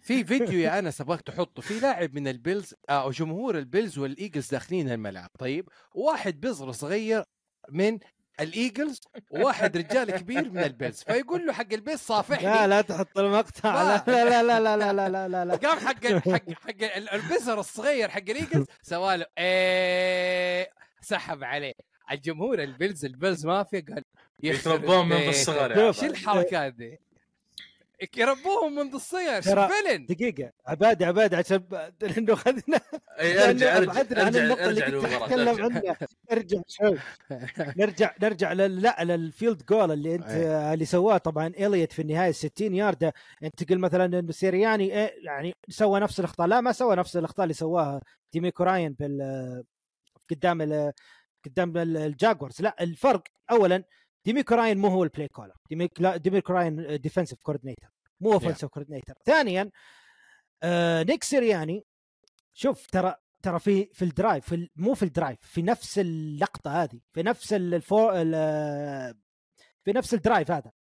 في 0.00 0.24
فيديو 0.38 0.60
يا 0.60 0.78
انس 0.78 1.00
ابغاك 1.00 1.20
تحطه 1.20 1.62
في 1.62 1.80
لاعب 1.80 2.14
من 2.14 2.28
البيلز 2.28 2.74
أو 2.90 3.10
جمهور 3.10 3.58
البيلز 3.58 3.98
والإيجلز 3.98 4.50
داخلين 4.50 4.92
الملعب. 4.92 5.30
طيب 5.38 5.68
واحد 5.94 6.40
بزر 6.40 6.72
صغير 6.72 7.24
من 7.70 7.98
الإيجلز 8.40 9.00
وواحد 9.30 9.76
رجال 9.76 10.10
كبير 10.10 10.50
من 10.50 10.62
البيلز 10.64 11.02
فيقول 11.02 11.46
له 11.46 11.52
حق 11.52 11.72
البيلز 11.72 12.00
صافحني 12.00 12.44
لا 12.44 12.66
لا 12.66 12.80
تحط 12.80 13.18
المقطع 13.18 13.82
لا 13.82 14.04
لا 14.06 14.42
لا 14.42 14.42
لا 14.60 14.76
لا 14.76 14.92
لا 14.92 15.08
لا 15.08 15.28
لا 15.28 15.44
لا 15.44 15.54
قام 15.56 15.78
حق 15.78 16.06
حق 16.06 16.50
حق 16.52 16.82
ال- 16.96 17.08
البزر 17.10 17.60
الصغير 17.60 18.08
حق 18.08 18.18
الإيجلز 18.28 18.66
سواله 18.82 19.26
إيه 19.38 20.70
سحب 21.00 21.44
عليه 21.44 21.72
الجمهور 22.12 22.62
البيلز 22.62 23.04
البيلز 23.04 23.46
مافيا 23.46 23.84
قال 23.88 24.02
يخرب 24.42 24.84
يتربون 24.84 25.08
من 25.08 25.16
بيتك. 25.16 25.28
الصغر 25.28 25.92
شو. 25.92 26.06
الحركات 26.06 26.72
دي؟ 26.74 26.98
يربوهم 28.16 28.74
منذ 28.74 28.94
الصغر 28.94 29.42
villain 29.42 30.06
دقيقة 30.06 30.52
عبادي 30.66 31.04
عبادي 31.04 31.36
عشان 31.36 31.56
ب- 31.58 31.92
لأنه 32.00 32.32
اخذنا 32.32 32.80
أرجع 33.20 33.50
لأنه 33.50 33.76
أرجع 33.76 34.24
عن 34.24 34.26
أرجع 34.26 34.42
النقطة 34.44 34.64
اللي 34.68 34.84
ارجع 34.86 35.00
كنت 35.00 35.22
اتكلم 35.22 35.48
أرجع. 35.48 35.64
عنها. 35.64 35.96
ارجع 36.32 36.60
شوي. 36.68 36.98
نرجع 37.76 38.14
نرجع 38.22 38.52
لل... 38.52 38.82
لا 38.82 39.04
لل 39.04 39.21
field 39.21 39.62
goal 39.66 39.92
اللي 39.92 40.14
أنت. 40.14 40.26
اللي 40.74 40.84
سواه. 40.84 41.16
طبعا 41.18 41.46
إليوت 41.46 41.92
في 41.92 42.02
النهاية 42.02 42.32
60 42.32 42.74
ياردة. 42.74 43.12
أنت 43.42 43.62
تقول 43.62 43.78
مثلا 43.78 44.04
انه 44.18 44.32
سيرياني 44.32 44.84
إيه 44.94 45.14
يعني 45.24 45.54
سوى 45.68 46.00
نفس 46.00 46.20
الأخطاء. 46.20 46.46
لا 46.46 46.60
ما 46.60 46.72
سوى 46.72 46.96
نفس 46.96 47.16
الأخطاء 47.16 47.44
اللي 47.44 47.54
سواها 47.54 48.00
ديميكو 48.32 48.62
راين 48.64 48.92
بال 48.92 49.64
قدام 50.30 50.62
ال... 50.62 50.92
قدام 51.44 51.76
ال- 51.76 51.96
الجاكوارز. 51.96 52.62
لا 52.62 52.76
الفرق 52.82 53.22
اولا 53.50 53.84
ديميكو 54.24 54.54
راين 54.54 54.78
مو 54.78 54.88
هو 54.88 55.04
ال 55.04 55.09
play 55.09 55.28
caller 55.28 55.54
ديميكو 56.18 56.52
راين 56.52 57.00
defensive 57.00 57.38
coordinator 57.42 57.90
مو 58.20 58.32
offensive 58.32 58.64
coordinator 58.68 59.16
ثانيا 59.26 59.70
آه 60.62 61.02
نيك 61.02 61.24
سيرياني 61.24 61.84
شوف 62.54 62.86
ترى 62.86 63.14
ترى 63.42 63.58
في 63.58 63.84
في 63.92 64.04
ال 64.04 64.11
drive 64.11 64.44
في 64.48 64.70
مو 64.76 64.94
في 64.94 65.02
ال 65.02 65.08
drive 65.08 65.38
في 65.42 65.62
نفس 65.62 65.98
اللقطة 65.98 66.82
هذه 66.82 67.00
في 67.12 67.22
نفس 67.22 67.52
الفو 67.52 68.10
ال- 68.10 69.14
في 69.84 69.92
نفس 69.92 70.14
ال 70.14 70.20
drive 70.20 70.50
هذا. 70.50 70.72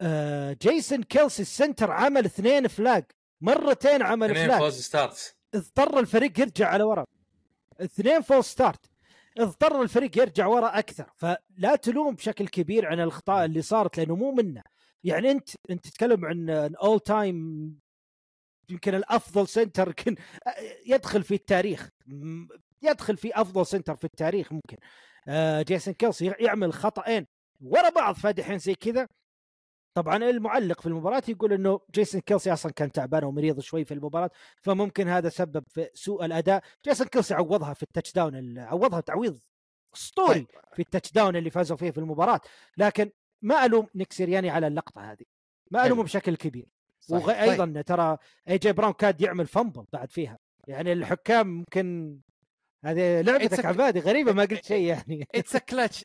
آه، 0.00 0.56
جيسون 0.62 1.02
كيلسي 1.02 1.42
ال 1.42 1.49
center 1.49 1.90
عمل 1.90 2.24
اثنين 2.24 2.68
flag 2.68 3.04
مرتين 3.40 4.02
عمل 4.02 4.30
اثنين 4.30 4.46
flag 4.46 4.58
false 4.60 4.80
start 4.80 5.36
اضطر 5.54 5.98
الفريق 5.98 6.40
يرجع 6.40 6.68
على 6.68 6.84
ورا. 6.84 7.04
اثنين 7.80 8.20
false 8.22 8.44
start 8.44 8.90
اضطر 9.38 9.82
الفريق 9.82 10.18
يرجع 10.18 10.46
ورا 10.46 10.78
أكثر. 10.78 11.10
فلا 11.16 11.76
تلوم 11.82 12.14
بشكل 12.14 12.48
كبير 12.48 12.86
عن 12.86 13.00
الأخطاء 13.00 13.44
اللي 13.44 13.62
صارت 13.62 13.98
لأنه 13.98 14.16
مو 14.16 14.32
منه. 14.32 14.62
يعني 15.04 15.30
أنت 15.30 15.48
أنت 15.70 15.84
تتكلم 15.88 16.24
عن 16.24 16.50
all 16.82 17.00
time 17.00 17.70
يمكن 18.70 18.94
الأفضل 18.94 19.48
center 19.48 19.88
يمكن 19.88 20.16
يدخل 20.86 21.22
في 21.22 21.34
التاريخ. 21.34 21.88
يدخل 22.82 23.16
في 23.16 23.40
أفضل 23.40 23.66
center 23.66 23.94
في 23.96 24.04
التاريخ 24.04 24.52
ممكن. 24.52 24.76
آه، 25.28 25.62
جيسون 25.62 25.94
كيلسي 25.94 26.26
يعمل 26.40 26.72
خطأين 26.72 27.26
ورا 27.60 27.90
بعض 27.90 28.14
فادحين 28.14 28.58
زي 28.58 28.74
كذا. 28.74 29.08
طبعا 29.94 30.16
المعلق 30.16 30.80
في 30.80 30.86
المباراة 30.86 31.22
يقول 31.28 31.52
إنه 31.52 31.80
جيسون 31.94 32.20
كيلسي 32.20 32.52
أصلا 32.52 32.72
كان 32.72 32.92
تعبان 32.92 33.24
ومريض 33.24 33.60
شوي 33.60 33.84
في 33.84 33.94
المباراة 33.94 34.30
فممكن 34.62 35.08
هذا 35.08 35.28
سبب 35.28 35.64
في 35.68 35.88
سوء 35.94 36.24
الأداء. 36.24 36.62
جيسون 36.84 37.06
كيلسي 37.06 37.34
عوضها 37.34 37.72
في 37.74 37.82
ال 37.82 38.12
touchdown 38.12 38.36
ال- 38.36 38.58
عوضها 38.58 39.00
تعويض 39.00 39.38
أسطوري 39.96 40.46
في 40.72 40.82
ال 40.82 41.12
touchdown 41.12 41.36
اللي 41.36 41.50
فازوا 41.50 41.76
فيه 41.76 41.90
في 41.90 41.98
المباراة. 41.98 42.40
لكن 42.76 43.10
ما 43.42 43.64
ألوم 43.64 43.86
نيك 43.94 44.12
سيرياني 44.12 44.50
على 44.50 44.66
اللقطة 44.66 45.12
هذه. 45.12 45.24
ما 45.70 45.86
ألومه. 45.86 46.02
بشكل 46.02 46.36
كبير. 46.36 46.66
صحيح. 47.00 47.26
وأيضا 47.26 47.82
ترى 47.82 48.18
إي 48.48 48.58
جي 48.58 48.72
براون 48.72 48.92
كاد 48.92 49.20
يعمل 49.20 49.46
fumble 49.46 49.84
بعد 49.92 50.12
فيها. 50.12 50.38
يعني 50.68 50.92
الحكام 50.92 51.46
ممكن 51.46 52.18
هذه 52.84 53.20
لعبتك 53.20 53.60
It's 53.60 53.62
a- 53.62 53.66
عبادي 53.66 54.00
غريبة 54.00 54.32
ما 54.32 54.42
قلت 54.44 54.64
شيء 54.64 54.86
يعني. 54.86 55.26
it's 55.34 55.56
clutch 55.56 56.04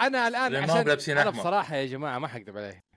أنا 0.00 0.28
الآن 0.28 0.56
عشان 0.56 1.18
أنا. 1.18 1.30
بصراحه 1.30 1.76
يا 1.76 1.86
جماعة 1.86 2.18
ما 2.18 2.28
حكذب 2.28 2.56
عليه. 2.58 2.87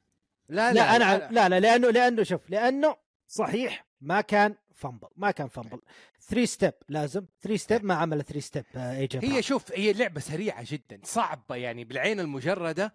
لا 0.52 0.74
لا 0.74 0.96
أنا 0.96 1.30
لا 1.32 1.50
لا. 1.50 1.60
لأنه 1.60 1.90
لأنه 1.90 2.24
شوف 2.24 2.50
لأنه 2.50 2.96
صحيح 3.28 3.88
ما 4.02 4.22
كان 4.22 4.56
fumble 4.76 5.08
ما 5.16 5.32
كان 5.32 5.48
fumble 5.48 5.82
3 6.22 6.46
step 6.46 6.74
لازم. 6.90 7.26
3 7.42 7.58
step 7.58 7.86
ما 7.86 7.94
عمل 7.94 8.24
3 8.24 8.40
step 8.40 8.66
اي 8.76 9.08
جي 9.08 9.20
هي 9.24 9.42
شوف 9.42 9.72
هي 9.72 9.94
لعبة 9.94 10.20
سريعة 10.20 10.66
جدا 10.68 11.02
صعبة 11.04 11.56
يعني 11.56 11.84
بالعين 11.84 12.20
المجردة. 12.20 12.94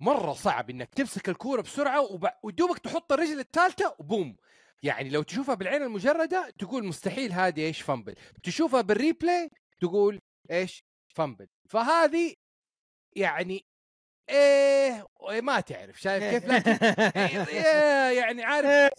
مرة 0.00 0.32
صعب 0.32 0.70
إنك 0.70 0.94
تمسك 0.94 1.28
الكورة 1.28 1.62
بسرعة 1.62 2.00
وب... 2.00 2.28
ودوبك 2.42 2.78
تحط 2.78 3.12
الرجل 3.12 3.40
الثالثة 3.40 3.96
وبوم. 3.98 4.36
يعني 4.82 5.10
لو 5.10 5.22
تشوفها 5.22 5.54
بالعين 5.54 5.82
المجردة 5.82 6.50
تقول 6.58 6.84
مستحيل 6.84 7.32
هذه 7.32 7.60
إيش 7.60 7.82
fumble 7.82 8.14
تشوفها 8.42 8.80
بال 8.80 8.98
replay 8.98 9.50
تقول 9.80 10.18
إيش 10.50 10.84
fumble 11.14 11.48
فهذه 11.68 12.34
يعني 13.16 13.66
إيه 14.30 15.06
ما 15.40 15.60
تعرف 15.60 16.00
شايف 16.00 16.24
كيف؟ 16.24 16.50
لكن 16.50 16.70
إيه، 17.52 18.18
يعني 18.20 18.44
عارف 18.44 18.92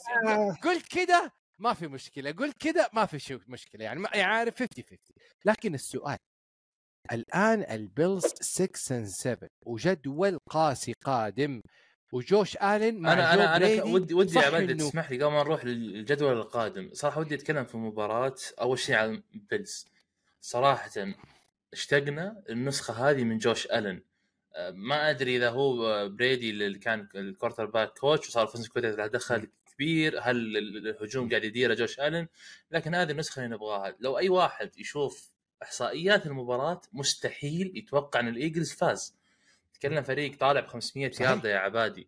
قلت 0.64 0.88
كده 0.96 1.32
ما 1.60 1.74
في 1.74 1.88
مشكلة 1.88 2.32
قلت 2.32 2.58
كده 2.60 2.90
ما 2.94 3.06
في 3.06 3.20
شو 3.20 3.40
مشكلة 3.48 3.84
يعني, 3.86 4.00
ما 4.00 4.10
يعني 4.14 4.34
عارف 4.34 4.60
50 4.60 4.84
50 4.84 4.98
لكن 5.46 5.74
السؤال 5.74 6.18
الآن 7.12 7.64
البيلز 7.72 8.24
6 8.42 8.96
and 8.96 9.06
7 9.06 9.50
وجدول 9.66 10.38
قاسي 10.50 10.94
قادم 11.06 11.62
وجوش 12.12 12.58
ألن 12.58 13.02
مع 13.02 13.14
أنا 13.14 13.34
أنا 13.34 13.56
أنا 13.56 13.84
ودي 13.84 14.14
ودي 14.14 14.40
يا 14.40 14.46
عبد 14.46 14.78
تسمح 14.78 15.12
لي 15.12 15.24
قبل 15.24 15.34
ما 15.34 15.44
نروح 15.44 15.66
للجدول 15.66 16.38
القادم. 16.38 16.90
صراحة 16.94 17.20
ودي 17.20 17.36
أتكلم 17.36 17.66
في 17.66 17.78
مباراة 17.78 18.36
أول 18.62 18.80
شيء 18.80 18.96
عن 18.96 19.24
بيلز. 19.34 19.88
صراحة 20.42 21.14
اشتقنا 21.74 22.44
النسخة 22.50 23.10
هذه 23.10 23.24
من 23.24 23.38
جوش 23.38 23.68
آلن. 23.68 24.02
ما 24.74 25.10
أدري 25.10 25.38
إذا 25.38 25.50
هو 25.50 26.10
بريدي 26.10 26.50
اللي 26.50 26.80
كان 26.80 27.08
ال 27.16 27.66
quarterback 27.66 28.00
coach 28.00 28.30
وصار 28.30 28.48
offense 28.48 28.68
coordinator 28.68 28.96
له 28.96 29.08
دخل 29.08 29.48
كبير؟ 29.74 30.20
هل 30.22 30.58
الهجوم 30.58 31.30
قاعد 31.30 31.44
يديره 31.44 31.74
جوش 31.74 32.00
ألن؟ 32.00 32.28
لكن 32.72 32.96
هذه 32.96 33.12
النسخة 33.12 33.44
اللي 33.44 33.56
نبغاها. 33.56 33.96
لو 34.00 34.18
أي 34.18 34.30
واحد 34.30 34.72
يشوف 34.78 35.32
إحصائيات 35.64 36.26
المباراة 36.26 36.82
مستحيل 36.94 37.72
يتوقع 37.76 38.20
إن 38.20 38.28
الإيجلز 38.28 38.72
فاز. 38.74 39.16
تكلم 39.74 40.04
فريق 40.04 40.38
طالع 40.38 40.60
ب 40.60 40.68
500 40.68 41.12
صحيح. 41.12 41.30
ياردة 41.30 41.50
يا 41.50 41.58
عبادي. 41.58 42.08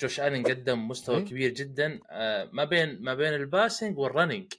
جوش 0.00 0.20
ألن 0.20 0.42
قدم 0.42 0.88
مستوى. 0.88 1.22
كبير 1.22 1.50
جدا. 1.50 2.00
آه، 2.10 2.48
ما 2.52 2.64
بين 2.64 3.02
ما 3.02 3.14
بين 3.14 3.34
ال 3.34 3.42
passing 3.42 3.98
وال 3.98 4.10
running 4.10 4.52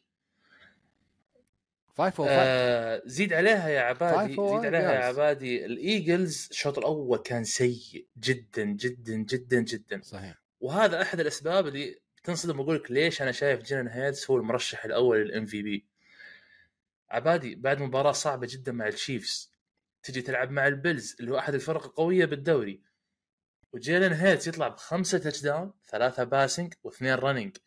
5 1.98 2.06
أو 2.24 2.26
5 2.26 2.26
آه 2.30 3.02
زيد 3.06 3.34
عليها 3.34 3.70
يا 3.70 3.82
عبادي 3.82 4.34
زيد 4.36 4.66
عليها 4.66 4.94
يا. 4.94 5.06
عبادي. 5.06 5.66
الإيجلز 5.66 6.48
الشوط 6.52 6.78
الأول 6.78 7.18
كان 7.18 7.44
سيء 7.44 8.08
جدا 8.18 8.64
جدا 8.64 9.16
جدا 9.16 9.62
جدا. 9.62 10.02
صحيح. 10.04 10.42
وهذا 10.60 11.02
أحد 11.02 11.20
الأسباب 11.20 11.68
اللي 11.68 12.00
تنصدم 12.24 12.60
وأقول 12.60 12.76
لك 12.76 12.92
ليش 12.92 13.22
أنا 13.22 13.32
شايف 13.32 13.62
جيلن 13.62 13.88
هيرتز 13.88 14.26
هو 14.30 14.38
المرشح 14.38 14.86
الأول 14.86 15.18
لل 15.22 15.46
MVP 15.46 15.86
عبادي 17.10 17.56
بعد 17.56 17.82
مباراة 17.82 18.12
صعبة 18.12 18.48
جدا 18.50 18.72
مع 18.72 18.88
التشيفز 18.88 19.52
تجي 20.04 20.22
تلعب 20.22 20.52
مع 20.52 20.68
البيلز 20.68 21.16
اللي 21.20 21.32
هو 21.32 21.38
أحد 21.38 21.54
الفرق 21.54 21.86
القوية 21.86 22.26
بالدوري. 22.26 22.82
وجيلن 23.74 24.14
هيرتز 24.14 24.48
يطلع 24.48 24.68
بخمسة 24.68 25.18
touchdown 25.18 25.74
ثلاثة 25.90 26.24
passing 26.24 26.74
واثنين 26.84 27.14
running 27.14 27.58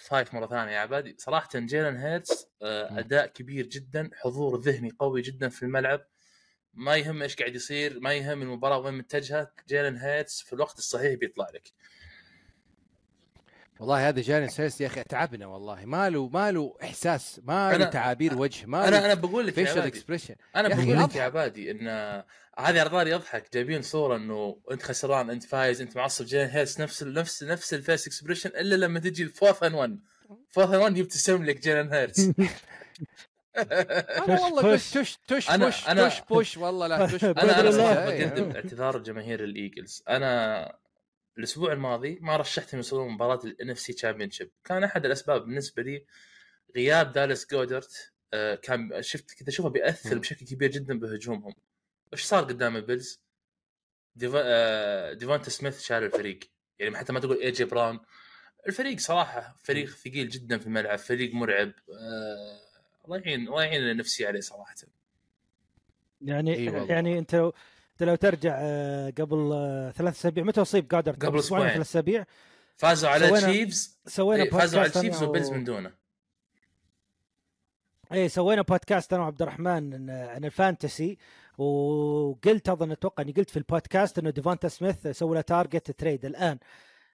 فايف 0.00 0.34
مرة 0.34 0.46
ثانية 0.46 0.72
يا 0.72 0.78
عبادي. 0.78 1.16
صراحة 1.18 1.48
جيلن 1.54 1.96
هيدز 1.96 2.46
آه،. 2.62 2.98
أداء 2.98 3.26
كبير 3.26 3.66
جدا 3.66 4.10
حضور 4.14 4.60
ذهني 4.60 4.90
قوي 4.98 5.22
جدا 5.22 5.48
في 5.48 5.62
الملعب. 5.62 6.06
ما 6.74 6.96
يهم 6.96 7.22
إيش 7.22 7.36
قاعد 7.36 7.54
يصير 7.54 8.00
ما 8.00 8.12
يهم 8.12 8.42
المباراة 8.42 8.78
وين 8.78 8.94
متجهة. 8.94 9.52
جيلن 9.68 9.96
هيدز 9.96 10.44
في 10.46 10.52
الوقت 10.52 10.78
الصحيح 10.78 11.14
بيطلع 11.14 11.50
لك. 11.54 11.72
والله 13.80 14.08
هذا 14.08 14.20
جاني 14.22 14.48
سيرس 14.48 14.80
يا 14.80 14.86
أخي 14.86 15.02
تعبنا 15.02 15.46
والله 15.46 15.84
ما 15.84 16.10
له 16.10 16.28
ما 16.28 16.52
له 16.52 16.76
إحساس 16.82 17.40
ما 17.44 17.76
له 17.76 17.84
تعابير 17.84 18.38
وجه 18.38 18.66
ما 18.66 18.88
أنا 18.88 18.96
له 18.96 19.06
أنا 19.06 19.14
بقول 19.14 19.46
لك 19.46 19.54
فيشل 19.54 19.78
اكسبريشن 19.80 20.34
أنا 20.56 20.68
بقول 20.68 20.98
لك. 21.02 21.16
يا 21.16 21.22
عبادي 21.22 21.70
إن 21.70 21.88
هذه 22.58 22.82
ارضار 22.82 23.06
يضحك 23.06 23.52
جايبين 23.54 23.82
صورة 23.82 24.16
إنه 24.16 24.56
أنت 24.70 24.82
خسران 24.82 25.30
أنت 25.30 25.44
فايز 25.44 25.80
أنت 25.80 25.96
معصب 25.96 26.24
جيلن 26.24 26.48
هيدز 26.50 26.80
نفس 26.82 27.02
نفس 27.02 27.42
نفس 27.42 27.74
الفيس 27.74 28.06
اكسبريشن 28.06 28.50
إلا 28.50 28.74
لما 28.74 28.98
تجي 29.00 29.22
الفورث 29.22 29.62
ان 29.62 29.74
1 29.74 29.98
fourth 30.50 30.70
and 30.70 30.76
1 30.80 30.96
يبتسم 30.96 31.44
لك 31.44 31.60
جيلن 31.60 31.92
هيرتس 31.92 32.32
أنا 33.56 34.40
والله. 34.40 34.76
tush 34.76 34.90
tush 34.90 35.18
tush 35.28 35.48
أنا- 35.50 35.52
push 35.54 35.84
أنا- 35.84 35.90
tush 36.08 36.20
push 36.30 36.56
والله 36.56 36.86
لا 36.86 37.06
tush 37.16 37.24
أنا 37.24 37.60
أنا. 37.60 37.70
صراحة 37.70 38.08
إيه. 38.10 38.26
بقدم 38.26 38.50
اعتذار 38.56 38.98
جماهير 38.98 39.44
الإيجلز 39.44 40.02
أنا 40.08 40.72
الأسبوع 41.40 41.72
الماضي 41.72 42.18
ما 42.20 42.36
رشحتهم 42.36 42.78
يوصلون 42.78 43.08
مباراة 43.12 43.40
ال 43.44 43.70
NFC 43.70 43.92
championship 43.92 44.50
كان 44.64 44.84
أحد 44.84 45.06
الأسباب 45.06 45.42
بالنسبة 45.42 45.82
لي 45.82 46.06
غياب 46.76 47.12
دالاس 47.12 47.46
جودرت 47.50 48.12
آه، 48.34 48.54
كان 48.54 49.02
شفت 49.02 49.38
كنت 49.38 49.48
أشوفه 49.48 49.68
بيأثر. 49.68 50.18
بشكل 50.18 50.46
كبير 50.46 50.70
جدا 50.70 50.98
بهجومهم 50.98 51.54
إيش 52.12 52.22
صار 52.22 52.44
قدام 52.44 52.76
البيلز؟ 52.76 53.22
ديفا... 54.16 54.40
آه، 54.44 55.12
ديفونتا 55.12 55.50
سميث 55.50 55.82
شال 55.82 56.02
الفريق 56.02 56.38
يعني 56.78 56.96
حتى 56.96 57.12
ما 57.12 57.20
تقول 57.20 57.40
اي 57.40 57.50
جي 57.50 57.64
براون 57.64 58.00
الفريق 58.66 58.98
صراحة 58.98 59.56
فريق 59.62 59.88
ثقيل 59.88 60.28
جدا 60.28 60.58
في 60.58 60.66
الملعب 60.66 60.98
فريق 60.98 61.34
مرعب 61.34 61.72
الله 63.04 63.18
يعين 63.18 63.48
الله 63.48 63.62
يعين 63.64 63.90
النفسيه 63.90 64.26
عليه 64.26 64.40
صراحة 64.40 64.74
يعني. 66.22 66.64
يعني 66.88 67.18
أنت 67.18 67.52
أنت 68.00 68.08
لو 68.08 68.14
ترجع 68.14 68.56
آه، 68.60 69.10
قبل 69.10 69.50
آه، 69.54 69.90
ثلاث 69.90 70.14
أسابيع 70.16 70.44
متى 70.44 70.62
أصيب 70.62 70.90
جودرت؟ 70.94 71.12
قبل 71.12 71.38
أسبوعين. 71.38 71.68
ثلاث 71.68 71.86
أسابيع. 71.86 72.24
فازوا 72.76 73.10
على 73.10 73.30
تشيفز 73.30 73.98
سوينا 74.06 74.42
إيه، 74.42 74.50
فازوا 74.50 74.80
على 74.80 74.90
و- 75.22 75.24
وبيلز 75.28 75.50
من 75.50 75.64
دونه. 75.64 75.92
اي 78.12 78.28
سوينا 78.28 78.62
بودكاست 78.62 79.12
أنا 79.12 79.22
وعبد 79.22 79.42
الرحمن 79.42 80.10
عن- 80.10 80.44
ال 80.44 80.52
fantasy. 80.52 81.18
وقلت 81.58 82.68
أظن 82.68 82.90
أتوقع 82.90 83.22
إني 83.22 83.32
قلت 83.32 83.50
في 83.50 83.56
البودكاست 83.56 84.18
إنه 84.18 84.30
ديفونتا 84.30 84.68
سميث 84.68 85.06
سوى 85.06 85.34
له 85.34 85.40
target 85.40 85.90
trade 85.90 86.24
الآن. 86.24 86.58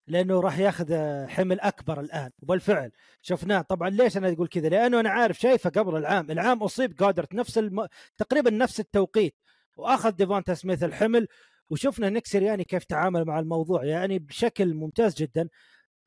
لأنه 0.06 0.40
راح 0.40 0.58
ياخذ 0.58 0.86
آه، 0.92 1.26
حمل 1.26 1.60
أكبر 1.60 2.00
الآن. 2.00 2.30
وبالفعل 2.42 2.92
شفناه. 3.22 3.60
طبعا 3.60 3.90
ليش 3.90 4.16
أنا 4.16 4.32
أقول 4.32 4.48
كذا؟ 4.48 4.68
لأنه 4.68 5.00
أنا 5.00 5.10
عارف 5.10 5.38
شايفه 5.38 5.70
قبل 5.70 5.96
العام. 5.96 6.30
العام 6.30 6.62
أصيب 6.62 6.94
جودرت 6.96 7.34
نفس 7.34 7.58
الم... 7.58 7.86
تقريبا 8.16 8.50
نفس 8.50 8.80
التوقيت. 8.80 9.36
وأخذ 9.76 10.10
ديفونتا 10.10 10.54
سميث 10.54 10.82
الحمل 10.84 11.28
وشفنا 11.70 12.08
نيك 12.10 12.26
سيرياني 12.26 12.64
كيف 12.64 12.84
تعامل 12.84 13.24
مع 13.24 13.38
الموضوع 13.38 13.84
يعني 13.84 14.18
بشكل 14.18 14.74
ممتاز 14.74 15.14
جدا. 15.14 15.48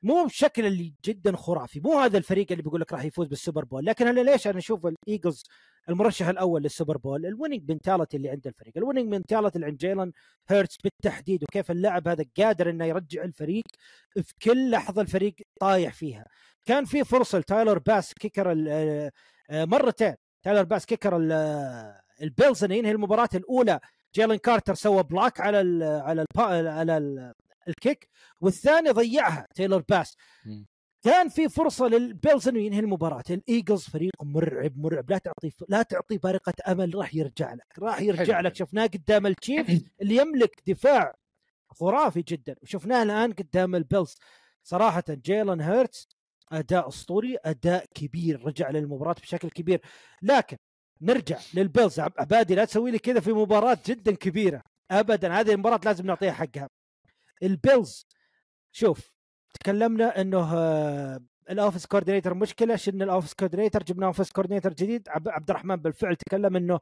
مو 0.04 0.26
بشكل 0.26 0.66
اللي 0.66 0.94
جدا 1.06 1.36
خرافي 1.36 1.80
مو 1.80 2.00
هذا 2.00 2.18
الفريق 2.18 2.48
اللي 2.52 2.64
بيقول 2.64 2.82
لك 2.82 2.94
راح 2.94 3.04
يفوز 3.04 3.28
بالسوبر 3.28 3.66
بول 3.66 3.86
لكن 3.86 4.08
أنا 4.08 4.20
ليش 4.20 4.48
أنا 4.48 4.58
أشوف 4.58 4.86
الإيجلز 4.86 5.44
المرشح 5.90 6.28
الأول 6.28 6.62
للسوبر 6.64 6.98
بول؟ 6.98 7.26
ال 7.26 7.32
winning 7.32 7.72
mentality 7.72 8.18
اللي 8.18 8.30
عند 8.30 8.48
الفريق 8.48 8.74
ال 8.78 8.82
winning 8.82 9.08
mentality 9.08 9.56
اللي 9.56 9.68
عند 9.68 9.78
جيلان 9.78 10.12
هيرتس 10.50 10.78
بالتحديد 10.84 11.44
وكيف 11.44 11.72
اللاعب 11.72 12.08
هذا 12.08 12.26
قادر 12.38 12.70
إنه 12.70 12.86
يرجع 12.86 13.24
الفريق 13.24 13.64
في 14.24 14.34
كل 14.44 14.72
لحظة 14.72 15.02
الفريق 15.02 15.36
طايح 15.60 15.94
فيها. 15.94 16.26
كان 16.66 16.86
في 16.86 17.04
فرصة 17.04 17.40
لتايلر 17.40 17.80
باس 17.80 18.14
kicker 18.14 18.56
آه، 18.70 19.12
آه، 19.50 19.66
مرتين 19.66 20.16
تايلر 20.44 20.64
باس 20.64 20.86
kicker 20.86 21.30
آه، 21.32 22.02
البيلز 22.22 22.64
انه 22.64 22.76
ينهي 22.76 22.92
المباراة 22.92 23.30
الأولى. 23.36 23.80
جيلين 24.16 24.38
كارتر 24.38 24.74
سوى 24.74 25.04
block 25.04 25.40
على 25.42 25.62
ال 25.62 25.84
على 25.84 26.22
ال 26.22 26.68
على 26.68 26.98
ال 26.98 27.34
ال 27.68 27.76
kick 27.76 28.10
والثاني 28.42 28.90
ضيعها 28.90 29.48
تايلر 29.56 29.84
باس. 29.90 30.16
كان 31.04 31.30
في 31.30 31.50
فرصة 31.50 31.88
للبيلز 31.88 32.48
إنه 32.48 32.60
ينهي 32.60 32.80
المباراة. 32.80 33.24
الإيجلز 33.30 33.84
فريق 33.84 34.12
مرعب 34.24 34.78
مرعب. 34.78 35.12
لا 35.12 35.18
تعطي 35.18 35.52
لا 35.70 35.82
تعطي 35.84 36.18
بارقة 36.18 36.54
أمل 36.68 36.96
راح 36.96 37.16
يرجع 37.16 37.54
لك 37.54 37.80
راح 37.80 38.02
يرجع 38.02 38.36
حلو. 38.36 38.48
لك 38.48 38.56
شفناه 38.56 38.88
قدام 38.88 39.28
التشيفز 39.28 39.84
اللي 40.02 40.16
يملك 40.18 40.62
دفاع 40.68 41.16
خرافي 41.70 42.22
جدا. 42.22 42.56
وشفناه 42.64 43.04
الآن 43.04 43.34
قدام 43.34 43.76
البيلز. 43.76 44.16
صراحة 44.64 45.04
جيلان 45.10 45.62
هيرتس 45.62 46.08
أداء 46.52 46.88
أسطوري 46.88 47.38
أداء 47.46 47.86
كبير. 47.96 48.46
رجع 48.46 48.70
للمباراة 48.70 49.14
بشكل 49.14 49.50
كبير. 49.50 49.82
لكن 50.22 50.58
نرجع 51.02 51.40
للبيلز. 51.54 52.00
عب- 52.00 52.14
عبادي 52.18 52.56
لا 52.56 52.66
تسوي 52.66 52.92
لي 52.92 53.00
كذا 53.00 53.20
في 53.20 53.32
مباراة 53.34 53.78
جدا 53.86 54.16
كبيرة. 54.16 54.64
ابدا 54.92 55.34
هذه 55.40 55.52
المباراة 55.52 55.80
لازم 55.86 56.06
نعطيها 56.06 56.32
حقها. 56.32 56.70
البيلز 57.44 58.06
شوف 58.72 59.14
تكلمنا 59.54 60.22
إنه 60.22 60.54
آه، 60.58 61.20
ال 61.50 61.53
offensive 61.53 61.86
coordinator 61.86 62.34
مشكلة. 62.34 62.76
شلنا 62.76 63.04
ال 63.04 63.07
offensive 63.07 63.34
coordinator 63.34 63.84
جبنا 63.84 64.06
offensive 64.06 64.32
coordinator 64.32 64.74
جديد. 64.74 65.10
عب- 65.10 65.30
عبد 65.30 65.50
الرحمن 65.50 65.76
بالفعل 65.76 66.16
تكلم 66.16 66.56
إنه 66.56 66.80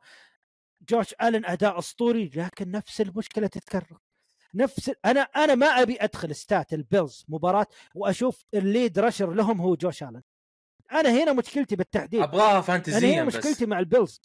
جوش 0.89 1.14
ألن 1.23 1.45
أداء 1.45 1.80
أسطوري 1.80 2.31
لكن 2.35 2.72
نفس 2.72 3.02
المشكلة 3.02 3.48
تتكرر. 3.48 3.98
نفس 4.53 4.91
أنا 5.06 5.22
أنا 5.22 5.56
ما 5.56 5.68
أبي 5.68 5.98
أدخل 6.02 6.35
stats 6.35 6.73
البيلز 6.73 7.26
مباراة 7.27 7.68
وأشوف 7.95 8.45
ال 8.53 8.63
lead 8.63 8.99
rusher 8.99 9.34
لهم 9.34 9.61
هو 9.61 9.76
جوش 9.76 10.03
ألن. 10.03 10.22
أنا 10.91 11.09
هنا 11.09 11.34
مشكلتي 11.34 11.76
بالتحديد. 11.76 12.22
أبغاها 12.22 12.51
أنا 12.51 12.61
فانتزيا 12.61 13.15
هنا 13.15 13.23
بس. 13.23 13.35
مشكلتي 13.35 13.65
مع 13.65 13.80
البيلز. 13.80 14.22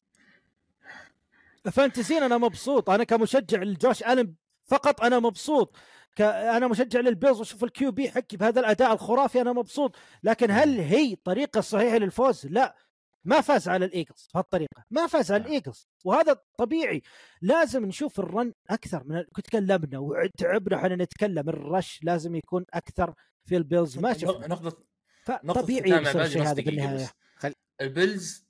فانتزيا 1.73 2.27
أنا 2.27 2.39
مبسوط. 2.39 2.91
أنا 2.91 3.05
كمشجع 3.05 3.63
لجوش 3.63 4.03
الن 4.03 4.35
فقط 4.65 5.01
أنا 5.01 5.19
مبسوط. 5.19 5.77
ك... 6.17 6.21
أنا 6.21 6.69
مشجع 6.69 7.01
للبيلز 7.01 7.39
وأشوف 7.39 7.65
ال 7.65 7.93
QB 7.93 8.11
حقي 8.11 8.37
بهذا 8.37 8.61
الأداء 8.61 8.93
الخرافي 8.93 9.41
أنا 9.41 9.53
مبسوط. 9.53 9.97
لكن 10.23 10.51
هل 10.51 10.81
هي 10.81 11.17
طريقة 11.17 11.61
صحيحة 11.61 11.97
للفوز؟ 11.97 12.47
لا. 12.47 12.77
ما 13.25 13.41
فاز 13.41 13.69
على 13.69 13.85
الإيجلز 13.85 14.29
بهالطريقه 14.35 14.85
ما 14.91 15.07
فاز 15.07 15.33
على 15.33 15.43
الإيجلز. 15.43 15.89
وهذا 16.05 16.37
طبيعي. 16.59 17.03
لازم 17.43 17.85
نشوف 17.87 18.21
ال 18.21 18.29
run 18.29 18.53
أكثر 18.71 19.05
من 19.05 19.23
كنت 19.23 19.47
تكلمنا 19.47 19.99
وتعبنا 19.99 20.77
إحنا 20.77 20.97
نتكلم. 20.97 21.49
ال 21.49 21.59
rush 21.59 22.01
لازم 22.03 22.35
يكون 22.35 22.65
أكثر 22.75 23.15
في 23.45 23.57
البيلز. 23.57 23.99
ما 23.99 24.13
شفنا. 24.13 24.49
نقطة 24.49 24.92
فطبيعي 25.23 25.91
يصير 26.03 26.23
الشيء 26.25 26.43
هذا 26.43 26.53
بالنهاية. 26.63 27.11
خل- 27.37 27.55
البيلز 27.81 28.47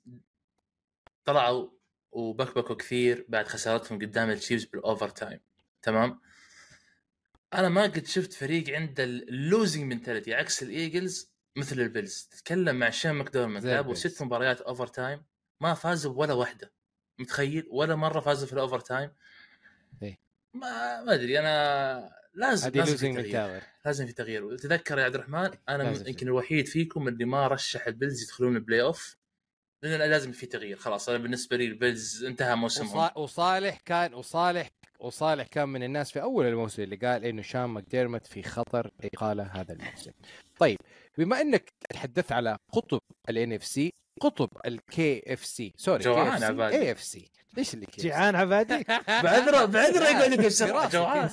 طلعوا 1.25 1.69
وبكبكوا 2.11 2.75
كثير 2.75 3.25
بعد 3.29 3.47
خسارتهم 3.47 3.97
قدام 3.99 4.29
التشيفز 4.29 4.65
بال 4.65 5.09
overtime 5.09 5.39
تمام 5.81 6.21
أنا 7.53 7.69
ما 7.69 7.83
قد 7.83 8.05
شفت 8.05 8.33
فريق 8.33 8.69
عنده 8.75 9.03
ال 9.03 9.14
losing 9.14 9.83
mentality 9.93 10.33
عكس 10.33 10.63
الإيجلز 10.63 11.33
مثل 11.55 11.79
البيلز 11.79 12.29
تتكلم 12.31 12.75
مع 12.75 12.89
شون 12.89 13.11
ماكديرموت 13.11 13.63
لعبوا. 13.63 13.93
ست 13.93 14.21
مباريات 14.23 14.61
overtime 14.61 15.23
ما 15.61 15.73
فازوا 15.73 16.13
ولا 16.19 16.33
واحدة 16.33 16.73
متخيل 17.19 17.67
ولا 17.71 17.95
مرة 17.95 18.19
فازوا 18.19 18.47
في 18.47 18.53
ال 18.53 18.79
overtime. 18.79 19.11
ما 20.53 21.03
ما 21.03 21.13
أدري 21.13 21.39
أنا 21.39 22.22
لازم 22.33 22.67
هذه 22.67 22.77
لازم 22.77 22.97
في 22.97 23.13
تغيير. 23.13 23.31
تاور 23.31 23.61
لازم 23.85 24.05
في 24.07 24.13
تغيير. 24.13 24.43
وتذكر 24.45 24.99
يا 24.99 25.03
عبد 25.03 25.15
الرحمن 25.15 25.49
أنا 25.69 26.07
يمكن 26.07 26.27
الوحيد 26.27 26.67
فيكم 26.67 27.07
اللي 27.07 27.25
ما 27.25 27.47
رشح 27.47 27.87
البيلز 27.87 28.23
يدخلون 28.23 28.55
ال 28.55 28.81
playoff 28.81 29.15
لأن 29.83 30.09
لازم 30.09 30.31
في 30.31 30.45
تغيير. 30.45 30.77
خلاص 30.77 31.09
أنا 31.09 31.17
بالنسبة 31.17 31.57
لي 31.57 31.65
البيلز 31.65 32.23
انتهى 32.23 32.55
موسمهم. 32.55 32.97
وصا- 32.97 33.17
وصالح 33.17 33.79
كان 33.85 34.13
وصالح 34.13 34.69
وصالح 34.99 35.47
كان 35.47 35.69
من 35.69 35.83
الناس 35.83 36.11
في 36.11 36.21
أول 36.21 36.45
الموسم 36.45 36.83
اللي 36.83 36.95
قال 36.95 37.25
إنه 37.25 37.41
شون 37.41 37.73
ماكديرموت 37.73 38.27
في 38.27 38.43
خطر 38.43 38.91
إقالة 39.03 39.43
هذا 39.43 39.73
الموسم. 39.73 40.11
طيب 40.59 40.77
بما 41.17 41.41
إنك 41.41 41.69
تحدثت 41.89 42.31
على 42.31 42.57
قطب 42.71 42.99
ال 43.29 43.53
NFC 43.53 43.93
قطب 44.21 44.49
ال 44.65 45.33
KFC 45.33 45.45
sorry 45.45 46.03
جوعان. 46.03 46.61
AFC 46.61 47.29
ليش 47.57 47.73
اللي 47.73 47.85
كي 47.85 48.01
جيعان 48.01 48.35
عبادي؟ 48.35 48.83
بعذره 49.23 49.65
بعذره 49.65 50.05
يقول 50.09 50.31
لك 50.31 50.39
بسرعة 50.39 50.89
دراسة 50.89 50.99
جوعان. 50.99 51.29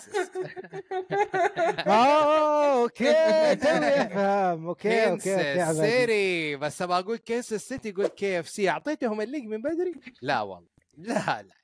آه 1.86 2.82
okay 2.82 3.12
توي 3.56 4.02
افهم 4.02 4.66
okay 4.66 5.10
okay 5.10 5.60
okay 5.68 5.74
sorry 5.74 6.56
بس 6.56 6.82
أبغى 6.82 6.98
أقول 6.98 7.16
كنسس 7.16 7.68
سيتي 7.68 7.88
يقول 7.88 8.06
KFC. 8.06 8.68
أعطيتهم 8.70 9.20
ال 9.20 9.24
league 9.24 9.44
من 9.44 9.62
بدري؟ 9.62 9.92
لا 10.22 10.40
والله. 10.40 10.68
لا 10.96 11.42
لا 11.42 11.54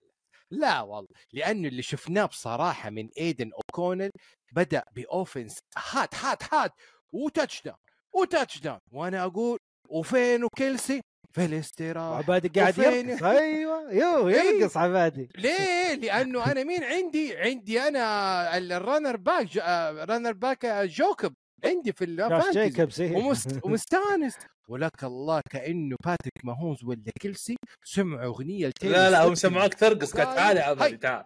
لا. 0.51 0.81
والله. 0.81 1.09
لأنه 1.33 1.69
اللي 1.69 1.83
شفناه 1.83 2.25
بصراحة 2.25 2.91
من 2.91 3.09
إيدن 3.19 3.51
اوكونل 3.53 4.11
بدأ 4.53 4.83
ب 4.93 5.00
offense. 5.00 5.59
هات 5.91 6.15
هات 6.15 6.55
هات. 6.55 6.73
و 7.13 7.63
touchdown 7.63 7.77
و 8.15 8.59
touchdown 8.61 8.79
وأنا 8.93 9.25
أقول 9.25 9.59
وفين 9.89 10.45
وكيلسي. 10.45 11.01
في 11.37 11.45
الاستراحة 11.45 12.17
عبادي 12.17 12.61
قاعد 12.61 12.79
يرقص 12.79 13.23
أيوه 13.23 13.93
يو 14.03 14.29
إيه. 14.29 14.37
يرقص 14.37 14.77
عبادي 14.77 15.29
ليه؟ 15.37 15.95
لأنه 16.03 16.53
أنا 16.53 16.65
مين 16.65 16.85
عندي؟ 16.85 17.37
عندي 17.37 17.81
أنا 17.81 18.57
ال 18.57 18.64
running 18.64 19.17
back 19.17 19.47
جو... 19.47 19.61
running 20.05 20.33
back 20.33 20.67
جاكوبس 20.67 21.35
عندي 21.65 21.93
في 21.93 22.05
ال 22.05 22.17
fantasy 22.17 23.05
إيه. 23.05 23.17
ومست... 23.17 23.61
ومستانس 23.65 24.35
ولك 24.69 25.05
الله 25.05 25.41
كأنه 25.51 25.97
باتريك 26.05 26.45
ماهومز 26.45 26.85
ولا 26.85 27.13
كيلسي 27.21 27.57
سمعوا 27.85 28.25
أغنية 28.25 28.73
لا 28.83 29.11
لا 29.11 29.25
هم. 29.29 29.35
سمعوك 29.35 29.75
ترقص 29.75 30.13
قال 30.17 30.37
تعال 30.37 30.57
يا 30.57 30.63
عبادي. 30.63 30.97
تعال 30.97 31.25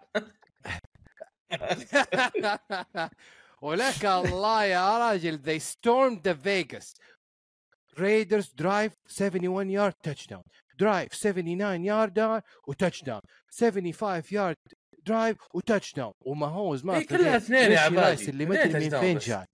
ولك 3.61 4.05
الله 4.05 4.63
يا 4.63 4.97
راجل 4.97 5.39
they 5.45 5.59
stormed 5.59 6.23
the 6.23 6.33
Vegas 6.33 6.93
Raiders 7.97 8.47
drive 8.55 8.91
71 9.07 9.69
yard 9.69 9.93
touchdown. 10.03 10.43
Drive 10.77 11.13
79 11.13 11.83
yard 11.83 12.13
down 12.13 12.41
وتاتش 12.67 13.03
75 13.49 14.31
yard 14.31 14.55
drive 15.09 15.37
وتاتش 15.53 15.93
داون 15.93 16.13
وماهوز 16.25 16.85
ما 16.85 16.97
إيه، 16.97 17.07
كلها. 17.07 17.37
اثنين 17.37 17.71
يا 17.71 17.79
عبادي. 17.79 18.29
اللي 18.29 18.45
ما 18.45 18.63
ادري 18.63 18.89
من 18.89 18.99
فين. 18.99 19.17
جاي. 19.17 19.45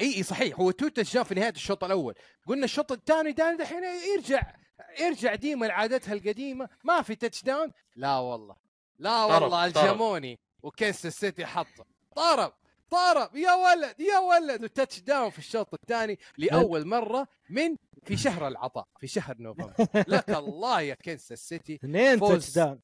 اي 0.00 0.16
إي 0.16 0.22
صحيح 0.22 0.60
هو 0.60 0.70
تو 0.70 0.88
تاتش 0.88 1.16
في 1.16 1.34
نهاية 1.34 1.50
الشوط 1.50 1.84
الأول. 1.84 2.14
قلنا 2.46 2.64
الشوط 2.64 2.92
الثاني 2.92 3.32
داني 3.32 3.56
دحين 3.56 3.82
يرجع 4.14 4.54
يرجع 5.00 5.34
ديما 5.34 5.66
لعادتها 5.66 6.12
القديمة. 6.12 6.68
ما 6.84 7.02
في 7.02 7.14
تاتش 7.14 7.42
داون 7.42 7.72
لا 7.96 8.18
والله. 8.18 8.56
لا 8.98 9.24
والله. 9.24 9.64
الجموني 9.66 10.38
وكنس 10.62 11.06
السيتي 11.06 11.46
حطه. 11.46 11.84
طرب. 12.16 12.52
طرب 12.90 13.36
يا 13.36 13.52
ولد 13.52 14.00
يا 14.00 14.18
ولد. 14.18 14.64
و 14.64 15.00
touchdown 15.00 15.30
في 15.30 15.38
الشوط 15.38 15.74
الثاني 15.74 16.18
لأول 16.38 16.86
مرة 16.86 17.28
من 17.50 17.76
في 18.04 18.16
شهر 18.16 18.48
العطاء 18.48 18.88
في 19.00 19.06
شهر 19.06 19.36
نوفمبر. 19.38 19.74
لك 20.08 20.30
الله 20.30 20.80
يا 20.80 20.94
كنس 20.94 21.32
السيتي 21.32 21.74
اثنين. 21.74 22.20
touchdown 22.20 22.80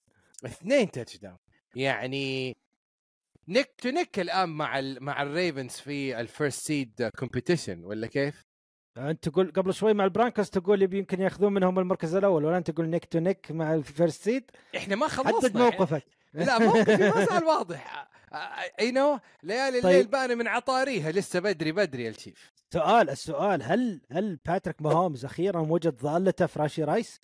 اثنين 0.47 0.91
touchdown 0.91 1.37
يعني 1.77 2.57
neck 3.49 3.75
to 3.79 3.89
neck 3.89 4.19
الآن 4.21 4.49
مع 4.49 4.79
ال 4.79 5.05
مع 5.05 5.23
الريفنز 5.23 5.71
في 5.71 6.21
ال 6.21 6.28
first 6.28 6.67
seed 6.67 7.11
competition 7.19 7.85
ولا 7.85 8.07
كيف؟ 8.07 8.45
أنت 8.97 9.29
تقول 9.29 9.53
قبل 9.53 9.75
شوي 9.75 9.95
مع 9.95 10.05
البرونكوز 10.05 10.51
تقول 10.51 10.95
يمكن 10.95 11.21
ياخذون 11.21 11.53
منهم 11.53 11.79
المركز 11.79 12.15
الأول 12.15 12.45
ولا 12.45 12.59
أنت 12.59 12.71
تقول 12.71 12.89
neck 12.89 13.05
to 13.05 13.19
neck 13.19 13.51
مع 13.51 13.75
ال 13.75 13.83
first 13.83 14.23
seed 14.23 14.51
إحنا 14.77 14.97
ما 14.97 15.09
خلصنا. 15.09 15.41
حدد 15.41 15.57
موقفك. 15.57 16.05
لا 16.33 16.59
موقفي 16.59 17.11
ما 17.11 17.25
زال 17.25 17.45
واضح. 17.45 18.09
I 18.81 18.91
know 18.93 19.19
ليالي 19.43 19.81
طيب. 19.81 19.91
الليل 19.93 20.07
بأني 20.07 20.35
من 20.35 20.49
عطاريها 20.49 21.13
لسه 21.13 21.41
بدري 21.41 21.73
بدري 21.73 22.05
يا 22.05 22.11
الشيف. 22.11 22.53
سؤال 22.73 23.11
السؤال 23.11 23.63
هل 23.63 24.01
هل 24.13 24.39
باتريك 24.47 24.83
ماهومز 24.83 25.25
أخيرا 25.25 25.61
وجد 25.61 25.97
ضالته 25.97 26.47
في 26.47 26.59
راشي 26.59 26.85
رايس؟ 26.85 27.21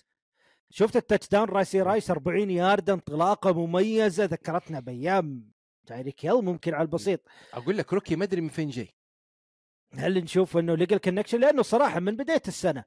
شفت 0.69 0.95
ال 0.95 1.29
touchdown 1.29 1.49
راشي 1.49 1.81
رايس 1.81 2.11
40 2.11 2.49
يارد 2.51 2.89
انطلاقة 2.89 3.65
مميزة 3.65 4.23
ذكرتنا 4.25 4.79
بأيام 4.79 5.51
تايريك 5.87 6.25
هيل 6.25 6.33
ممكن 6.41 6.73
على 6.73 6.81
البسيط. 6.81 7.19
أقول 7.53 7.77
لك 7.77 7.93
روكي 7.93 8.15
ما 8.15 8.23
أدري 8.23 8.41
من 8.41 8.49
فين 8.49 8.69
جاي. 8.69 8.89
هل 9.97 10.23
نشوف 10.23 10.57
إنه 10.57 10.75
لقى 10.75 10.95
ال 10.95 10.99
connection 10.99 11.39
لأنه 11.39 11.61
صراحة 11.61 11.99
من 11.99 12.15
بداية 12.15 12.41
السنة 12.47 12.83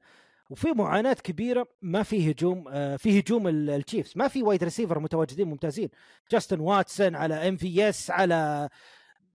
وفي 0.49 0.67
معاناة 0.71 1.13
كبيرة 1.13 1.67
ما 1.81 2.03
في 2.03 2.31
هجوم 2.31 2.67
آه 2.67 2.95
في 2.95 3.19
هجوم 3.19 3.47
ال- 3.47 3.69
ال 3.69 3.75
Chiefs 3.75 4.13
ما 4.15 4.27
في 4.27 4.43
wide 4.43 4.63
receiver 4.63 4.99
متواجدين 4.99 5.47
ممتازين 5.47 5.89
جاستن 6.31 6.59
واتسون 6.59 7.15
على 7.15 7.47
MVS 7.47 8.11
على 8.11 8.69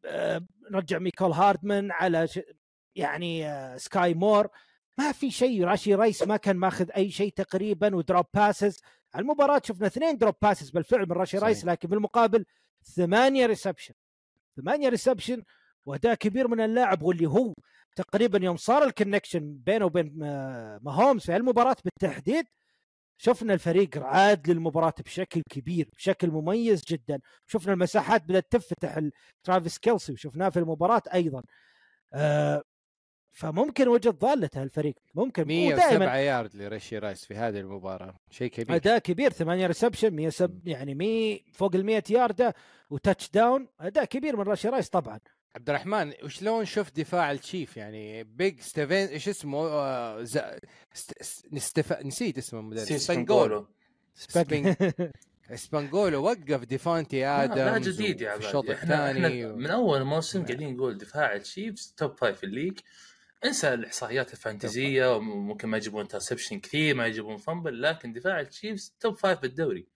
آه 0.05 0.47
رجع 0.73 0.99
ميكول 0.99 1.31
هاردمان 1.33 1.91
على. 1.91 2.29
يعني 2.97 3.47
آه 3.49 3.77
سكاي 3.77 4.15
مور 4.15 4.49
ما 4.99 5.13
في 5.13 5.31
شيء 5.31 5.65
راشي 5.65 5.95
رايس 5.95 6.23
ما 6.23 6.37
كان 6.37 6.57
ماخذ 6.57 6.91
أي 6.97 7.11
شيء 7.11 7.33
تقريبا 7.33 7.97
و 7.97 8.01
dropped 8.01 8.27
passes 8.35 8.81
المباراة 9.17 9.61
شفنا 9.65 9.87
اثنين 9.87 10.17
dropped 10.19 10.35
passes 10.43 10.71
بالفعل 10.71 11.01
من 11.07 11.13
راشي 11.13 11.31
صحيح. 11.37 11.45
رايس 11.45 11.65
لكن 11.65 11.89
بالمقابل 11.89 12.45
ثمانية 12.85 13.47
reception 13.47 13.95
ثمانية 14.57 14.89
reception 14.89 15.43
وأداء 15.87 16.15
كبير 16.15 16.49
من 16.49 16.61
اللاعب 16.61 17.03
واللي 17.03 17.27
هو 17.27 17.55
تقريبا 17.97 18.45
يوم 18.45 18.57
صار 18.57 18.83
ال 18.85 18.91
connection 18.91 19.55
بينه 19.55 19.85
وبين 19.85 20.23
آه، 20.23 20.81
ماهومز 20.83 21.23
في 21.23 21.37
المباراة 21.37 21.77
بالتحديد 21.85 22.45
شفنا 23.23 23.55
الفريق 23.55 23.99
عاد 23.99 24.51
للمباراة 24.51 24.95
بشكل 25.05 25.43
كبير 25.51 25.89
بشكل 25.97 26.31
مميز 26.31 26.83
جدا. 26.89 27.21
شفنا 27.47 27.73
المساحات 27.73 28.23
بدأت 28.25 28.47
تفتح 28.51 29.01
ترافيس 29.45 29.79
كيلسي 29.79 30.13
وشفناه 30.13 30.49
في 30.49 30.59
المباراة 30.59 31.03
أيضا. 31.15 31.43
آه 32.15 32.63
فممكن 33.33 33.89
وجد 33.89 34.19
ضالته 34.19 34.63
الفريق 34.63 34.95
ممكن 35.15 35.47
107 35.47 36.17
يارد 36.17 36.57
لراشي 36.57 36.99
رايس 36.99 37.25
في 37.25 37.35
هذه 37.35 37.61
المباراة. 37.61 38.17
شيء 38.31 38.51
كبير. 38.51 38.77
أداء 38.77 38.99
كبير 38.99 39.31
8 39.31 39.67
reception 39.67 40.15
100 40.15 40.29
سب 40.29 40.69
يعني 40.69 40.95
100 40.95 41.41
فوق 41.53 41.75
ال 41.75 41.87
100 41.87 42.03
ياردة 42.11 42.55
و 42.91 43.31
touchdown 43.31 43.69
أداء 43.81 44.05
كبير 44.05 44.37
من 44.37 44.43
راشي 44.43 44.69
رايس 44.69 44.89
طبعا. 44.89 45.21
عبد 45.57 45.71
الرحمن 45.71 46.13
وشلون 46.25 46.65
شفت 46.65 47.01
دفاع 47.01 47.33
التشيف؟ 47.33 47.77
يعني 47.77 48.25
بيج 48.25 48.61
ستيفن 48.61 48.95
إيش 48.95 49.29
اسمه؟ 49.29 49.59
آه، 49.59 50.23
ز... 50.23 50.39
ست... 50.93 51.13
نستف... 51.53 51.93
نسيت 51.93 52.39
اسمه 52.39 52.61
المدرب. 52.61 52.85
سيسبنجولو 52.85 53.67
سبنج... 54.15 54.75
سبانجولو 55.55 56.23
وقف 56.27 56.65
ديفانتي 56.65 57.27
آدمز 57.27 57.55
لا 57.55 57.79
جديد 57.79 58.21
يا 58.21 58.39
في 58.39 58.47
الشوط 58.47 58.71
الثاني. 58.71 59.47
من 59.47 59.67
أول 59.67 60.05
موسم 60.05 60.45
قاعدين 60.45 60.77
نقول 60.77 60.99
دفاع 60.99 61.35
التشيفز 61.35 61.95
top 61.97 62.17
five 62.17 62.39
في 62.39 62.45
ال 62.45 62.49
league. 62.49 62.79
انسى 63.45 63.75
الإحصائيات 63.75 64.33
الفانتزية 64.33 65.17
وممكن 65.17 65.69
ما 65.69 65.77
يجيبون 65.77 66.01
interception 66.01 66.61
كثير 66.61 66.95
ما 66.95 67.07
يجيبون 67.07 67.37
fumble 67.37 67.83
لكن 67.83 68.13
دفاع 68.13 68.41
التشيفز 68.41 68.95
top 69.01 69.17
five 69.17 69.39
بالدوري. 69.41 69.87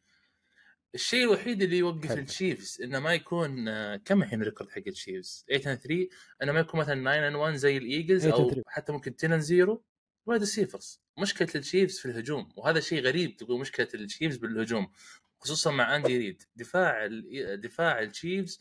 الشيء 0.94 1.24
الوحيد 1.24 1.62
اللي 1.62 1.78
يوقف 1.78 2.08
حلو. 2.08 2.18
التشيفز 2.18 2.80
إنه 2.82 2.98
ما 3.00 3.14
يكون 3.14 3.68
آه، 3.68 3.96
كم 3.96 4.22
الحين 4.22 4.40
ال 4.40 4.44
record 4.44 4.70
حق 4.70 4.82
التشيفز؟ 4.86 5.44
8 5.48 5.62
and 5.76 5.80
3 5.82 6.08
انه 6.42 6.52
ما 6.52 6.60
يكون 6.60 6.80
مثلا 6.80 7.00
9 7.02 7.30
and 7.30 7.34
1 7.36 7.54
زي 7.54 7.76
الإيجلز 7.76 8.22
8 8.22 8.36
and 8.36 8.40
أو 8.40 8.50
3. 8.50 8.62
حتى 8.68 8.92
ممكن 8.92 9.14
10 9.18 9.38
and 9.38 9.42
0 9.42 9.80
wide 10.26 10.42
receivers 10.42 11.00
مشكلة 11.18 11.48
التشيفز 11.54 11.98
في 11.98 12.06
الهجوم 12.06 12.52
وهذا 12.56 12.80
شيء 12.80 13.00
غريب 13.02 13.36
تقول 13.36 13.60
مشكلة 13.60 13.88
التشيفز 13.94 14.36
بالهجوم 14.36 14.92
خصوصا 15.38 15.70
مع 15.70 15.96
اندي 15.96 16.18
ريد 16.18 16.42
دفاع 16.56 17.04
ال- 17.04 17.60
دفاع 17.60 18.00
التشيفز 18.00 18.60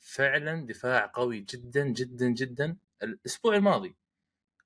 فعلا 0.00 0.66
دفاع 0.66 1.10
قوي 1.14 1.40
جدا 1.40 1.88
جدا 1.88 2.28
جدا. 2.28 2.76
الأسبوع 3.02 3.56
الماضي 3.56 3.96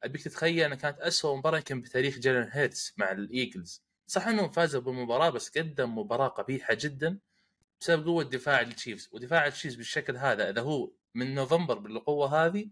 أبيك 0.02 0.22
تتخيل 0.22 0.64
أنها 0.64 0.76
كانت 0.76 0.98
اسوء 0.98 1.36
مباراة 1.36 1.58
يمكن 1.58 1.80
بتاريخ 1.80 2.18
جيلن 2.18 2.48
هيرتس 2.52 2.92
مع 2.96 3.12
الايجلز 3.12 3.82
صح 4.10 4.26
إنهم 4.26 4.50
فازوا 4.50 4.80
بالمباراة 4.80 5.30
بس 5.30 5.58
قدم 5.58 5.98
مباراة 5.98 6.28
قبيحة 6.28 6.74
جدا 6.74 7.18
بسبب 7.80 8.06
قوة 8.06 8.24
دفاع 8.24 8.60
التشيفز. 8.60 9.08
ودفاع 9.12 9.46
التشيفز 9.46 9.74
بالشكل 9.74 10.16
هذا 10.16 10.50
إذا 10.50 10.62
هو 10.62 10.90
من 11.14 11.34
نوفمبر 11.34 11.78
بالقوة 11.78 12.46
هذه 12.46 12.68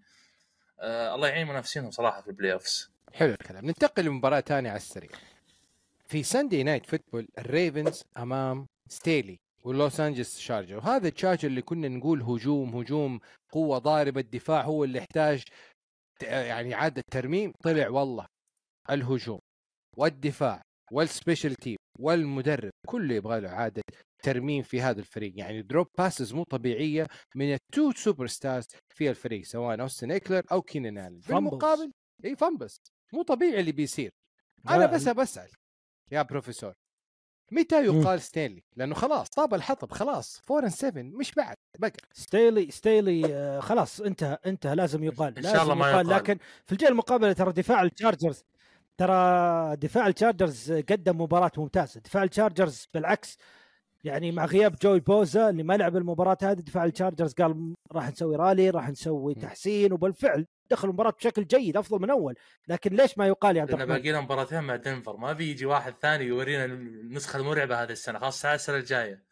آه 0.81 1.15
الله 1.15 1.28
يعين 1.28 1.47
منافسينهم 1.47 1.90
صراحة 1.90 2.20
في 2.20 2.28
ال 2.28 2.52
playoffs 2.52 2.90
حلو 3.15 3.32
الكلام. 3.32 3.66
ننتقل 3.66 4.05
لمباراة 4.05 4.40
ثانية 4.40 4.70
على 4.70 4.77
السريع. 4.77 5.10
في 6.09 6.23
Sunday 6.23 6.62
Night 6.62 6.86
Football 6.86 7.28
الريفنز 7.39 8.02
أمام 8.16 8.66
ستيلي 8.89 9.39
واللوس 9.65 10.01
انجلس 10.01 10.39
تشارجرز 10.39 10.77
وهذا 10.77 11.09
الشارجر 11.09 11.48
اللي 11.48 11.62
كنا 11.62 11.89
نقول 11.89 12.23
هجوم 12.23 12.77
هجوم 12.77 13.20
قوة 13.52 13.78
ضاربة 13.78 14.20
الدفاع 14.20 14.62
هو 14.62 14.85
اللي 14.85 14.98
يحتاج 14.98 15.43
يعني 16.23 16.74
عادة 16.74 17.02
ترميم. 17.10 17.52
طلع 17.65 17.89
والله 17.89 18.27
الهجوم 18.90 19.40
والدفاع. 19.97 20.62
وال 20.93 21.06
special 21.06 21.55
team 21.55 21.77
والمدرب 21.98 22.70
كله 22.86 23.15
يبغى 23.15 23.40
له 23.40 23.48
عادة 23.48 23.82
ترميم 24.23 24.62
في 24.62 24.81
هذا 24.81 25.01
الفريق. 25.01 25.32
يعني 25.36 25.62
dropped 25.62 25.86
passes 25.98 26.32
مو 26.32 26.43
طبيعية 26.51 27.06
من 27.36 27.52
ال 27.55 27.93
two 27.93 28.27
superstars 28.27 28.66
في 28.94 29.10
الفريق 29.10 29.44
سواء 29.44 29.81
أوستن 29.81 30.10
إيكلر 30.10 30.43
أو 30.52 30.62
كينان 30.62 30.98
آلن. 30.98 31.20
بالمقابل 31.28 31.90
إي 32.24 32.36
fumbles 32.36 32.77
مو 33.12 33.23
طبيعي 33.23 33.60
اللي 33.60 33.73
بيصير. 33.73 34.10
أنا 34.69 34.86
بس 34.86 35.09
بسال 35.09 35.48
يا 36.12 36.23
بروفيسور 36.23 36.73
متى 37.52 37.85
يقال 37.85 38.20
ستينلي؟ 38.20 38.62
لأنه 38.77 38.94
خلاص 38.94 39.28
طاب 39.28 39.55
الحطب 39.55 39.93
خلاص 39.93 40.43
4 40.51 40.70
7 40.70 41.02
مش 41.02 41.32
بعد 41.35 41.56
بقى. 41.78 41.93
ستيلي 42.12 42.70
ستيلي 42.70 43.35
آه، 43.35 43.60
خلاص 43.60 44.01
انتهى 44.01 44.39
انتهى 44.47 44.74
لازم 44.74 45.05
يقال 45.05 45.36
إن 45.36 45.43
شاء 45.43 45.52
لازم 45.52 45.62
الله 45.62 45.74
ما 45.74 45.90
يقال. 45.90 46.09
لكن 46.09 46.39
في 46.66 46.73
الجهة 46.73 46.89
المقابلة 46.89 47.32
ترى 47.32 47.52
دفاع 47.52 47.82
التشارجرز 47.82 48.44
ترى 48.99 49.77
دفاع 49.77 50.07
التشارجرز 50.07 50.73
قدم 50.73 51.20
مباراة 51.20 51.53
ممتازة. 51.57 52.01
دفاع 52.01 52.23
التشارجرز 52.23 52.89
بالعكس 52.95 53.39
يعني 54.05 54.33
مع 54.33 54.45
غياب 54.45 54.77
جوي 54.83 55.01
بوزا 55.01 55.51
اللي 55.51 55.62
ما 55.62 55.77
لعب 55.77 55.97
المباراة 55.97 56.39
هذه 56.43 56.61
دفاع 56.61 56.85
التشارجرز 56.85 57.33
قال 57.33 57.75
راح 57.93 58.11
نسوي 58.11 58.37
رالي 58.37 58.70
راح 58.70 58.91
نسوي. 58.91 59.35
تحسين 59.35 59.93
وبالفعل 59.93 60.47
دخل 60.70 60.89
المباراة 60.89 61.11
بشكل 61.11 61.47
جيد 61.47 61.77
أفضل 61.77 62.03
من 62.03 62.11
أول. 62.11 62.35
لكن 62.69 62.97
ليش 62.97 63.19
ما 63.19 63.27
يقال 63.27 63.57
يا 63.57 63.62
عبد 63.62 63.70
الرحمن 63.70 63.89
باقي 63.89 64.11
لنا 64.11 64.20
مباراتين 64.20 64.61
مع 64.61 64.77
دنفر. 64.77 65.16
ما 65.16 65.33
بيجي 65.33 65.66
واحد 65.66 65.95
ثاني 66.03 66.25
يورينا 66.25 66.65
النسخة 66.65 67.37
المرعبة 67.37 67.83
هذه 67.83 67.93
السنة 67.93 68.19
خلاص 68.19 68.43
تعال 68.43 68.55
السنة 68.55 68.77
الجاية. 68.77 69.23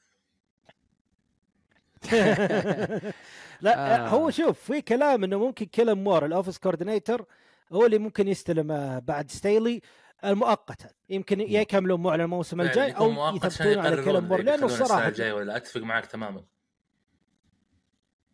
لا 3.61 3.75
آه. 4.07 4.09
هو 4.09 4.31
شوف 4.31 4.61
في 4.61 4.81
كلام 4.81 5.25
إنه 5.25 5.39
ممكن 5.39 5.67
كيلن 5.67 6.05
مور 6.05 6.27
ال 6.27 6.31
offense 6.31 6.59
coordinator 6.59 7.27
هو 7.73 7.87
اللي 7.87 7.99
ممكن 7.99 8.29
يستلم 8.29 8.73
آه، 8.73 8.99
بعد 8.99 9.31
ستيلي 9.31 9.81
المؤقتا. 10.25 10.89
يمكن 11.09 11.41
يا 11.41 11.61
يكملون 11.61 12.03
معه 12.03 12.15
الموسم 12.15 12.61
الجاي 12.61 12.91
يكون 12.91 13.17
أو 13.17 13.37
يثبتون 13.37 13.79
على 13.79 14.03
كيلن 14.05 14.29
لأنه 14.45 14.67
الصراحه 14.67 15.09
الجاية 15.09 15.33
ولا 15.33 15.45
لا. 15.45 15.57
أتفق 15.57 15.81
معك 15.81 16.07
تماما؟ 16.07 16.45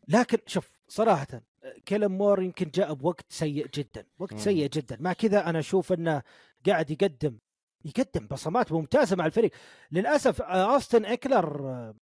لكن 0.08 0.38
شوف 0.46 0.70
صراحة 0.88 1.26
كيلن 1.86 2.06
مور 2.12 2.42
يمكن 2.42 2.70
جاء 2.74 2.94
بوقت 2.94 3.24
سيء 3.28 3.66
جدا 3.74 4.06
وقت. 4.18 4.38
سيء 4.38 4.68
جدا. 4.70 4.96
مع 5.00 5.12
كذا 5.12 5.48
أنا 5.50 5.58
أشوف 5.58 5.92
إنه 5.92 6.22
قاعد 6.66 6.90
يقدم 6.90 7.38
يقدم 7.84 8.26
بصمات 8.26 8.72
ممتازة 8.72 9.16
مع 9.16 9.26
الفريق. 9.26 9.50
للأسف 9.92 10.42
آه، 10.42 10.74
أوستن 10.74 11.04
إكلر 11.04 11.68
آه، 11.70 11.94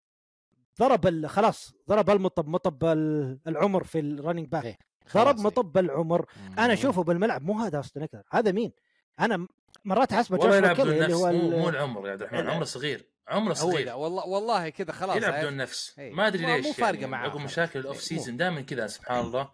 ضرب 0.79 1.25
خلاص 1.27 1.73
ضرب 1.89 2.09
المطب 2.09 2.47
مطب 2.47 2.85
ال- 2.85 3.39
العمر 3.47 3.83
في 3.83 3.99
ال 3.99 4.05
running 4.05 4.47
back 4.47 4.77
إيه، 5.15 5.23
ضرب 5.23 5.33
خلاص. 5.35 5.45
مطب 5.45 5.77
العمر 5.77 6.25
أنا. 6.57 6.73
أشوفه 6.73 7.03
بالملعب 7.03 7.41
مو 7.43 7.59
هذا 7.59 7.79
اكلر 7.79 8.23
هذا 8.31 8.51
مين 8.51 8.71
أنا 9.19 9.47
مرات 9.85 10.13
احسبه 10.13 10.37
جوشوا 10.37 10.55
يلعب 10.55 10.79
اللي 10.81 10.99
نفس 10.99 11.13
هو 11.13 11.31
مو, 11.31 11.39
ال- 11.51 11.59
مو 11.59 11.69
العمر 11.69 12.07
يا 12.07 12.11
عبد 12.11 12.21
الرحمن 12.21 12.45
لا. 12.45 12.51
عمره 12.51 12.63
صغير 12.65 13.05
عمره 13.27 13.53
صغير 13.53 13.95
والله 13.95 14.25
والله 14.27 14.69
كذا 14.69 14.91
خلاص 14.91 15.15
يلعب. 15.15 15.33
بدون 15.33 15.57
نفس 15.57 15.99
إيه. 15.99 16.13
ما 16.13 16.27
أدري 16.27 16.45
ليش 16.45 16.65
مو 16.65 16.73
فارقة 16.73 16.99
يعني 16.99 17.11
معاه 17.11 17.29
عقب. 17.29 17.39
مشاكل 17.39 17.79
ال 17.79 17.83
off 17.83 17.95
إيه، 17.95 18.01
season. 18.17 18.37
دائما 18.37 18.61
كذا 18.61 18.87
سبحان 18.87 19.19
الله 19.25 19.51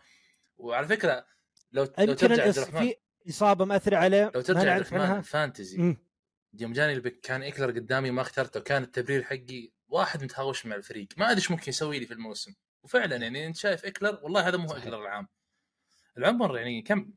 وعلى 0.58 0.88
فكرة 0.88 1.26
لو 1.72 1.88
لو 2.00 2.14
ترجع 2.14 2.44
عبد 2.44 2.58
الرحمن 2.58 2.80
في 2.82 2.96
إصابة 3.30 3.66
مأثرة 3.66 3.98
عليه 3.98 4.32
لو 4.36 4.42
ترجع 4.42 4.74
عبد 4.74 4.86
الرحمن 4.94 5.52
مم. 5.78 5.98
يوم 6.60 6.74
جاني 6.74 6.94
ال 6.94 6.99
pick 6.99 7.20
كان 7.20 7.44
اكلر 7.44 7.72
قدامي 7.72 8.12
ما 8.12 8.22
اخترته 8.22 8.60
كان 8.60 8.84
التبرير 8.84 9.24
حقي 9.24 9.72
واحد 9.88 10.24
متهاوش 10.24 10.66
مع 10.66 10.76
الفريق 10.76 11.08
ما 11.18 11.26
أدري 11.26 11.38
إيش 11.38 11.52
ممكن 11.52 11.70
يسوي 11.70 12.00
لي 12.00 12.06
في 12.06 12.14
الموسم 12.14 12.54
وفعلا 12.84 13.16
يعني 13.16 13.48
أنت 13.48 13.56
شايف 13.56 13.86
اكلر 13.86 14.20
والله 14.24 14.48
هذا 14.48 14.58
مو. 14.58 14.72
اكلر 14.72 15.02
العام 15.02 15.28
العمر 16.18 16.58
يعني 16.58 16.82
كم 16.82 17.12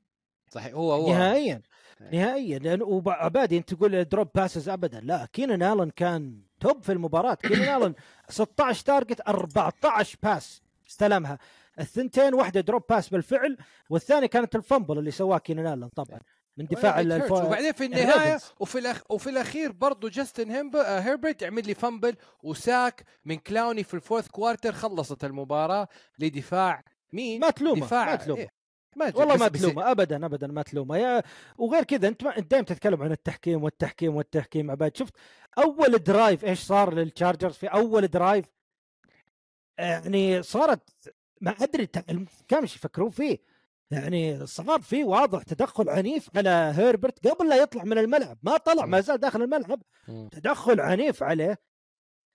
صحيح 0.50 0.74
هو 0.74 0.92
هو 0.92 1.12
نهائيا 1.12 1.62
إيه. 2.00 2.10
نهائيا 2.10 2.58
لأنه 2.58 2.84
وعبادي 2.84 3.56
انت 3.56 3.74
تقول 3.74 4.04
dropped 4.04 4.28
passes 4.34 4.68
ابدا 4.68 5.00
لا 5.00 5.28
كينان 5.32 5.62
آلن 5.62 5.90
كان 5.90 6.42
top 6.60 6.82
في 6.82 6.92
المباراة 6.92 7.34
كينان 7.34 7.82
آلن 7.82 7.94
16 8.28 8.84
target 8.84 9.20
14 9.20 10.18
pass 10.22 10.62
استلمها 10.88 11.38
الثنتين 11.80 12.34
واحدة 12.34 12.60
dropped 12.60 12.82
pass 12.88 13.08
بالفعل 13.08 13.56
والثانية 13.90 14.26
كانت 14.26 14.56
ال 14.56 14.62
fumble 14.62 14.98
اللي 14.98 15.10
سواه 15.10 15.38
كينان 15.38 15.66
آلن 15.66 15.88
طبعا 15.88 16.20
من 16.56 16.66
دفاع. 16.66 17.02
بيتهرتش. 17.02 17.30
وبعدين 17.30 17.72
في 17.72 17.84
النهاية 17.84 18.14
الريفنز. 18.14 18.52
وفي 18.60 18.78
الأخ... 18.78 19.02
وفي 19.10 19.30
الأخير 19.30 19.72
برضه 19.72 20.08
جاستن 20.08 20.50
هيمب... 20.50 20.76
هيربرت 20.76 21.42
يعمل 21.42 21.66
لي 21.66 21.74
fumble 21.74 22.16
و 22.42 22.55
sack 22.55 23.04
من 23.24 23.36
كلاوني 23.36 23.84
في 23.84 23.94
ال 23.94 23.99
fourth 23.99 24.28
quarter 24.28 24.72
خلصت 24.72 25.24
المباراة 25.24 25.88
لدفاع 26.18 26.84
مين؟ 27.12 27.40
ما 27.40 27.50
تلومه 27.50 27.86
دفاع 27.86 28.04
ما 28.04 28.16
تلومه 28.16 28.40
إيه. 28.40 28.59
ما 28.96 29.12
والله 29.14 29.36
ما 29.36 29.48
بس- 29.48 29.60
تلومه 29.60 29.90
ابدا 29.90 30.26
ابدا 30.26 30.46
ما 30.46 30.62
تلومه. 30.62 30.96
يا 30.96 31.22
وغير 31.58 31.84
كذا 31.84 32.08
أنت 32.08 32.24
ما... 32.24 32.38
أنت 32.38 32.50
دائما 32.50 32.64
تتكلم 32.66 33.02
عن 33.02 33.12
التحكيم 33.12 33.62
والتحكيم 33.64 34.16
والتحكيم 34.16 34.70
عباد. 34.70 34.96
شفت 34.96 35.14
أول 35.58 35.98
drive 35.98 36.44
إيش 36.44 36.60
صار 36.60 36.94
للتشارجرز 36.94 37.54
في 37.54 37.66
أول 37.66 38.08
drive 38.08 38.44
يعني 39.78 40.42
صارت 40.42 40.90
ما 41.40 41.50
أدري 41.50 41.88
إيش 42.52 42.76
يفكرون 42.76 43.10
فيه؟ 43.10 43.38
يعني 43.90 44.46
صار 44.46 44.80
في 44.80 45.04
واضح 45.04 45.42
تدخل 45.42 45.88
عنيف 45.88 46.30
على 46.36 46.72
هيربرت 46.76 47.28
قبل 47.28 47.48
لا 47.48 47.56
يطلع 47.56 47.84
من 47.84 47.98
الملعب. 47.98 48.38
ما 48.42 48.56
طلع 48.56 48.86
ما 48.86 49.00
زال 49.00 49.18
داخل 49.18 49.42
الملعب. 49.42 49.82
تدخل 50.30 50.80
عنيف 50.80 51.22
عليه 51.22 51.58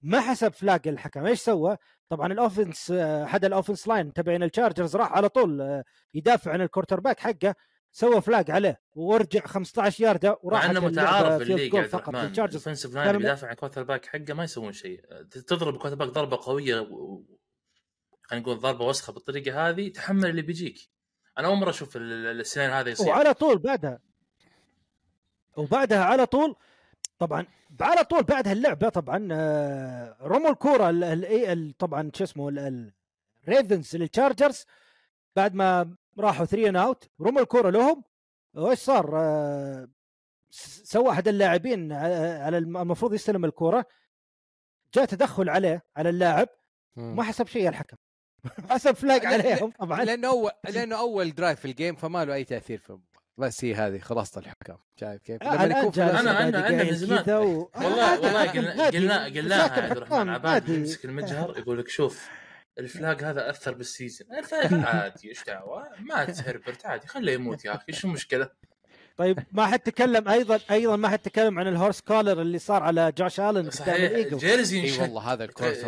ما 0.02 0.22
حسب 0.22 0.54
flag 0.54 0.88
الحكم. 0.88 1.26
إيش 1.26 1.40
سوى؟ 1.42 1.78
طبعا 2.10 2.34
ال 2.34 2.41
offense 2.41 2.92
آه، 2.92 3.24
احد 3.24 3.46
ال 3.46 3.51
offense 3.51 3.88
line 3.88 4.14
تبعين 4.14 4.44
التشارجرز 4.44 4.96
راح 4.96 5.12
على 5.12 5.30
طول 5.30 5.62
آه، 5.62 5.84
يدافع 6.14 6.52
عن 6.52 6.62
ال 6.62 7.00
quarterback 7.00 7.20
حقه 7.20 7.56
سوى 7.92 8.22
flag 8.22 8.52
عليه 8.52 8.82
ورجع 8.96 9.46
15 9.46 10.04
يارده 10.04 10.40
وراح 10.44 10.64
إنه 10.70 10.80
متعارف 10.80 11.50
يا 11.50 11.80
عبد 11.80 11.88
فقط 11.88 12.16
التشارجرز 12.16 12.68
line 12.96 13.18
بيدافع 13.18 13.48
عن 13.48 13.54
ال 13.54 13.84
quarterback 13.84 14.06
حقه 14.06 14.34
ما 14.34 14.44
يسوون 14.44 14.72
شيء. 14.72 15.02
تضرب 15.48 15.74
ال 15.76 15.96
quarterback 15.96 16.10
ضربة 16.10 16.38
قوية 16.42 16.80
و... 16.80 17.22
خلينا 18.24 18.46
نقول 18.46 18.60
ضربة 18.60 18.86
وسخة 18.86 19.14
بالطريقة 19.14 19.70
هذه 19.70 19.90
تحمل 19.90 20.30
اللي 20.30 20.42
بيجيك. 20.42 20.90
أنا 21.38 21.48
أول 21.48 21.58
مرة 21.58 21.70
أشوف 21.70 21.96
ال- 21.98 22.02
ال- 22.28 22.40
السنين 22.40 22.70
هذا 22.70 22.90
يصير. 22.90 23.08
وعلى 23.08 23.34
طول 23.34 23.58
بعدها. 23.58 24.00
وبعدها 25.58 26.04
على 26.04 26.26
طول 26.26 26.56
طبعا 27.20 27.46
على 27.82 28.04
طول 28.04 28.24
بعد 28.24 28.48
هاللعبه 28.48 28.90
طبعا 28.90 29.28
آه، 29.32 30.18
رموا 30.22 30.50
الكورة 30.50 30.90
ال- 30.90 31.04
ال- 31.04 31.26
إيه 31.26 31.74
طبعا 31.80 32.12
شو 32.16 32.24
اسمه 32.24 32.50
ال- 32.50 32.60
ال- 32.60 32.94
الريفنز 33.48 33.96
للتشارجرز 33.96 34.66
بعد 35.36 35.54
ما 35.54 35.96
راحوا 36.20 36.46
3 36.46 36.80
out 36.84 37.10
رموا 37.22 37.42
الكورة 37.42 37.70
لهم 37.70 38.04
وإيش 38.54 38.80
صار؟ 38.80 39.12
آه، 39.20 39.88
سوى 40.84 41.10
أحد 41.10 41.28
اللاعبين 41.28 41.92
على 41.92 42.14
على 42.16 42.58
الم- 42.58 42.78
المفروض 42.78 43.14
يستلم 43.14 43.46
الكورة 43.46 43.86
جاء 44.94 45.06
تدخل 45.06 45.50
عليه 45.50 45.84
على 45.98 46.10
اللاعب. 46.10 46.48
ما 46.96 47.24
حسب 47.24 47.48
شيء 47.48 47.70
الحكم 47.70 47.98
حسب 48.70 48.92
flag 48.92 49.22
لا- 49.22 49.28
عليهم 49.30 49.72
طبعا 49.72 50.04
لأنه 50.04 50.28
اول 50.28 50.52
لأنه 50.70 51.00
أول 51.00 51.32
drive 51.36 51.60
في 51.60 51.66
ال 51.66 51.72
game 51.72 51.96
فما 51.96 52.26
له 52.26 52.34
أي 52.34 52.44
تأثير 52.44 52.78
في. 52.80 53.00
بس 53.38 53.66
هي 53.66 53.76
هذه 53.76 54.00
خلاصه 54.00 54.40
الحكام 54.42 54.78
شايف 55.00 55.22
كيف؟ 55.22 55.44
آه، 55.44 55.66
لما 55.66 55.80
يكون 55.80 55.92
في 55.92 56.00
جالس 56.00 56.22
ناس- 56.22 56.54
أنا- 56.54 56.72
من 56.86 56.96
زمان. 56.96 57.30
و... 57.30 57.72
والله 57.84 58.20
والله 58.22 58.52
قلنا. 58.52 58.88
قلنا 58.90 59.26
قلناها 59.26 59.82
عبد 59.82 59.98
الرحمن 59.98 60.30
عباد. 60.30 60.70
يمسك 60.70 61.06
المجهر 61.06 61.58
يقول 61.58 61.80
لك 61.80 61.88
شوف 61.90 62.28
ال 62.80 62.89
flag 62.89 63.24
هذا 63.24 63.50
أثر 63.50 63.74
بال 63.74 63.87
season 63.87 64.28
ال 64.38 64.45
flag 64.45 64.74
عادي 64.86 65.30
إيش 65.30 65.44
دعوة 65.44 65.84
ما 66.00 66.24
هربرت 66.48 66.86
عادي 66.86 67.08
خليه 67.08 67.34
يموت 67.34 67.66
يا 67.66 67.76
أخي 67.76 67.94
شو 67.94 68.08
المشكلة؟ 68.08 68.50
طيب 69.18 69.40
ما 69.52 69.66
حد 69.66 69.80
تكلم 69.80 70.28
أيضا 70.28 70.60
أيضا 70.72 70.96
ما 70.96 71.10
حد 71.10 71.20
تكلم 71.20 71.60
عن 71.60 71.68
ال 71.68 71.74
horse 71.74 72.02
collar 72.02 72.42
اللي 72.42 72.60
صار 72.60 72.84
على 72.84 73.12
جوش 73.18 73.40
آلن 73.40 73.58
قدام 73.58 73.70
صحيح 73.72 73.96
الايجل 73.96 74.38
jersey 74.38 74.82
إي 74.84 75.02
والله 75.02 75.22
هذا 75.34 75.44
الكورس 75.44 75.86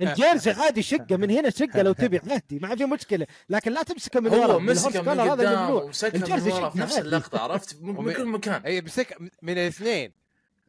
ال 0.00 0.07
jersey 0.07 0.50
عادي 0.50 0.82
شقة 0.82 1.16
من 1.16 1.30
هنا 1.30 1.50
شقة 1.50 1.82
لو 1.82 1.92
تبي 1.92 2.20
عادي 2.30 2.58
ما 2.58 2.76
في 2.76 2.84
مشكلة 2.84 3.26
لكن 3.48 3.72
لا 3.72 3.82
تمسكه 3.82 4.20
من 4.20 4.30
ورا 4.30 4.52
هو 4.52 4.60
مسكه 4.60 5.02
من 5.02 5.20
قدام 5.20 5.90
ال 6.04 6.11
jersey 6.11 6.50
من 6.50 6.56
ورا 6.56 6.70
في 6.70 6.78
شقة 6.78 6.82
نفس. 6.84 6.98
اللقطة 6.98 7.40
عرفت؟ 7.40 7.76
من 7.82 8.12
كل 8.12 8.26
مكان. 8.26 8.62
اي 8.62 8.80
بسك 8.80 9.16
من 9.42 9.52
الاثنين. 9.52 10.12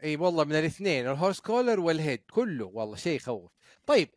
اي 0.04 0.16
والله 0.16 0.44
من 0.44 0.56
الاثنين 0.56 1.08
ال 1.08 1.13
horse 1.13 1.40
collar 1.40 1.80
وال 1.80 1.94
head 1.94 2.22
كله 2.32 2.66
والله 2.74 2.96
شيء 2.96 3.16
يخوف. 3.16 3.52
طيب 3.88 4.10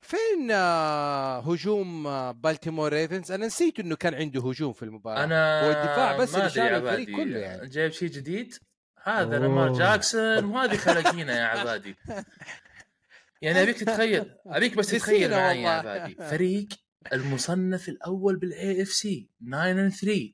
فين 0.00 0.48
آه، 0.50 1.38
هجوم 1.40 2.06
آه، 2.06 2.30
بالتيمور 2.32 2.92
ريفنز؟ 2.92 3.32
أنا 3.32 3.46
نسيت 3.46 3.80
إنه 3.80 3.96
كان 3.96 4.14
عنده 4.14 4.40
هجوم 4.40 4.72
في 4.72 4.82
المباراة. 4.82 5.24
أنا 5.24 5.66
هو 5.66 5.70
الدفاع 5.70 6.16
بس 6.16 6.34
اللي 6.34 6.50
شال 6.50 6.62
الفريق 6.62 7.16
كله 7.16 7.38
يعني. 7.38 7.68
جايب 7.68 7.92
شيء 7.92 8.08
جديد؟ 8.08 8.54
هذا. 9.04 9.38
لامار 9.38 9.72
جاكسون 9.72 10.44
وهذه 10.44 10.76
خلاقينا 10.76 11.38
يا 11.40 11.44
عبادي. 11.58 11.96
يعني 13.42 13.60
أبيك 13.62 13.78
تتخيل 13.78 14.34
أبيك 14.46 14.74
بس 14.76 14.88
تتخيل 14.90 15.30
معي 15.30 15.62
يا. 15.62 15.68
عبادي 15.70 16.14
فريق 16.30 16.68
المصنف 17.12 17.88
الأول 17.88 18.36
بال 18.36 18.82
AFC 18.82 19.30
9 19.46 19.88
and 19.90 19.92
3 19.94 20.32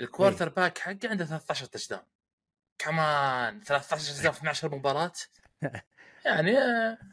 ال 0.00 0.48
quarterback 0.48 0.78
حقه 0.78 0.98
عنده 1.04 1.24
13 1.24 1.66
touchdown 1.66 2.02
كمان 2.78 3.60
13 3.60 4.06
touchdown 4.06 4.32
في 4.34 4.38
12 4.40 4.74
مباراة. 4.74 5.12
يعني 6.26 6.58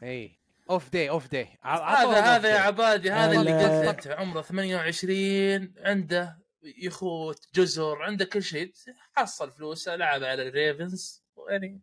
اي 0.04 0.40
اوف 0.70 0.90
داي 0.90 1.10
اوف 1.10 1.28
داي 1.28 1.58
هذا 1.64 2.20
هذا 2.22 2.50
يا 2.50 2.60
عبادي 2.60 3.12
هذا 3.12 3.40
اللي 3.40 3.52
ال- 3.82 3.88
قلت 3.88 4.08
انت 4.08 4.08
عمره 4.20 4.42
28 4.42 5.74
عنده 5.78 6.40
يخوت 6.64 7.48
جزر 7.56 8.04
عنده 8.04 8.26
كل 8.26 8.44
شيء. 8.44 8.74
حصل 9.14 9.52
فلوسه 9.52 9.96
لعب 9.96 10.24
على 10.24 10.48
الريفنز 10.48 11.24
يعني 11.50 11.82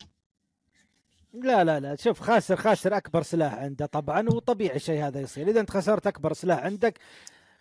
لا 1.34 1.64
لا 1.64 1.80
لا 1.80 1.96
شوف 1.96 2.20
خاسر 2.20 2.56
خاسر 2.56 2.96
أكبر 2.96 3.22
سلاح 3.22 3.54
عنده 3.54 3.86
طبعا 3.86 4.28
وطبيعي 4.28 4.78
شيء 4.78 5.06
هذا 5.06 5.20
يصير. 5.20 5.48
إذا 5.48 5.60
انت 5.60 5.70
خسرت 5.70 6.06
أكبر 6.06 6.32
سلاح 6.32 6.59
عندك 6.59 6.98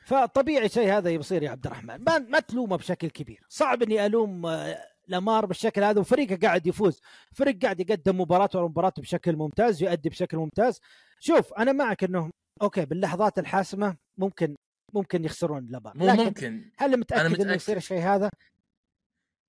فطبيعي 0.05 0.69
شيء 0.69 0.97
هذا 0.97 1.09
يصير 1.09 1.43
يا 1.43 1.49
عبد 1.49 1.65
الرحمن. 1.65 2.03
ما, 2.03 2.17
ما 2.19 2.39
تلومه 2.39 2.77
بشكل 2.77 3.09
كبير. 3.09 3.45
صعب 3.49 3.83
إني 3.83 4.05
ألوم 4.05 4.45
آه، 4.45 4.77
لامار 5.07 5.45
بالشكل 5.45 5.83
هذا 5.83 5.99
وفريقه 5.99 6.47
قاعد 6.47 6.67
يفوز. 6.67 7.01
فريق 7.33 7.61
قاعد 7.61 7.79
يقدم 7.79 8.21
مباراة 8.21 8.49
ورا 8.55 8.67
مباراة 8.67 8.93
بشكل 8.97 9.35
ممتاز 9.35 9.83
يؤدي 9.83 10.09
بشكل 10.09 10.37
ممتاز. 10.37 10.79
شوف 11.19 11.53
أنا 11.53 11.71
معك 11.71 12.03
إنه 12.03 12.29
okay 12.61 12.85
باللحظات 12.85 13.39
الحاسمة 13.39 13.95
ممكن 14.17 14.55
ممكن 14.93 15.25
يخسرون 15.25 15.67
لامار. 15.69 15.93
لكن 15.97 16.23
ممكن. 16.23 16.71
هل 16.77 16.97
متاكد, 16.99 17.19
أنا 17.19 17.27
إنه 17.27 17.37
متأكد. 17.37 17.55
يصير 17.55 17.77
الشيء 17.77 17.99
هذا؟ 18.01 18.29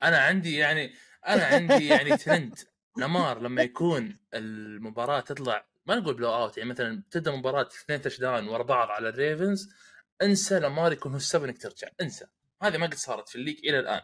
أنا 0.03 0.19
عندي 0.19 0.57
يعني 0.57 0.93
أنا 1.29 1.45
عندي 1.45 1.87
يعني 1.87 2.17
ترند. 2.25 2.59
لامار 2.97 3.41
لما 3.43 3.63
يكون 3.63 4.19
المباراة 4.35 5.21
تطلع 5.21 5.67
ما 5.87 5.95
نقول 5.95 6.15
blowout 6.15 6.59
يعني 6.59 6.71
مثلا 6.71 7.03
تبدأ 7.11 7.31
مباراة 7.31 7.69
اثنين 7.85 8.01
touchdown 8.01 8.49
ورا 8.49 8.63
بعض 8.63 8.89
على 8.89 9.09
الريفنز 9.09 9.75
انسى 10.23 10.59
لامار 10.59 10.93
يكون 10.93 11.13
هو 11.13 11.17
السبب 11.19 11.45
إنك 11.45 11.59
ترجع 11.59 11.89
انسى. 12.01 12.25
هذه 12.63 12.79
ما 12.79 12.87
قد 12.87 12.95
صارت 12.95 13.29
في 13.29 13.37
ال 13.37 13.40
league 13.40 13.59
إلى 13.69 13.79
الآن. 13.79 14.01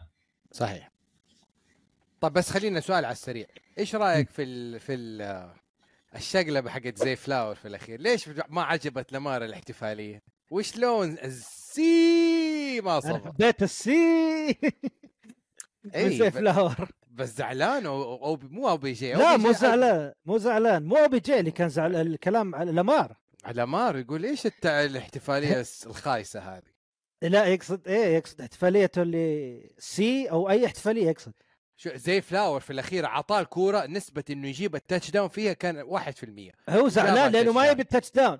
صحيح. 0.51 0.91
طب 2.21 2.33
بس 2.33 2.49
خلينا 2.51 2.79
سؤال 2.79 3.05
على 3.05 3.11
السريع. 3.11 3.45
إيش 3.77 3.95
رأيك 3.95 4.29
في 4.29 4.43
ال 4.43 4.79
في 4.79 4.93
ال 4.93 5.49
الشقلبة 6.15 6.69
حقت 6.69 6.97
زي 6.97 7.15
فلاور 7.15 7.55
في 7.55 7.67
الأخير؟ 7.67 8.01
ليش 8.01 8.29
ما 8.49 8.63
عجبت 8.63 9.13
لمار 9.13 9.45
الاحتفالية؟ 9.45 10.23
وش 10.51 10.77
لون 10.77 11.17
السي 11.17 12.81
ما 12.81 12.99
صبر 12.99 13.19
حبيت 13.19 13.63
السي. 13.63 14.47
أي، 15.95 16.05
من 16.05 16.17
سيف 16.17 16.37
ب- 16.37 16.41
لاور 16.41 16.89
بس 17.19 17.37
زعلان 17.37 17.85
أو, 17.85 18.25
أو 18.25 18.39
مو 18.43 18.69
أو 18.69 18.77
بي 18.77 18.91
جي 18.91 19.13
لا 19.13 19.35
بي 19.35 19.43
مو 19.43 19.51
زعلان 19.51 20.13
مو 20.25 20.37
زعلان 20.37 20.83
مو 20.85 20.95
اوبي 20.97 21.19
جي 21.19 21.39
اللي 21.39 21.51
كان 21.51 21.69
زعل 21.69 21.95
الكلام 21.95 22.55
على 22.55 22.71
لامار. 22.71 23.15
على 23.45 23.65
مار 23.65 23.97
يقول 23.97 24.25
إيش 24.25 24.45
الت- 24.45 24.65
الاحتفالية 24.65 25.65
الخايسة 25.85 26.39
هذه؟ 26.39 26.71
لا 27.21 27.45
يقصد 27.45 27.87
إيه 27.87 28.15
يقصد 28.17 28.41
احتفاليته 28.41 29.01
اللي 29.01 29.61
سي 29.77 30.31
أو 30.31 30.49
أي 30.49 30.65
احتفالية 30.65 31.07
يقصد. 31.09 31.33
شو 31.77 31.89
زي 31.95 32.21
فلاور 32.21 32.59
في 32.59 32.73
الأخير 32.73 33.05
اعطاه 33.05 33.39
الكورة 33.39 33.85
نسبة 33.85 34.23
إنه 34.29 34.47
يجيب 34.47 34.75
ال 34.75 35.11
touchdown 35.11 35.27
فيها 35.27 35.53
كان 35.53 35.83
1% 35.83 36.69
هو 36.69 36.87
زعلان 36.87 37.31
لأنه 37.31 37.51
ما 37.53 37.67
يبي 37.67 37.81
ال 37.81 38.11
touchdown 38.11 38.37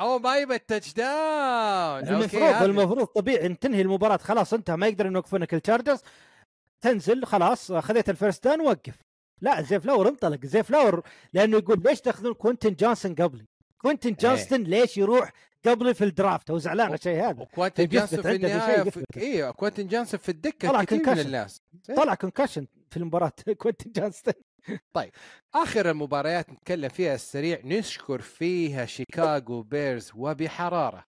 أو 0.00 0.18
ما 0.18 0.36
يبى 0.38 0.54
ال 0.54 0.60
touch 0.60 0.92
down 0.94 2.08
المفروض 2.08 2.62
المفروض 2.62 3.04
طبيعي 3.06 3.46
ان 3.46 3.58
تنهي 3.58 3.80
المباراة 3.82 4.16
خلاص 4.16 4.54
أنت 4.54 4.70
ما 4.70 4.86
يقدر 4.86 5.06
يوقفونك 5.06 5.54
التشارجرز 5.54 6.00
تنزل 6.80 7.24
خلاص 7.24 7.72
خذيت 7.72 8.10
ال 8.10 8.16
first 8.16 8.44
down 8.44 8.60
وقف 8.60 9.02
لا 9.40 9.62
زي 9.62 9.80
فلاور 9.80 10.08
انطلق 10.08 10.46
زي 10.46 10.62
فلاور 10.62 11.02
لأنه 11.32 11.56
يقول 11.56 11.82
ليش 11.84 12.00
تأخذون 12.00 12.34
كوينتن 12.34 12.74
جونسون 12.74 13.14
قبلي؟ 13.14 13.46
كوينتن 13.78 14.12
جونسون 14.12 14.62
ليش 14.62 14.98
يروح 14.98 15.32
قبلي 15.66 15.94
في 15.94 16.04
ال 16.04 16.11
draft؟ 16.11 16.50
هو 16.50 16.58
زعلان 16.58 16.86
على 16.86 16.94
الشيء 16.94 17.24
هذا. 17.24 17.42
وكوانتن 17.42 17.82
يثبت 17.82 17.98
جونسون 17.98 18.22
في 18.22 18.36
النهاية. 18.36 18.92
أيوه 19.16 19.50
كوانتن 19.50 19.86
جونسون 19.86 20.20
في 20.20 20.28
الدكة 20.28 20.68
طلع 20.68 20.84
كثير 20.84 21.10
من. 21.10 21.18
الناس. 21.18 21.62
طلع 21.96 22.14
concussion 22.14 22.66
في 22.90 22.96
المباراة 22.96 23.32
كوينتن 23.58 23.92
جونسون. 23.92 24.34
آخر 25.54 25.90
المباريات 25.90 26.50
نتكلم 26.50 26.88
فيها 26.88 27.14
السريع. 27.14 27.60
نشكر 27.64 28.20
فيها 28.20 28.86
شيكاغو 28.86 29.62
بيرز 29.62 30.12
وبحرارة 30.14 31.04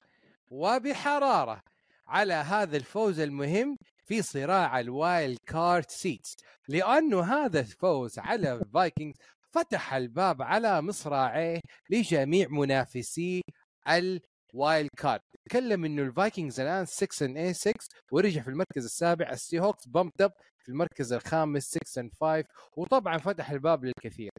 وبحرارة 0.50 1.62
على 2.06 2.34
هذا 2.34 2.76
الفوز 2.76 3.20
المهم. 3.20 3.76
في 4.06 4.22
صراع 4.22 4.80
ال 4.80 4.92
wild 4.92 5.38
card 5.46 5.90
seats 5.90 6.36
لأنه 6.68 7.22
هذا 7.22 7.60
الفوز 7.60 8.18
على 8.18 8.52
الفايكنجز 8.52 9.16
فتح 9.50 9.94
الباب 9.94 10.42
على 10.42 10.82
مصراعيه 10.82 11.60
لجميع 11.90 12.48
منافسي 12.48 13.42
ال 13.88 14.09
wild 14.09 14.90
card 14.96 15.20
تكلم 15.48 15.84
إنه 15.84 16.02
الفايكنجز 16.02 16.60
الآن 16.60 16.84
6 16.86 17.26
and 17.26 17.54
6 17.54 17.72
ورجع 18.12 18.42
في 18.42 18.48
المركز 18.48 18.84
السابع 18.84 19.30
السي 19.30 19.60
هوكس 19.60 19.88
bumped 19.88 20.22
up 20.22 20.32
في 20.58 20.68
المركز 20.68 21.12
الخامس 21.12 21.62
6 21.64 22.00
and 22.00 22.10
5 22.20 22.44
وطبعا 22.76 23.18
فتح 23.18 23.50
الباب 23.50 23.84
للكثير. 23.84 24.30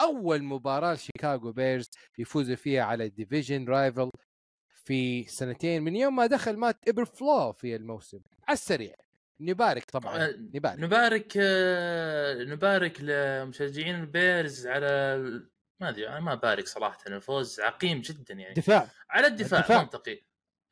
أول 0.00 0.42
مباراة 0.44 0.94
لشيكاغو 0.94 1.52
بيرز 1.52 1.90
يفوزوا 2.18 2.56
فيها 2.56 2.82
على 2.84 3.04
ال 3.04 3.11
division 3.11 3.64
rival 3.68 4.10
في 4.84 5.24
سنتين 5.24 5.82
من 5.82 5.96
يوم 5.96 6.16
ما 6.16 6.26
دخل 6.26 6.56
مات 6.56 6.88
ابر 6.88 7.04
فلو 7.04 7.52
في 7.52 7.76
الموسم. 7.76 8.20
على 8.48 8.54
السريع. 8.54 8.94
نبارك 9.40 9.90
طبعا 9.90 10.16
آه، 10.24 10.34
نبارك. 10.54 10.78
نبارك 10.78 11.32
آه، 11.36 12.44
نبارك 12.44 13.00
لمشجعين 13.00 13.94
البيرز 14.00 14.66
على 14.66 15.16
ما 15.80 15.88
أدري 15.88 16.08
أنا 16.08 16.20
ما 16.20 16.34
بارك 16.34 16.66
صراحة 16.68 16.98
الفوز 17.06 17.60
عقيم 17.60 18.00
جدا 18.00 18.34
يعني. 18.34 18.54
دفاع. 18.54 18.88
على 19.10 19.26
الدفاع, 19.26 19.60
الدفاع. 19.60 19.82
منطقي. 19.82 20.22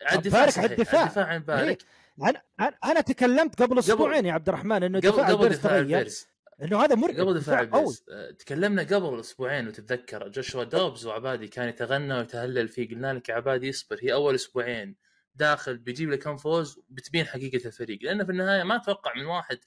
على 0.02 0.18
الدفاع 0.18 0.44
بارك. 0.44 0.59
على 0.59 0.72
الدفاع. 0.72 1.01
على 1.01 1.06
الدفاع. 1.09 1.36
نبارك 1.36 1.82
أنا 2.22 2.43
أنا 2.60 2.76
أنا 2.84 3.01
تكلمت 3.01 3.62
قبل 3.62 3.78
أسبوعين 3.78 4.26
يا 4.26 4.32
عبد 4.32 4.48
الرحمن 4.48 4.82
إنه 4.82 4.98
قبل 4.98 5.09
دفاع 5.10 5.24
قبل 5.28 5.34
البيرز 5.34 5.59
دفاع 5.59 5.70
تغير 5.72 5.82
البيرز. 5.82 6.26
إنه 6.62 6.84
هذا 6.84 6.94
مرعب 6.94 7.20
قبل 7.20 7.34
دفاع 7.34 7.60
البيرز. 7.60 8.05
آه، 8.10 8.30
تكلمنا 8.30 8.82
قبل 8.82 9.20
أسبوعين 9.20 9.68
وتتذكر 9.68 10.28
جوشوا 10.28 10.64
دوبز 10.64 11.06
وعبادي 11.06 11.48
كان 11.48 11.68
يتغنى 11.68 12.14
ويتهلل 12.14 12.68
فيه 12.68 12.88
قلنا 12.88 13.12
لك 13.12 13.28
يا 13.28 13.34
عبادي 13.34 13.70
اصبر 13.70 13.98
هي 14.02 14.12
أول 14.12 14.34
أسبوعين. 14.34 14.97
داخل 15.36 15.78
بيجيب 15.78 16.10
لك 16.10 16.18
كم 16.22 16.36
فوز 16.36 16.80
بتبين 16.88 17.26
حقيقة 17.26 17.66
الفريق. 17.66 17.98
لأنه 18.02 18.24
في 18.24 18.30
النهاية 18.32 18.62
ما 18.62 18.76
أتوقع 18.76 19.14
من 19.14 19.24
واحد 19.24 19.58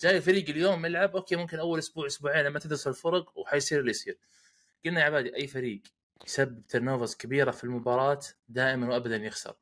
جاي 0.00 0.20
فريق 0.20 0.48
اليوم 0.50 0.86
يلعب 0.86 1.16
okay 1.16 1.36
ممكن 1.36 1.58
أول 1.58 1.78
أسبوع 1.78 2.06
أسبوعين 2.06 2.44
لما 2.46 2.58
تدرس 2.58 2.86
الفرق 2.86 3.38
وحيصير 3.38 3.80
اللي 3.80 3.90
يصير. 3.90 4.18
قلنا 4.84 5.00
يا 5.00 5.04
عبادي 5.04 5.36
أي 5.36 5.46
فريق 5.46 5.82
يسبب 6.26 6.66
turnovers 6.68 7.14
كبيرة 7.14 7.50
في 7.50 7.64
المباراة 7.64 8.20
دائما 8.48 8.88
وابدا 8.88 9.16
يخسر. 9.16 9.54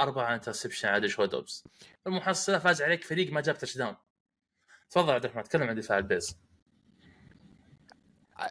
أربعة 0.00 0.34
interception 0.34 0.88
على 0.88 1.06
جوشوا 1.06 1.26
دوبز 1.26 1.64
المحصلة 2.06 2.58
فاز 2.58 2.82
عليك 2.82 3.04
فريق 3.04 3.32
ما 3.32 3.40
جاب 3.40 3.58
touchdown 3.58 3.96
تفضل 4.90 5.12
عبد 5.12 5.24
الرحمن 5.24 5.42
تكلم 5.42 5.62
عن 5.62 5.74
دفاع 5.76 5.98
البيرز 5.98 6.36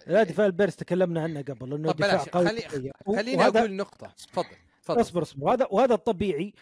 لا 0.07 0.23
دفاع 0.23 0.45
البيرز 0.45 0.75
تكلمنا 0.75 1.23
عنه 1.23 1.41
قبل 1.41 1.73
انه 1.73 1.91
دفاع 1.91 2.11
بلاش 2.15 2.29
قوي 2.29 2.47
خلي 2.47 2.65
قوي. 2.65 2.91
خليني 3.17 3.37
وهذا- 3.37 3.59
أقول 3.59 3.73
نقطة. 3.73 4.07
تفضل. 4.17 4.45
تفضل. 4.87 5.01
اصبر 5.01 5.21
اصبر. 5.21 5.45
وهذا 5.45 5.67
وهذا 5.71 5.93
الطبيعي. 5.93 6.53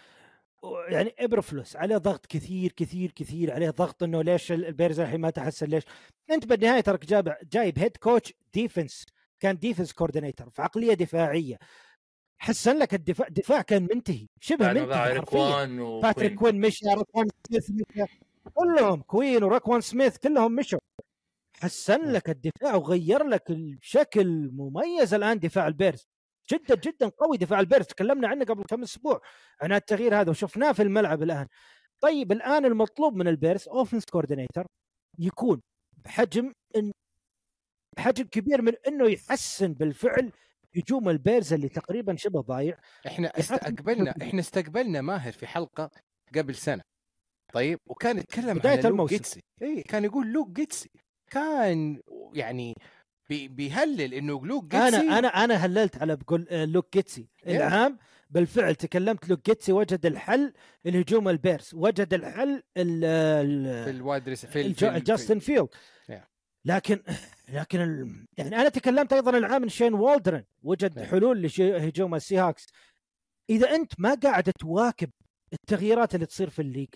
يعني 0.90 1.16
ابر 1.20 1.42
فلوس 1.42 1.76
عليه 1.76 1.98
ضغط 1.98 2.26
كثير 2.26 2.72
كثير 2.72 3.12
كثير 3.12 3.54
عليه 3.54 3.70
ضغط 3.70 4.04
إنه 4.04 4.22
ليش 4.22 4.52
البيرز 4.52 5.00
الحين 5.00 5.22
ما 5.22 5.30
تحسن 5.30 5.66
ليش؟ 5.68 5.84
أنت 6.32 6.46
بالنهاية 6.46 6.82
ترك 6.82 7.06
جايب 7.06 7.34
جايب 7.52 7.80
head 7.80 7.98
coach 7.98 8.34
defense 8.54 9.06
كان 9.40 9.58
defense 9.58 9.94
coordinator 9.94 10.50
في 10.50 10.62
عقلية 10.62 10.94
دفاعية. 10.94 11.60
حسن 12.38 12.78
لك 12.78 12.94
الدفاع 12.94 13.28
دفاع 13.28 13.62
كان 13.62 13.88
منتهي. 13.94 14.28
شبه 14.42 14.74
منتهي 14.74 15.16
حرفيا. 15.16 15.66
باتريك 16.02 16.36
كوين 16.36 16.62
مشى 16.62 16.86
راكوان 16.86 17.28
سميث 17.50 17.72
مشى 17.72 18.06
كلهم 18.54 19.02
كوين 19.02 19.44
وراكوان 19.44 19.82
سميث 19.82 20.18
كلهم 20.18 20.56
مشوا. 20.56 20.80
حسن 21.62 22.12
لك 22.12 22.30
الدفاع 22.30 22.76
وغير 22.76 23.24
لك 23.24 23.50
الشكل 23.50 24.52
مميز 24.54 25.14
الآن 25.14 25.40
دفاع 25.40 25.68
البيرز. 25.68 26.08
جدا 26.52 26.76
جدا 26.76 27.10
قوي 27.10 27.38
دفاع 27.38 27.60
البيرز 27.60 27.86
تكلمنا 27.86 28.28
عنه 28.28 28.46
قبل 28.46 28.64
كم 28.64 28.84
أسبوع. 28.84 29.22
عن 29.62 29.72
التغيير 29.74 30.22
هذا 30.22 30.30
وشفناه 30.30 30.72
في 30.72 30.82
الملعب 30.82 31.24
الآن. 31.24 31.48
طيب 32.02 32.32
الآن 32.32 32.66
المطلوب 32.66 33.16
من 33.16 33.28
البيرز 33.28 33.68
offense 33.68 34.06
coordinator 34.06 34.66
يكون 35.20 35.62
بحجم 36.06 36.54
إن 36.76 36.92
بحجم 37.98 38.24
كبير 38.24 38.62
من 38.62 38.74
إنه 38.88 39.10
يحسن 39.10 39.74
بالفعل 39.74 40.32
هجوم 40.76 41.10
البيرز 41.10 41.54
اللي 41.54 41.70
تقريبا 41.70 42.16
شبه 42.16 42.42
ضايع. 42.42 42.78
إحنا 43.08 43.40
استقبلنا 43.40 44.14
إحنا 44.22 44.40
استقبلنا 44.40 45.02
ماهر 45.02 45.32
في 45.32 45.48
حلقة 45.48 45.92
قبل 46.36 46.56
سنة. 46.56 46.82
طيب 47.54 47.80
وكان 47.86 48.18
يتكلم 48.18 48.58
بداية 48.58 48.74
عن 48.74 48.78
لوك 48.78 48.86
الموسم. 48.92 49.16
جيتسي. 49.16 49.42
اي 49.62 49.84
كان 49.84 50.04
يقول 50.04 50.34
لوك 50.34 50.50
جيتسي 50.50 50.90
كان 51.32 52.02
يعني 52.34 52.76
بي 53.30 53.48
بيهلل 53.48 54.14
إنه 54.14 54.46
لوك 54.46 54.64
جيتسي 54.64 54.88
أنا 54.98 55.20
أنا 55.20 55.28
أنا 55.28 55.54
هللت 55.54 55.98
على 56.02 56.16
بقول 56.16 56.48
آه، 56.50 56.66
لوك 56.66 56.94
جيتسي 56.94 57.28
إيه. 57.48 57.58
العام 57.58 57.98
بالفعل 58.30 58.76
تكلمت 58.76 59.30
لوك 59.30 59.46
جيتسي 59.46 59.72
وجد 59.72 60.06
الحل 60.06 60.54
الهجوم 60.86 61.30
البيرز 61.30 61.74
وجد 61.74 62.14
الحل 62.14 62.64
ال- 62.78 63.02
في 63.86 63.90
ال- 63.90 63.96
ال 63.96 64.03
wide 64.03 64.34
في 64.34 64.62
ال- 64.62 64.66
الج- 64.66 64.76
في 64.80 64.90
ال- 64.98 65.04
جاستن 65.04 65.40
فيلد 65.40 65.68
Yeah. 66.12 66.14
لكن 66.66 67.00
لكن 67.50 67.82
ال... 67.82 68.26
يعني 68.38 68.56
أنا 68.56 68.70
تكلمت 68.70 69.14
أيضا 69.14 69.38
العام 69.38 69.64
ان 69.64 69.70
شين 69.70 69.94
والدرن 69.94 70.44
وجد 70.64 71.00
Yeah. 71.00 71.04
حلول 71.04 71.52
لهجوم 71.58 72.16
السي 72.16 72.38
هوكس 72.38 72.66
إذا 73.50 73.76
أنت 73.76 73.94
ما 73.98 74.14
قاعد 74.16 74.52
تواكب 74.60 75.10
التغييرات 75.54 76.16
اللي 76.16 76.26
تصير 76.26 76.50
في 76.50 76.62
ال 76.62 76.65
league 76.65 76.88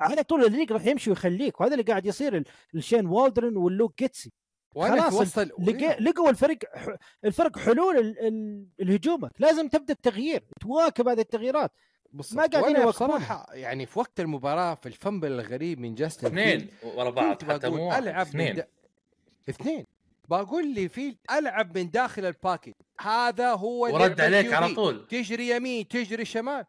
على 0.00 0.22
طول 0.22 0.44
ال 0.44 0.48
league 0.48 0.72
راح 0.72 0.86
يمشي 0.86 1.10
ويخليك 1.10 1.60
وهذا 1.60 1.72
اللي 1.72 1.84
قاعد 1.84 2.06
يصير 2.06 2.44
لشين 2.74 3.06
والدرن 3.06 3.56
واللوك 3.56 3.98
جيتسي 3.98 4.32
خلاص 4.74 5.38
لقى 5.38 5.96
لقوا 6.00 6.30
الفريق 6.30 6.58
ح- 6.76 6.96
الفرق 7.24 7.58
حلول 7.58 7.96
ال- 7.98 8.26
ال- 8.26 8.66
الهجومك 8.80 9.30
لازم 9.38 9.68
تبدأ 9.68 9.92
التغيير 9.94 10.44
تواكب 10.60 11.08
هذه 11.08 11.20
التغييرات. 11.20 11.72
بالضبط. 12.12 12.36
ما 12.36 12.46
قاعدين 12.46 12.76
يواكبونها. 12.76 13.16
بصراحة 13.18 13.46
يعني 13.54 13.86
في 13.86 13.98
وقت 13.98 14.20
المباراة 14.20 14.74
في 14.74 14.86
الفنبل 14.86 15.32
الغريب 15.32 15.80
من 15.80 15.94
جاستن 15.94 16.26
اثنين 16.26 16.68
ورا 16.82 17.10
بعض 17.10 17.44
حتى 17.44 17.68
مو 17.68 17.92
ألعب 17.92 18.26
اثنين. 18.26 18.54
دا... 18.54 18.66
اثنين. 19.48 19.86
بقول 20.28 20.74
لي 20.74 20.88
في 20.88 21.16
ألعب 21.30 21.78
من 21.78 21.90
داخل 21.90 22.24
الباكت 22.24 22.74
هذا 23.00 23.50
هو 23.52 23.94
ورد 23.94 24.20
عليك. 24.20 24.52
على 24.52 24.74
طول. 24.74 25.06
تجري 25.06 25.48
يمين 25.48 25.88
تجري 25.88 26.24
شمال. 26.24 26.64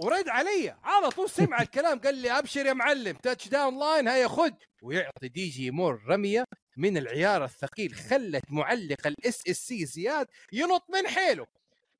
ورد 0.00 0.28
علي. 0.28 0.74
على 0.84 1.08
طول 1.10 1.30
سمع 1.30 1.60
الكلام 1.62 1.98
قال 1.98 2.14
لي 2.14 2.30
أبشر 2.38 2.66
يا 2.66 2.72
معلم 2.72 3.16
تاتش 3.16 3.48
داون 3.48 3.78
لاين 3.78 4.08
هيا 4.08 4.28
خذ. 4.28 4.50
ويعطي 4.82 5.28
دي 5.28 5.48
جي 5.48 5.70
مور 5.70 6.00
رمية. 6.08 6.44
من 6.78 6.96
العيار 6.96 7.44
الثقيل 7.44 7.94
خلت 7.94 8.44
معلق 8.50 9.06
ال 9.06 9.42
SSC 9.48 9.84
زياد 9.86 10.26
ينط 10.52 10.84
من 10.94 11.06
حيله. 11.08 11.46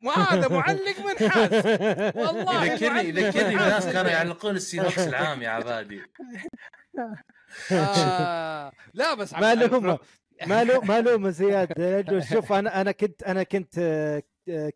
وهذا 0.05 0.49
معلق 0.49 0.99
منحاز 1.01 1.67
والله 2.17 2.65
يذكرني 2.65 3.09
يذكرني 3.09 3.51
الناس. 3.55 3.87
كانوا 3.87 4.11
يعلقون 4.11 4.57
السي 4.57 4.81
هوكس 4.81 4.99
العام 4.99 5.43
يا 5.43 5.49
عبادي. 5.49 6.01
آه 7.73 8.73
لا 8.95 9.15
بس 9.15 9.33
ما 9.33 9.55
لهم 9.55 9.99
ما 10.47 10.65
له 10.65 10.81
ما 10.81 11.01
له 11.01 11.31
زياد. 11.31 12.25
شوف 12.33 12.53
أنا 12.53 12.81
أنا 12.81 12.93
كنت 12.93 13.23
أنا 13.23 13.43
كنت 13.43 13.75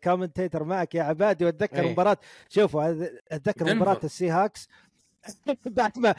commentator 0.03 0.63
معك 0.63 0.95
يا 0.95 1.03
عبادي 1.03 1.45
وأتذكر 1.45 1.83
إيه. 1.83 1.91
مباراة. 1.91 2.17
شوفوا 2.49 2.83
هذا- 2.83 3.11
أتذكر. 3.31 3.75
مباراة 3.75 3.99
السي 4.03 4.29
هوكس 4.29 4.67
بعد 5.65 5.99
ما 5.99 6.15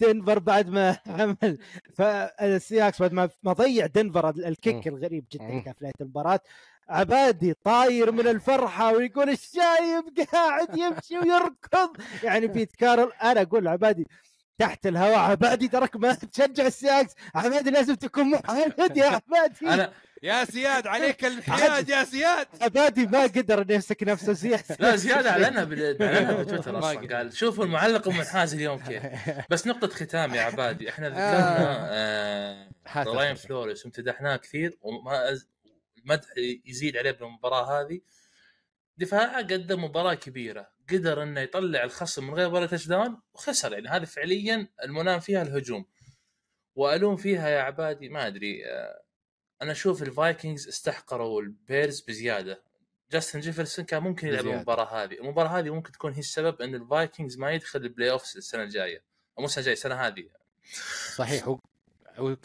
دنفر 0.00 0.38
بعد 0.38 0.68
ما 0.70 0.98
عمل 1.06 1.58
فالسي 1.94 2.80
هوكس 2.80 3.00
بعد 3.00 3.12
ما 3.12 3.28
ما 3.42 3.52
ضيع 3.52 3.86
دنفر 3.86 4.28
ال 4.30 4.42
kick 4.42 4.88
الغريب 4.88 5.24
جدا. 5.32 5.60
كان 5.60 5.72
في 5.72 5.78
نهاية 5.84 5.92
المباراة. 6.00 6.40
عبادي 6.88 7.54
طاير 7.64 8.12
من 8.12 8.26
الفرحة 8.28 8.92
ويقول 8.92 9.30
الشايب 9.30 10.04
قاعد 10.32 10.76
يمشي 10.78 11.18
ويركض. 11.18 11.96
يعني 12.22 12.46
بيت 12.46 12.76
كارول 12.76 13.12
أنا 13.22 13.42
أقول 13.42 13.68
عبادي 13.68 14.06
تحت 14.58 14.86
الهواء 14.86 15.18
عبادي 15.18 15.68
ترك 15.68 15.96
ما 15.96 16.14
تشجع 16.14 16.66
السي 16.66 16.87
هوكس 16.87 17.14
عبادي 17.34 17.70
لازم 17.70 17.94
تكون 17.94 18.30
محايد 18.30 18.96
يا 18.96 19.04
عبادي. 19.28 19.68
أنا 19.68 19.92
يا 20.24 20.44
زياد 20.44 20.86
عليك 20.86 21.24
الحياد 21.24 21.88
يا 21.88 22.02
زياد. 22.04 22.46
عبادي 22.60 23.06
ما 23.06 23.22
قدر 23.22 23.62
إنه 23.62 23.74
يمسك 23.74 24.02
نفسه 24.02 24.32
زياده 24.32 24.76
لا 24.80 24.96
زياده 24.96 25.30
اعلنها 25.30 25.64
بتويتر 26.42 26.78
أصلا. 26.78 27.16
قال 27.16 27.36
شوفوا 27.36 27.64
المعلق 27.64 28.08
المنحاز 28.08 28.54
اليوم 28.54 28.78
كيف. 28.78 29.02
بس 29.50 29.66
نقطة 29.66 29.88
ختام 29.88 30.34
يا 30.34 30.40
عبادي 30.42 30.88
إحنا 30.90 31.08
ذكرنا 31.08 31.88
آه 31.92 32.68
هات 32.86 33.06
راين 33.06 33.30
الختام. 33.30 33.48
فلوريس 33.48 33.84
وامتدحناه 33.84 34.36
كثير 34.36 34.78
وما 34.80 35.38
المدح 35.98 36.28
يزيد 36.64 36.96
عليه 36.96 37.10
بالمباراة 37.10 37.80
هذه. 37.80 38.00
دفاعه 38.96 39.36
قدم 39.38 39.84
مباراة 39.84 40.14
كبيرة. 40.14 40.68
قدر 40.92 41.22
إنه 41.22 41.40
يطلع 41.40 41.84
الخصم 41.84 42.26
من 42.26 42.34
غير 42.34 42.54
ولا 42.54 42.66
touchdown 42.66 43.20
وخسر. 43.34 43.72
يعني 43.72 43.88
هذه 43.88 44.04
فعليا 44.04 44.68
الملام 44.84 45.20
فيها 45.20 45.42
الهجوم. 45.42 45.86
وألوم 46.74 47.16
فيها 47.16 47.48
يا 47.48 47.60
عبادي 47.60 48.08
ما 48.08 48.26
أدري 48.26 48.66
آه، 48.66 49.04
أنا 49.62 49.72
أشوف 49.72 50.02
الفايكنجز 50.02 50.68
استحقروا 50.68 51.40
البيرز 51.42 52.00
بزيادة 52.00 52.62
جاستن 53.12 53.40
جيفرسون 53.40 53.84
كان 53.84 54.02
ممكن 54.02 54.28
يلعب. 54.28 54.46
المباراة 54.46 55.04
هذه 55.04 55.14
المباراة 55.14 55.58
هذه 55.58 55.70
ممكن 55.70 55.92
تكون 55.92 56.12
هي 56.12 56.18
السبب 56.18 56.62
إن 56.62 56.74
الفايكنجز 56.74 57.38
ما 57.38 57.52
يدخل 57.52 57.80
ال 57.80 58.10
playoffs 58.10 58.36
السنة 58.36 58.62
الجاية 58.62 58.98
أو 59.38 59.42
مو 59.42 59.44
السنة 59.44 59.60
الجاية 59.60 59.74
السنة 59.74 59.94
هذه 59.94 60.28
صحيح. 61.16 61.56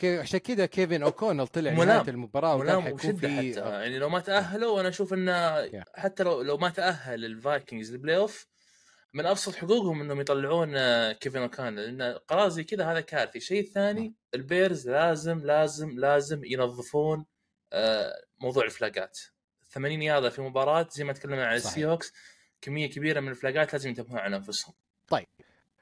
عشان 0.04 0.40
كذا 0.40 0.66
كيفن 0.66 1.04
اوكونل 1.04 1.48
طلع. 1.48 1.72
نهاية 1.72 2.10
المباراة 2.10 2.58
ملام 2.58 2.82
حيكون 2.82 3.00
وشدة 3.00 3.28
في 3.28 3.52
حتى 3.52 3.60
يعني 3.60 4.00
لو 4.00 4.10
ما 4.10 4.20
تأهلوا 4.20 4.80
أنا 4.80 4.90
أشوف 4.90 5.14
إنه. 5.14 5.70
حتى 5.96 6.24
لو 6.24 6.42
لو 6.42 6.58
ما 6.58 6.70
تأهل 6.70 7.26
الفايكنجز 7.26 7.92
لل 7.92 8.18
playoff 8.18 8.48
من 9.14 9.26
أبسط 9.26 9.56
حقوقهم 9.56 10.02
إنهم 10.02 10.22
يطلعون 10.22 10.78
آه، 10.78 11.12
كيفن 11.12 11.42
اوكونل 11.42 11.98
لأن 11.98 12.18
قرار 12.28 12.50
زي 12.50 12.64
كذا 12.64 12.92
هذا 12.92 13.02
كارثي. 13.02 13.38
الشيء 13.38 13.60
الثاني 13.62 14.14
البيرز 14.34 14.90
لازم 14.90 15.40
لازم 15.40 16.00
لازم 16.00 16.42
ينظفون 16.46 17.26
آه، 17.74 18.14
موضوع 18.40 18.66
الفلاجات. 18.66 19.20
80 19.70 20.02
ياردة 20.02 20.30
في 20.30 20.42
مباراة 20.42 20.88
زي 20.92 21.04
ما 21.04 21.14
تكلمنا 21.14 21.46
عن. 21.46 21.56
السي 21.56 21.86
هوكس 21.86 22.14
كمية 22.62 22.90
كبيرة 22.90 23.20
من 23.20 23.30
الفلاجات 23.30 23.74
لازم 23.74 23.90
ينتبهون 23.90 24.20
على 24.20 24.36
أنفسهم. 24.36 24.74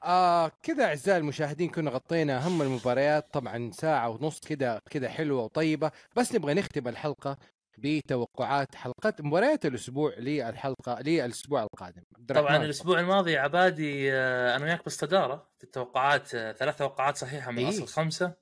آه 0.04 0.52
كذا 0.62 0.84
أعزائي 0.84 1.18
المشاهدين 1.18 1.68
كنا 1.68 1.90
غطينا 1.90 2.38
أهم 2.38 2.62
المباريات 2.62 3.32
طبعا 3.32 3.70
ساعة 3.70 4.08
ونص 4.08 4.40
كذا 4.40 4.80
كذا 4.90 5.08
حلوة 5.08 5.42
وطيبة 5.42 5.90
بس 6.16 6.34
نبغى 6.34 6.54
نختم 6.54 6.88
الحلقة 6.88 7.38
بتوقعات 7.80 8.74
حلقات 8.74 9.20
مباريات 9.20 9.66
الأسبوع 9.66 10.14
للحلقه 10.18 11.00
للأسبوع 11.00 11.62
القادم. 11.62 12.02
طبعا 12.28 12.56
الأسبوع 12.56 13.00
الماضي 13.00 13.36
عبادي 13.36 14.12
آه، 14.12 14.56
أنا 14.56 14.64
وياك 14.64 14.84
بالصداره 14.84 15.48
في 15.58 15.64
التوقعات 15.64 16.34
آه، 16.34 16.52
ثلاث 16.52 16.76
توقعات 16.76 17.16
صحيحة 17.16 17.50
من 17.50 17.58
إيه. 17.58 17.68
اصل 17.68 17.86
خمسة. 17.86 18.34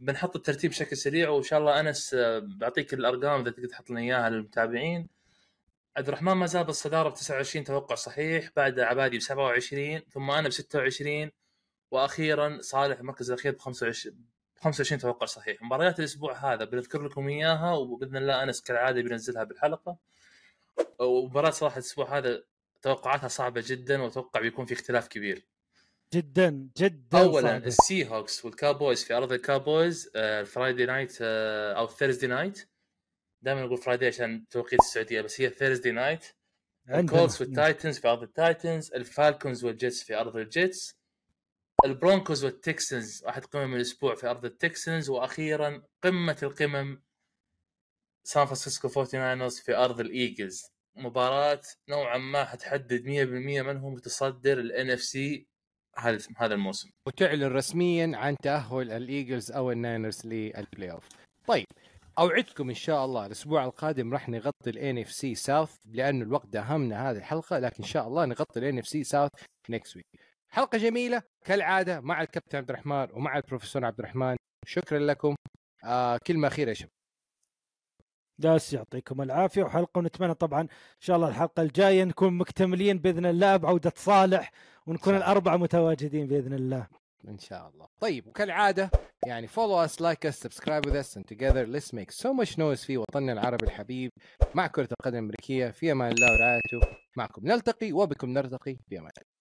بنحط 0.00 0.36
الترتيب 0.36 0.70
بشكل 0.70 0.96
سريع 0.96 1.28
وإن 1.28 1.42
شاء 1.42 1.58
الله 1.58 1.80
أنس 1.80 2.14
آه، 2.14 2.38
بعطيك 2.38 2.94
الأرقام 2.94 3.40
إذا 3.40 3.50
تقدر 3.50 3.68
تحط 3.68 3.90
لنا 3.90 4.00
إياها 4.00 4.30
للمتابعين. 4.30 5.08
عبد 5.96 6.08
الرحمن 6.08 6.32
ما 6.32 6.46
زال 6.46 6.64
بالصداره 6.64 7.08
ب 7.08 7.14
29 7.14 7.64
توقع 7.64 7.94
صحيح 7.94 8.50
بعد 8.56 8.80
عبادي 8.80 9.18
ب 9.18 9.20
27 9.20 10.00
ثم 10.10 10.30
أنا 10.30 10.48
ب 10.48 10.50
26 10.50 11.30
وأخيرا 11.90 12.58
صالح 12.60 12.98
المركز 12.98 13.30
الأخير 13.30 13.52
ب 13.52 13.58
25 13.58 14.35
25 14.60 15.00
توقع 15.00 15.26
صحيح. 15.26 15.62
مباريات 15.62 15.98
الأسبوع 15.98 16.54
هذا 16.54 16.64
بنذكر 16.64 17.02
لكم 17.02 17.28
إياها 17.28 17.72
وبإذن 17.72 18.16
الله 18.16 18.42
أنس 18.42 18.62
كالعادة 18.62 19.02
بينزلها 19.02 19.44
بالحلقة. 19.44 19.96
ومباراة 20.98 21.50
صراحة 21.50 21.74
الأسبوع 21.74 22.18
هذا 22.18 22.42
توقعاتها 22.82 23.28
صعبة 23.28 23.64
جدا 23.66 24.02
وأتوقع 24.02 24.40
بيكون 24.40 24.66
في 24.66 24.74
اختلاف 24.74 25.08
كبير. 25.08 25.46
جدا 26.14 26.68
جدا 26.76 27.18
اولا 27.18 27.48
صعبة. 27.48 27.66
السي 27.66 28.08
هوكس 28.08 28.44
والكاوبويز 28.44 29.04
في 29.04 29.14
أرض 29.14 29.32
الكاوبويز 29.32 30.10
آه، 30.16 30.40
ال 30.40 30.47
Friday 30.47 30.86
night 30.86 31.18
آه، 31.20 31.72
أو 31.72 31.84
ال 31.84 31.89
Thursday 31.89 32.26
night. 32.26 32.68
دائما 33.42 33.64
أقول 33.64 33.76
Friday 33.78 34.06
عشان 34.06 34.48
توقيت 34.50 34.80
السعودية 34.80 35.20
بس 35.20 35.40
هي 35.40 35.50
Thursday 35.50 35.90
night. 35.90 36.24
الكولز 36.90 37.42
والتايتنز 37.42 37.98
في 37.98 38.08
أرض 38.08 38.22
التايتنز 38.22 38.92
الفالكونز 38.92 39.64
والجيتس 39.64 40.02
في 40.02 40.14
أرض 40.14 40.36
الجيتس. 40.36 40.96
البرونكوز 41.84 42.44
والتكسنز 42.44 43.24
واحد 43.24 43.44
قمم 43.44 43.74
الأسبوع 43.74 44.14
في 44.14 44.26
أرض 44.26 44.44
التكسنز 44.44 45.10
وأخيرا 45.10 45.82
قمة 46.02 46.36
القمم 46.42 47.02
سان 48.24 48.44
فرانسيسكو 48.44 48.88
49 48.88 49.48
في 49.48 49.76
أرض 49.76 50.00
الإيجلز. 50.00 50.62
مباراة 50.96 51.60
نوعا 51.88 52.18
ما 52.18 52.44
حتحدد 52.44 53.02
100% 53.04 53.62
من 53.62 53.76
هو 53.76 53.90
متصدر 53.90 54.58
ال 54.58 54.90
NFC 54.90 55.46
هذا 55.98 56.18
هذا 56.36 56.54
الموسم. 56.54 56.90
وتعلن 57.06 57.52
رسميا 57.52 58.16
عن 58.16 58.36
تأهل 58.42 58.90
الإيجلز 58.92 59.52
أو 59.52 59.72
الناينرز 59.72 60.26
لل 60.26 60.90
playoff 60.90 61.08
طيب 61.46 61.66
أوعدكم 62.18 62.68
إن 62.68 62.74
شاء 62.74 63.04
الله 63.04 63.26
الأسبوع 63.26 63.64
القادم 63.64 64.12
راح 64.12 64.28
نغطي 64.28 64.70
ال 64.70 64.98
NFC 64.98 65.12
South 65.12 65.76
لأنه 65.84 66.24
الوقت 66.24 66.46
داهمنا 66.46 67.10
هذه 67.10 67.16
الحلقة 67.16 67.58
لكن 67.58 67.82
إن 67.82 67.88
شاء 67.88 68.08
الله 68.08 68.24
نغطي 68.24 68.60
ال 68.60 68.78
NFC 68.78 68.88
South 68.88 69.30
next 69.70 69.96
week 69.96 70.06
حلقة 70.50 70.78
جميلة. 70.78 71.22
كالعادة 71.44 72.00
مع 72.00 72.22
الكابتن 72.22 72.58
عبد 72.58 72.70
الرحمن 72.70 73.08
ومع 73.12 73.36
البروفيسور 73.36 73.84
عبد 73.84 73.98
الرحمن. 73.98 74.36
شكرا 74.66 74.98
لكم. 74.98 75.34
آه 75.84 76.18
كلمه 76.26 76.48
اخيره 76.48 76.68
يا 76.68 76.74
شباب. 76.74 76.90
جالس 78.40 78.72
يعطيكم 78.72 79.22
العافية 79.22 79.62
وحلقة 79.62 79.98
ونتمنى 79.98 80.34
طبعا 80.34 80.60
إن 80.60 80.68
شاء 81.00 81.16
الله 81.16 81.28
الحلقة 81.28 81.62
الجاية 81.62 82.04
نكون 82.04 82.38
مكتملين 82.38 82.98
بإذن 82.98 83.26
الله 83.26 83.56
بعودة 83.56 83.92
صالح 83.96 84.52
ونكون. 84.86 85.16
الأربعة 85.16 85.56
متواجدين 85.56 86.26
بإذن 86.26 86.52
الله. 86.52 86.88
إن 87.28 87.38
شاء 87.38 87.68
الله. 87.68 87.88
طيب 88.00 88.26
وكالعادة 88.26 88.90
يعني 89.26 89.48
follow 89.48 89.88
us 89.88 90.00
like 90.00 90.30
us 90.30 90.36
subscribe 90.46 90.86
with 90.86 90.94
us 90.94 91.16
and 91.16 91.24
together 91.26 91.66
let's 91.66 91.92
make 91.92 92.12
so 92.12 92.32
much 92.34 92.58
noise 92.58 92.86
في 92.86 92.96
وطننا 92.96 93.32
العربي 93.32 93.66
الحبيب. 93.66 94.10
مع 94.54 94.66
كرة 94.66 94.88
القدم 94.92 95.18
الأمريكية 95.18 95.70
في 95.70 95.92
أمان 95.92 96.12
الله 96.12 96.32
ورعايته. 96.32 96.96
معكم 97.16 97.46
نلتقي 97.46 97.92
وبكم 97.92 98.30
نرتقي 98.30 98.76
في 98.88 98.98
أمان 98.98 99.10
الله. 99.18 99.35